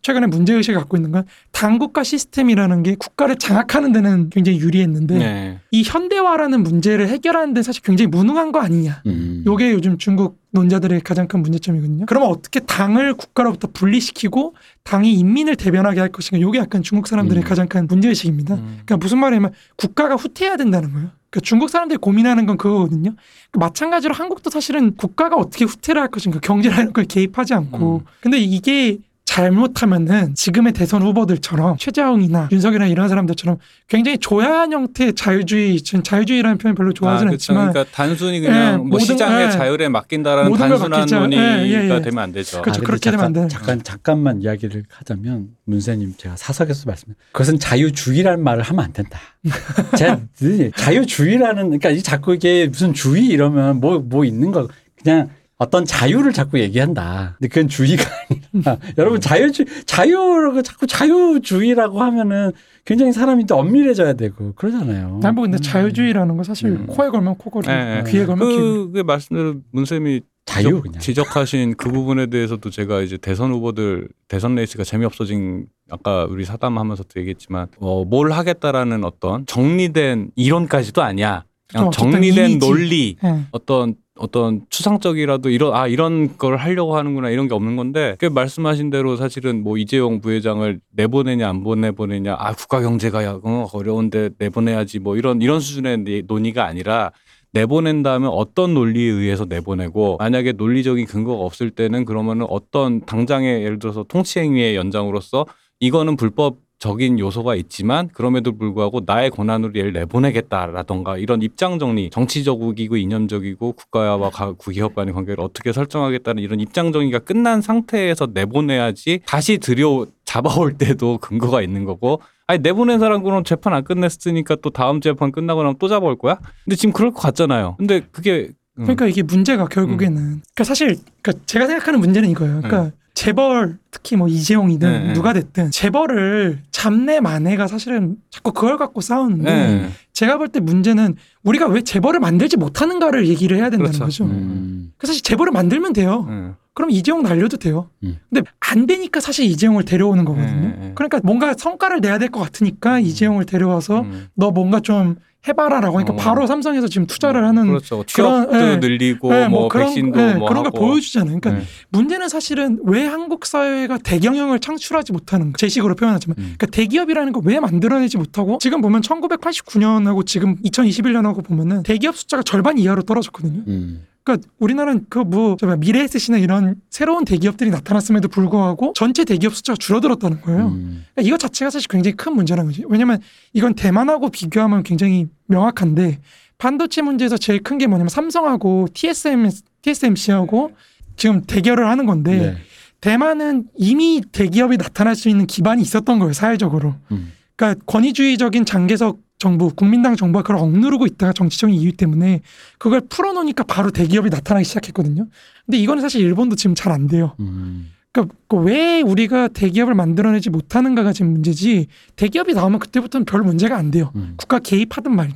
최근에 0.02 0.28
문제 0.28 0.54
의식을 0.54 0.78
갖고 0.80 0.98
있는 0.98 1.12
건 1.12 1.24
당국가 1.52 2.04
시스템이라는 2.04 2.84
게 2.84 2.96
국가를 2.96 3.38
장악하는 3.38 3.92
데는 3.94 4.30
굉장히 4.30 4.60
유리했는데 4.60 5.18
네. 5.18 5.60
이 5.72 5.84
현대화라는 5.84 6.62
문제를 6.62 7.08
해결하는 7.08 7.54
데 7.54 7.64
사실 7.64 7.82
굉장히 7.84 8.08
무능한 8.08 8.52
거 8.52 8.60
아니냐. 8.60 9.02
음. 9.06 9.44
요게 9.48 9.72
요즘 9.72 9.98
중국 9.98 10.40
논자들의 10.52 11.02
가장 11.02 11.28
큰 11.28 11.42
문제점이거든요. 11.42 12.06
그러면 12.08 12.30
어떻게 12.30 12.60
당을 12.60 13.14
국가로부터 13.14 13.68
분리시키고 13.72 14.56
당이 14.84 15.14
인민을 15.14 15.56
대변하게 15.56 16.00
할 16.00 16.10
것인가? 16.10 16.42
요게 16.42 16.58
약간 16.60 16.82
중국 16.82 17.08
사람들의 17.08 17.44
음. 17.44 17.48
가장 17.48 17.68
큰 17.68 17.86
문제 17.88 18.09
의식입니다. 18.10 18.56
음. 18.56 18.66
그러니까 18.86 18.98
무슨 18.98 19.20
말이냐면 19.20 19.54
국가가 19.76 20.16
후퇴해야 20.16 20.58
된다는 20.58 20.92
거예요. 20.94 21.10
그러니까 21.30 21.46
중국 21.46 21.70
사람들이 21.70 21.98
고민하는 21.98 22.46
건 22.46 22.58
그거거든요. 22.58 23.14
그러니까 23.52 23.68
마찬가지로 23.68 24.14
한국도 24.14 24.50
사실은 24.50 24.96
국가가 24.96 25.36
어떻게 25.36 25.66
후퇴를 25.66 26.02
할 26.02 26.10
것인가 26.10 26.40
경제라는 26.40 26.94
걸 26.94 27.06
개입하지 27.06 27.54
않고. 27.54 27.98
음. 27.98 28.06
근데 28.22 28.38
이게 28.38 28.98
잘못하면은 29.30 30.34
지금의 30.34 30.74
대선 30.74 31.04
후보들처럼 31.04 31.78
최재형이나 31.78 32.50
윤석이나 32.52 32.88
이런 32.88 33.08
사람들처럼 33.10 33.60
굉장히 33.88 34.18
조야한 34.18 34.74
형태의 34.74 35.14
자유주의, 35.14 35.80
전 35.84 36.04
자유주의라는 36.04 36.58
표현 36.58 36.74
별로 36.74 36.94
좋아하지는 36.94 37.30
아, 37.30 37.32
그쵸. 37.34 37.54
않지만 37.54 37.72
그러니까 37.72 37.96
단순히 37.96 38.40
그냥 38.40 38.74
예, 38.74 38.78
뭐 38.78 38.86
모든- 38.88 39.06
시장의 39.06 39.46
예. 39.46 39.52
자율에 39.52 39.88
맡긴다라는 39.88 40.52
단순한 40.58 40.90
맡기자. 40.90 41.20
논의가 41.20 41.44
예, 41.44 41.68
예, 41.68 41.90
예. 41.92 42.02
되면 42.02 42.18
안 42.18 42.32
되죠. 42.32 42.64
그렇죠. 42.64 42.80
근데 42.82 42.86
그렇게 42.88 43.12
되면 43.12 43.26
안 43.28 43.34
잠깐, 43.34 43.48
돼. 43.48 43.54
잠깐 43.54 43.84
잠깐만 43.84 44.42
이야기를 44.42 44.84
하자면 44.90 45.50
문세님 45.66 46.16
제가 46.18 46.36
사석에서 46.36 46.86
말씀. 46.88 47.14
그것은 47.32 47.60
자유주의라는 47.60 48.44
말을 48.44 48.64
하면 48.64 48.84
안 48.84 48.94
된다. 48.94 49.20
제가 49.96 50.22
늘 50.40 50.72
자유주의라는 50.76 51.66
그러니까 51.66 51.92
이 51.92 52.02
자꾸 52.02 52.34
이게 52.34 52.66
무슨 52.68 52.96
주의 52.96 53.28
이러면 53.28 53.80
뭐뭐 53.80 54.26
있는 54.26 54.52
거 54.52 54.68
그냥 55.04 55.30
어떤 55.60 55.84
자유를 55.84 56.32
자꾸 56.32 56.58
얘기한다. 56.60 57.36
근데 57.38 57.50
그건 57.50 57.68
주의가 57.68 58.04
아니라 58.66 58.78
여러분 58.98 59.20
자유주 59.20 59.66
자유라고 59.86 60.62
자꾸 60.62 60.88
자유주의라고 60.88 62.02
하면은 62.02 62.52
굉장히 62.86 63.12
사람이 63.12 63.46
또 63.46 63.58
엄밀해져야 63.58 64.14
되고 64.14 64.54
그러잖아요. 64.56 65.20
난 65.22 65.36
뭐 65.36 65.44
근데 65.44 65.58
자유주의라는 65.60 66.38
거 66.38 66.44
사실 66.44 66.70
음. 66.70 66.88
코에 66.88 67.10
걸면 67.10 67.36
코걸이, 67.38 67.68
예, 67.70 68.04
예. 68.06 68.10
귀에 68.10 68.26
걸면 68.26 68.50
귀. 68.50 68.56
그, 68.56 68.92
그 68.94 69.00
말씀대로 69.02 69.56
문쌤이 69.72 70.22
자유 70.46 70.64
지적, 70.64 70.82
그냥. 70.84 71.00
지적하신 71.02 71.76
그 71.76 71.92
부분에 71.92 72.28
대해서도 72.28 72.70
제가 72.70 73.02
이제 73.02 73.18
대선 73.18 73.52
후보들 73.52 74.08
대선 74.30 74.56
레이스가 74.56 74.84
재미없어진 74.86 75.68
아까 75.92 76.24
우리 76.24 76.46
사담하면서도 76.46 77.20
얘기했지만 77.20 77.68
어, 77.80 78.06
뭘 78.06 78.32
하겠다라는 78.32 79.04
어떤 79.04 79.46
정리된 79.46 80.32
이론까지도 80.38 81.04
아니야. 81.04 81.44
그냥 81.68 81.88
어쨌든 81.90 82.12
정리된 82.14 82.50
이미지. 82.52 82.68
논리 82.68 83.16
예. 83.24 83.42
어떤 83.52 83.94
어떤 84.20 84.62
추상적이라도 84.70 85.50
이런 85.50 85.74
아 85.74 85.88
이런 85.88 86.38
걸 86.38 86.58
하려고 86.58 86.98
하는구나 86.98 87.30
이런 87.30 87.48
게 87.48 87.54
없는 87.54 87.76
건데 87.76 88.16
그 88.20 88.26
말씀하신 88.26 88.90
대로 88.90 89.16
사실은 89.16 89.64
뭐 89.64 89.78
이재용 89.78 90.20
부회장을 90.20 90.80
내보내냐 90.92 91.48
안 91.48 91.64
보내보내냐 91.64 92.36
아 92.38 92.54
국가 92.54 92.82
경제가 92.82 93.24
야, 93.24 93.40
어, 93.42 93.68
어려운데 93.72 94.30
내보내야지 94.38 95.00
뭐 95.00 95.16
이런 95.16 95.42
이런 95.42 95.60
수준의 95.60 95.98
네- 96.00 96.22
논의가 96.28 96.66
아니라 96.66 97.12
내보낸다면 97.54 98.30
어떤 98.30 98.74
논리에 98.74 99.10
의해서 99.10 99.46
내보내고 99.46 100.18
만약에 100.18 100.52
논리적인 100.52 101.06
근거가 101.06 101.44
없을 101.44 101.72
때는 101.72 102.06
그러면은 102.06 102.46
어떤 102.50 103.06
당장의 103.06 103.64
예를 103.64 103.80
들어서 103.80 104.04
통치행위의 104.04 104.76
연장으로서 104.76 105.46
이거는 105.80 106.16
불법 106.18 106.58
적인 106.80 107.20
요소가 107.20 107.56
있지만 107.56 108.08
그럼에도 108.14 108.58
불구하고 108.58 109.02
나의 109.06 109.30
권한으로 109.32 109.74
얘를 109.76 109.92
내보내겠다라던가 109.92 111.18
이런 111.18 111.42
입장 111.42 111.78
정리 111.78 112.10
정치적이고 112.10 112.96
이념적이고 112.96 113.74
국가와 113.74 114.30
가- 114.30 114.54
구기업 114.54 114.96
간의 114.96 115.14
관계를 115.14 115.44
어떻게 115.44 115.74
설정하겠다는 115.74 116.42
이런 116.42 116.62
입장 116.62 116.94
정리가 116.94 117.20
끝난 117.20 117.62
상태에서 117.62 118.30
내보내야지 118.34 119.20
다시 119.26 119.58
들여 119.58 120.08
잡아올 120.24 120.78
때도 120.78 121.18
근거가 121.18 121.62
있는 121.62 121.84
거고 121.84 122.22
아니 122.48 122.60
내보낸 122.62 123.00
사람 123.00 123.24
그럼 123.24 123.44
재판 123.44 123.74
안 123.74 123.84
끝냈으니까 123.84 124.56
또 124.62 124.70
다음 124.70 125.02
재판 125.02 125.32
끝나고 125.34 125.62
나면 125.62 125.76
또 125.80 125.88
잡아올 125.90 126.18
거야? 126.18 126.40
근데 126.64 126.76
지금 126.78 126.94
그럴 126.94 127.12
것 127.12 127.20
같잖아요. 127.20 127.76
근데 127.78 128.02
그게 128.12 128.50
음. 128.80 128.84
그러니까 128.84 129.06
이게 129.08 129.22
문제가 129.22 129.66
결국에는 129.68 130.16
그러니까 130.16 130.64
사실 130.64 130.96
그러니까 131.22 131.44
제가 131.46 131.68
생각하는 131.68 132.00
문제는 132.00 132.30
이거예요. 132.30 132.62
그러니까 132.62 132.92
재벌 133.20 133.78
특히 133.92 134.16
뭐 134.16 134.30
이재용이든 134.30 134.90
네, 134.90 135.08
네. 135.08 135.14
누가 135.14 135.34
됐든 135.34 135.72
재벌을 135.72 136.60
잡내 136.72 137.20
만해가 137.20 137.68
사실은 137.68 138.16
자꾸 138.30 138.54
그걸 138.54 138.78
갖고 138.78 139.02
싸우는데 139.02 139.44
네. 139.52 139.90
제가 140.14 140.38
볼 140.38 140.48
때 140.48 140.62
문제는 140.62 141.16
우리가 141.44 141.68
왜 141.68 141.82
재벌을 141.82 142.22
만들지 142.22 142.56
못하는가를 142.56 143.28
얘기를 143.28 143.58
해야 143.58 143.70
된다는 143.70 143.92
그렇죠. 144.00 144.06
거죠. 144.06 144.24
음. 144.24 144.94
그 144.98 145.06
사실 145.06 145.22
재벌을 145.22 145.52
만들면 145.52 145.92
돼요. 145.92 146.28
음. 146.30 146.56
그럼 146.74 146.92
이재용 146.92 147.22
날려도 147.22 147.58
돼요. 147.58 147.90
음. 148.04 148.20
근데 148.30 148.50
안 148.62 148.86
되니까 148.86 149.20
사실 149.20 149.44
이재용을 149.48 149.84
데려오는 149.84 150.24
거거든요. 150.24 150.62
네, 150.70 150.76
네. 150.80 150.92
그러니까 150.96 151.20
뭔가 151.22 151.54
성과를 151.58 152.00
내야 152.00 152.20
될 152.20 152.30
것 152.30 152.40
같으니까 152.40 153.00
이재용을 153.02 153.46
데려와서 153.46 154.00
음. 154.02 154.28
너 154.34 154.52
뭔가 154.52 154.80
좀 154.80 155.18
해봐라라고 155.48 155.98
하니까 155.98 156.14
어. 156.14 156.18
바로 156.18 156.46
삼성에서 156.48 156.88
지금 156.88 157.08
투자를 157.08 157.46
하는 157.46 157.68
그렇죠. 157.68 158.04
취업도 158.06 158.58
예. 158.58 158.76
늘리고 158.78 159.32
네, 159.32 159.48
뭐, 159.48 159.70
그런, 159.70 159.88
백신도 159.88 160.20
네, 160.20 160.34
뭐 160.36 160.50
그런 160.50 160.64
걸. 160.64 160.72
보여주잖아요. 160.72 161.40
그러니까 161.40 161.64
네. 161.64 161.68
문제는 161.90 162.28
사실은 162.28 162.80
왜 162.84 163.06
한국 163.06 163.46
사회가 163.46 164.00
대경영을 164.00 164.60
창출하지 164.60 165.14
못하는 165.14 165.52
거. 165.54 165.58
제 165.58 165.70
식으로 165.70 165.96
표현하지만 165.96 166.36
음. 166.38 166.44
그러니까 166.58 166.68
대기업이라는 166.68 167.32
걸왜 167.32 167.60
만들어내지 167.62 168.18
못하고 168.18 168.58
지금 168.60 168.82
보면 168.82 169.02
1989년하고 169.02 170.26
지금 170.26 170.58
2021년하고 170.58 171.44
보면은 171.44 171.84
대기업 171.84 172.18
숫자가 172.18 172.44
절반 172.44 172.78
이하로 172.78 173.04
떨어졌거든요. 173.04 173.64
음. 173.68 174.06
그러니까 174.24 174.48
우리나라는 174.60 175.06
그뭐 175.10 175.58
미래 175.80 176.02
에셋이나 176.04 176.38
이런 176.40 176.76
새로운 176.90 177.26
대기업들이 177.26 177.70
나타났음에도 177.70 178.28
불구하고 178.28 178.94
전체 178.96 179.24
대기업 179.26 179.56
숫자가 179.56 179.78
줄어들었다는 179.78 180.42
거예요. 180.42 180.68
음. 180.68 181.06
그러니까 181.14 181.22
이거 181.28 181.38
자체가 181.38 181.72
사실 181.72 181.88
굉장히 181.88 182.16
큰 182.16 182.36
문제라는 182.36 182.70
거지. 182.72 182.84
왜냐면 182.88 183.20
이건 183.54 183.74
대만하고 183.74 184.30
비교하면 184.30 184.84
굉장히 184.84 185.28
명확한데 185.48 186.20
반도체 186.58 187.02
문제에서 187.02 187.38
제일 187.38 187.64
큰 187.64 187.78
게 187.78 187.88
뭐냐면 187.88 188.10
삼성하고 188.10 188.90
TSM, 188.94 189.50
TSMC하고 189.82 190.72
지금 191.16 191.42
대결을 191.42 191.88
하는 191.88 192.06
건데 192.06 192.38
네. 192.38 192.58
대만은 193.02 193.66
이미 193.78 194.22
대기업이 194.32 194.76
나타날 194.78 195.16
수 195.16 195.30
있는 195.30 195.48
기반이 195.48 195.82
있었던 195.82 196.20
거예요 196.20 196.34
사회적으로. 196.34 196.96
음. 197.12 197.32
그러니까 197.56 197.82
권위주의적인 197.86 198.66
장개석 198.66 199.20
정부, 199.40 199.74
국민당 199.74 200.16
정부가 200.18 200.44
그걸 200.44 200.58
억누르고 200.58 201.06
있다가 201.08 201.32
정치적인 201.34 201.74
이유 201.74 201.94
때문에 201.94 202.42
그걸 202.78 203.02
풀어놓으니까 203.02 203.64
바로 203.64 203.90
대기업이 203.90 204.30
나타나기 204.30 204.66
시작했거든요. 204.66 205.28
근데 205.66 205.78
이거는 205.78 206.02
사실 206.02 206.22
일본도 206.22 206.56
지금 206.58 206.76
잘 206.76 206.92
안 206.92 207.08
돼요. 207.08 207.36
음. 207.40 207.92
그러니까 208.12 208.36
그왜 208.48 209.02
우리가 209.02 209.48
대기업을 209.50 209.94
만들어내지 209.94 210.50
못하는가가 210.50 211.14
지금 211.14 211.32
문제지 211.32 211.88
대기업이 212.16 212.54
나오면 212.54 212.80
그때부터는 212.80 213.26
별 213.26 213.42
문제가 213.42 213.78
안 213.78 213.92
돼요. 213.92 214.12
음. 214.16 214.34
국가 214.36 214.60
개입하든 214.60 215.16
말든. 215.16 215.36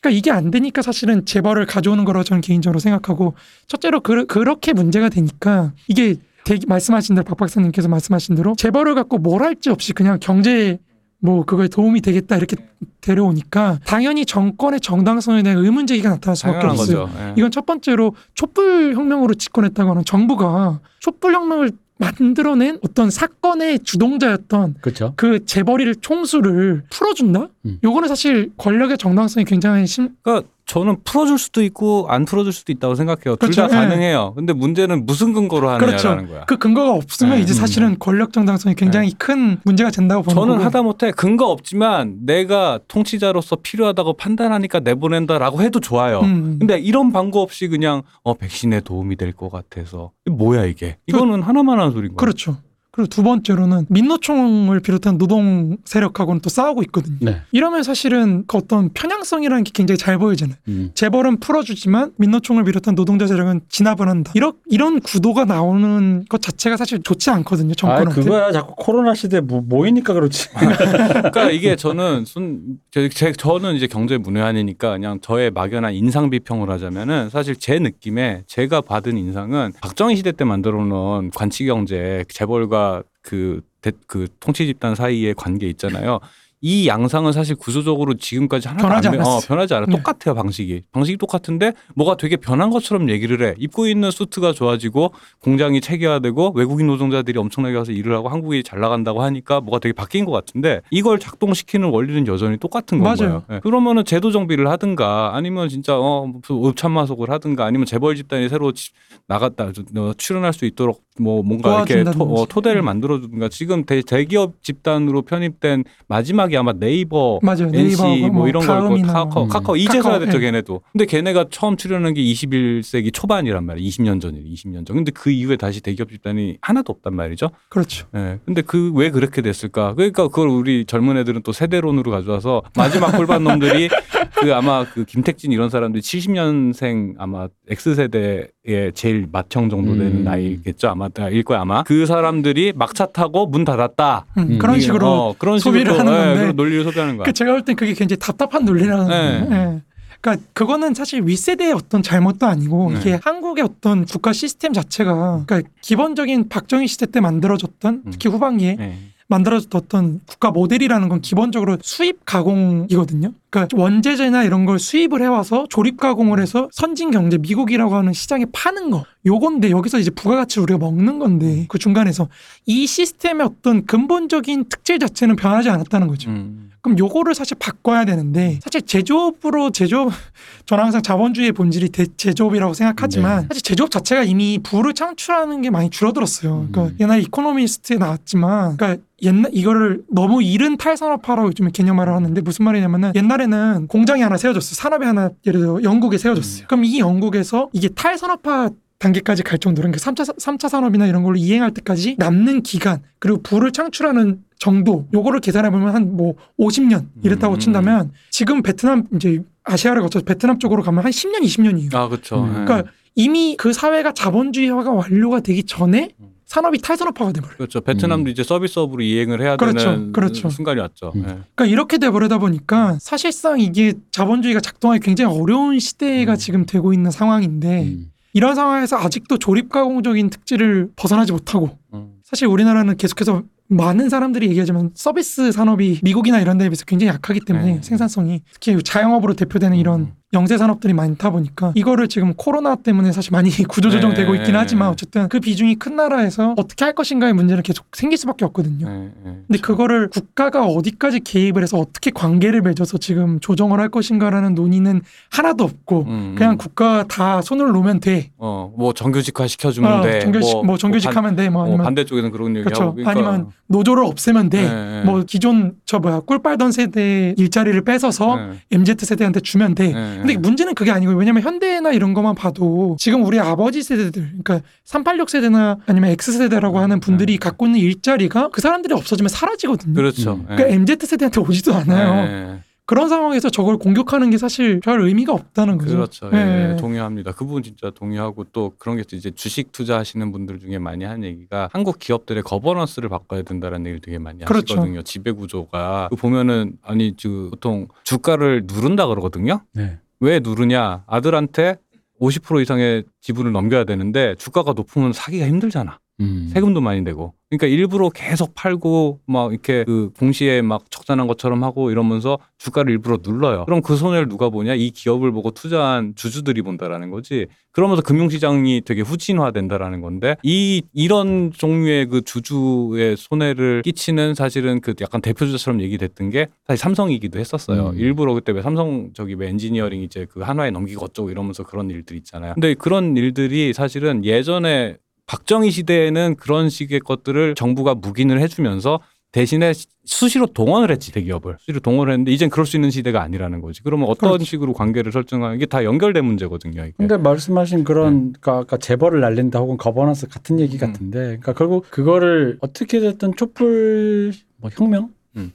그러니까 0.00 0.18
이게 0.18 0.30
안 0.30 0.50
되니까 0.50 0.80
사실은 0.82 1.26
재벌을 1.26 1.66
가져오는 1.66 2.04
거라고 2.04 2.22
저는 2.24 2.40
개인적으로 2.40 2.78
생각하고 2.78 3.34
첫째로 3.66 4.00
그, 4.00 4.24
그렇게 4.26 4.72
문제가 4.72 5.08
되니까 5.08 5.72
이게 5.88 6.16
대, 6.44 6.58
말씀하신 6.66 7.16
대로 7.16 7.24
박 7.24 7.36
박사님께서 7.36 7.88
말씀하신 7.88 8.36
대로 8.36 8.54
재벌을 8.56 8.94
갖고 8.94 9.18
뭘 9.18 9.42
할지 9.42 9.68
없이 9.68 9.92
그냥 9.92 10.18
경제 10.20 10.78
뭐 11.18 11.44
그거에 11.44 11.68
도움이 11.68 12.00
되겠다 12.02 12.36
이렇게 12.36 12.56
데려오니까 13.00 13.78
당연히 13.84 14.26
정권의 14.26 14.80
정당성에 14.80 15.42
대한 15.42 15.58
의문 15.64 15.86
제기가 15.86 16.10
나타날 16.10 16.36
수밖에 16.36 16.58
당연한 16.58 16.78
없어요. 16.78 17.06
거죠. 17.06 17.18
예. 17.20 17.34
이건 17.36 17.50
첫 17.50 17.64
번째로 17.66 18.14
촛불 18.34 18.94
혁명으로 18.94 19.34
집권했다고 19.34 19.90
하는 19.90 20.04
정부가 20.04 20.80
촛불 21.00 21.34
혁명을 21.34 21.72
만들어낸 21.98 22.78
어떤 22.84 23.10
사건의 23.10 23.78
주동자였던 23.80 24.76
그렇죠. 24.82 25.14
그 25.16 25.44
재벌이를 25.46 25.94
총수를 25.96 26.84
풀어준다? 26.90 27.48
음. 27.66 27.78
요거는 27.84 28.08
사실 28.08 28.50
권력의 28.56 28.98
정당성이 28.98 29.44
굉장히 29.44 29.86
심, 29.86 30.10
그러니까 30.22 30.48
저는 30.66 30.96
풀어줄 31.04 31.38
수도 31.38 31.62
있고 31.62 32.06
안 32.08 32.24
풀어줄 32.24 32.52
수도 32.52 32.72
있다고 32.72 32.96
생각해요. 32.96 33.36
둘다 33.36 33.46
그렇죠. 33.46 33.62
예. 33.62 33.68
가능해요. 33.68 34.32
근데 34.34 34.52
문제는 34.52 35.06
무슨 35.06 35.32
근거로 35.32 35.78
그렇죠. 35.78 36.08
하느냐라는 36.08 36.28
거야. 36.28 36.44
그 36.46 36.56
근거가 36.56 36.90
없으면 36.92 37.36
네. 37.36 37.42
이제 37.42 37.54
사실은 37.54 37.96
권력 38.00 38.32
정당성이 38.32 38.74
굉장히 38.74 39.12
큰 39.12 39.58
문제가 39.64 39.90
된다고 39.90 40.22
보는 40.22 40.34
저는 40.34 40.54
거고. 40.54 40.64
하다못해 40.64 41.12
근거 41.12 41.46
없지만 41.46 42.16
내가 42.26 42.80
통치자로서 42.88 43.56
필요하다고 43.62 44.14
판단하니까 44.14 44.80
내보낸다라고 44.80 45.62
해도 45.62 45.78
좋아요. 45.78 46.20
음. 46.20 46.56
근데 46.58 46.78
이런 46.80 47.12
방법 47.12 47.42
없이 47.42 47.68
그냥 47.68 48.02
어 48.24 48.34
백신에 48.34 48.80
도움이 48.80 49.14
될 49.16 49.32
것 49.36 49.50
같아서 49.52 50.10
뭐야 50.28 50.64
이게? 50.64 50.96
이거는 51.06 51.42
하나만 51.42 51.78
하는 51.78 51.92
소리인 51.92 52.14
거야. 52.14 52.16
그렇죠. 52.16 52.56
그리고 52.96 53.08
두 53.10 53.22
번째로는 53.22 53.84
민노총을 53.90 54.80
비롯한 54.80 55.18
노동 55.18 55.76
세력하고는 55.84 56.40
또 56.40 56.48
싸우고 56.48 56.82
있거든요. 56.84 57.18
네. 57.20 57.42
이러면 57.52 57.82
사실은 57.82 58.44
그 58.46 58.56
어떤 58.56 58.88
편향성이라는 58.94 59.64
게 59.64 59.70
굉장히 59.74 59.98
잘 59.98 60.16
보이잖아요. 60.16 60.56
음. 60.68 60.90
재벌은 60.94 61.38
풀어주지만 61.40 62.12
민노총을 62.16 62.64
비롯한 62.64 62.94
노동자 62.94 63.26
세력은 63.26 63.60
진압을 63.68 64.08
한다. 64.08 64.32
이런 64.34 64.54
이런 64.70 65.00
구도가 65.00 65.44
나오는 65.44 66.24
것 66.30 66.40
자체가 66.40 66.78
사실 66.78 67.02
좋지 67.02 67.28
않거든요. 67.28 67.72
아 67.72 67.74
정권한테. 67.76 68.22
그거야 68.22 68.50
자꾸 68.50 68.72
코로나 68.78 69.14
시대 69.14 69.40
모, 69.40 69.60
모이니까 69.60 70.14
그렇지. 70.14 70.48
그러니까 70.56 71.50
이게 71.50 71.76
저는 71.76 72.24
순, 72.24 72.78
제, 72.90 73.10
제- 73.10 73.32
저는 73.32 73.74
이제 73.74 73.86
경제 73.86 74.16
문외한이니까 74.16 74.92
그냥 74.92 75.18
저의 75.20 75.50
막연한 75.50 75.92
인상 75.92 76.30
비평을 76.30 76.70
하자면은 76.70 77.28
사실 77.28 77.56
제 77.56 77.78
느낌에 77.78 78.44
제가 78.46 78.80
받은 78.80 79.18
인상은 79.18 79.72
박정희 79.82 80.16
시대 80.16 80.32
때 80.32 80.44
만들어 80.44 80.82
놓은 80.82 81.30
관치 81.34 81.66
경제 81.66 82.24
재벌과 82.30 82.85
그, 83.22 83.60
대- 83.80 83.92
그 84.06 84.28
통치 84.40 84.66
집단 84.66 84.94
사이의 84.94 85.34
관계 85.34 85.66
있잖아요. 85.68 86.20
이 86.62 86.88
양상은 86.88 87.32
사실 87.32 87.54
구조적으로 87.54 88.14
지금까지 88.14 88.66
하나도 88.66 88.82
변하지 88.88 89.08
안 89.08 89.16
변- 89.18 89.26
어. 89.26 89.38
변하지 89.46 89.74
않아. 89.74 89.86
네. 89.86 89.92
똑같아요 89.94 90.34
방식이. 90.34 90.82
방식이 90.90 91.18
똑같은데 91.18 91.74
뭐가 91.94 92.16
되게 92.16 92.36
변한 92.36 92.70
것처럼 92.70 93.10
얘기를 93.10 93.46
해. 93.46 93.54
입고 93.58 93.86
있는 93.86 94.10
수트가 94.10 94.52
좋아지고 94.54 95.12
공장이 95.42 95.82
체계화되고 95.82 96.52
외국인 96.56 96.86
노동자들이 96.86 97.38
엄청나게 97.38 97.76
와서 97.76 97.92
일을 97.92 98.16
하고 98.16 98.30
한국이 98.30 98.62
잘 98.64 98.80
나간다고 98.80 99.22
하니까 99.22 99.60
뭐가 99.60 99.80
되게 99.80 99.92
바뀐 99.92 100.24
것 100.24 100.32
같은데 100.32 100.80
이걸 100.90 101.18
작동시키는 101.18 101.90
원리는 101.90 102.26
여전히 102.26 102.56
똑같은 102.56 103.00
맞아요. 103.00 103.16
거예요. 103.16 103.42
예. 103.52 103.60
그러면은 103.60 104.04
제도 104.06 104.30
정비를 104.32 104.66
하든가 104.70 105.36
아니면 105.36 105.68
진짜 105.68 105.96
어 105.98 106.26
무슨 106.26 106.64
읍참마속을 106.64 107.28
하든가 107.30 107.66
아니면 107.66 107.84
재벌 107.84 108.16
집단이 108.16 108.48
새로 108.48 108.72
지- 108.72 108.92
나갔다 109.28 109.72
어, 109.96 110.12
출연할 110.16 110.54
수 110.54 110.64
있도록 110.64 111.02
뭐 111.18 111.42
뭔가 111.42 111.84
이렇게 111.88 112.04
토. 112.10 112.24
어, 112.24 112.46
토대를 112.46 112.82
만들어 112.82 113.20
주든가 113.20 113.48
지금 113.48 113.84
대, 113.84 114.02
대기업 114.02 114.62
집단으로 114.62 115.22
편입된 115.22 115.84
마지막이 116.08 116.56
아마 116.56 116.72
네이버 116.72 117.38
맞아요. 117.42 117.66
NC 117.72 118.02
네이버하고 118.02 118.28
뭐 118.32 118.48
이런 118.48 118.66
거고 118.66 119.00
카카오, 119.02 119.44
음. 119.44 119.48
카카오 119.48 119.76
이제서야 119.76 120.02
카카오, 120.02 120.18
됐죠 120.24 120.38
예. 120.38 120.40
걔네도. 120.40 120.80
근데 120.92 121.06
걔네가 121.06 121.46
처음 121.50 121.76
출연한 121.76 122.14
게 122.14 122.22
21세기 122.22 123.12
초반이란 123.12 123.64
말이에요. 123.64 123.88
20년 123.88 124.20
전이에요. 124.20 124.44
20년 124.52 124.86
전. 124.86 124.96
근데 124.96 125.12
그 125.12 125.30
이후에 125.30 125.56
다시 125.56 125.80
대기업 125.80 126.10
집단이 126.10 126.58
하나도 126.60 126.92
없단 126.92 127.14
말이죠. 127.14 127.50
그렇죠. 127.68 128.06
예. 128.16 128.38
근데 128.44 128.62
그 128.62 128.96
왜 128.96 129.10
그렇게 129.10 129.42
됐을까? 129.42 129.94
그러니까 129.94 130.28
그걸 130.28 130.48
우리 130.48 130.84
젊은 130.86 131.16
애들은 131.18 131.42
또 131.42 131.52
세대론으로 131.52 132.10
가져와서 132.10 132.62
마지막 132.76 133.12
골반 133.12 133.44
놈들이 133.44 133.88
그 134.40 134.54
아마 134.54 134.84
그 134.84 135.04
김택진 135.04 135.52
이런 135.52 135.68
사람들이 135.68 136.02
70년생 136.02 137.14
아마 137.18 137.48
X 137.68 137.94
세대 137.94 138.48
의 138.68 138.92
제일 138.94 139.28
맏형 139.30 139.70
정도 139.70 139.92
되는 139.92 140.18
음. 140.18 140.24
나이겠죠. 140.24 140.88
아마 140.88 141.08
일 141.30 141.44
거야 141.44 141.60
아마. 141.60 141.84
그 141.84 142.04
사람들이 142.04 142.72
막차 142.74 143.06
타고 143.06 143.46
문 143.46 143.64
닫았다. 143.64 144.26
음, 144.38 144.42
음, 144.42 144.58
그런 144.58 144.76
이게, 144.76 144.86
식으로 144.86 145.08
어, 145.08 145.34
그런 145.38 145.58
소비를 145.60 145.92
식으로, 145.92 146.00
하는 146.00 146.12
예, 146.12 146.24
건데 146.26 146.40
그런 146.40 146.56
논리를 146.56 146.84
소비하는 146.84 147.16
거야. 147.16 147.24
그 147.26 147.32
제가 147.32 147.52
볼 147.52 147.62
땐 147.62 147.76
그게 147.76 147.94
굉장히 147.94 148.18
답답한 148.18 148.64
논리라는 148.64 149.08
네. 149.08 149.46
거예요. 149.48 149.74
예. 149.76 149.80
그러니까 150.20 150.46
그거는 150.52 150.94
사실 150.94 151.22
윗세대의 151.24 151.72
어떤 151.74 152.02
잘못도 152.02 152.46
아니고 152.46 152.90
네. 152.92 152.98
이게 152.98 153.18
한국의 153.22 153.62
어떤 153.62 154.04
국가 154.04 154.32
시스템 154.32 154.72
자체가 154.72 155.44
그러니까 155.46 155.68
기본적인 155.80 156.48
박정희 156.48 156.88
시대 156.88 157.06
때 157.06 157.20
만들어졌던 157.20 158.02
음. 158.04 158.10
특히 158.10 158.28
후반기에 158.28 158.76
예. 158.80 158.96
만들어졌던 159.28 160.20
국가 160.26 160.50
모델이라는 160.50 161.08
건 161.08 161.20
기본적으로 161.20 161.76
수입 161.82 162.24
가공이거든요. 162.24 163.32
그러니까 163.56 163.80
원재재나 163.80 164.44
이런 164.44 164.66
걸 164.66 164.78
수입을 164.78 165.22
해와서 165.22 165.66
조립 165.70 165.98
가공을 165.98 166.40
해서 166.40 166.68
선진 166.72 167.10
경제 167.10 167.38
미국이라고 167.38 167.94
하는 167.94 168.12
시장에 168.12 168.44
파는 168.52 168.90
거 168.90 169.04
요건데 169.24 169.70
여기서 169.70 169.98
이제 169.98 170.10
부가가치를 170.10 170.64
우리가 170.64 170.78
먹는 170.78 171.18
건데 171.18 171.64
그 171.68 171.78
중간에서 171.78 172.28
이 172.66 172.86
시스템의 172.86 173.46
어떤 173.46 173.86
근본적인 173.86 174.66
특질 174.68 174.98
자체는 174.98 175.36
변하지 175.36 175.70
않았다는 175.70 176.06
거죠. 176.08 176.30
음. 176.30 176.66
그럼 176.86 177.00
요거를 177.00 177.34
사실 177.34 177.56
바꿔야 177.58 178.04
되는데 178.04 178.60
사실 178.62 178.80
제조업으로 178.82 179.70
제조업 179.70 180.12
저는 180.66 180.84
항상 180.84 181.02
자본주의의 181.02 181.50
본질이 181.50 181.88
대, 181.88 182.06
제조업이라고 182.16 182.74
생각하지만 182.74 183.40
네. 183.40 183.46
사실 183.48 183.62
제조업 183.64 183.90
자체가 183.90 184.22
이미 184.22 184.60
부를 184.62 184.94
창출하는 184.94 185.62
게 185.62 185.70
많이 185.70 185.90
줄어들었어요. 185.90 186.68
그러니까 186.70 186.94
음. 186.94 186.96
옛날 187.00 187.20
이코노미스트에 187.22 187.96
나왔지만 187.96 188.76
그러니까 188.76 189.02
옛날 189.22 189.50
이거를 189.52 190.02
너무 190.08 190.44
이른 190.44 190.76
탈산업화라고 190.76 191.48
요즘에 191.48 191.70
개념화를 191.72 192.12
하는데 192.12 192.40
무슨 192.40 192.64
말이냐면은 192.66 193.12
옛날에 193.16 193.45
는 193.46 193.86
공장이 193.88 194.22
하나 194.22 194.36
세워졌어요. 194.36 194.74
산업이 194.74 195.04
하나 195.04 195.30
예를 195.46 195.60
들어 195.60 195.82
영국에 195.82 196.18
세워졌어요. 196.18 196.66
그럼 196.68 196.84
이 196.84 196.98
영국에서 196.98 197.68
이게 197.72 197.88
탈산업화 197.88 198.70
단계까지 198.98 199.42
갈 199.42 199.58
정도로 199.58 199.90
그러니까 199.90 200.10
3차, 200.10 200.36
3차 200.38 200.68
산업이나 200.68 201.06
이런 201.06 201.22
걸로 201.22 201.36
이행할 201.36 201.72
때까지 201.74 202.16
남는 202.18 202.62
기간 202.62 203.02
그리고 203.18 203.42
부를 203.42 203.70
창출하는 203.72 204.42
정도 204.58 205.06
요거를 205.12 205.40
계산해 205.40 205.70
보면 205.70 205.94
한 205.94 206.16
뭐 206.16 206.34
50년 206.58 207.06
이랬다고 207.22 207.54
음. 207.54 207.58
친다면 207.58 208.12
지금 208.30 208.62
베트남 208.62 209.04
이제 209.14 209.42
아시아를 209.64 210.00
거쳐 210.02 210.20
서 210.20 210.24
베트남 210.24 210.58
쪽으로 210.58 210.82
가면 210.82 211.04
한 211.04 211.10
10년 211.10 211.42
20년이에요. 211.42 211.94
아 211.94 212.08
그렇죠. 212.08 212.44
음. 212.44 212.64
그러니까 212.64 212.84
이미 213.14 213.56
그 213.58 213.72
사회가 213.72 214.12
자본주의화가 214.12 214.92
완료가 214.92 215.40
되기 215.40 215.64
전에 215.64 216.10
음. 216.20 216.35
산업이 216.46 216.78
탈산업화가 216.78 217.32
돼버려요. 217.32 217.56
그렇죠. 217.56 217.80
베트남도 217.80 218.28
음. 218.28 218.32
이제 218.32 218.42
서비스업으로 218.44 219.02
이행을 219.02 219.42
해야 219.42 219.56
그렇죠. 219.56 219.90
되는 219.90 220.12
그렇죠. 220.12 220.48
순간이 220.48 220.80
왔죠. 220.80 221.12
음. 221.16 221.20
예. 221.22 221.24
그러니까 221.24 221.66
이렇게 221.66 221.98
돼버리다 221.98 222.38
보니까 222.38 222.96
사실상 223.00 223.60
이게 223.60 223.94
자본주의가 224.12 224.60
작동하기 224.60 225.00
굉장히 225.04 225.36
어려운 225.36 225.78
시대가 225.80 226.32
음. 226.32 226.36
지금 226.36 226.64
되고 226.64 226.92
있는 226.92 227.10
상황인데 227.10 227.82
음. 227.82 228.10
이런 228.32 228.54
상황에서 228.54 228.96
아직도 228.96 229.38
조립 229.38 229.70
가공적인 229.70 230.30
특질을 230.30 230.90
벗어나지 230.94 231.32
못하고 231.32 231.76
음. 231.94 232.14
사실 232.22 232.46
우리나라는 232.46 232.96
계속해서 232.96 233.42
많은 233.68 234.08
사람들이 234.08 234.48
얘기하지만 234.48 234.90
서비스 234.94 235.50
산업이 235.50 236.00
미국이나 236.02 236.40
이런 236.40 236.58
데에 236.58 236.68
비해서 236.68 236.84
굉장히 236.84 237.12
약하기 237.12 237.40
때문에 237.40 237.74
네. 237.74 237.82
생산성이 237.82 238.42
특히 238.52 238.80
자영업으로 238.80 239.34
대표되는 239.34 239.76
이런 239.76 240.00
음. 240.00 240.12
영세 240.36 240.58
산업들이 240.58 240.92
많다 240.92 241.30
보니까 241.30 241.72
이거를 241.74 242.08
지금 242.08 242.34
코로나 242.34 242.76
때문에 242.76 243.10
사실 243.10 243.32
많이 243.32 243.50
구조조정되고 243.66 244.32
네. 244.32 244.38
있긴 244.38 244.54
하지만 244.54 244.90
어쨌든 244.90 245.28
그 245.28 245.40
비중이 245.40 245.76
큰 245.76 245.96
나라에서 245.96 246.54
어떻게 246.58 246.84
할 246.84 246.94
것인가의 246.94 247.32
문제는 247.32 247.62
계속 247.62 247.86
생길 247.92 248.18
수밖에 248.18 248.44
없거든요. 248.44 248.86
예, 248.86 249.04
예. 249.26 249.36
근데 249.46 249.58
그거를 249.60 250.08
국가가 250.08 250.66
어디까지 250.66 251.20
개입을 251.20 251.62
해서 251.62 251.78
어떻게 251.78 252.10
관계를 252.10 252.60
맺어서 252.60 252.98
지금 252.98 253.40
조정을 253.40 253.80
할 253.80 253.88
것인가라는 253.88 254.54
논의는 254.54 255.00
하나도 255.30 255.64
없고 255.64 256.04
음, 256.06 256.34
그냥 256.36 256.52
음. 256.52 256.58
국가 256.58 257.04
다 257.08 257.40
손을 257.40 257.72
놓으면 257.72 258.00
돼. 258.00 258.30
어, 258.36 258.72
뭐 258.76 258.92
정규직화 258.92 259.46
시켜주면 259.46 259.92
어, 259.92 260.02
돼. 260.02 260.20
정규직 260.20 260.64
뭐, 260.64 260.76
정규직하면 260.76 261.36
돼. 261.36 261.48
뭐 261.48 261.62
반, 261.62 261.68
아니면 261.68 261.80
어, 261.80 261.84
반대쪽에는 261.84 262.30
그런 262.30 262.56
얘기하고 262.56 262.64
그렇죠. 262.64 262.94
그러니까, 262.94 263.10
아니면 263.10 263.50
노조를 263.68 264.04
없애면 264.04 264.50
돼. 264.50 264.58
예, 264.58 265.00
예. 265.00 265.04
뭐 265.04 265.22
기존 265.26 265.76
저 265.86 265.98
뭐야 265.98 266.20
꿀 266.20 266.42
빨던 266.42 266.72
세대 266.72 267.34
일자리를 267.38 267.80
뺏어서 267.82 268.38
예, 268.38 268.76
MZ 268.76 268.96
세대한테 269.00 269.40
주면 269.40 269.74
돼. 269.74 269.92
예, 269.94 270.22
근데 270.26 270.34
예. 270.34 270.38
문제는 270.38 270.74
그게 270.74 270.90
아니고 270.90 271.12
왜냐면 271.12 271.42
현대나 271.42 271.92
이런 271.92 272.14
것만 272.14 272.34
봐도 272.34 272.96
지금 272.98 273.24
우리 273.24 273.38
아버지 273.38 273.82
세대들 273.82 274.22
그러니까 274.42 274.60
386 274.84 275.30
세대나 275.30 275.78
아니면 275.86 276.10
X 276.10 276.32
세대라고 276.32 276.78
하는 276.78 277.00
분들이 277.00 277.34
네. 277.34 277.38
갖고 277.38 277.66
있는 277.66 277.80
일자리가 277.80 278.48
그 278.48 278.60
사람들이 278.60 278.94
없어지면 278.94 279.28
사라지거든요. 279.28 279.94
그렇죠. 279.94 280.34
음. 280.34 280.46
예. 280.50 280.56
그러니까 280.56 280.74
MZ 280.74 281.06
세대한테 281.06 281.40
오지도 281.40 281.74
않아요. 281.74 282.26
예, 282.26 282.60
그런 282.84 283.08
상황에서 283.08 283.50
저걸 283.50 283.78
공격하는 283.78 284.30
게 284.30 284.38
사실 284.38 284.78
별 284.80 285.00
의미가 285.00 285.32
없다는 285.32 285.76
거죠. 285.78 285.90
그렇죠. 285.96 286.30
예. 286.32 286.36
예, 286.36 286.72
예, 286.72 286.76
동의합니다. 286.76 287.32
그 287.32 287.44
부분 287.44 287.62
진짜 287.62 287.90
동의하고 287.90 288.44
또 288.52 288.72
그런 288.78 288.96
게 288.96 289.02
또 289.08 289.16
이제 289.16 289.30
주식 289.30 289.72
투자하시는 289.72 290.32
분들 290.32 290.60
중에 290.60 290.78
많이 290.78 291.04
하는 291.04 291.24
얘기가 291.24 291.68
한국 291.72 291.98
기업들의 291.98 292.42
거버넌스를 292.42 293.08
바꿔야 293.08 293.42
된다라는 293.42 293.86
얘기를 293.86 294.00
되게 294.00 294.18
많이 294.18 294.44
그렇죠. 294.44 294.74
하시거든요. 294.74 295.02
지배 295.02 295.32
구조가 295.32 296.08
그 296.10 296.16
보면은 296.16 296.74
아니 296.82 297.14
그 297.20 297.48
보통 297.50 297.88
주가를 298.04 298.64
누른다 298.66 299.06
그러거든요. 299.06 299.60
네. 299.72 299.98
왜 300.20 300.40
누르냐? 300.40 301.04
아들한테 301.06 301.76
50% 302.20 302.62
이상의 302.62 303.04
지분을 303.20 303.52
넘겨야 303.52 303.84
되는데 303.84 304.34
주가가 304.36 304.72
높으면 304.72 305.12
사기가 305.12 305.46
힘들잖아. 305.46 305.98
음. 306.20 306.48
세금도 306.52 306.80
많이 306.80 307.02
내고. 307.02 307.34
그러니까 307.48 307.68
일부러 307.68 308.08
계속 308.10 308.54
팔고 308.54 309.20
막 309.26 309.52
이렇게 309.52 309.84
그 309.84 310.10
공시에 310.18 310.62
막 310.62 310.90
적자난 310.90 311.28
것처럼 311.28 311.62
하고 311.62 311.92
이러면서 311.92 312.38
주가를 312.58 312.90
일부러 312.90 313.18
눌러요. 313.22 313.66
그럼 313.66 313.82
그 313.82 313.96
손해를 313.96 314.28
누가 314.28 314.50
보냐? 314.50 314.74
이 314.74 314.90
기업을 314.90 315.30
보고 315.30 315.52
투자한 315.52 316.14
주주들이 316.16 316.62
본다라는 316.62 317.10
거지. 317.10 317.46
그러면서 317.70 318.02
금융시장이 318.02 318.82
되게 318.84 319.02
후진화된다라는 319.02 320.00
건데 320.00 320.36
이 320.42 320.82
이런 320.92 321.52
종류의 321.52 322.06
그 322.06 322.22
주주의 322.22 323.16
손해를 323.16 323.82
끼치는 323.82 324.34
사실은 324.34 324.80
그 324.80 324.94
약간 325.00 325.20
대표주자처럼 325.20 325.80
얘기됐던 325.82 326.30
게 326.30 326.48
사실 326.66 326.82
삼성이기도 326.82 327.38
했었어요. 327.38 327.90
음. 327.90 327.98
일부러 327.98 328.34
그때 328.34 328.50
왜 328.50 328.62
삼성 328.62 329.10
저기 329.14 329.34
왜 329.34 329.48
엔지니어링 329.50 330.02
이제 330.02 330.26
그 330.28 330.40
한화에 330.40 330.72
넘기고 330.72 331.04
어쩌고 331.04 331.30
이러면서 331.30 331.62
그런 331.62 331.90
일들 331.90 332.16
있잖아요. 332.16 332.54
근데 332.54 332.74
그런 332.74 333.16
일들이 333.16 333.72
사실은 333.72 334.24
예전에 334.24 334.96
박정희 335.26 335.70
시대에는 335.70 336.36
그런 336.36 336.68
식의 336.68 337.00
것들을 337.00 337.54
정부가 337.54 337.94
묵인을 337.94 338.40
해주면서 338.40 339.00
대신에 339.32 339.72
수시로 340.04 340.46
동원을 340.46 340.90
했지 340.90 341.12
대기업을 341.12 341.56
수시로 341.58 341.80
동원을 341.80 342.12
했는데 342.12 342.30
이젠 342.32 342.48
그럴 342.48 342.64
수 342.64 342.76
있는 342.76 342.90
시대가 342.90 343.22
아니라는 343.22 343.60
거지. 343.60 343.82
그러면 343.82 344.08
어떤 344.08 344.30
그렇지. 344.30 344.44
식으로 344.46 344.72
관계를 344.72 345.12
설정하는 345.12 345.58
게 345.58 345.66
다 345.66 345.84
연결된 345.84 346.24
문제거든요. 346.24 346.82
이게. 346.84 346.92
근데 346.96 347.16
말씀하신 347.16 347.84
그런 347.84 348.32
그러니까 348.32 348.58
아까 348.58 348.76
재벌을 348.78 349.20
날린다 349.20 349.58
혹은 349.58 349.76
거버넌스 349.76 350.28
같은 350.28 350.58
얘기 350.60 350.76
음. 350.76 350.80
같은데 350.80 351.18
그러니까 351.18 351.52
결국 351.54 351.90
그거를 351.90 352.56
어떻게 352.60 353.00
됐든 353.00 353.34
촛불 353.36 354.32
뭐 354.58 354.70
혁명 354.72 355.10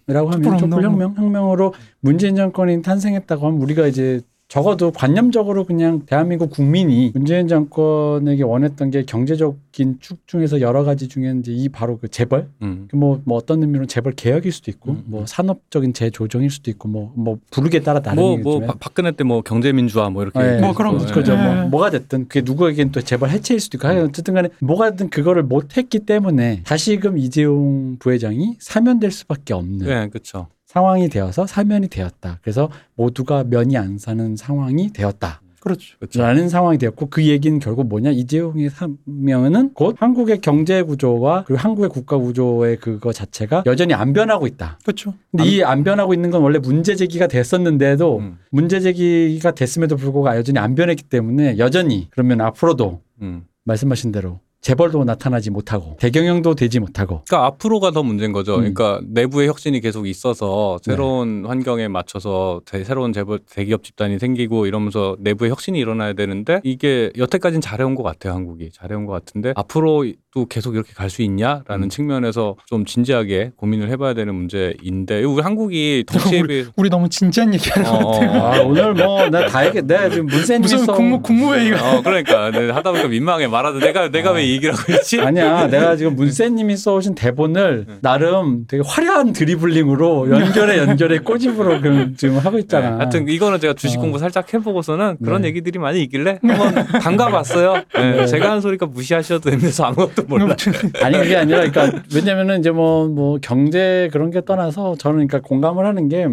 이라고 0.08 0.28
음. 0.30 0.34
하면 0.34 0.58
촛불. 0.60 0.84
혁명 0.84 1.16
혁명으로 1.18 1.74
문재인 2.02 2.36
정권이 2.36 2.82
탄생했다고 2.84 3.48
하면 3.48 3.62
우리가 3.62 3.88
이제 3.88 4.22
적어도 4.56 4.92
관념적으로 4.92 5.64
그냥 5.64 6.02
대한민국 6.06 6.50
국민이 6.50 7.12
문재인 7.14 7.48
정권에게 7.48 8.44
원했던 8.44 8.92
게 8.92 9.04
경제적인 9.04 10.00
축 10.02 10.28
중에서 10.28 10.60
여러 10.60 10.84
가지 10.84 11.08
중에 11.08 11.34
이제 11.40 11.54
이 11.54 11.70
바로 11.70 11.98
그 11.98 12.10
재벌 12.10 12.50
음. 12.62 12.90
뭐, 12.92 13.22
뭐 13.24 13.38
어떤 13.38 13.62
의미로 13.62 13.86
재벌 13.86 14.12
개혁일 14.12 14.52
수도 14.52 14.70
있고 14.70 14.92
음. 14.92 15.04
뭐 15.06 15.26
산업적인 15.26 15.94
재조정일 15.94 16.50
수도 16.50 16.70
있고 16.70 16.90
뭐 16.90 17.14
뭐 17.16 17.38
부르기에 17.50 17.80
따라 17.80 18.02
다른 18.02 18.22
뭐, 18.22 18.38
뭐 18.40 18.60
박- 18.60 18.78
박근혜 18.82 19.12
때 19.12 19.24
뭐 19.24 19.42
경제민주화 19.42 20.10
뭐 20.10 20.24
이렇게 20.24 20.38
네. 20.38 20.60
뭐 20.60 20.74
그런 20.74 20.98
거 20.98 21.00
거죠. 21.00 21.14
그죠. 21.14 21.36
네. 21.38 21.44
뭐 21.62 21.70
뭐가 21.70 21.90
됐든 21.90 22.28
그게 22.28 22.42
누구에겐 22.42 22.92
또 22.92 23.00
재벌 23.00 23.30
해체일 23.30 23.62
수도 23.62 23.78
있고 23.78 23.88
하여간 23.88 24.10
어쨌든 24.10 24.34
간에 24.34 24.50
뭐가 24.60 24.90
됐든 24.90 25.12
그거를 25.12 25.44
못 25.44 25.78
했기 25.78 26.00
때문에 26.00 26.64
다시금 26.66 27.18
이재용 27.18 27.96
부회장이 28.00 28.58
사면될 28.60 29.12
수밖에 29.12 29.54
없는 29.54 29.88
네, 29.88 30.10
그렇죠. 30.10 30.48
상황이 30.72 31.10
되어서 31.10 31.46
사면이 31.46 31.90
되었다. 31.90 32.40
그래서 32.42 32.70
모두가 32.96 33.44
면이 33.44 33.76
안 33.76 33.98
사는 33.98 34.38
상황이 34.38 34.94
되었다. 34.94 35.42
그렇죠. 35.60 35.98
그렇죠. 36.00 36.22
라는 36.22 36.48
상황이 36.48 36.78
되었고 36.78 37.08
그 37.10 37.24
얘기는 37.26 37.60
결국 37.60 37.88
뭐냐 37.88 38.10
이재용의 38.12 38.70
사면은 38.70 39.74
곧 39.74 39.98
한국의 40.00 40.40
경제 40.40 40.82
구조와 40.82 41.44
그리고 41.44 41.60
한국의 41.62 41.90
국가 41.90 42.18
구조의 42.18 42.78
그거 42.78 43.12
자체가 43.12 43.64
여전히 43.66 43.94
안 43.94 44.14
변하고 44.14 44.48
있다. 44.48 44.80
그렇죠. 44.84 45.14
근데 45.30 45.44
이 45.46 45.62
안 45.62 45.84
변하고 45.84 46.14
있는 46.14 46.32
건 46.32 46.42
원래 46.42 46.58
문제 46.58 46.96
제기가 46.96 47.28
됐었는데도 47.28 48.20
음. 48.20 48.38
문제 48.50 48.80
제기가 48.80 49.52
됐음에도 49.52 49.98
불구하고 49.98 50.38
여전히 50.38 50.58
안 50.58 50.74
변했기 50.76 51.04
때문에 51.04 51.58
여전히 51.58 52.08
그러면 52.12 52.40
앞으로도 52.42 53.02
음. 53.22 53.44
말씀하신 53.66 54.14
대로 54.14 54.40
재벌도 54.62 55.04
나타나지 55.06 55.50
못하고 55.50 55.98
대경영도 56.00 56.54
되지 56.54 56.80
못하고 56.80 57.24
그러니까 57.28 57.48
앞으로가 57.48 57.92
더 57.92 58.04
문제인 58.04 58.32
거죠. 58.32 58.54
음. 58.56 58.60
그러니까 58.74 59.02
내부의 59.08 59.48
혁신이 59.48 59.82
계속 59.82 60.08
있어서 60.08 60.78
새로운 60.84 61.46
환경에 61.48 61.88
맞춰서 61.88 62.62
대- 62.66 62.84
새로운 62.84 63.12
재벌 63.12 63.40
대기업 63.50 63.84
집단이 63.84 64.20
생기고 64.20 64.68
이러면서 64.68 65.18
내부의 65.20 65.50
혁신이 65.50 65.80
일어나야 65.80 66.14
되는데 66.14 66.62
이게 66.64 67.12
여태까지는 67.18 67.60
잘해온 67.62 67.96
것 67.96 68.04
같아요. 68.04 68.34
한국이 68.34 68.70
잘해온 68.72 69.06
것 69.08 69.14
같은데 69.14 69.54
앞으로 69.56 70.06
도 70.34 70.46
계속 70.46 70.76
이렇게 70.76 70.94
갈 70.94 71.12
수 71.12 71.22
있냐라는 71.24 71.84
음. 71.88 71.90
측면에서 71.90 72.56
좀 72.66 72.86
진지하게 72.86 73.52
고민을 73.58 73.90
해봐야 73.90 74.14
되는 74.14 74.34
문제인데 74.34 75.24
우리 75.26 75.42
한국이 75.42 76.06
덩치에 76.08 76.44
비해 76.44 76.66
우리 76.78 76.90
너무 76.90 77.10
진지한 77.10 77.54
얘기하는 77.54 77.84
것 77.90 77.98
어, 77.98 78.12
같아요. 78.12 78.32
어, 78.32 78.34
어. 78.38 78.54
아 78.54 78.62
오늘 78.62 78.94
뭐 78.94 79.26
내가 79.30 79.46
다 79.48 79.66
얘기 79.68 79.82
내가 79.82 80.10
지금 80.10 80.28
문센 80.28 80.62
무슨 80.62 80.86
국무 80.86 81.22
국무회의가 81.22 81.98
어 81.98 82.02
그러니까 82.02 82.50
네, 82.52 82.70
하다 82.70 82.92
보니까 82.92 83.10
민망해 83.10 83.48
말하다 83.48 83.80
내가 83.80 84.10
내가 84.10 84.32
왜이 84.32 84.54
얘기를 84.54 84.74
하고 84.74 84.94
있지? 84.94 85.20
아니야 85.20 85.68
내가 85.68 85.98
지금 85.98 86.16
문센님이 86.16 86.78
써오신 86.78 87.16
대본을 87.16 87.86
네. 87.90 87.94
나름 88.02 88.64
되게 88.70 88.82
화려한 88.86 89.34
드리블링으로 89.34 90.30
연결해 90.32 90.78
연결해 90.78 91.20
꼬집으로 91.20 91.82
그 91.82 92.14
지금 92.16 92.38
하고 92.38 92.52
네, 92.56 92.60
있잖아. 92.62 93.00
하여튼 93.00 93.28
이거는 93.28 93.60
제가 93.60 93.74
주식 93.74 93.98
어. 93.98 94.02
공부 94.02 94.18
살짝 94.18 94.54
해보고서는 94.54 95.18
그런 95.26 95.42
네. 95.42 95.50
얘기들이 95.50 95.78
많이 95.78 96.02
있길래 96.04 96.40
한번 96.48 96.86
담가봤어요. 97.02 97.84
네, 97.96 98.12
네. 98.16 98.26
제가 98.28 98.48
하는 98.50 98.62
소리가 98.62 98.86
무시하셔도 98.86 99.50
되면서 99.50 99.84
아무것도 99.88 100.21
몰라. 100.28 100.56
아니 101.02 101.18
그게 101.18 101.36
아니라 101.36 101.70
그러니까 101.70 102.04
왜냐면은 102.14 102.60
이제 102.60 102.72
뭐뭐 102.72 103.40
경제 103.42 104.10
그런 104.12 104.32
게 104.32 104.44
떠나서 104.44 104.96
저는 104.98 105.28
그러니까 105.28 105.48
공감을 105.48 105.86
하는 105.86 106.08
게 106.10 106.28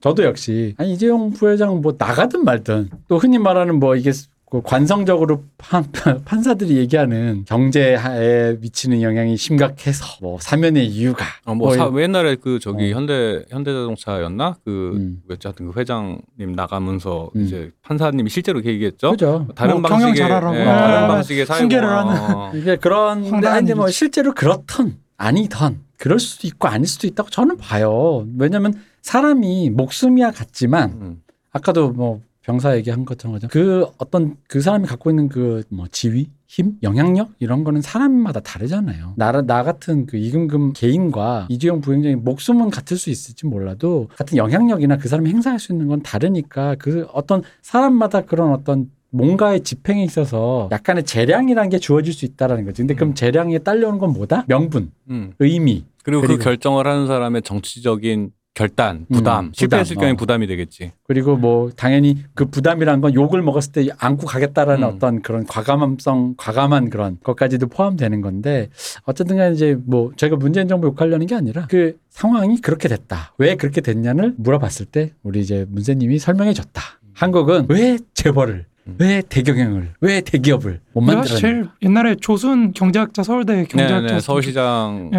저도 0.00 0.24
역시 0.24 0.74
아니 0.78 0.92
이재용 0.92 1.32
부회장 1.32 1.80
뭐 1.80 1.94
나가든 1.98 2.44
말든 2.44 2.90
또 3.08 3.18
흔히 3.18 3.38
말하는 3.38 3.78
뭐 3.78 3.96
이게 3.96 4.10
그 4.10 4.22
관성적으로 4.64 5.44
판, 5.58 5.84
판사들이 6.24 6.76
얘기하는 6.78 7.44
경제에 7.46 8.56
미치는 8.60 9.02
영향이 9.02 9.36
심각해서 9.36 10.04
뭐 10.22 10.38
사면의 10.40 10.86
이유가 10.86 11.24
어, 11.44 11.54
뭐뭐 11.54 11.74
사, 11.76 11.92
옛날에 11.98 12.36
그 12.36 12.58
저기 12.58 12.92
어. 12.92 12.96
현대 12.96 13.44
현대자동차였나 13.50 14.56
그 14.64 14.92
음. 14.96 15.22
하여튼 15.28 15.70
그 15.70 15.78
회장님 15.78 16.52
나가면서 16.56 17.30
음. 17.36 17.42
이제 17.42 17.70
판사님이 17.82 18.30
실제로 18.30 18.56
그렇게 18.56 18.72
얘기했죠. 18.72 19.10
그죠. 19.10 19.46
다른 19.54 19.80
뭐 19.80 19.90
경영 19.90 20.06
방식의 20.08 20.28
잘하라고. 20.28 20.56
예, 20.56 20.62
아, 20.62 20.76
다른 20.76 21.08
방식의 21.08 21.46
사용 21.46 21.62
훈계를 21.62 21.88
하는. 21.88 22.34
어. 22.34 22.52
이게 22.56 22.76
그런 22.76 23.30
근데 23.30 23.74
뭐. 23.74 23.88
실제로 23.88 24.32
그렇던 24.32 24.96
아니던 25.18 25.82
그럴 25.98 26.18
수도 26.18 26.46
있고 26.46 26.68
아닐 26.68 26.86
수도 26.86 27.06
있다고 27.06 27.28
저는 27.28 27.58
봐요. 27.58 28.26
왜냐하면 28.38 28.74
사람이 29.02 29.70
목숨이야 29.70 30.30
같지만 30.30 30.90
음. 30.90 31.22
아까도 31.52 31.90
뭐 31.90 32.20
병사 32.48 32.74
얘기한 32.78 33.04
것처럼 33.04 33.38
그 33.50 33.86
어떤 33.98 34.36
그 34.48 34.62
사람이 34.62 34.86
갖고 34.86 35.10
있는 35.10 35.28
그 35.28 35.62
뭐 35.70 35.86
지위, 35.90 36.28
힘, 36.46 36.78
영향력 36.82 37.30
이런 37.40 37.62
거는 37.62 37.82
사람마다 37.82 38.40
다르잖아요. 38.40 39.12
나, 39.16 39.32
나 39.42 39.62
같은 39.62 40.06
그 40.06 40.16
이금금 40.16 40.72
개인과 40.72 41.46
이주영 41.50 41.82
부행장의 41.82 42.16
목숨은 42.16 42.70
같을 42.70 42.96
수 42.96 43.10
있을지 43.10 43.44
몰라도 43.46 44.08
같은 44.16 44.38
영향력이나 44.38 44.96
그 44.96 45.08
사람이 45.08 45.28
행사할 45.28 45.58
수 45.58 45.72
있는 45.72 45.88
건 45.88 46.02
다르니까 46.02 46.76
그 46.78 47.06
어떤 47.12 47.42
사람마다 47.60 48.22
그런 48.22 48.52
어떤 48.54 48.90
뭔가의 49.10 49.60
집행에 49.62 50.02
있어서 50.04 50.68
약간의 50.72 51.04
재량이라는 51.04 51.68
게 51.70 51.78
주어질 51.78 52.14
수 52.14 52.24
있다라는 52.24 52.64
거지. 52.64 52.80
근데 52.82 52.94
그럼 52.94 53.14
재량에 53.14 53.58
딸려오는 53.58 53.98
건 53.98 54.12
뭐다? 54.14 54.44
명분, 54.48 54.90
음. 55.10 55.32
의미. 55.38 55.84
그리고, 56.02 56.22
그리고- 56.22 56.38
그 56.38 56.44
결정을 56.44 56.86
하는 56.86 57.06
사람의 57.06 57.42
정치적인 57.42 58.30
결단, 58.58 59.06
부담, 59.12 59.44
음, 59.44 59.50
실패했을 59.54 59.94
부담, 59.94 60.00
경우에 60.00 60.12
어. 60.14 60.16
부담이 60.16 60.46
되겠지. 60.48 60.90
그리고 61.06 61.36
뭐 61.36 61.70
당연히 61.76 62.24
그 62.34 62.46
부담이란 62.46 63.00
건 63.00 63.14
욕을 63.14 63.40
먹었을 63.40 63.70
때 63.70 63.86
안고 64.00 64.26
가겠다라는 64.26 64.82
음. 64.82 64.94
어떤 64.94 65.22
그런 65.22 65.46
과감함성, 65.46 66.34
과감한 66.36 66.90
그런 66.90 67.18
것까지도 67.22 67.68
포함되는 67.68 68.20
건데 68.20 68.68
어쨌든 69.04 69.36
간에 69.36 69.54
이제 69.54 69.78
뭐 69.86 70.10
저희가 70.16 70.34
문재인 70.34 70.66
정부 70.66 70.88
욕하려는 70.88 71.28
게 71.28 71.36
아니라 71.36 71.68
그 71.70 72.00
상황이 72.10 72.60
그렇게 72.60 72.88
됐다. 72.88 73.32
왜 73.38 73.54
그렇게 73.54 73.80
됐냐를 73.80 74.34
물어봤을 74.36 74.86
때 74.86 75.12
우리 75.22 75.38
이제 75.38 75.64
문재님이 75.68 76.18
설명해 76.18 76.52
줬다. 76.52 76.82
한국은 77.14 77.66
왜 77.68 77.96
재벌을 78.12 78.66
음. 78.88 78.96
왜 78.98 79.22
대경영을 79.28 79.90
왜 80.00 80.20
대기업을 80.20 80.80
못 80.94 81.00
만들었냐. 81.00 81.40
제일 81.40 81.68
옛날에 81.82 82.16
조순 82.16 82.72
경제학자 82.72 83.22
서울대 83.22 83.66
경제학자 83.66 84.00
네네 84.00 84.20
서울시장을 84.20 85.10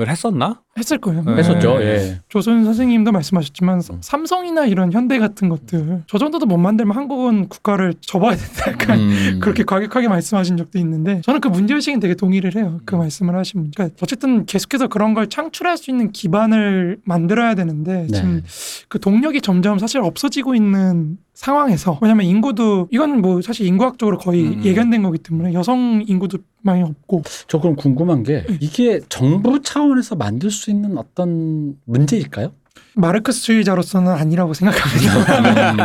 예, 0.00 0.02
했었나? 0.04 0.62
했을 0.78 0.98
거예요. 0.98 1.22
네. 1.24 1.34
했었죠. 1.36 1.78
네. 1.78 1.84
예. 1.84 2.20
조선 2.28 2.64
선생님도 2.64 3.12
말씀하셨지만 3.12 3.82
음. 3.90 3.98
삼성이나 4.00 4.66
이런 4.66 4.92
현대 4.92 5.18
같은 5.18 5.48
것들 5.48 6.02
저 6.06 6.18
정도도 6.18 6.46
못 6.46 6.56
만들면 6.56 6.96
한국은 6.96 7.48
국가를 7.48 7.94
접어야 8.00 8.36
된다 8.36 8.70
약간 8.70 8.98
음. 8.98 9.40
그렇게 9.42 9.64
과격하게 9.64 10.08
말씀하신 10.08 10.56
적도 10.56 10.78
있는데 10.78 11.20
저는 11.24 11.40
그 11.40 11.48
문제 11.48 11.74
의식은 11.74 12.00
되게 12.00 12.14
동의를 12.14 12.56
해요 12.56 12.80
그 12.84 12.96
음. 12.96 13.00
말씀을 13.00 13.36
하신 13.36 13.72
그러니까 13.74 13.96
어쨌든 14.02 14.46
계속해서 14.46 14.88
그런 14.88 15.14
걸 15.14 15.28
창출할 15.28 15.76
수 15.76 15.90
있는 15.90 16.12
기반을 16.12 16.98
만들어야 17.04 17.54
되는데 17.54 18.06
네. 18.08 18.16
지금 18.16 18.42
그 18.88 18.98
동력이 18.98 19.40
점점 19.40 19.78
사실 19.78 20.00
없어지고 20.00 20.54
있는 20.54 21.18
상황에서 21.38 21.98
왜냐하면 22.02 22.26
인구도 22.26 22.88
이건 22.90 23.20
뭐 23.20 23.40
사실 23.42 23.64
인구학적으로 23.64 24.18
거의 24.18 24.48
음. 24.48 24.64
예견된 24.64 25.04
거기 25.04 25.18
때문에 25.18 25.52
여성 25.52 26.02
인구도 26.04 26.38
많이 26.62 26.82
없고 26.82 27.22
저 27.46 27.60
그럼 27.60 27.76
궁금한 27.76 28.24
게 28.24 28.44
이게 28.60 29.00
정부 29.08 29.62
차원에서 29.62 30.16
만들 30.16 30.50
수 30.50 30.67
있는 30.70 30.98
어떤 30.98 31.78
문제일까요? 31.84 32.52
마르크스주의자로서는 33.00 34.12
아니라고 34.12 34.54
생각합니다. 34.54 35.70
음. 35.70 35.76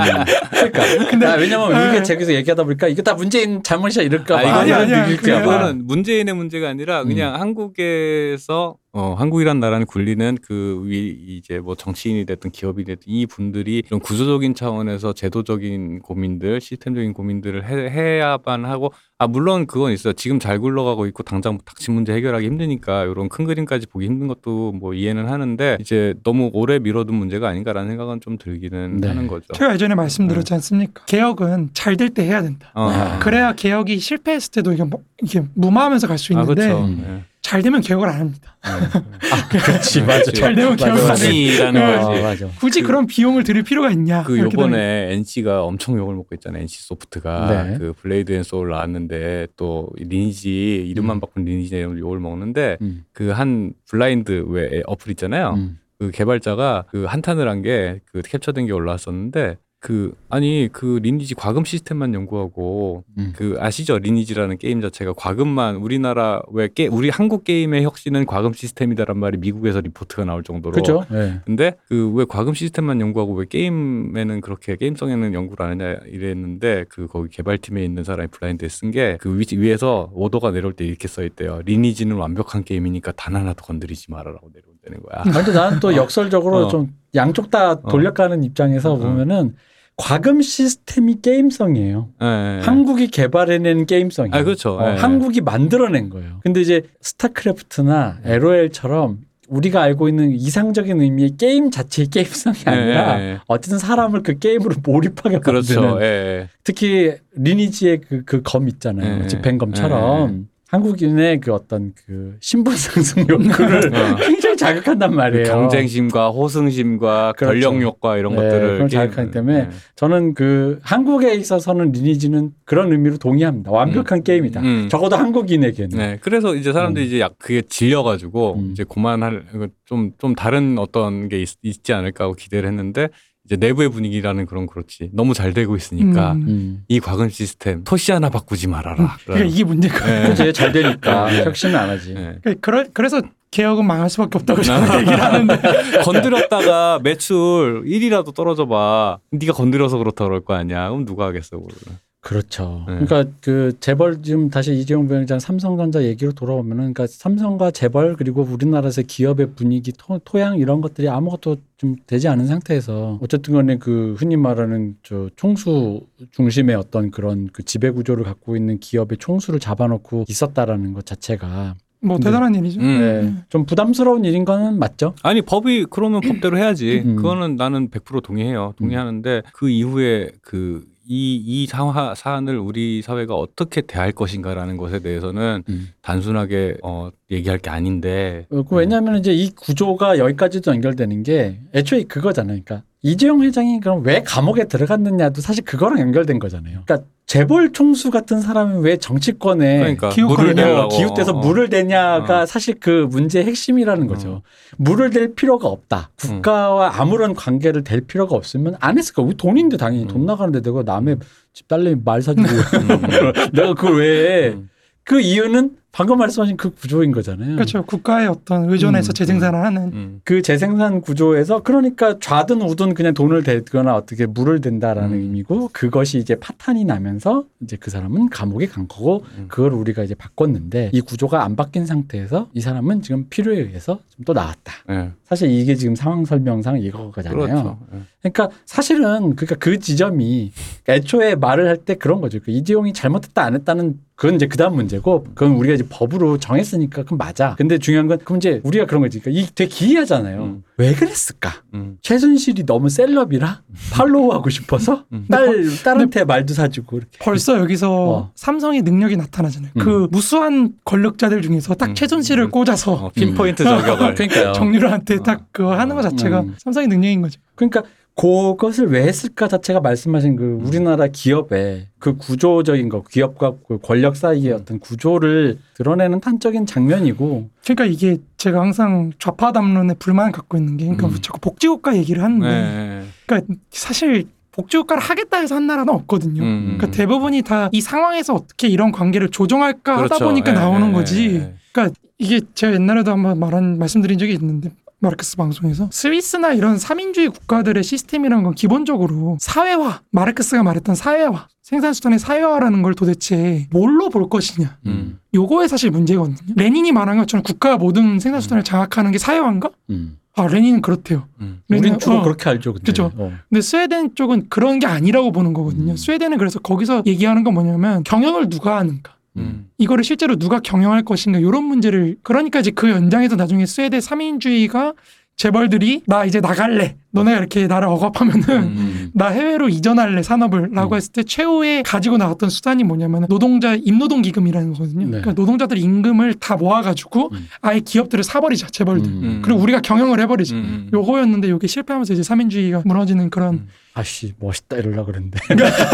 그러니까. 0.71 1.09
근데- 1.09 1.25
아, 1.25 1.35
왜냐면 1.35 1.71
네. 1.73 1.89
이게 1.89 2.03
제기서 2.03 2.33
얘기하다 2.33 2.63
보니까 2.63 2.87
이게 2.87 3.01
다 3.01 3.13
문재인 3.13 3.61
잘못이야 3.63 4.03
이럴까 4.03 4.35
봐. 4.41 4.59
아, 4.61 4.65
그래요. 4.65 5.35
봐. 5.37 5.41
이거는 5.41 5.85
문재인의 5.87 6.33
문제가 6.35 6.69
아니라 6.69 7.03
그냥 7.03 7.35
한국에서 7.39 8.75
어, 8.95 9.15
한국이란 9.17 9.59
나라는 9.59 9.87
굴리는 9.87 10.37
그 10.43 10.83
위 10.85 11.15
이제 11.27 11.57
뭐 11.59 11.73
정치인이 11.75 12.25
됐든 12.25 12.51
기업이 12.51 12.83
됐든 12.83 13.03
이 13.07 13.25
분들이 13.25 13.81
이런 13.87 13.99
구조적인 13.99 14.53
차원에서 14.53 15.13
제도적인 15.13 15.99
고민들, 15.99 16.59
시스템적인 16.61 17.13
고민들을 17.13 17.65
해, 17.67 17.89
해야만 17.89 18.65
하고 18.65 18.93
아 19.17 19.25
물론 19.27 19.65
그건 19.65 19.93
있어요. 19.93 20.13
지금 20.13 20.39
잘 20.39 20.59
굴러가고 20.59 21.05
있고 21.07 21.23
당장 21.23 21.57
닥친 21.65 21.93
문제 21.95 22.13
해결하기 22.13 22.45
힘드니까 22.45 23.05
이런 23.05 23.29
큰 23.29 23.45
그림까지 23.45 23.87
보기 23.87 24.05
힘든 24.05 24.27
것도 24.27 24.73
뭐 24.73 24.93
이해는 24.93 25.27
하는데 25.27 25.77
이제 25.79 26.13
너무 26.23 26.49
오래 26.53 26.77
미뤄 26.79 27.02
둔 27.05 27.15
문제가 27.15 27.49
아닌가라는 27.49 27.89
생각은 27.91 28.21
좀 28.21 28.37
들기는 28.37 28.97
네. 28.97 29.07
하는 29.07 29.27
거죠. 29.27 29.45
제가 29.53 29.73
예전에 29.73 29.95
말씀드렸지 29.95 30.53
않습니까? 30.55 31.05
개혁은 31.05 31.69
잘 31.73 31.97
될 31.97 32.09
때 32.13 32.23
해야 32.23 32.41
된다. 32.41 32.71
어. 32.75 32.89
아. 32.89 33.19
그래야 33.19 33.53
개혁이 33.53 33.99
실패했을 33.99 34.51
때도 34.51 34.73
이게 34.73 34.83
뭐 34.83 35.01
이게 35.21 35.43
무마하면서 35.55 36.07
갈 36.07 36.22
수가 36.22 36.41
있는데 36.41 36.67
그렇죠. 36.67 36.85
음. 36.85 37.03
네. 37.07 37.23
잘 37.41 37.61
되면 37.61 37.81
개혁을 37.81 38.07
안 38.07 38.21
합니다. 38.21 38.55
그렇지 39.51 40.01
맞아. 40.03 40.31
잘 40.31 40.55
되면 40.55 40.75
개혁을 40.77 41.03
맞아. 41.07 41.25
안 41.27 41.38
하라는 41.38 41.81
네. 41.81 41.95
거지. 42.01 42.19
어, 42.19 42.23
맞아. 42.23 42.47
굳이 42.59 42.81
그- 42.81 42.87
그, 42.87 42.91
런 42.93 43.05
비용을 43.07 43.43
들일 43.43 43.63
필요가 43.63 43.89
있냐? 43.91 44.23
그 44.23 44.37
요번에 44.39 45.09
NC가 45.13 45.63
엄청 45.63 45.97
욕을 45.97 46.15
먹고 46.15 46.33
있잖아요. 46.35 46.61
NC 46.61 46.83
소프트가 46.83 47.63
네. 47.71 47.77
그 47.79 47.93
블레이드 48.01 48.31
앤 48.31 48.43
소울 48.43 48.69
나왔는데 48.69 49.47
또 49.57 49.89
리니지 49.97 50.85
이름만 50.87 51.17
음. 51.17 51.19
바꾼 51.19 51.43
리니지 51.43 51.81
욕을 51.81 52.19
먹는데 52.19 52.77
음, 52.81 53.03
그 53.13 53.43
한 53.43 53.73
블라인드 53.89 54.45
왜 54.47 54.81
어플 54.85 55.11
있잖아요. 55.11 55.55
음. 55.57 55.79
그 55.99 56.11
개발자가 56.11 56.85
그 56.89 57.05
한탄을 57.05 57.47
한 57.49 57.61
게 57.63 57.99
그 58.11 58.21
캡처된 58.21 58.65
게 58.67 58.71
올라왔었는데 58.73 59.57
그 59.79 60.13
아니 60.29 60.69
그 60.71 60.99
리니지 61.03 61.35
과금 61.35 61.65
시스템만 61.65 62.13
연구하고 62.13 63.03
음. 63.17 63.33
그 63.35 63.57
아시죠 63.59 63.99
리니지라는 63.99 64.57
게임 64.57 64.79
자체가 64.79 65.11
과금만 65.11 65.75
우리나라 65.75 66.41
왜 66.53 66.69
게, 66.73 66.87
우리 66.87 67.09
한국 67.09 67.43
게임의 67.43 67.83
혁신은 67.83 68.25
과금 68.25 68.53
시스템이다란 68.53 69.17
말이 69.17 69.37
미국에서 69.37 69.81
리포트가 69.81 70.23
나올 70.23 70.41
정도로 70.41 70.71
그렇죠. 70.71 71.05
예. 71.11 71.41
근데 71.45 71.73
그 71.89 72.13
왜 72.15 72.23
과금 72.29 72.53
시스템만 72.53 73.01
연구하고 73.01 73.33
왜 73.33 73.45
게임에는 73.45 74.39
그렇게 74.39 74.77
게임성에는 74.77 75.33
연구를 75.33 75.65
안 75.65 75.71
하냐 75.81 75.97
이랬는데 76.05 76.85
그 76.87 77.07
거기 77.07 77.27
개발팀에 77.29 77.83
있는 77.83 78.05
사람이 78.05 78.29
블라인드에 78.31 78.69
쓴 78.69 78.89
게 78.91 79.17
그 79.19 79.37
위에서 79.57 80.09
오더가 80.13 80.51
내려올 80.51 80.71
때 80.73 80.85
이렇게 80.85 81.09
써 81.09 81.23
있대요. 81.25 81.59
리니지는 81.65 82.15
완벽한 82.15 82.63
게임이니까 82.63 83.11
단 83.13 83.35
하나도 83.35 83.65
건드리지 83.65 84.11
말아라고 84.11 84.49
내려 84.53 84.63
온다는 84.83 85.01
거야. 85.03 85.23
근데 85.23 85.51
나는 85.53 85.79
또 85.79 85.95
역설적으로 85.95 86.65
어. 86.65 86.67
좀 86.67 86.93
양쪽 87.15 87.49
다 87.49 87.81
돌려가는 87.81 88.43
입장에서 88.43 88.93
어. 88.93 88.97
보면은 88.97 89.55
과금 89.95 90.41
시스템이 90.41 91.21
게임성이에요. 91.21 92.09
예, 92.21 92.25
예. 92.25 92.61
한국이 92.63 93.07
개발해낸 93.07 93.85
게임성이에요. 93.85 94.35
아, 94.35 94.43
그렇죠. 94.43 94.77
어, 94.77 94.91
예. 94.91 94.95
한국이 94.95 95.41
만들어낸 95.41 96.09
거예요. 96.09 96.39
근데 96.41 96.61
이제 96.61 96.81
스타크래프트나 97.01 98.19
LOL처럼 98.23 99.19
우리가 99.49 99.83
알고 99.83 100.09
있는 100.09 100.31
이상적인 100.31 100.99
의미의 100.99 101.35
게임 101.37 101.69
자체의 101.69 102.07
게임성이 102.07 102.57
아니라 102.65 103.19
예, 103.21 103.23
예. 103.23 103.39
어쨌든 103.47 103.77
사람을 103.77 104.23
그 104.23 104.39
게임으로 104.39 104.77
몰입하게 104.83 105.39
그렇죠. 105.39 105.81
만드는. 105.81 106.47
특히 106.63 107.13
리니지의 107.35 108.01
그그검 108.01 108.67
있잖아요. 108.69 109.23
예, 109.23 109.27
집행검처럼 109.27 110.47
한국인의 110.73 111.39
그 111.39 111.53
어떤 111.53 111.93
그 111.93 112.35
신분 112.39 112.75
상승 112.75 113.21
욕구를 113.29 113.93
어. 113.93 114.15
굉장히 114.15 114.57
자극한단 114.57 115.13
말이에요. 115.13 115.43
그 115.43 115.51
경쟁심과 115.51 116.29
호승심과 116.29 117.33
그렇죠. 117.37 117.69
권력욕과 117.69 118.17
이런 118.17 118.35
네, 118.35 118.41
것들을 118.41 118.89
자극하기 118.89 119.29
때문에 119.29 119.59
예. 119.59 119.69
저는 119.95 120.33
그 120.33 120.79
한국에 120.81 121.35
있어서는 121.35 121.91
리니지는 121.91 122.53
그런 122.65 122.91
의미로 122.91 123.17
동의합니다. 123.19 123.69
완벽한 123.69 124.23
게임이다. 124.23 124.61
음. 124.61 124.87
적어도 124.89 125.15
한국인에게는. 125.15 125.95
네, 125.95 126.17
그래서 126.21 126.55
이제 126.55 126.73
사람들이 126.73 127.05
이제 127.05 127.19
약 127.19 127.35
그게 127.37 127.61
질려가지고 127.61 128.55
음. 128.55 128.69
이제 128.71 128.83
그만할 128.83 129.43
좀좀 129.85 130.13
좀 130.17 130.33
다른 130.33 130.79
어떤 130.79 131.29
게 131.29 131.39
있, 131.39 131.83
지 131.83 131.93
않을까 131.93 132.23
하고 132.23 132.33
기대를 132.33 132.67
했는데 132.67 133.09
이제 133.45 133.57
내부의 133.57 133.89
분위기라는 133.89 134.45
그런 134.45 134.67
그렇지 134.67 135.09
너무 135.11 135.33
잘 135.33 135.53
되고 135.53 135.75
있으니까 135.75 136.33
음. 136.33 136.41
음. 136.47 136.83
이 136.87 136.99
과금 136.99 137.29
시스템 137.29 137.83
토시 137.83 138.11
하나 138.13 138.29
바꾸지 138.29 138.67
말아라. 138.67 139.17
그러니까 139.25 139.49
이게 139.49 139.63
문제가. 139.65 140.05
네. 140.05 140.29
그치 140.35 140.53
잘 140.53 140.71
되니까 140.71 141.29
네. 141.29 141.43
혁신을 141.43 141.75
안 141.75 141.89
하지. 141.89 142.13
네. 142.13 142.37
그러, 142.61 142.85
그래서 142.93 143.21
개혁은 143.51 143.85
망할 143.85 144.09
수밖에 144.09 144.37
없다고 144.37 144.61
아. 144.61 144.63
저는 144.63 144.99
얘기를 145.01 145.21
하는데 145.21 145.61
건드렸다가 146.03 146.99
매출 147.03 147.83
1이라도 147.85 148.33
떨어져 148.33 148.65
봐. 148.65 149.17
네가 149.31 149.53
건드려서 149.53 149.97
그렇다 149.97 150.23
그럴 150.23 150.39
거 150.43 150.53
아니야. 150.53 150.89
그럼 150.89 151.05
누가 151.05 151.25
하겠어, 151.25 151.57
그걸. 151.57 151.75
그렇죠. 152.23 152.85
네. 152.87 152.99
그러니까 153.05 153.25
그 153.41 153.73
재벌 153.81 154.23
지금 154.23 154.49
다시 154.49 154.73
이재용 154.73 155.07
부회장 155.07 155.39
삼성전자 155.39 156.03
얘기로 156.03 156.31
돌아오면은 156.31 156.93
그러니까 156.93 157.05
삼성과 157.05 157.71
재벌 157.71 158.15
그리고 158.15 158.43
우리나라에서 158.43 159.01
기업의 159.01 159.55
분위기 159.55 159.91
토, 159.91 160.17
토양 160.19 160.57
이런 160.57 160.79
것들이 160.79 161.09
아무것도 161.09 161.57
좀 161.75 161.97
되지 162.07 162.29
않은 162.29 162.47
상태에서 162.47 163.19
어쨌든 163.21 163.53
간에 163.55 163.77
그 163.77 164.15
흔히 164.17 164.37
말하는 164.37 164.95
저 165.03 165.29
총수 165.35 165.99
중심의 166.31 166.77
어떤 166.77 167.11
그런 167.11 167.49
그 167.51 167.63
지배 167.63 167.91
구조를 167.91 168.23
갖고 168.23 168.55
있는 168.55 168.79
기업의 168.79 169.17
총수를 169.17 169.59
잡아놓고 169.59 170.23
있었다라는 170.29 170.93
것 170.93 171.05
자체가 171.05 171.75
뭐 171.99 172.17
네. 172.19 172.23
대단한 172.23 172.55
일이죠. 172.55 172.79
음. 172.79 172.99
네. 172.99 173.43
좀 173.49 173.65
부담스러운 173.65 174.23
일인 174.23 174.45
거는 174.45 174.79
맞죠. 174.79 175.13
아니 175.23 175.41
법이 175.41 175.87
그러면 175.89 176.21
법대로 176.21 176.57
해야지. 176.57 177.01
음. 177.05 177.17
그거는 177.17 177.57
나는 177.57 177.89
100% 177.89 178.23
동의해요. 178.23 178.73
동의하는데 178.77 179.41
그 179.53 179.69
이후에 179.69 180.31
그 180.41 180.85
이이 181.05 181.67
상하 181.67 182.15
사안을 182.15 182.57
우리 182.57 183.01
사회가 183.01 183.35
어떻게 183.35 183.81
대할 183.81 184.11
것인가라는 184.11 184.77
것에 184.77 184.99
대해서는 184.99 185.63
음. 185.67 185.89
단순하게 186.01 186.77
어 186.83 187.09
얘기할 187.29 187.59
게 187.59 187.69
아닌데. 187.69 188.45
어, 188.49 188.63
그 188.63 188.75
왜냐하면 188.75 189.17
이제 189.17 189.33
이 189.33 189.49
구조가 189.51 190.17
여기까지도 190.17 190.71
연결되는 190.71 191.23
게 191.23 191.59
애초에 191.73 192.03
그거잖아요. 192.03 192.61
그러니까 192.63 192.85
이재용 193.03 193.43
회장이 193.43 193.81
그럼 193.81 194.01
왜 194.05 194.23
감옥에 194.23 194.63
들어갔느냐도 194.63 195.41
사실 195.41 195.65
그거랑 195.65 195.99
연결된 195.99 196.39
거잖아요. 196.39 196.83
그러니까 196.85 197.05
재벌 197.25 197.73
총수 197.73 198.11
같은 198.11 198.39
사람이 198.39 198.81
왜 198.81 198.95
정치권에 198.95 199.79
그러니까. 199.79 200.09
물을 200.25 200.55
기웃대서 200.89 201.33
어. 201.33 201.39
물을 201.39 201.69
대냐가 201.69 202.41
어. 202.41 202.45
사실 202.45 202.75
그 202.79 203.07
문제의 203.09 203.45
핵심이라는 203.45 204.07
거죠. 204.07 204.29
어. 204.29 204.41
물을 204.77 205.09
댈 205.09 205.35
필요가 205.35 205.67
없다. 205.67 206.11
국가와 206.17 206.93
아무런 207.01 207.33
관계를 207.33 207.83
댈 207.83 208.01
필요가 208.01 208.37
없으면 208.37 208.75
안 208.79 208.97
했을 208.97 209.13
거야. 209.13 209.25
우리 209.25 209.35
돈인데 209.35 209.75
당연히 209.75 210.07
돈 210.07 210.21
음. 210.21 210.25
나가는데 210.25 210.61
내가 210.61 210.83
남의 210.83 211.17
집 211.51 211.67
딸내미 211.67 212.01
말 212.05 212.21
사주고 212.21 212.47
음. 212.47 213.01
내가 213.51 213.73
그걸 213.73 213.99
왜 213.99 214.47
해? 214.47 214.47
음. 214.53 214.69
그 215.03 215.19
이유는 215.19 215.75
방금 215.93 216.17
말씀하신 216.17 216.57
그 216.57 216.71
구조인 216.71 217.11
거잖아요. 217.11 217.53
그렇죠. 217.55 217.83
국가의 217.85 218.27
어떤 218.27 218.67
의존해서 218.67 219.11
음, 219.11 219.13
재생산을 219.13 219.59
하는 219.63 219.81
음. 219.93 220.21
그 220.23 220.41
재생산 220.41 221.01
구조에서 221.01 221.61
그러니까 221.61 222.17
좌든 222.19 222.63
우든 222.63 222.95
그냥 222.95 223.13
돈을 223.13 223.43
대거나 223.43 223.95
어떻게 223.95 224.25
물을 224.25 224.59
댄다라는 224.59 225.13
음. 225.13 225.21
의미고 225.21 225.69
그것이 225.71 226.17
이제 226.17 226.33
파탄이 226.35 226.83
나면서 226.83 227.45
이제 227.61 227.77
그 227.79 227.91
사람은 227.91 228.29
감옥에 228.29 228.65
간 228.65 228.87
거고 228.87 229.23
음. 229.37 229.45
그걸 229.47 229.73
우리가 229.73 230.03
이제 230.03 230.15
바꿨는데 230.15 230.89
이 230.93 230.99
구조가 231.01 231.43
안 231.43 231.55
바뀐 231.55 231.85
상태에서 231.85 232.49
이 232.53 232.59
사람은 232.59 233.03
지금 233.03 233.27
필요에 233.29 233.59
의해서 233.59 233.99
좀 234.09 234.23
또 234.25 234.33
나왔다. 234.33 234.73
예. 234.89 235.11
사실 235.25 235.49
이게 235.49 235.75
지금 235.75 235.95
상황 235.95 236.23
설명상 236.25 236.79
이거잖아요. 236.79 237.39
그렇죠. 237.39 237.77
예. 237.93 237.99
그러니까 238.21 238.49
사실은 238.65 239.35
그러니까 239.35 239.55
그 239.55 239.79
지점이 239.79 240.51
애초에 240.87 241.35
말을 241.35 241.67
할 241.67 241.77
때 241.83 241.95
그런 241.95 242.21
거죠. 242.21 242.39
그 242.41 242.51
이재용이 242.51 242.93
잘못했다 242.93 243.43
안 243.43 243.55
했다는 243.55 243.99
그건 244.15 244.35
이제 244.35 244.47
그다음 244.47 244.75
문제고 244.75 245.25
그건 245.33 245.55
우리가 245.57 245.73
이제 245.83 245.87
법으로 245.89 246.37
정했으니까 246.37 247.03
그건 247.03 247.17
맞아. 247.17 247.55
근데 247.57 247.77
중요한 247.77 248.07
건 248.07 248.19
그럼 248.23 248.37
이제 248.37 248.61
우리가 248.63 248.85
그런 248.85 249.01
거지. 249.01 249.19
그러니까 249.19 249.41
이 249.41 249.47
되게 249.53 249.69
기이하잖아요. 249.69 250.43
음. 250.43 250.63
왜 250.77 250.93
그랬을까? 250.93 251.51
음. 251.73 251.97
최순실이 252.01 252.65
너무 252.65 252.89
셀럽이라 252.89 253.61
팔로우하고 253.91 254.49
싶어서 254.49 255.05
음. 255.11 255.25
딸 255.29 255.65
딸한테 255.83 256.23
말도 256.25 256.53
사주고 256.53 256.97
이렇게. 256.97 257.17
벌써 257.19 257.59
여기서 257.59 258.09
어. 258.09 258.31
삼성의 258.35 258.83
능력이 258.83 259.17
나타나잖아요. 259.17 259.71
음. 259.75 259.79
그 259.79 260.07
무수한 260.11 260.73
권력자들 260.85 261.41
중에서 261.41 261.75
딱 261.75 261.89
음. 261.89 261.95
최순실을 261.95 262.45
음. 262.45 262.51
꽂아서 262.51 262.93
어, 262.93 263.11
핀포인트 263.13 263.63
저격을. 263.63 264.15
그러니까요. 264.15 264.53
정유라한테 264.53 265.19
딱 265.23 265.47
그거 265.51 265.77
하는 265.77 265.95
것 265.95 266.01
자체가 266.03 266.41
음. 266.41 266.55
삼성의 266.57 266.87
능력인 266.87 267.21
거죠. 267.21 267.39
그러니까 267.55 267.83
그것을 268.15 268.87
왜 268.87 269.03
했을까 269.07 269.47
자체가 269.47 269.79
말씀하신 269.79 270.35
그 270.35 270.59
우리나라 270.63 271.07
기업의 271.07 271.87
그 271.97 272.15
구조적인 272.17 272.89
거 272.89 273.01
기업과 273.03 273.53
그 273.67 273.79
권력 273.81 274.15
사이의 274.15 274.53
어떤 274.53 274.79
구조를 274.79 275.57
드러내는 275.75 276.19
탄적인 276.19 276.65
장면이고 276.67 277.49
그러니까 277.63 277.85
이게 277.85 278.17
제가 278.37 278.61
항상 278.61 279.11
좌파 279.19 279.51
담론에 279.51 279.95
불만을 279.95 280.31
갖고 280.31 280.57
있는 280.57 280.77
게 280.77 280.85
그러니까 280.85 281.07
음. 281.07 281.15
자꾸 281.21 281.39
복지국가 281.39 281.97
얘기를 281.97 282.23
하는데 282.23 282.47
네. 282.47 283.03
그러니까 283.25 283.55
사실 283.71 284.25
복지국가를 284.51 285.01
하겠다 285.01 285.37
해서 285.39 285.55
한 285.55 285.65
나라는 285.65 285.91
없거든요. 285.93 286.43
음. 286.43 286.75
그러니까 286.77 286.91
대부분이 286.95 287.41
다 287.41 287.69
이 287.71 287.81
상황에서 287.81 288.35
어떻게 288.35 288.67
이런 288.67 288.91
관계를 288.91 289.29
조정할까 289.29 289.93
하다 289.93 290.03
그렇죠. 290.03 290.25
보니까 290.25 290.51
예, 290.51 290.53
나오는 290.53 290.89
예, 290.89 290.93
거지. 290.93 291.35
예. 291.37 291.53
그러니까 291.71 291.99
이게 292.19 292.41
제가 292.53 292.73
옛날에도 292.75 293.09
한번 293.11 293.39
말한 293.39 293.79
말씀드린 293.79 294.19
적이 294.19 294.33
있는데 294.33 294.69
마르크스 295.03 295.35
방송에서 295.35 295.89
스위스나 295.91 296.53
이런 296.53 296.77
삼인주의 296.77 297.27
국가들의 297.29 297.83
시스템이라는 297.83 298.43
건 298.43 298.55
기본적으로 298.55 299.37
사회화 299.39 300.01
마르크스가 300.11 300.63
말했던 300.63 300.95
사회화 300.95 301.47
생산수단의 301.61 302.19
사회화라는 302.19 302.81
걸 302.81 302.93
도대체 302.95 303.67
뭘로 303.71 304.09
볼 304.09 304.29
것이냐 304.29 304.77
음. 304.85 305.19
요거에 305.33 305.67
사실 305.67 305.91
문제거든요 305.91 306.37
레닌이 306.55 306.91
말한 306.93 307.17
것처럼 307.17 307.43
국가가 307.43 307.77
모든 307.77 308.19
생산수단을 308.19 308.63
장악하는 308.63 309.11
게 309.11 309.17
사회화인가? 309.17 309.69
음. 309.89 310.17
아 310.35 310.47
레닌은 310.47 310.81
그렇대요 310.81 311.27
음. 311.41 311.61
우린 311.69 311.83
레닌은- 311.83 311.99
주로 311.99 312.19
어. 312.19 312.23
그렇게 312.23 312.49
알죠. 312.49 312.73
근데. 312.73 312.85
그죠. 312.85 313.11
어. 313.17 313.31
근데 313.49 313.61
스웨덴 313.61 314.15
쪽은 314.15 314.47
그런 314.49 314.79
게 314.79 314.87
아니라고 314.87 315.31
보는 315.31 315.53
거거든요 315.53 315.91
음. 315.91 315.95
스웨덴은 315.97 316.37
그래서 316.37 316.59
거기서 316.59 317.03
얘기하는 317.05 317.43
건 317.43 317.53
뭐냐면 317.53 318.03
경영을 318.03 318.49
누가 318.49 318.77
하는가 318.77 319.13
음. 319.37 319.67
이거를 319.77 320.03
실제로 320.03 320.35
누가 320.35 320.59
경영할 320.59 321.03
것인가 321.03 321.39
이런 321.39 321.63
문제를 321.63 322.17
그러니까 322.23 322.59
이제 322.59 322.71
그 322.71 322.89
연장에서 322.89 323.35
나중에 323.35 323.65
스웨덴 323.65 324.01
삼인주의가 324.01 324.93
재벌들이 325.35 326.03
나 326.05 326.25
이제 326.25 326.39
나갈래 326.39 326.95
너네가 327.11 327.37
이렇게 327.39 327.67
나를 327.67 327.87
억압하면은 327.87 328.49
음. 328.49 329.11
나 329.15 329.27
해외로 329.27 329.67
이전할래 329.67 330.21
산업을라고 330.21 330.95
음. 330.95 330.97
했을 330.97 331.11
때 331.11 331.23
최후에 331.23 331.81
가지고 331.81 332.17
나왔던 332.17 332.49
수단이 332.49 332.83
뭐냐면 332.83 333.25
노동자 333.27 333.75
임노동 333.75 334.21
기금이라는 334.21 334.73
거거든요. 334.73 335.05
네. 335.05 335.07
그러니까 335.07 335.33
노동자들 335.33 335.77
임금을 335.77 336.35
다 336.35 336.55
모아가지고 336.55 337.29
음. 337.33 337.47
아예 337.61 337.79
기업들을 337.79 338.23
사버리자 338.23 338.67
재벌들. 338.67 339.11
음. 339.11 339.41
그리고 339.43 339.59
우리가 339.59 339.81
경영을 339.81 340.19
해버리자. 340.21 340.55
음. 340.55 340.89
요거였는데 340.93 341.49
요게 341.49 341.67
실패하면서 341.67 342.13
이제 342.13 342.23
삼인주의가 342.23 342.83
무너지는 342.85 343.29
그런 343.29 343.55
음. 343.55 343.67
아씨 343.95 344.33
멋있다 344.39 344.77
이러려 344.77 345.05
그랬는데. 345.05 345.37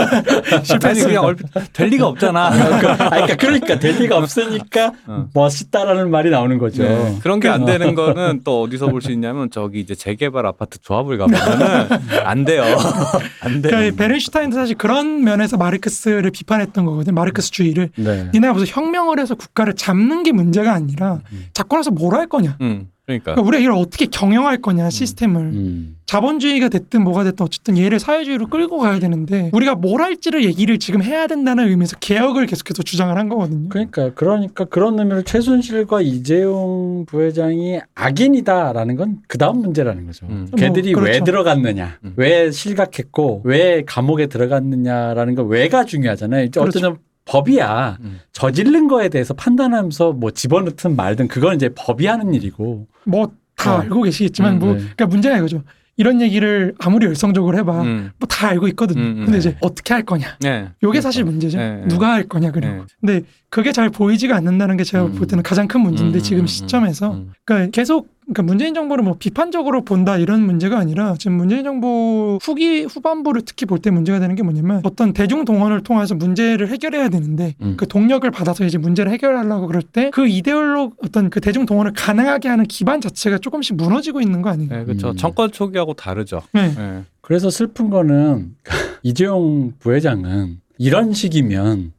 실패했어요. 0.64 1.06
그냥 1.08 1.24
얼핏 1.26 1.46
될 1.74 1.90
리가 1.90 2.08
없잖아. 2.08 2.48
아, 2.48 2.80
그러니까 2.80 3.36
그러니까 3.36 3.80
될 3.80 3.98
리가 3.98 4.18
없으니까 4.18 4.94
어. 5.06 5.28
멋있다라는 5.34 6.10
말이 6.10 6.30
나오는 6.30 6.58
거죠. 6.58 6.84
네. 6.84 7.18
그런 7.22 7.40
게 7.42 7.50
안 7.50 7.66
되는 7.66 7.96
거는 7.96 8.42
또 8.46 8.62
어디서 8.64 8.88
볼 8.88 9.02
수 9.02 9.12
있냐면 9.12 9.50
저기 9.50 9.80
이제 9.80 9.96
재개발 9.96 10.46
아파트 10.46 10.78
조합을 10.80 11.18
가보면은 11.18 11.88
안 12.26 12.46
돼요. 12.46 12.64
안 13.42 13.62
돼요. 13.62 13.72
그러니까 13.72 13.96
베른슈타인도 13.98 14.56
사실 14.56 14.78
그런 14.78 15.24
면에서 15.24 15.58
마르크스를 15.58 16.30
비판했던 16.32 16.86
거거든요. 16.86 17.16
마르크스주의를. 17.16 17.90
네. 17.96 18.30
니네가 18.34 18.54
무슨 18.54 18.68
혁명을 18.68 19.20
해서 19.20 19.36
국가를 19.36 19.74
잡는 19.76 20.24
게 20.24 20.32
문제가 20.32 20.74
아니라 20.74 21.20
음. 21.32 21.48
잡고 21.54 21.76
나서 21.76 21.92
뭘 21.92 22.10
할 22.16 22.28
거냐. 22.28 22.58
음. 22.62 22.88
그러니까. 23.10 23.34
그러니까 23.34 23.48
우리가 23.48 23.62
이걸 23.64 23.74
어떻게 23.74 24.06
경영할 24.06 24.62
거냐 24.62 24.90
시스템을. 24.90 25.42
음. 25.42 25.96
자본주의가 26.06 26.70
됐든 26.70 27.04
뭐가 27.04 27.24
됐든 27.24 27.46
어쨌든 27.46 27.78
얘를 27.78 28.00
사회주의로 28.00 28.48
끌고 28.48 28.80
가야 28.80 28.98
되는데 28.98 29.52
우리가 29.54 29.76
뭘 29.76 30.02
할지를 30.02 30.44
얘기를 30.44 30.80
지금 30.80 31.04
해야 31.04 31.28
된다는 31.28 31.68
의미에서 31.70 31.98
개혁을 32.00 32.48
계속해서 32.48 32.82
주장을 32.82 33.16
한 33.16 33.30
거거든요. 33.30 33.70
그러니까 33.70 34.12
그러니까 34.16 34.66
그런 34.66 34.98
의미로 34.98 35.22
최순실과 35.22 36.02
이재용 36.02 37.06
부회장이 37.06 37.80
악인이다라는 37.94 38.96
건 38.96 39.20
그 39.28 39.38
다음 39.38 39.62
문제라는 39.62 40.06
거죠. 40.08 40.26
음. 40.28 40.48
걔들이 40.58 40.94
뭐, 40.94 41.04
왜 41.04 41.12
그렇죠. 41.12 41.26
들어갔느냐, 41.26 42.00
음. 42.04 42.14
왜 42.16 42.52
실각했고, 42.52 43.42
왜 43.44 43.84
감옥에 43.86 44.28
들어갔느냐라는 44.28 45.36
거 45.36 45.44
왜가 45.44 45.86
중요하잖아요. 45.86 46.46
이제 46.46 46.60
그렇죠. 46.60 46.80
어쨌든 46.80 47.09
법이야. 47.30 47.98
음. 48.02 48.20
저지른 48.34 48.88
거에 48.88 49.10
대해서 49.10 49.34
판단하면서 49.36 50.14
뭐 50.14 50.32
집어넣든 50.32 50.96
말든 50.96 51.28
그건 51.28 51.56
이제 51.56 51.70
법이 51.76 52.08
하는 52.08 52.34
일이고. 52.34 52.88
뭐다 53.06 53.76
어. 53.76 53.80
알고 53.82 54.04
계시겠지만 54.04 54.54
음, 54.54 54.60
뭐 54.60 54.74
네. 54.74 54.80
그러니까 54.80 55.06
문제가 55.06 55.38
이거죠. 55.38 55.64
이런 55.96 56.22
얘기를 56.22 56.74
아무리 56.80 57.06
열성적으로 57.06 57.58
해봐 57.58 57.82
음. 57.82 58.12
뭐다 58.18 58.48
알고 58.48 58.68
있거든요. 58.70 59.02
음, 59.02 59.06
음, 59.06 59.16
근데 59.26 59.32
네. 59.34 59.38
이제 59.38 59.58
어떻게 59.60 59.94
할 59.94 60.04
거냐. 60.04 60.38
네. 60.40 60.70
요게 60.82 61.02
사실 61.02 61.24
문제죠. 61.24 61.58
네, 61.58 61.76
네. 61.76 61.88
누가 61.88 62.14
할 62.14 62.24
거냐 62.24 62.52
그리고. 62.52 62.74
네. 62.74 62.82
근데 63.00 63.22
그게 63.50 63.72
잘 63.72 63.90
보이지가 63.90 64.36
않는다는 64.36 64.78
게 64.78 64.84
제가 64.84 65.06
음. 65.06 65.16
볼 65.16 65.28
때는 65.28 65.44
가장 65.44 65.68
큰 65.68 65.82
문제인데 65.82 66.20
음, 66.20 66.24
지금 66.24 66.44
음, 66.44 66.48
시점에서 66.48 67.14
음. 67.14 67.34
그러니까 67.46 67.70
계속 67.72 68.08
그러니까 68.30 68.44
문재인 68.44 68.74
정부를 68.76 69.04
뭐 69.04 69.16
비판적으로 69.18 69.84
본다 69.84 70.18
이런 70.18 70.42
문제가 70.44 70.78
아니라 70.78 71.16
지금 71.18 71.36
문재인 71.38 71.64
정부 71.64 72.38
후기 72.42 72.84
후반부를 72.84 73.42
특히 73.44 73.66
볼 73.66 73.80
때 73.80 73.90
문제가 73.90 74.20
되는 74.20 74.36
게 74.36 74.44
뭐냐면 74.44 74.82
어떤 74.84 75.14
대중 75.14 75.46
동원을 75.46 75.82
통해서 75.82 76.14
문제를 76.14 76.68
해결해야 76.68 77.10
되는데 77.10 77.56
음. 77.62 77.74
그 77.78 77.88
동력을 77.88 78.30
받아서 78.30 78.66
이제 78.66 78.78
문제를 78.78 79.12
해결하려고 79.14 79.68
그럴 79.68 79.82
때 79.82 80.12
그 80.12 80.28
이데올로 80.28 80.92
어떤 81.04 81.30
그 81.30 81.42
대중 81.42 81.66
동원을 81.66 81.94
가능하게 81.96 82.50
하는 82.50 82.66
기반 82.66 83.02
자체가 83.02 83.40
조금씩 83.40 83.78
무너지고 83.78 84.22
있는 84.22 84.42
거 84.42 84.50
아닌가? 84.52 84.78
네, 84.78 84.86
그렇죠. 84.86 85.10
음. 85.10 85.16
정권 85.16 85.52
초기하고 85.52 85.94
다르죠. 85.94 86.42
네. 86.54 86.74
네. 86.76 87.04
그래서 87.22 87.50
슬픈 87.50 87.90
거는 87.90 88.56
이재용 89.04 89.74
부회장은 89.80 90.60
이런 90.78 91.14
식이면 91.14 91.94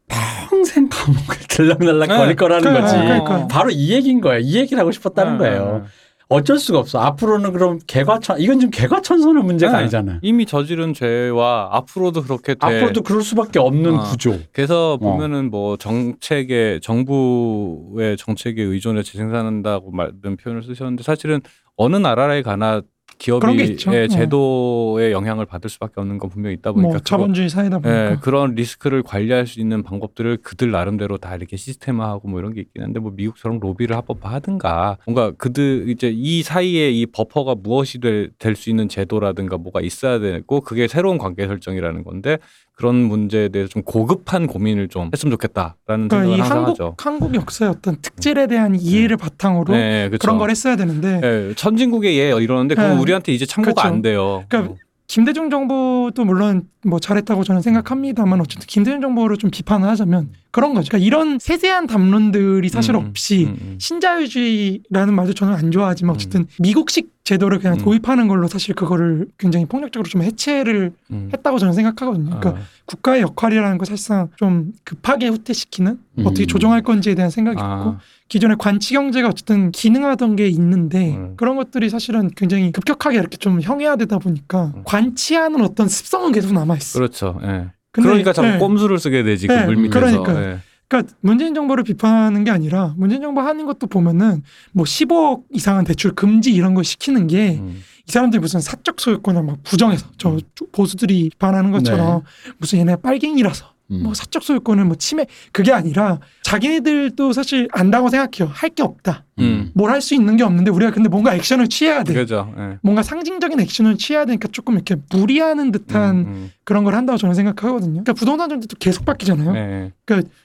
평생 0.48 0.89
감옥을 0.89 1.36
들락날락 1.48 2.09
네. 2.09 2.16
거릴 2.16 2.36
거라는 2.36 2.62
그러니까, 2.62 2.86
거지. 2.86 2.97
그러니까. 2.97 3.47
바로 3.48 3.70
이 3.70 3.90
얘기인 3.93 4.20
거예요. 4.20 4.40
이 4.40 4.57
얘기를 4.57 4.78
하고 4.81 4.90
싶었다는 4.93 5.32
네, 5.32 5.39
거예요. 5.39 5.86
네. 6.31 6.36
어쩔 6.36 6.59
수가 6.59 6.78
없어. 6.78 7.01
앞으로는 7.01 7.52
그럼 7.52 7.78
개과천 7.86 8.40
이건 8.40 8.61
지금 8.61 8.70
개과천선의 8.70 9.43
문제가 9.43 9.73
네. 9.73 9.78
아니잖아요. 9.78 10.20
이미 10.23 10.47
저지른 10.47 10.94
죄와 10.94 11.70
앞으로도 11.73 12.23
그렇게 12.23 12.55
돼. 12.55 12.59
앞으로도 12.61 13.02
그럴 13.02 13.23
수밖에 13.23 13.59
없는 13.59 13.98
어. 13.98 14.02
구조. 14.05 14.39
그래서 14.52 14.97
보면은 14.98 15.51
뭐 15.51 15.77
정책에 15.77 16.78
정부의 16.82 18.16
정책에 18.16 18.62
의존해 18.62 19.02
재생산한다고 19.02 19.90
말든 19.90 20.36
표현을 20.36 20.62
쓰셨는데 20.62 21.02
사실은 21.02 21.40
어느 21.77 21.97
나라에 21.97 22.43
가나 22.43 22.82
기업이. 23.21 23.77
예, 23.93 24.05
어. 24.05 24.09
제도의 24.09 25.13
영향을 25.13 25.45
받을 25.45 25.69
수밖에 25.69 26.01
없는 26.01 26.19
건 26.19 26.31
분명히 26.31 26.55
있다 26.57 26.73
보니까 26.73 26.89
뭐 26.89 26.99
자본주의 27.01 27.51
사회다 27.51 27.79
보니까 27.79 28.13
예, 28.13 28.17
그런 28.23 28.55
리스크를 28.55 29.03
관리할 29.03 29.47
수 29.47 29.61
있는 29.61 29.83
방법들을 29.83 30.39
그들 30.39 30.71
나름대로 30.71 31.19
다 31.19 31.37
이렇게 31.37 31.57
시스템화하고 31.57 32.29
뭐 32.29 32.41
이런 32.41 32.55
게 32.55 32.63
있긴 32.63 32.83
한데 32.83 32.99
뭐 32.99 33.13
미국처럼 33.15 33.61
로비를 33.61 33.95
합법화하든가 33.95 34.97
뭔가 35.05 35.33
그들 35.33 35.91
이제 35.91 36.11
이 36.13 36.43
사이에 36.43 36.91
이 36.91 37.05
버퍼가 37.05 37.57
무엇이 37.57 38.01
될수 38.39 38.71
있는 38.71 38.89
제도라든가 38.89 39.59
뭐가 39.59 39.83
있어야 39.83 40.19
되고 40.19 40.63
그게 40.63 40.89
새로운 40.89 41.19
관계 41.19 41.47
설정이라는 41.47 42.03
건데 42.05 42.39
그런 42.81 42.94
문제에 42.94 43.51
대해서 43.51 43.69
좀 43.69 43.82
고급한 43.82 44.47
고민을 44.47 44.89
좀 44.89 45.11
했으면 45.12 45.32
좋겠다라는 45.32 46.09
그러니까 46.09 46.24
이 46.24 46.28
생각을 46.28 46.40
항상 46.40 46.57
한국 46.57 46.70
하죠. 46.70 46.94
한국 46.98 47.35
역사의 47.35 47.70
어떤 47.73 48.01
특질에 48.01 48.47
대한 48.47 48.74
이해를 48.74 49.19
바탕으로 49.19 49.74
네, 49.74 50.09
그렇죠. 50.09 50.19
그런 50.23 50.39
걸 50.39 50.48
했어야 50.48 50.77
되는데 50.77 51.20
예, 51.23 51.55
천진국의 51.55 52.19
예 52.19 52.28
이러는데 52.43 52.74
그건 52.74 52.94
네. 52.94 53.02
우리한테 53.02 53.32
이제 53.32 53.44
참고가 53.44 53.74
그렇죠. 53.74 53.86
안 53.86 54.01
돼요. 54.01 54.44
그러니까 54.48 54.73
어. 54.73 54.77
김대중 55.11 55.51
정부도 55.51 56.24
물론 56.24 56.69
뭐 56.85 57.01
잘했다고 57.01 57.43
저는 57.43 57.62
생각합니다만 57.62 58.41
어쨌든 58.41 58.65
김대중 58.69 59.01
정부를 59.01 59.39
좀 59.39 59.51
비판을 59.51 59.89
하자면 59.89 60.31
그런 60.53 60.73
거죠. 60.73 60.89
그러니까 60.89 61.05
이런 61.05 61.41
세세한 61.41 61.89
담론들이 61.89 62.69
사실 62.69 62.95
음, 62.95 63.07
없이 63.09 63.47
음, 63.47 63.59
음. 63.61 63.77
신자유주의라는 63.81 65.12
말도 65.12 65.35
저는 65.35 65.55
안 65.55 65.73
좋아하지만 65.73 66.15
어쨌든 66.15 66.47
미국식 66.61 67.11
제도를 67.24 67.59
그냥 67.59 67.78
음. 67.78 67.78
도입하는 67.78 68.28
걸로 68.28 68.47
사실 68.47 68.73
그거를 68.77 69.27
굉장히 69.37 69.66
폭력적으로 69.66 70.09
좀 70.09 70.23
해체를 70.23 70.93
음. 71.11 71.31
했다고 71.32 71.59
저는 71.59 71.74
생각하거든요. 71.74 72.27
그러니까 72.39 72.51
아. 72.51 72.65
국가의 72.87 73.23
역할이라는 73.23 73.78
거 73.78 73.85
사실상 73.87 74.28
좀 74.37 74.73
급하게 74.85 75.27
후퇴시키는 75.27 75.99
음. 76.19 76.24
어떻게 76.24 76.47
조정할 76.47 76.82
건지에 76.82 77.16
대한 77.16 77.32
생각이 77.32 77.61
아. 77.61 77.78
있고 77.78 77.97
기존의 78.31 78.57
관치 78.59 78.94
경제가 78.94 79.28
어쨌든 79.28 79.73
기능하던 79.73 80.36
게 80.36 80.47
있는데 80.48 81.16
음. 81.16 81.35
그런 81.36 81.57
것들이 81.57 81.90
사실은 81.90 82.31
굉장히 82.36 82.70
급격하게 82.70 83.19
이렇게 83.19 83.36
좀 83.36 83.61
형해화되다 83.61 84.19
보니까 84.19 84.73
음. 84.77 84.82
관치하는 84.86 85.61
어떤 85.62 85.89
습성은 85.89 86.31
계속 86.32 86.55
남아 86.55 86.77
있어. 86.77 86.98
그렇죠. 87.01 87.39
예. 87.43 87.73
근데, 87.90 88.09
그러니까 88.09 88.32
자꾸 88.32 88.48
네. 88.48 88.59
꼼수를 88.59 88.98
쓰게 88.98 89.24
되지 89.24 89.48
네, 89.48 89.66
그 89.66 89.73
물밑에서. 89.73 89.90
그러니까요. 89.90 90.47
예. 90.47 90.59
그러니까 90.86 91.12
문재인 91.20 91.55
정부를 91.55 91.82
비판하는 91.82 92.44
게 92.44 92.52
아니라 92.52 92.94
문재인 92.97 93.20
정부 93.20 93.40
하는 93.40 93.66
것도 93.66 93.89
보면은 93.89 94.44
뭐 94.73 94.85
15억 94.85 95.43
이상은 95.52 95.82
대출 95.82 96.12
금지 96.12 96.52
이런 96.52 96.74
거 96.74 96.85
시키는 96.85 97.27
게이 97.27 97.59
음. 97.59 97.82
사람들이 98.07 98.40
무슨 98.40 98.61
사적 98.61 99.01
소유권을 99.01 99.43
막 99.43 99.59
부정해서 99.65 100.07
저 100.19 100.39
보수들이 100.70 101.31
비판하는 101.31 101.73
것처럼 101.73 102.23
무슨 102.59 102.78
얘네 102.78 102.97
빨갱이라서 103.02 103.66
음. 103.91 104.03
뭐 104.05 104.15
사적 104.15 104.43
소유권을 104.43 104.85
뭐 104.85 104.95
침해 104.97 105.27
그게 105.53 105.73
아니라 105.73 106.21
자기네들도 106.43 107.33
사실 107.33 107.69
안다고 107.73 108.09
생각해요. 108.09 108.51
할 108.53 108.71
게 108.71 108.85
없다. 108.85 109.25
음. 109.41 109.71
뭘할 109.75 110.01
수 110.01 110.15
있는 110.15 110.37
게 110.37 110.45
없는데 110.45 110.71
우리가 110.71 110.93
근데 110.93 111.09
뭔가 111.09 111.35
액션을 111.35 111.67
취해야 111.69 112.05
돼. 112.05 112.15
그죠. 112.15 112.55
예. 112.57 112.79
뭔가 112.83 113.03
상징적인 113.03 113.59
액션을 113.59 113.97
취해야 113.99 114.25
되니까 114.25 114.49
조금 114.53 114.75
이렇게 114.75 114.95
무리하는 115.11 115.73
듯한 115.73 116.17
음, 116.17 116.25
음. 116.29 116.51
그런 116.62 116.85
걸 116.85 116.95
한다고 116.95 117.17
저는 117.17 117.35
생각하거든요. 117.35 117.91
그러니까 118.05 118.12
부동산 118.12 118.49
정책도 118.49 118.77
계속 118.79 119.05
바뀌잖아요. 119.05 119.57
예. 119.57 119.93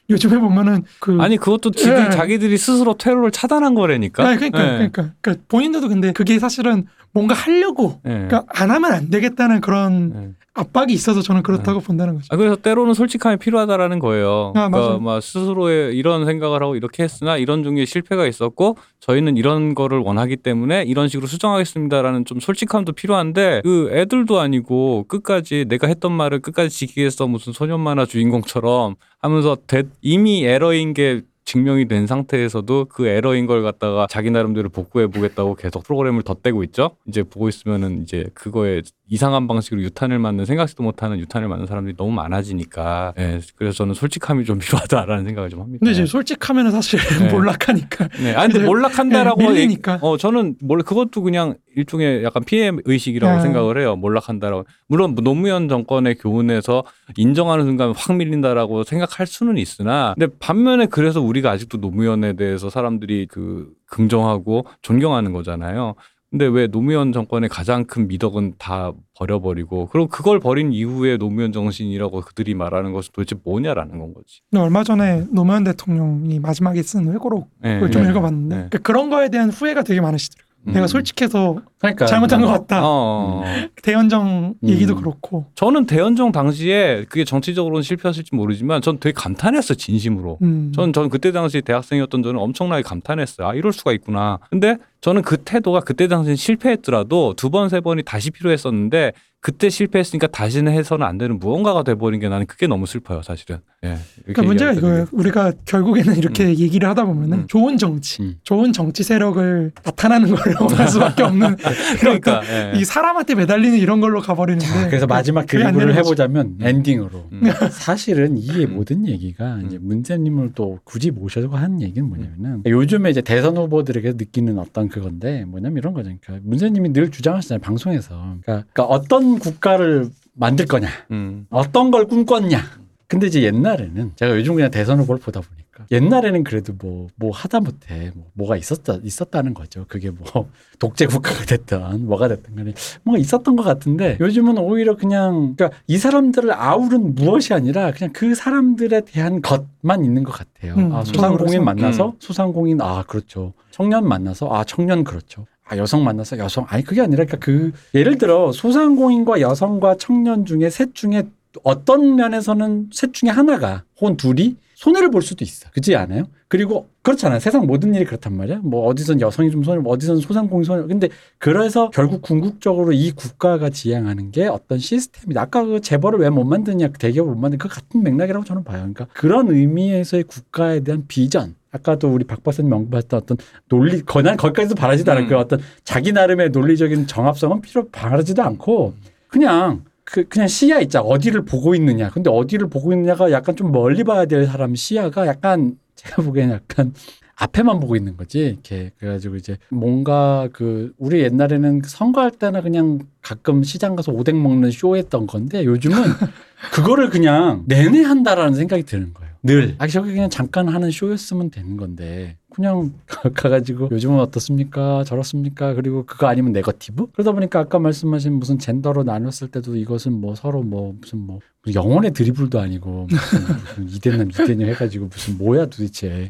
요즘에 0.09 0.39
보면은 0.39 0.83
그 0.99 1.17
아니 1.21 1.37
그것도 1.37 1.71
지들 1.71 2.05
예. 2.07 2.09
자기들이 2.09 2.57
스스로 2.57 2.95
테러를 2.95 3.29
차단한 3.31 3.75
거라니까. 3.75 4.27
네, 4.27 4.35
그러니까, 4.37 4.59
예. 4.63 4.71
그러니까 4.77 5.11
그러니까 5.21 5.43
본인들도 5.49 5.87
근데 5.89 6.11
그게 6.11 6.39
사실은 6.39 6.87
뭔가 7.11 7.35
하려고 7.35 7.99
예. 8.05 8.09
그러니까 8.09 8.43
안 8.47 8.71
하면 8.71 8.91
안 8.91 9.09
되겠다는 9.11 9.61
그런 9.61 10.13
예. 10.15 10.44
압박이 10.57 10.93
있어서 10.93 11.21
저는 11.21 11.43
그렇다고 11.43 11.81
본다는 11.81 12.15
거죠. 12.15 12.27
아, 12.31 12.37
그래서 12.37 12.55
때로는 12.55 12.93
솔직함이 12.93 13.37
필요하다라는 13.37 13.99
거예요. 13.99 14.53
아, 14.55 14.69
그러니까. 14.69 14.99
막 14.99 15.21
스스로의 15.21 15.95
이런 15.97 16.25
생각을 16.25 16.63
하고 16.63 16.75
이렇게 16.77 17.03
했으나 17.03 17.35
이런 17.37 17.61
종류의 17.61 17.85
실패가 17.85 18.25
있었고 18.25 18.77
저희는 19.01 19.35
이런 19.35 19.75
거를 19.75 19.99
원하기 19.99 20.37
때문에 20.37 20.83
이런 20.83 21.09
식으로 21.09 21.27
수정하겠습니다라는 21.27 22.23
좀 22.25 22.39
솔직함도 22.39 22.93
필요한데 22.93 23.61
그 23.63 23.89
애들도 23.91 24.39
아니고 24.39 25.05
끝까지 25.09 25.65
내가 25.67 25.87
했던 25.87 26.13
말을 26.13 26.39
끝까지 26.39 26.69
지키겠어 26.69 27.27
무슨 27.27 27.51
소년 27.51 27.81
만화 27.81 28.05
주인공처럼 28.05 28.95
하면서 29.21 29.57
대- 29.67 29.83
이미 30.01 30.45
에러인 30.45 30.93
게 30.93 31.21
증명이 31.45 31.87
된 31.87 32.07
상태에서도 32.07 32.85
그 32.85 33.05
에러인 33.05 33.45
걸 33.45 33.61
갖다가 33.61 34.07
자기 34.09 34.31
나름대로 34.31 34.69
복구해 34.69 35.05
보겠다고 35.07 35.53
계속 35.55 35.83
프로그램을 35.83 36.23
덧대고 36.23 36.63
있죠. 36.65 36.97
이제 37.07 37.21
보고 37.21 37.47
있으면은 37.47 38.01
이제 38.01 38.25
그거에 38.33 38.81
이상한 39.07 39.47
방식으로 39.47 39.81
유탄을 39.83 40.17
맞는 40.17 40.45
생각지도 40.45 40.81
못하는 40.81 41.19
유탄을 41.19 41.47
맞는 41.47 41.67
사람들이 41.67 41.95
너무 41.95 42.11
많아지니까. 42.13 43.13
예, 43.19 43.39
그래서 43.55 43.77
저는 43.77 43.93
솔직함이 43.93 44.43
좀 44.43 44.57
필요하다라는 44.59 45.23
생각을 45.25 45.49
좀 45.51 45.61
합니다. 45.61 45.79
근데 45.81 45.91
이제 45.91 46.07
솔직하면은 46.07 46.71
사실 46.71 46.99
네. 47.19 47.31
몰락하니까. 47.31 48.07
네, 48.23 48.33
아니 48.33 48.51
근데 48.51 48.65
몰락한다라고 48.65 49.39
네, 49.41 49.47
밀리니까. 49.49 49.93
얘기- 49.93 49.99
어 50.05 50.17
저는 50.17 50.55
몰 50.61 50.81
그것도 50.81 51.21
그냥 51.21 51.55
일종의 51.75 52.23
약간 52.23 52.43
피해 52.43 52.71
의식이라고 52.83 53.37
아. 53.37 53.39
생각을 53.39 53.79
해요. 53.79 53.95
몰락한다라고. 53.95 54.65
물론 54.87 55.15
뭐 55.15 55.23
노무현 55.23 55.67
정권의 55.69 56.15
교훈에서 56.15 56.83
인정하는 57.17 57.65
순간 57.65 57.93
확 57.95 58.15
밀린다라고 58.15 58.83
생각할 58.83 59.27
수는 59.27 59.57
있으나 59.57 60.13
근데 60.17 60.33
반면에 60.39 60.85
그래서 60.85 61.21
우리가 61.21 61.51
아직도 61.51 61.77
노무현에 61.77 62.33
대해서 62.33 62.69
사람들이 62.69 63.27
그 63.29 63.71
긍정하고 63.87 64.65
존경하는 64.81 65.33
거잖아요. 65.33 65.95
근데 66.35 66.47
왜 66.47 66.67
노무현 66.67 67.13
정권의 67.13 67.47
가장 67.47 67.85
큰 67.85 68.09
미덕은 68.09 68.55
다 68.57 68.91
버려버리고 69.15 69.87
그리고 69.87 70.09
그걸 70.09 70.41
버린 70.41 70.73
이후에 70.73 71.15
노무현 71.15 71.53
정신이라고 71.53 72.19
그들이 72.21 72.55
말하는 72.55 72.91
것은 72.91 73.11
도대체 73.13 73.39
뭐냐라는 73.41 73.99
건 73.99 74.13
거지. 74.13 74.41
근데 74.49 74.61
얼마 74.61 74.83
전에 74.83 75.23
노무현 75.31 75.63
대통령이 75.63 76.39
마지막에 76.39 76.81
쓴 76.83 77.13
회고록을 77.13 77.47
네, 77.61 77.89
좀 77.89 78.03
네. 78.03 78.09
읽어봤는데 78.09 78.55
네. 78.55 78.61
그러니까 78.69 78.79
그런 78.79 79.09
거에 79.09 79.29
대한 79.29 79.49
후회가 79.49 79.83
되게 79.83 80.01
많으시더라고요. 80.01 80.44
음. 80.67 80.73
내가 80.73 80.87
솔직해서 80.87 81.57
그러니까 81.79 82.05
잘못한 82.05 82.41
것 82.41 82.47
같다. 82.47 82.83
어, 82.83 82.87
어, 82.87 83.43
어. 83.43 83.43
대연정 83.83 84.55
음. 84.63 84.69
얘기도 84.69 84.95
그렇고. 84.95 85.45
저는 85.55 85.85
대연정 85.85 86.31
당시에 86.31 87.05
그게 87.09 87.23
정치적으로는 87.23 87.83
실패했을지 87.83 88.33
모르지만 88.33 88.81
전 88.81 88.99
되게 88.99 89.13
감탄했어요 89.13 89.77
진심으로. 89.77 90.39
음. 90.41 90.71
전, 90.75 90.93
전 90.93 91.09
그때 91.09 91.31
당시 91.31 91.61
대학생이었던 91.61 92.23
저는 92.23 92.39
엄청나게 92.39 92.81
감탄했어요. 92.81 93.47
아, 93.47 93.53
이럴 93.53 93.73
수가 93.73 93.93
있구나. 93.93 94.39
근데 94.49 94.77
저는 95.05 95.21
그 95.21 95.37
태도가 95.37 95.81
그때 95.81 96.07
당시엔 96.07 96.35
실패했더라도 96.35 97.35
두 97.37 97.51
번, 97.51 97.69
세 97.69 97.79
번이 97.79 98.01
다시 98.01 98.31
필요했었는데 98.31 99.11
그때 99.45 99.69
실패했으니까 99.69 100.25
다시는 100.25 100.71
해서는 100.71 101.05
안 101.05 101.19
되는 101.19 101.37
무언가가 101.37 101.83
돼버린 101.83 102.19
게 102.19 102.29
나는 102.29 102.47
그게 102.47 102.65
너무 102.65 102.87
슬퍼요, 102.87 103.21
사실은. 103.21 103.59
예. 103.83 103.95
그러니까 104.23 104.41
문제가 104.41 104.73
이거예요. 104.73 105.05
우리가 105.11 105.51
결국에는 105.65 106.17
이렇게 106.17 106.47
얘기를 106.57 106.89
하다 106.89 107.05
보면은 107.05 107.37
음. 107.41 107.47
좋은 107.47 107.77
정치, 107.77 108.23
음. 108.23 108.35
좋은 108.41 108.73
정치 108.73 109.03
세력을 109.03 109.71
나타나는 109.83 110.33
걸로 110.33 110.67
할 110.73 110.87
수밖에 110.87 111.21
없는 111.21 111.57
그러니까. 111.99 112.41
예. 112.49 112.73
이 112.75 112.83
사람한테 112.83 113.35
매달리는 113.35 113.77
이런 113.77 114.01
걸로 114.01 114.19
가버리는데. 114.19 114.65
자, 114.65 114.87
그래서 114.87 115.05
마지막 115.05 115.45
거죠. 115.45 115.99
해보자면 115.99 116.55
엔딩으로 116.61 117.29
음. 117.31 117.43
사실은 117.69 118.39
이 118.39 118.65
음. 118.65 118.73
모든 118.73 119.07
얘기가 119.07 119.59
이제 119.67 119.77
문재님을 119.79 120.53
또 120.55 120.79
굳이 120.83 121.11
모셔고 121.11 121.55
하는 121.55 121.83
얘기는 121.83 122.07
뭐냐면은 122.09 122.51
음. 122.55 122.63
요즘에 122.65 123.11
이제 123.11 123.21
대선 123.21 123.57
후보들에게 123.57 124.13
느끼는 124.13 124.57
어떤 124.57 124.89
그건데 124.95 125.43
뭐냐면 125.43 125.77
이런 125.77 125.93
거죠. 125.93 126.09
그러니까 126.21 126.47
문재님이 126.47 126.93
늘 126.93 127.11
주장하시잖아요 127.11 127.61
방송에서. 127.61 128.15
그러니까, 128.15 128.65
그러니까 128.71 128.85
어떤 128.85 129.39
국가를 129.39 130.09
만들 130.33 130.65
거냐, 130.65 130.87
음. 131.11 131.47
어떤 131.49 131.91
걸 131.91 132.05
꿈꿨냐. 132.05 132.61
근데 133.07 133.27
이제 133.27 133.43
옛날에는 133.43 134.13
제가 134.15 134.37
요즘 134.37 134.55
그냥 134.55 134.71
대선 134.71 134.99
후보를 134.99 135.19
보다 135.19 135.41
보니까 135.41 135.64
옛날에는 135.91 136.43
그래도 136.43 136.73
뭐 136.73 137.05
뭐 137.17 137.31
하다 137.31 137.61
못해 137.61 138.11
뭐 138.13 138.25
뭐가 138.33 138.57
있었다 138.57 138.97
있었다는 139.01 139.53
거죠. 139.53 139.85
그게 139.87 140.09
뭐 140.09 140.25
독재 140.79 141.05
국가가 141.07 141.45
됐든 141.45 142.05
뭐가 142.05 142.27
됐든 142.27 142.55
간에 142.55 142.73
뭐가 143.03 143.19
있었던 143.19 143.55
것 143.55 143.63
같은데 143.63 144.17
요즘은 144.19 144.57
오히려 144.57 144.95
그냥 144.95 145.55
그러니까 145.55 145.77
이 145.87 145.97
사람들을 145.97 146.53
아우른 146.53 147.15
무엇이 147.15 147.53
아니라 147.53 147.91
그냥 147.91 148.11
그 148.13 148.35
사람들에 148.35 149.01
대한 149.01 149.41
것만 149.41 150.03
있는 150.03 150.23
것 150.23 150.31
같아요. 150.33 150.75
음, 150.75 150.93
아, 150.93 151.03
소상공인 151.03 151.63
만나서 151.63 152.07
음. 152.07 152.13
소상공인 152.19 152.81
아 152.81 153.03
그렇죠. 153.03 153.53
청년 153.71 154.07
만나서 154.07 154.53
아 154.53 154.63
청년 154.63 155.03
그렇죠. 155.03 155.45
아 155.67 155.77
여성 155.77 156.03
만나서 156.03 156.37
여성 156.37 156.65
아니 156.67 156.83
그게 156.83 157.01
아니라 157.01 157.25
그러니까 157.25 157.37
그 157.37 157.71
예를 157.93 158.17
들어 158.17 158.51
소상공인과 158.51 159.41
여성과 159.41 159.95
청년 159.97 160.45
중에 160.45 160.69
셋 160.69 160.93
중에 160.93 161.23
어떤 161.63 162.15
면에서는 162.15 162.89
셋 162.91 163.13
중에 163.13 163.29
하나가 163.29 163.83
혹은 163.99 164.17
둘이 164.17 164.57
손해를 164.75 165.09
볼 165.09 165.21
수도 165.21 165.43
있어. 165.43 165.69
그렇지 165.71 165.95
않아요? 165.95 166.25
그리고 166.47 166.89
그렇잖아요. 167.01 167.39
세상 167.39 167.65
모든 167.65 167.95
일이 167.95 168.05
그렇단 168.05 168.35
말이야. 168.37 168.59
뭐 168.63 168.85
어디선 168.85 169.19
여성이 169.21 169.49
좀 169.49 169.63
손해, 169.63 169.81
어디선 169.83 170.19
소상공인 170.19 170.63
손해. 170.63 170.85
근데 170.87 171.09
그래서 171.37 171.89
결국 171.89 172.21
궁극적으로 172.21 172.91
이 172.91 173.11
국가가 173.11 173.69
지향하는 173.69 174.31
게 174.31 174.45
어떤 174.47 174.77
시스템이다. 174.77 175.41
아까 175.41 175.63
그 175.63 175.81
재벌을 175.81 176.19
왜 176.19 176.29
못 176.29 176.43
만드냐, 176.43 176.89
그 176.89 176.99
대기업을 176.99 177.33
못 177.33 177.39
만드냐, 177.39 177.57
그 177.57 177.67
같은 177.69 178.03
맥락이라고 178.03 178.43
저는 178.45 178.63
봐요. 178.63 178.79
그러니까 178.79 179.07
그런 179.13 179.49
의미에서의 179.49 180.23
국가에 180.23 180.81
대한 180.81 181.05
비전. 181.07 181.55
아까도 181.71 182.07
우리 182.13 182.23
박 182.23 182.41
박사님 182.43 182.71
언급하셨던 182.71 183.19
어떤 183.21 183.37
논리, 183.67 184.01
거난 184.01 184.37
거기까지도 184.37 184.75
바라지도 184.75 185.11
않을 185.11 185.23
음. 185.23 185.27
그 185.27 185.37
어떤 185.37 185.59
자기 185.83 186.13
나름의 186.13 186.51
논리적인 186.51 187.05
정합성은 187.07 187.61
필요 187.61 187.89
바라지도 187.89 188.41
않고 188.43 188.93
그냥 189.27 189.83
그 190.05 190.23
그냥 190.27 190.47
시야 190.47 190.79
있자 190.79 191.01
어디를 191.01 191.43
보고 191.43 191.75
있느냐. 191.75 192.09
근데 192.09 192.29
어디를 192.29 192.69
보고 192.69 192.93
있느냐가 192.93 193.31
약간 193.31 193.55
좀 193.55 193.71
멀리 193.71 194.03
봐야 194.03 194.25
될 194.25 194.45
사람 194.45 194.75
시야가 194.75 195.27
약간 195.27 195.77
제가 195.95 196.21
보기에는 196.21 196.53
약간 196.55 196.93
앞에만 197.37 197.79
보고 197.79 197.95
있는 197.95 198.15
거지. 198.15 198.39
이렇게 198.39 198.91
그래가지고 198.97 199.35
이제 199.35 199.57
뭔가 199.69 200.47
그 200.53 200.93
우리 200.97 201.21
옛날에는 201.21 201.81
선거할 201.83 202.31
때나 202.31 202.61
그냥 202.61 202.99
가끔 203.21 203.63
시장 203.63 203.95
가서 203.95 204.11
오뎅 204.13 204.41
먹는 204.41 204.71
쇼했던 204.71 205.27
건데 205.27 205.65
요즘은 205.65 205.97
그거를 206.71 207.09
그냥 207.09 207.63
내내 207.65 208.03
한다라는 208.03 208.53
생각이 208.53 208.83
드는 208.83 209.13
거예요. 209.13 209.34
늘. 209.45 209.75
아, 209.77 209.85
저게 209.87 210.11
그냥 210.11 210.29
잠깐 210.31 210.67
하는 210.67 210.89
쇼였으면 210.89 211.51
되는 211.51 211.77
건데 211.77 212.35
그냥 212.49 212.93
가가지고 213.35 213.89
요즘은 213.91 214.19
어떻습니까? 214.19 215.03
저렇습니까? 215.03 215.75
그리고 215.75 216.03
그거 216.05 216.25
아니면 216.25 216.51
네거티브? 216.51 217.11
그러다 217.13 217.31
보니까 217.31 217.59
아까 217.59 217.77
말씀하신 217.77 218.33
무슨 218.33 218.57
젠더로 218.57 219.03
나눴을 219.03 219.51
때도 219.51 219.75
이것은 219.75 220.13
뭐 220.13 220.33
서로 220.33 220.63
뭐 220.63 220.95
무슨 220.99 221.19
뭐 221.19 221.39
영혼의 221.71 222.11
드리블도 222.11 222.59
아니고 222.59 223.07
이대남 223.87 224.31
이대녀 224.31 224.65
해가지고 224.65 225.09
무슨 225.11 225.37
뭐야 225.37 225.67
도대체. 225.67 226.27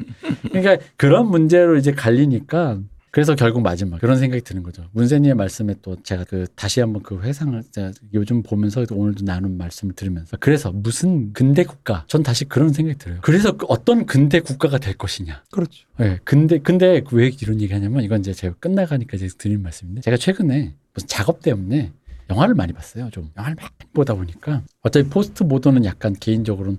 그러니까 0.50 0.76
그런 0.96 1.28
문제로 1.30 1.76
이제 1.76 1.92
갈리니까 1.92 2.80
그래서 3.10 3.34
결국 3.34 3.62
마지막 3.62 4.00
그런 4.00 4.18
생각이 4.18 4.42
드는 4.42 4.62
거죠. 4.62 4.84
문세님의 4.92 5.34
말씀에 5.34 5.76
또 5.80 5.96
제가 6.02 6.24
그 6.24 6.46
다시 6.54 6.80
한번 6.80 7.02
그 7.02 7.20
회상을 7.20 7.62
제가 7.70 7.92
요즘 8.12 8.42
보면서 8.42 8.84
오늘도 8.90 9.24
나눈 9.24 9.56
말씀을 9.56 9.94
들으면서 9.94 10.36
그래서 10.38 10.70
무슨 10.70 11.32
근대 11.32 11.64
국가 11.64 12.04
전 12.08 12.22
다시 12.22 12.44
그런 12.44 12.72
생각이 12.72 12.98
들어요. 12.98 13.20
그래서 13.22 13.56
그 13.56 13.66
어떤 13.68 14.04
근대 14.04 14.40
국가가 14.40 14.78
될 14.78 14.94
것이냐. 14.94 15.42
그렇죠. 15.50 15.86
네, 15.98 16.18
근데 16.24 16.58
근데 16.58 17.02
왜 17.12 17.30
이런 17.40 17.60
얘기하냐면 17.60 18.02
이건 18.02 18.20
이제 18.20 18.34
제가 18.34 18.54
끝나가니까 18.60 19.16
이제 19.16 19.28
드릴 19.38 19.58
말씀인데 19.58 20.02
제가 20.02 20.16
최근에 20.16 20.74
무슨 20.92 21.08
작업 21.08 21.40
때문에 21.40 21.92
영화를 22.28 22.54
많이 22.54 22.72
봤어요. 22.72 23.08
좀 23.10 23.30
영화를 23.36 23.56
많이 23.56 23.70
보다 23.92 24.14
보니까 24.14 24.62
어차피 24.82 25.08
포스트 25.08 25.42
모던은 25.42 25.84
약간 25.84 26.12
개인적으로는 26.12 26.78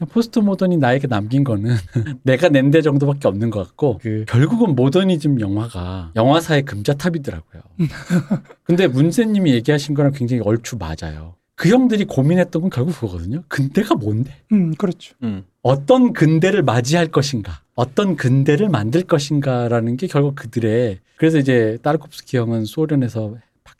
그냥 0.00 0.08
포스트 0.10 0.38
모던이 0.38 0.78
나에게 0.78 1.06
남긴 1.08 1.44
거는 1.44 1.76
내가 2.24 2.48
낸데 2.48 2.80
정도밖에 2.82 3.26
없는 3.28 3.50
것 3.50 3.66
같고 3.66 3.98
그 4.00 4.24
결국은 4.28 4.74
모더니즘 4.76 5.40
영화가 5.40 6.12
영화사의 6.16 6.62
금자탑이더라고요. 6.64 7.62
근데 8.62 8.86
문세님이 8.86 9.52
얘기하신 9.54 9.94
거랑 9.94 10.12
굉장히 10.12 10.42
얼추 10.44 10.78
맞아요. 10.78 11.34
그 11.56 11.68
형들이 11.68 12.04
고민했던 12.06 12.62
건 12.62 12.70
결국 12.70 12.92
그거거든요. 12.94 13.42
근대가 13.48 13.94
뭔데? 13.96 14.32
음, 14.52 14.72
그렇죠. 14.76 15.14
음. 15.24 15.44
어떤 15.62 16.12
근대를 16.14 16.62
맞이할 16.62 17.08
것인가, 17.08 17.60
어떤 17.74 18.16
근대를 18.16 18.68
만들 18.70 19.02
것인가라는 19.02 19.96
게 19.98 20.06
결국 20.06 20.36
그들의 20.36 21.00
그래서 21.16 21.38
이제 21.38 21.76
따르콥스키 21.82 22.36
형은 22.38 22.64
소련에서 22.64 23.34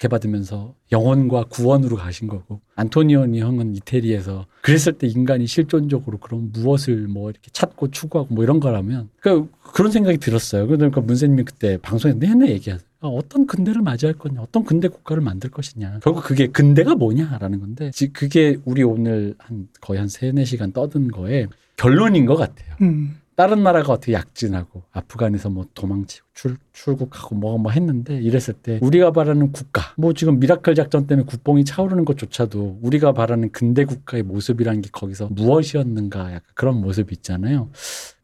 박해받으면서 0.05 0.75
영혼과 0.93 1.45
구원으로 1.45 1.97
가신 1.97 2.27
거고 2.27 2.61
안토니오니 2.77 3.41
형은 3.41 3.77
이태리에서 3.77 4.47
그랬을 4.63 4.95
때 4.95 5.07
인간이 5.07 5.47
실존적으로 5.47 6.19
그런 6.19 6.51
무엇을 6.53 7.07
뭐 7.09 7.31
이렇게 7.31 7.51
찾고 7.53 7.91
추구하고 7.91 8.35
뭐 8.35 8.43
이런 8.43 8.61
거라면 8.61 9.11
그 9.21 9.49
그런 9.75 9.93
생각이 9.93 10.19
들었어요. 10.19 10.67
그러니까 10.67 11.01
문세님이 11.01 11.45
그때 11.45 11.79
방송에 11.81 12.15
내내 12.15 12.49
얘기하세요. 12.51 12.89
아, 13.03 13.07
어떤 13.09 13.47
근대를 13.47 13.81
맞이할 13.81 14.15
거냐, 14.19 14.43
어떤 14.43 14.63
근대 14.65 14.89
국가를 14.89 15.23
만들 15.23 15.51
것이냐. 15.51 16.01
결국 16.03 16.23
그게 16.23 16.49
근대가 16.49 16.95
뭐냐라는 16.95 17.59
건데, 17.61 17.91
지- 17.93 18.13
그게 18.13 18.59
우리 18.67 18.83
오늘 18.83 19.35
한 19.39 19.69
거의 19.81 20.01
한 20.01 20.09
세네 20.09 20.45
시간 20.45 20.73
떠든 20.73 21.09
거에 21.09 21.47
결론인 21.79 22.27
것 22.27 22.37
같아요. 22.37 22.75
음, 22.83 23.17
다른 23.41 23.63
나라가 23.63 23.95
어떻게 23.95 24.13
약진하고 24.13 24.83
아프간에서 24.93 25.49
뭐 25.49 25.65
도망치고 25.73 26.27
출, 26.35 26.59
출국하고 26.75 27.37
뭐뭐 27.37 27.71
했는데 27.71 28.21
이랬을 28.21 28.53
때 28.63 28.79
우리가 28.83 29.13
바라는 29.13 29.53
국가 29.53 29.95
뭐 29.97 30.13
지금 30.13 30.39
미라클 30.39 30.75
작전 30.75 31.07
때문에 31.07 31.25
국뽕이 31.25 31.65
차오르는 31.65 32.05
것조차도 32.05 32.81
우리가 32.83 33.13
바라는 33.13 33.51
근대 33.51 33.87
국가의 33.87 34.25
모습이라는 34.25 34.83
게 34.83 34.91
거기서 34.93 35.29
무엇이었는가 35.31 36.19
약간 36.19 36.43
그런 36.53 36.83
모습이 36.83 37.15
있잖아요. 37.15 37.71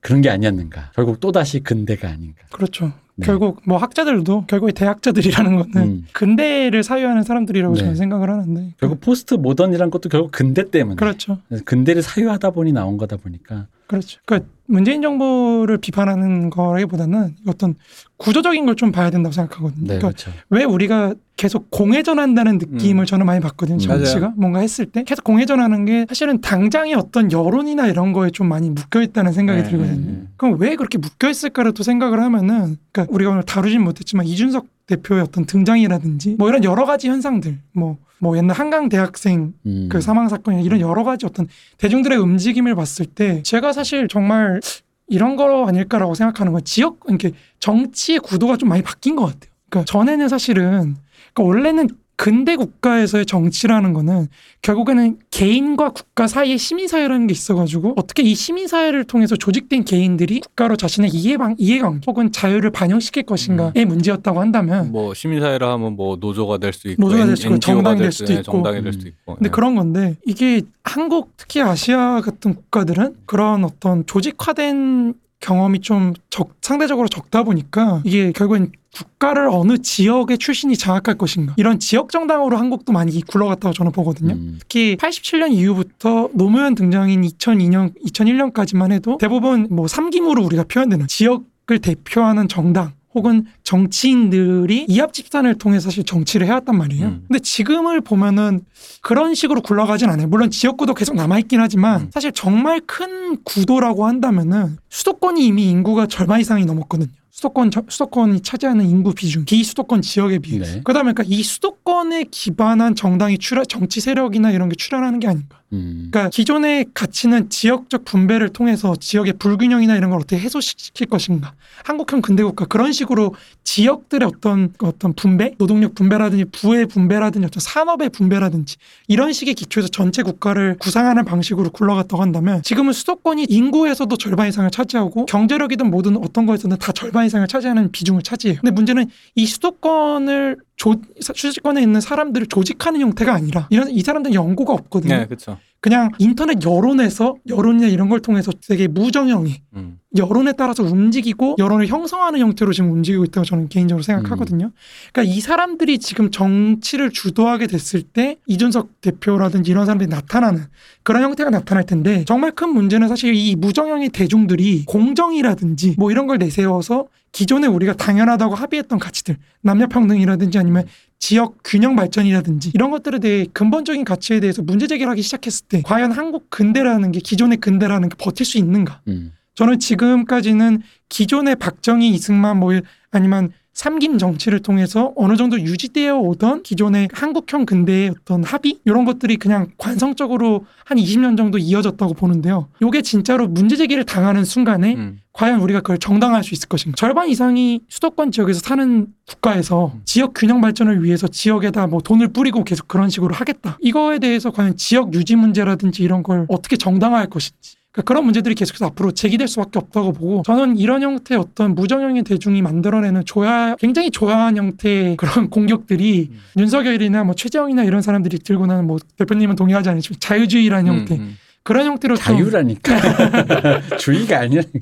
그런 0.01 0.21
게 0.21 0.29
아니었는가. 0.29 0.91
결국 0.95 1.19
또다시 1.19 1.61
근대가 1.61 2.11
아닌가. 2.11 2.43
그렇죠. 2.53 2.93
네. 3.15 3.25
결국 3.25 3.63
뭐 3.65 3.79
학자들도 3.79 4.45
결국에 4.49 4.73
대학자들이라는 4.73 5.57
거는 5.57 5.89
음. 5.89 6.05
근대를 6.13 6.83
사유하는 6.83 7.23
사람들이라고 7.23 7.75
네. 7.75 7.81
저는 7.81 7.95
생각을 7.97 8.29
하는데 8.29 8.75
결국 8.79 9.01
포스트 9.01 9.33
모던이란 9.33 9.89
것도 9.89 10.11
결국 10.11 10.31
근대 10.31 10.71
때문에 10.71 10.97
그렇죠. 10.97 11.39
근대를 11.65 12.03
사유하다 12.03 12.51
보니 12.51 12.73
나온 12.73 12.99
거다 12.99 13.17
보니까 13.17 13.67
그렇죠. 13.87 14.19
그러니까 14.27 14.51
문재인 14.69 15.01
정부를 15.01 15.79
비판하는 15.79 16.51
거라기보다는 16.51 17.37
어떤 17.47 17.75
구조적인 18.17 18.67
걸 18.67 18.75
좀 18.77 18.91
봐야 18.93 19.11
된다고 19.11 19.33
생각하거든요. 19.33 19.81
네 19.87 19.99
그러니까 19.99 20.09
그렇죠. 20.09 20.31
왜 20.51 20.65
우리가 20.65 21.15
계속 21.37 21.71
공회전한다는 21.71 22.59
느낌을 22.59 23.05
음. 23.05 23.07
저는 23.07 23.25
많이 23.27 23.41
받거든요. 23.41 23.79
맞아요. 23.87 24.05
정치가 24.05 24.33
뭔가 24.37 24.59
했을 24.61 24.87
때 24.87 25.05
계속 25.05 25.23
공회전하는 25.25 25.85
게 25.85 26.05
사실은 26.09 26.41
당장의 26.41 26.95
어떤 26.95 27.31
여론이나 27.31 27.87
이런 27.87 28.13
거에 28.13 28.31
좀 28.31 28.49
많이 28.49 28.69
묶여 28.71 29.01
있다는 29.03 29.33
생각이 29.33 29.63
네, 29.63 29.69
들거든요. 29.71 29.97
음. 30.11 30.29
그럼 30.37 30.61
왜 30.61 30.77
그렇게 30.77 30.99
묶여 30.99 31.31
있을까를 31.31 31.73
또 31.75 31.83
생각을 31.83 32.21
하면은 32.21 32.77
그러니까 32.93 33.15
우리가 33.15 33.31
오늘 33.31 33.43
다루진 33.45 33.83
못했지만 33.83 34.27
이준석 34.27 34.67
대표의 34.87 35.23
어떤 35.23 35.47
등장이라든지 35.47 36.37
뭐 36.39 36.49
이런 36.49 36.65
여러 36.65 36.85
가지 36.85 37.09
현상들 37.09 37.59
뭐 37.73 37.99
뭐 38.19 38.37
옛날 38.37 38.57
한강 38.57 38.89
대학생 38.89 39.53
음. 39.67 39.89
그 39.91 40.01
사망 40.01 40.29
사건이나 40.29 40.63
이런 40.63 40.81
여러 40.81 41.05
가지 41.05 41.27
어떤 41.27 41.47
대중들의 41.79 42.17
움직임을 42.19 42.75
봤을 42.75 43.07
때 43.07 43.43
제가 43.43 43.73
사실 43.73 44.09
정말 44.09 44.61
이런 45.09 45.37
거 45.37 45.67
아닐까라고 45.67 46.15
생각하는 46.15 46.53
건 46.53 46.65
지역 46.65 47.01
이렇게 47.09 47.33
정치의 47.61 48.21
구도가 48.21 48.57
좀 48.57 48.69
많이 48.69 48.83
바뀐 48.83 49.17
것 49.17 49.27
같아요. 49.27 49.53
그러니까 49.69 49.93
전에는 49.93 50.29
사실은 50.29 50.97
그러니까 51.35 51.43
원래는 51.43 51.89
근대 52.19 52.57
국가에서의 52.57 53.27
정치라는 53.27 53.93
거는 53.93 54.29
결국에는 54.63 55.19
개인과 55.31 55.91
국가 55.91 56.27
사이에 56.27 56.57
시민사회라는 56.57 57.27
게 57.27 57.33
있어가지고 57.33 57.93
어떻게 57.97 58.23
이 58.23 58.35
시민사회를 58.35 59.05
통해서 59.05 59.37
조직된 59.37 59.85
개인들이 59.85 60.41
국가로 60.41 60.77
자신의 60.77 61.11
이해방, 61.11 61.57
이해관계 61.59 62.01
혹은 62.07 62.33
자유를 62.33 62.71
반영시킬 62.71 63.25
것인가의 63.25 63.85
문제였다고 63.85 64.41
한다면 64.41 64.93
뭐 64.93 65.13
시민사회라 65.13 65.71
하면 65.75 65.95
뭐 65.97 66.17
노조가 66.17 66.57
될 66.59 66.73
수 66.73 66.89
있고 66.89 67.03
노조가 67.03 67.27
될 67.27 67.37
수 67.37 67.47
있고 67.49 67.59
정당이 67.59 68.01
될 68.01 68.11
수- 68.13 68.19
수도 68.19 68.33
네, 68.33 68.41
있고. 68.41 68.53
정당이 68.53 68.77
될 68.79 68.87
음. 68.87 68.93
수도 68.93 69.09
있고. 69.09 69.35
근데 69.35 69.49
네. 69.51 69.53
그런 69.55 69.75
건데 69.75 70.17
이게 70.27 70.63
한국 70.85 71.33
특히 71.37 71.61
아시아 71.61 72.23
같은 72.23 72.55
국가들은 72.55 73.15
그런 73.27 73.63
어떤 73.65 74.07
조직화된 74.07 75.15
경험이 75.41 75.81
좀 75.81 76.15
적, 76.31 76.55
상대적으로 76.63 77.09
적다 77.09 77.43
보니까 77.43 78.01
이게 78.05 78.33
결국엔 78.33 78.73
국가를 78.97 79.49
어느 79.51 79.79
지역의 79.79 80.39
출신이 80.39 80.77
장악할 80.77 81.19
것인가 81.19 81.55
이런 81.57 81.79
지역 81.79 82.11
정당으로 82.11 82.57
한국도 82.57 82.93
많이 82.93 83.21
굴러갔다고 83.21 83.75
저는 83.75 83.93
보거든요. 83.93 84.35
음. 84.35 84.57
특히 84.61 84.97
87년 84.97 85.53
이후부터 85.53 86.31
노무현 86.33 86.75
등장인 86.75 87.23
2002년, 87.23 87.93
2001년까지만 88.05 88.93
해도 88.93 89.19
대부분 89.19 89.67
뭐 89.71 89.87
삼김으로 89.87 90.43
우리가 90.45 90.65
표현되는 90.65 91.07
지역을 91.09 91.81
대표하는 91.83 92.49
정당 92.49 92.93
혹은 93.15 93.47
정치인들이 93.65 94.85
이합 94.89 95.15
집산을 95.15 95.57
통해 95.57 95.81
사실 95.81 96.05
정치를 96.05 96.47
해왔단 96.47 96.77
말이에요. 96.77 97.07
음. 97.07 97.25
근데 97.27 97.39
지금을 97.39 98.03
보면은 98.03 98.61
그런 99.01 99.35
식으로 99.35 99.63
굴러가진 99.63 100.11
않아요. 100.11 100.29
물론 100.29 100.51
지역구도 100.51 100.93
계속 100.93 101.17
남아있긴 101.17 101.59
하지만 101.59 102.03
음. 102.03 102.11
사실 102.13 102.31
정말 102.33 102.81
큰 102.87 103.43
구도라고 103.43 104.07
한다면은 104.07 104.77
수도권이 104.91 105.47
이미 105.47 105.71
인구가 105.71 106.07
절반 106.07 106.41
이상이 106.41 106.67
넘었거든요. 106.67 107.09
수도권 107.37 107.71
저- 107.71 107.83
수도권이 107.87 108.41
차지하는 108.41 108.87
인구 108.89 109.13
비중, 109.13 109.45
비수도권 109.45 110.01
지역에 110.01 110.39
비해서. 110.39 110.77
네. 110.77 110.81
그러다 110.83 111.03
보니까 111.03 111.23
이 111.27 111.43
수도권에 111.43 112.25
기반한 112.31 112.95
정당이 112.95 113.37
출현, 113.37 113.67
정치 113.69 114.01
세력이나 114.01 114.53
이런 114.53 114.71
게 114.71 114.75
출현하는 114.75 115.21
게 115.21 115.29
아닌가. 115.29 115.59
음. 115.73 116.09
그러니까 116.11 116.31
기존의 116.31 116.87
가치는 116.95 117.51
지역적 117.51 118.05
분배를 118.07 118.51
통해서 118.51 118.95
지역의 118.99 119.35
불균형이나 119.39 119.97
이런 119.97 120.11
걸 120.11 120.21
어떻게 120.21 120.39
해소시킬 120.39 121.09
것인가. 121.09 121.53
한국형 121.85 122.23
근대국가 122.23 122.65
그런 122.67 122.93
식으로 122.93 123.35
지역들의 123.65 124.27
어떤 124.29 124.73
어떤 124.79 125.13
분배, 125.13 125.53
노동력 125.59 125.95
분배라든지 125.95 126.47
부의 126.47 126.87
분배라든지 126.87 127.47
어떤 127.47 127.61
산업의 127.61 128.11
분배라든지 128.11 128.77
이런 129.09 129.33
식의 129.35 129.55
기초에서 129.55 129.89
전체 129.89 130.23
국가를 130.23 130.77
구상하는 130.79 131.25
방식으로 131.25 131.71
굴러갔다고 131.71 132.23
한다면 132.23 132.63
지금은 132.63 132.93
수도권이 132.95 133.47
인구에서도 133.49 134.17
절반 134.17 134.49
이상을 134.49 134.71
차지하고 134.71 135.27
경제력이든 135.27 135.91
뭐든 135.91 136.17
어떤 136.25 136.47
거에서는 136.47 136.79
다 136.79 136.93
절반 136.93 137.26
이상을 137.27 137.47
차지하는 137.47 137.93
비중을 137.93 138.23
차지해요. 138.23 138.61
근데 138.61 138.71
문제는 138.71 139.07
이 139.35 139.47
수도권을 139.47 140.57
조, 140.77 140.95
수도권에 141.21 141.83
있는 141.83 142.01
사람들을 142.01 142.47
조직하는 142.47 143.01
형태가 143.01 143.33
아니라 143.33 143.67
이런 143.71 143.91
이 143.91 144.01
사람들은 144.01 144.35
연고가 144.35 144.73
없거든요. 144.73 145.17
네, 145.17 145.27
그렇죠. 145.27 145.59
그냥 145.81 146.11
인터넷 146.19 146.63
여론에서 146.65 147.37
여론이나 147.49 147.87
이런 147.87 148.09
걸 148.09 148.21
통해서 148.21 148.53
되게 148.67 148.89
무정형이 148.89 149.55
음. 149.75 149.99
여론에 150.19 150.53
따라서 150.53 150.83
움직이고 150.83 151.57
여론을 151.59 151.87
형성하는 151.87 152.41
형태로 152.41 152.73
지금 152.73 152.93
움직이고 152.93 153.25
있다고 153.25 153.45
저는 153.45 153.69
개인적으로 153.69 154.03
생각하거든요. 154.03 154.71
그러니까 155.13 155.35
이 155.35 155.41
사람들이 155.41 155.99
지금 155.99 156.31
정치를 156.31 157.11
주도하게 157.11 157.67
됐을 157.67 158.03
때 158.03 158.37
이준석 158.47 159.01
대표라든지 159.01 159.71
이런 159.71 159.87
사람들이 159.87 160.09
나타나는 160.09 160.65
그런 161.03 161.23
형태가 161.23 161.51
나타날 161.51 161.85
텐데 161.85 162.25
정말 162.27 162.53
큰 162.53 162.71
문제는 162.71 163.09
사실 163.09 163.35
이 163.35 163.55
무정형의 163.57 164.11
대중들이 164.11 164.85
공정이라든지 164.87 165.95
뭐 165.99 166.11
이런 166.11 166.27
걸 166.27 166.39
내세워서 166.39 167.07
기존에 167.33 167.67
우리가 167.67 167.93
당연하다고 167.95 168.55
합의했던 168.55 168.99
가치들 168.99 169.37
남녀 169.61 169.87
평등이라든지 169.89 170.59
아니면 170.59 170.87
지역 171.19 171.57
균형 171.65 171.97
발전이라든지 171.97 172.73
이런 172.75 172.91
것들에 172.91 173.19
대해 173.19 173.47
근본적인 173.53 174.05
가치에 174.05 174.41
대해서 174.41 174.63
문제 174.63 174.87
제기를 174.87 175.11
하기 175.11 175.23
시작했을 175.23 175.67
때 175.67 175.83
과연 175.83 176.13
한국 176.13 176.49
근대라는 176.51 177.13
게 177.13 177.21
기존의 177.21 177.59
근대라는 177.59 178.09
게 178.09 178.17
버틸 178.19 178.47
수 178.47 178.59
있는가 178.59 179.01
음. 179.09 179.33
저는 179.57 179.79
지금까지는 179.79 180.83
기존의 181.09 181.57
박정희, 181.57 182.11
이승만 182.11 182.59
뭐 182.59 182.73
아니면 183.11 183.51
삼김 183.77 184.17
정치를 184.17 184.61
통해서 184.61 185.13
어느 185.17 185.37
정도 185.37 185.61
유지되어 185.61 186.17
오던 186.17 186.63
기존의 186.63 187.09
한국형 187.13 187.67
근대의 187.67 188.11
어떤 188.11 188.43
합의 188.43 188.79
이런 188.87 189.05
것들이 189.05 189.37
그냥 189.37 189.69
관성적으로 189.77 190.65
한 190.87 190.97
20년 190.97 191.37
정도 191.37 191.59
이어졌다고 191.59 192.15
보는데요. 192.15 192.69
이게 192.83 193.03
진짜로 193.03 193.47
문제 193.47 193.77
제기를 193.77 194.05
당하는 194.05 194.47
순간에 194.47 194.95
음. 194.95 195.21
과연 195.35 195.61
우리가 195.61 195.81
그걸 195.81 195.99
정당화할 195.99 196.43
수 196.43 196.55
있을 196.55 196.69
것인가? 196.69 196.97
절반 196.97 197.29
이상이 197.29 197.81
수도권 197.91 198.33
지역에서 198.33 198.61
사는 198.61 199.09
국가에서 199.29 199.93
지역 200.07 200.33
균형 200.35 200.63
발전을 200.63 201.05
위해서 201.05 201.29
지역에다 201.29 201.87
뭐 201.87 202.01
돈을 202.01 202.29
뿌리고 202.29 202.65
계속 202.65 202.89
그런 202.89 203.11
식으로 203.11 203.35
하겠다. 203.35 203.77
이거에 203.83 204.21
대해서 204.21 204.51
과연 204.51 204.79
지역 204.79 205.13
유지 205.13 205.37
문제라든지 205.37 206.03
이런 206.03 206.23
걸 206.23 206.47
어떻게 206.49 206.79
정당화할 206.79 207.29
것인지. 207.29 207.77
그러니까 207.97 208.03
그런 208.03 208.25
문제들이 208.25 208.55
계속해서 208.55 208.87
앞으로 208.87 209.11
제기될 209.13 209.49
수밖에 209.49 209.79
없다고 209.79 210.13
보고 210.13 210.43
저는 210.45 210.77
이런 210.77 211.03
형태의 211.03 211.41
어떤 211.41 211.75
무정형의 211.75 212.25
대중이 212.25 212.61
만들어내는 212.61 213.25
조야 213.25 213.75
굉장히 213.79 214.11
조야한 214.11 214.59
형태의 214.59 215.17
그런 215.17 215.49
공격들이 215.51 216.29
음. 216.31 216.39
윤석열이나 216.59 217.25
뭐 217.25 217.35
최재형이나 217.35 217.85
이런 217.85 218.03
사람들이 218.03 218.39
들고 218.41 218.67
나는 218.67 218.87
뭐 218.87 218.99
대표님은 219.17 219.57
동의하지 219.57 219.89
않으시면 219.89 220.21
자유주의라는 220.21 220.87
형태 220.93 221.15
음, 221.15 221.21
음. 221.21 221.37
그런 221.63 221.87
형태로 221.87 222.17
좀- 222.17 222.37
자유라니까 222.37 222.93
주의가 223.97 224.41
아니라니까. 224.41 224.79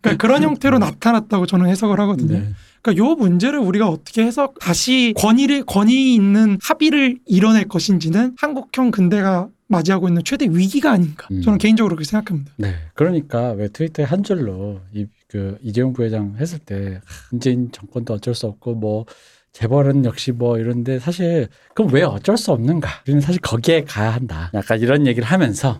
그러니까 0.00 0.16
그런 0.16 0.42
형태로 0.44 0.78
나타났다고 0.78 1.46
저는 1.46 1.66
해석을 1.66 1.98
하거든요. 2.00 2.38
네. 2.38 2.48
그러니까 2.84 3.04
요 3.04 3.14
문제를 3.16 3.58
우리가 3.58 3.88
어떻게 3.88 4.22
해서 4.24 4.52
다시 4.60 5.14
권위를 5.16 5.64
권위 5.64 6.14
있는 6.14 6.58
합의를 6.62 7.18
이뤄낼 7.26 7.66
것인지는 7.66 8.36
한국형 8.38 8.90
근대가 8.92 9.48
맞이하고 9.66 10.06
있는 10.08 10.22
최대 10.24 10.46
위기가 10.46 10.92
아닌가. 10.92 11.26
음. 11.32 11.40
저는 11.42 11.58
개인적으로 11.58 11.96
그렇게 11.96 12.08
생각합니다. 12.08 12.52
네, 12.58 12.74
그러니까 12.94 13.52
왜 13.52 13.68
트위터에 13.68 14.04
한 14.04 14.22
줄로 14.22 14.80
이 14.94 15.06
그 15.34 15.58
이재용 15.62 15.92
부회장 15.92 16.36
했을 16.38 16.60
때 16.60 17.00
하, 17.04 17.28
문재인 17.32 17.72
정권도 17.72 18.14
어쩔 18.14 18.36
수 18.36 18.46
없고 18.46 18.76
뭐 18.76 19.04
재벌은 19.50 20.04
역시 20.04 20.30
뭐 20.30 20.58
이런데 20.58 21.00
사실 21.00 21.48
그럼 21.74 21.92
왜 21.92 22.02
어쩔 22.04 22.36
수 22.36 22.52
없는가? 22.52 22.88
우리는 23.04 23.20
사실 23.20 23.40
거기에 23.40 23.82
가야 23.82 24.10
한다. 24.14 24.52
약간 24.54 24.78
이런 24.78 25.08
얘기를 25.08 25.26
하면서 25.26 25.76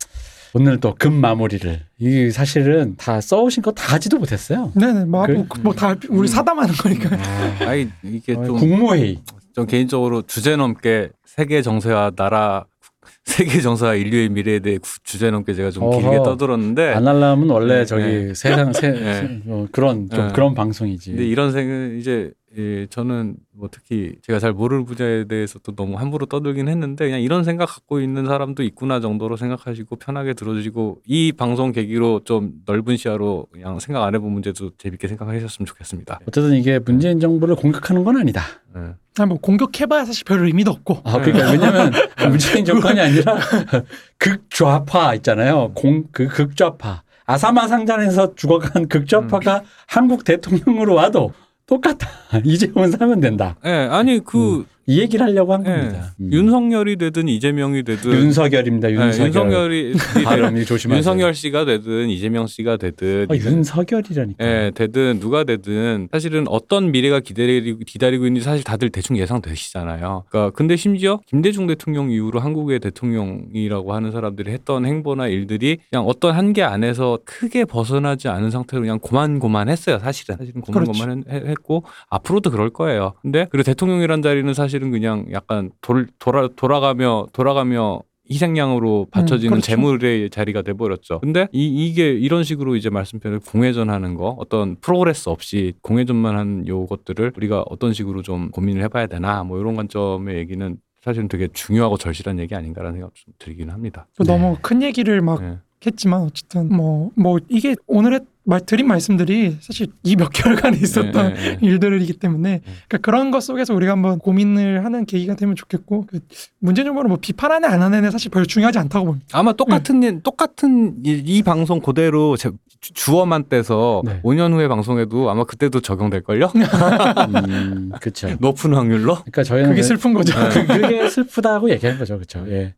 오늘 0.54 0.78
또 0.80 0.94
금 0.98 1.12
마무리를 1.14 1.80
이 1.98 2.30
사실은 2.30 2.94
다 2.96 3.20
써오신 3.20 3.62
거 3.62 3.72
다 3.72 3.94
하지도 3.94 4.18
못했어요. 4.18 4.72
네네, 4.76 5.04
뭐, 5.06 5.26
그- 5.26 5.60
뭐다 5.60 5.96
우리 6.08 6.20
음. 6.20 6.26
사담하는 6.26 6.72
거니까. 6.74 7.16
아, 7.16 7.68
아니 7.70 7.88
이게 8.04 8.34
좀, 8.34 8.56
국무회의. 8.56 9.18
좀 9.54 9.66
개인적으로 9.66 10.22
주제 10.22 10.56
넘게 10.56 11.10
세계 11.24 11.60
정세와 11.62 12.12
나라 12.16 12.64
세계 13.24 13.60
정세와 13.60 13.94
인류의 13.96 14.28
미래에 14.28 14.60
대해 14.60 14.78
구- 14.78 14.98
주제 15.02 15.30
넘게 15.30 15.54
제가 15.54 15.70
좀 15.70 15.90
길게 15.90 16.06
어허. 16.06 16.22
떠들었는데 16.24 16.92
안 16.94 17.06
하려면 17.06 17.50
원래 17.50 17.78
네, 17.80 17.84
저기 17.84 18.02
네. 18.04 18.34
세상 18.34 18.72
세, 18.72 18.90
네. 18.92 19.14
세- 19.20 19.40
어, 19.48 19.66
그런 19.72 20.08
좀 20.10 20.26
네. 20.28 20.32
그런 20.32 20.54
방송이지. 20.54 21.10
근데 21.10 21.24
이런 21.26 21.50
생은 21.52 21.98
이제 22.00 22.30
예, 22.56 22.86
저는 22.86 23.36
뭐 23.52 23.68
특히 23.70 24.14
제가 24.22 24.38
잘 24.38 24.52
모르는 24.52 24.84
분야에 24.84 25.24
대해서 25.24 25.58
또 25.60 25.74
너무 25.74 25.98
함부로 25.98 26.26
떠들긴 26.26 26.68
했는데 26.68 27.06
그냥 27.06 27.20
이런 27.20 27.42
생각 27.42 27.66
갖고 27.66 28.00
있는 28.00 28.26
사람도 28.26 28.62
있구나 28.62 29.00
정도로 29.00 29.36
생각하시고 29.36 29.96
편하게 29.96 30.34
들어주시고 30.34 31.02
이 31.06 31.32
방송 31.32 31.72
계기로 31.72 32.20
좀 32.24 32.52
넓은 32.66 32.96
시야로 32.96 33.46
그냥 33.52 33.80
생각 33.80 34.04
안 34.04 34.14
해본 34.14 34.30
문제도 34.30 34.70
재밌게 34.78 35.08
생각하셨으면 35.08 35.66
좋겠습니다. 35.66 36.20
어쨌든 36.28 36.54
이게 36.54 36.78
문재인 36.78 37.18
정부를 37.18 37.56
공격하는 37.56 38.04
건 38.04 38.18
아니다. 38.18 38.42
예. 38.76 38.94
아니, 39.18 39.28
뭐 39.28 39.38
공격해봐야 39.38 40.04
사실 40.04 40.24
별 40.24 40.44
의미도 40.44 40.70
없고. 40.70 41.00
아, 41.04 41.20
그러니까 41.20 41.50
왜냐면 41.50 41.92
문재인 42.28 42.64
정권이 42.64 43.00
아니라 43.00 43.38
극좌파 44.18 45.14
있잖아요. 45.16 45.72
공, 45.74 46.04
그 46.12 46.28
극좌파. 46.28 47.02
아사마 47.26 47.66
상잔에서 47.66 48.34
죽어간 48.34 48.88
극좌파가 48.88 49.62
한국 49.86 50.24
대통령으로 50.24 50.94
와도 50.94 51.32
똑같아. 51.66 52.08
이재원 52.44 52.90
사면 52.90 53.20
된다. 53.20 53.56
예, 53.64 53.70
아니 53.70 54.20
그 54.20 54.66
이 54.86 55.00
얘기를 55.00 55.24
하려고 55.24 55.54
한 55.54 55.64
예, 55.66 55.70
겁니다. 55.70 56.14
음. 56.20 56.32
윤석열이 56.32 56.96
되든 56.96 57.28
이재명이 57.28 57.84
되든 57.84 58.12
윤석열입니다. 58.12 58.90
예, 58.90 58.94
윤석열. 58.94 59.26
윤석열이 59.26 59.94
발음이 60.24 60.64
조심하세요. 60.66 60.98
윤석열 60.98 61.34
씨가 61.34 61.64
되든 61.64 62.10
이재명 62.10 62.46
씨가 62.46 62.76
되든 62.76 63.26
아, 63.30 63.34
윤석열이라니까. 63.34 64.44
예, 64.44 64.70
되든 64.74 65.20
누가 65.20 65.44
되든 65.44 66.08
사실은 66.12 66.44
어떤 66.48 66.90
미래가 66.90 67.20
기다리고 67.20 67.78
기다리고 67.86 68.26
있는지 68.26 68.44
사실 68.44 68.62
다들 68.62 68.90
대충 68.90 69.16
예상되시잖아요. 69.16 70.24
그러니까 70.28 70.54
근데 70.54 70.76
심지어 70.76 71.20
김대중 71.26 71.66
대통령 71.66 72.10
이후로 72.10 72.40
한국의 72.40 72.80
대통령이라고 72.80 73.94
하는 73.94 74.12
사람들이 74.12 74.50
했던 74.52 74.84
행보나 74.84 75.28
일들이 75.28 75.78
그냥 75.90 76.06
어떤 76.06 76.34
한계 76.34 76.62
안에서 76.62 77.18
크게 77.24 77.64
벗어나지 77.64 78.28
않은 78.28 78.50
상태로 78.50 78.82
그냥 78.82 78.98
고만고만했어요. 78.98 79.98
사실은 80.00 80.36
사실은 80.36 80.60
고만고만했고 80.60 81.84
앞으로도 82.10 82.50
그럴 82.50 82.70
거예요. 82.70 83.14
근데 83.22 83.46
그리고 83.50 83.64
대통령이란 83.64 84.20
자리는 84.20 84.52
사실 84.52 84.73
은 84.82 84.90
그냥 84.90 85.26
약간 85.32 85.70
돌, 85.80 86.08
돌아 86.18 86.48
돌아가며 86.54 87.26
돌아가며 87.32 88.02
희생양으로 88.30 89.08
바쳐지는 89.10 89.50
그렇죠. 89.50 89.66
제물의 89.66 90.30
자리가 90.30 90.62
돼버렸죠. 90.62 91.20
근데 91.20 91.46
이, 91.52 91.86
이게 91.86 92.10
이런 92.10 92.42
식으로 92.42 92.74
이제 92.76 92.88
말씀드린 92.88 93.40
공회전 93.40 93.90
하는 93.90 94.14
거 94.14 94.34
어떤 94.38 94.76
progress 94.76 95.28
없이 95.28 95.74
공회전만 95.82 96.36
한 96.36 96.66
요것들을 96.66 97.32
우리가 97.36 97.64
어떤 97.68 97.92
식으로 97.92 98.22
좀 98.22 98.50
고민을 98.50 98.82
해봐야 98.84 99.06
되나 99.06 99.44
뭐 99.44 99.60
이런 99.60 99.76
관점의 99.76 100.36
얘기는 100.38 100.76
사실은 101.02 101.28
되게 101.28 101.48
중요하고 101.52 101.98
절실한 101.98 102.38
얘기 102.38 102.54
아닌가라는 102.54 102.98
생각 102.98 103.14
좀 103.14 103.34
들긴 103.38 103.68
합니다. 103.68 104.06
또 104.16 104.24
너무 104.24 104.56
큰 104.62 104.80
얘기를 104.80 105.20
막 105.20 105.42
네. 105.42 105.58
했지만 105.86 106.22
어쨌든 106.22 106.74
뭐뭐 106.74 107.40
이게 107.50 107.76
오늘의 107.86 108.20
말 108.46 108.60
드린 108.60 108.86
말씀들이 108.86 109.56
사실 109.60 109.86
이 110.02 110.16
몇 110.16 110.28
개월간에 110.30 110.76
있었던 110.76 111.12
네, 111.12 111.34
네, 111.34 111.56
네. 111.56 111.58
일들이기 111.62 112.12
때문에 112.14 112.60
그러니까 112.64 112.98
그런 112.98 113.30
것 113.30 113.40
속에서 113.42 113.74
우리가 113.74 113.92
한번 113.92 114.18
고민을 114.18 114.84
하는 114.84 115.06
계기가 115.06 115.34
되면 115.34 115.56
좋겠고 115.56 116.06
그 116.06 116.20
정부는 116.64 117.08
뭐 117.08 117.16
비판하네 117.20 117.66
안 117.66 117.80
하네는 117.82 118.10
사실 118.10 118.30
별로 118.30 118.44
중요하지 118.44 118.78
않다고 118.78 119.06
봅니다. 119.06 119.26
아마 119.32 119.52
똑같은 119.54 120.02
일- 120.02 120.20
똑같은 120.22 120.96
이, 121.04 121.22
이 121.24 121.42
방송 121.42 121.80
그대로 121.80 122.36
제, 122.36 122.50
주- 122.80 122.92
주어만 122.92 123.48
떼서 123.48 124.02
네. 124.04 124.20
5년 124.22 124.52
후에 124.52 124.68
방송에도 124.68 125.30
아마 125.30 125.44
그때도 125.44 125.80
적용될 125.80 126.22
걸요? 126.22 126.50
음, 127.46 127.92
그렇죠. 128.00 128.28
높은 128.40 128.74
확률로? 128.74 129.14
그러니까 129.14 129.42
저희는 129.42 129.70
그게 129.70 129.80
왜- 129.80 129.82
슬픈 129.82 130.12
거죠. 130.12 130.34
그, 130.50 130.66
그게 130.66 131.08
슬프다고 131.08 131.70
얘기하는 131.70 131.98
거죠, 131.98 132.16
그렇죠? 132.16 132.44
예. 132.48 132.74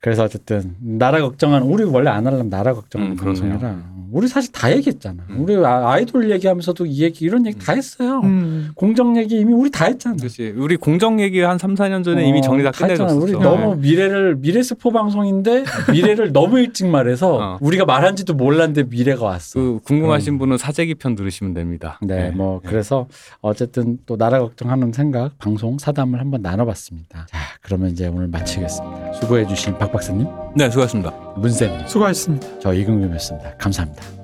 그래서 0.00 0.24
어쨌든 0.24 0.76
나라 0.80 1.20
걱정하는 1.20 1.66
우리 1.66 1.84
원래 1.84 2.10
안 2.10 2.26
하려면 2.26 2.48
나라 2.50 2.74
걱정하는 2.74 3.14
음. 3.14 3.16
방송이라 3.16 3.96
우리 4.12 4.28
사실 4.28 4.52
다 4.52 4.70
얘기했잖아. 4.70 5.24
음. 5.30 5.40
우리 5.42 5.56
아- 5.56 5.90
아이돌 5.92 6.30
얘기하면서도 6.30 6.86
이 6.86 7.02
얘기 7.02 7.24
이런 7.24 7.44
얘기 7.44 7.58
다 7.58 7.72
했어요. 7.72 8.20
음. 8.22 8.70
공정 8.74 9.16
얘기 9.18 9.38
이미 9.40 9.52
우리 9.52 9.68
다 9.70 9.86
했잖아. 9.86 10.16
그렇지. 10.16 10.54
우리 10.56 10.76
공정 10.76 11.20
얘기 11.20 11.40
한 11.40 11.58
3, 11.58 11.74
4년 11.74 12.04
전에 12.04 12.22
어, 12.24 12.26
이미 12.26 12.40
정리 12.40 12.62
다 12.62 12.70
했잖아. 12.70 12.94
끝내줬어. 12.94 13.16
우리 13.16 13.32
너무 13.32 13.76
미래를 13.76 14.36
미래 14.36 14.62
스포 14.62 14.92
방송인데 14.92 15.64
미래를 15.92 16.32
너무 16.32 16.60
일찍 16.60 16.86
말해서 16.86 17.36
어. 17.36 17.58
우리가 17.60 17.84
말한지도 17.84 18.34
몰랐는데 18.34 18.84
미래가 18.84 19.24
왔어. 19.24 19.58
그 19.58 19.80
궁금하신 19.84 20.38
분은 20.38 20.56
사재기 20.56 20.94
편 20.94 21.16
들으시면 21.16 21.52
됩니다. 21.52 21.98
네, 22.00 22.30
뭐 22.30 22.60
그래서 22.64 23.08
어쨌든 23.40 23.98
또 24.06 24.16
나라 24.16 24.38
걱정하는 24.38 24.92
생각 24.92 25.36
방송 25.38 25.78
사담을 25.78 26.20
한번 26.20 26.42
나눠봤습니다. 26.42 27.26
자, 27.28 27.38
그러면 27.60 27.90
이제 27.90 28.06
오늘 28.06 28.28
마치겠습니다. 28.28 29.14
수고해 29.14 29.46
주신 29.46 29.76
박 29.78 29.85
박사님, 29.90 30.26
네, 30.56 30.70
수고하셨습니다. 30.70 31.10
문쌤, 31.36 31.86
수고하셨습니다. 31.86 32.46
저 32.60 32.72
이금금이었습니다. 32.72 33.54
감사합니다. 33.58 34.15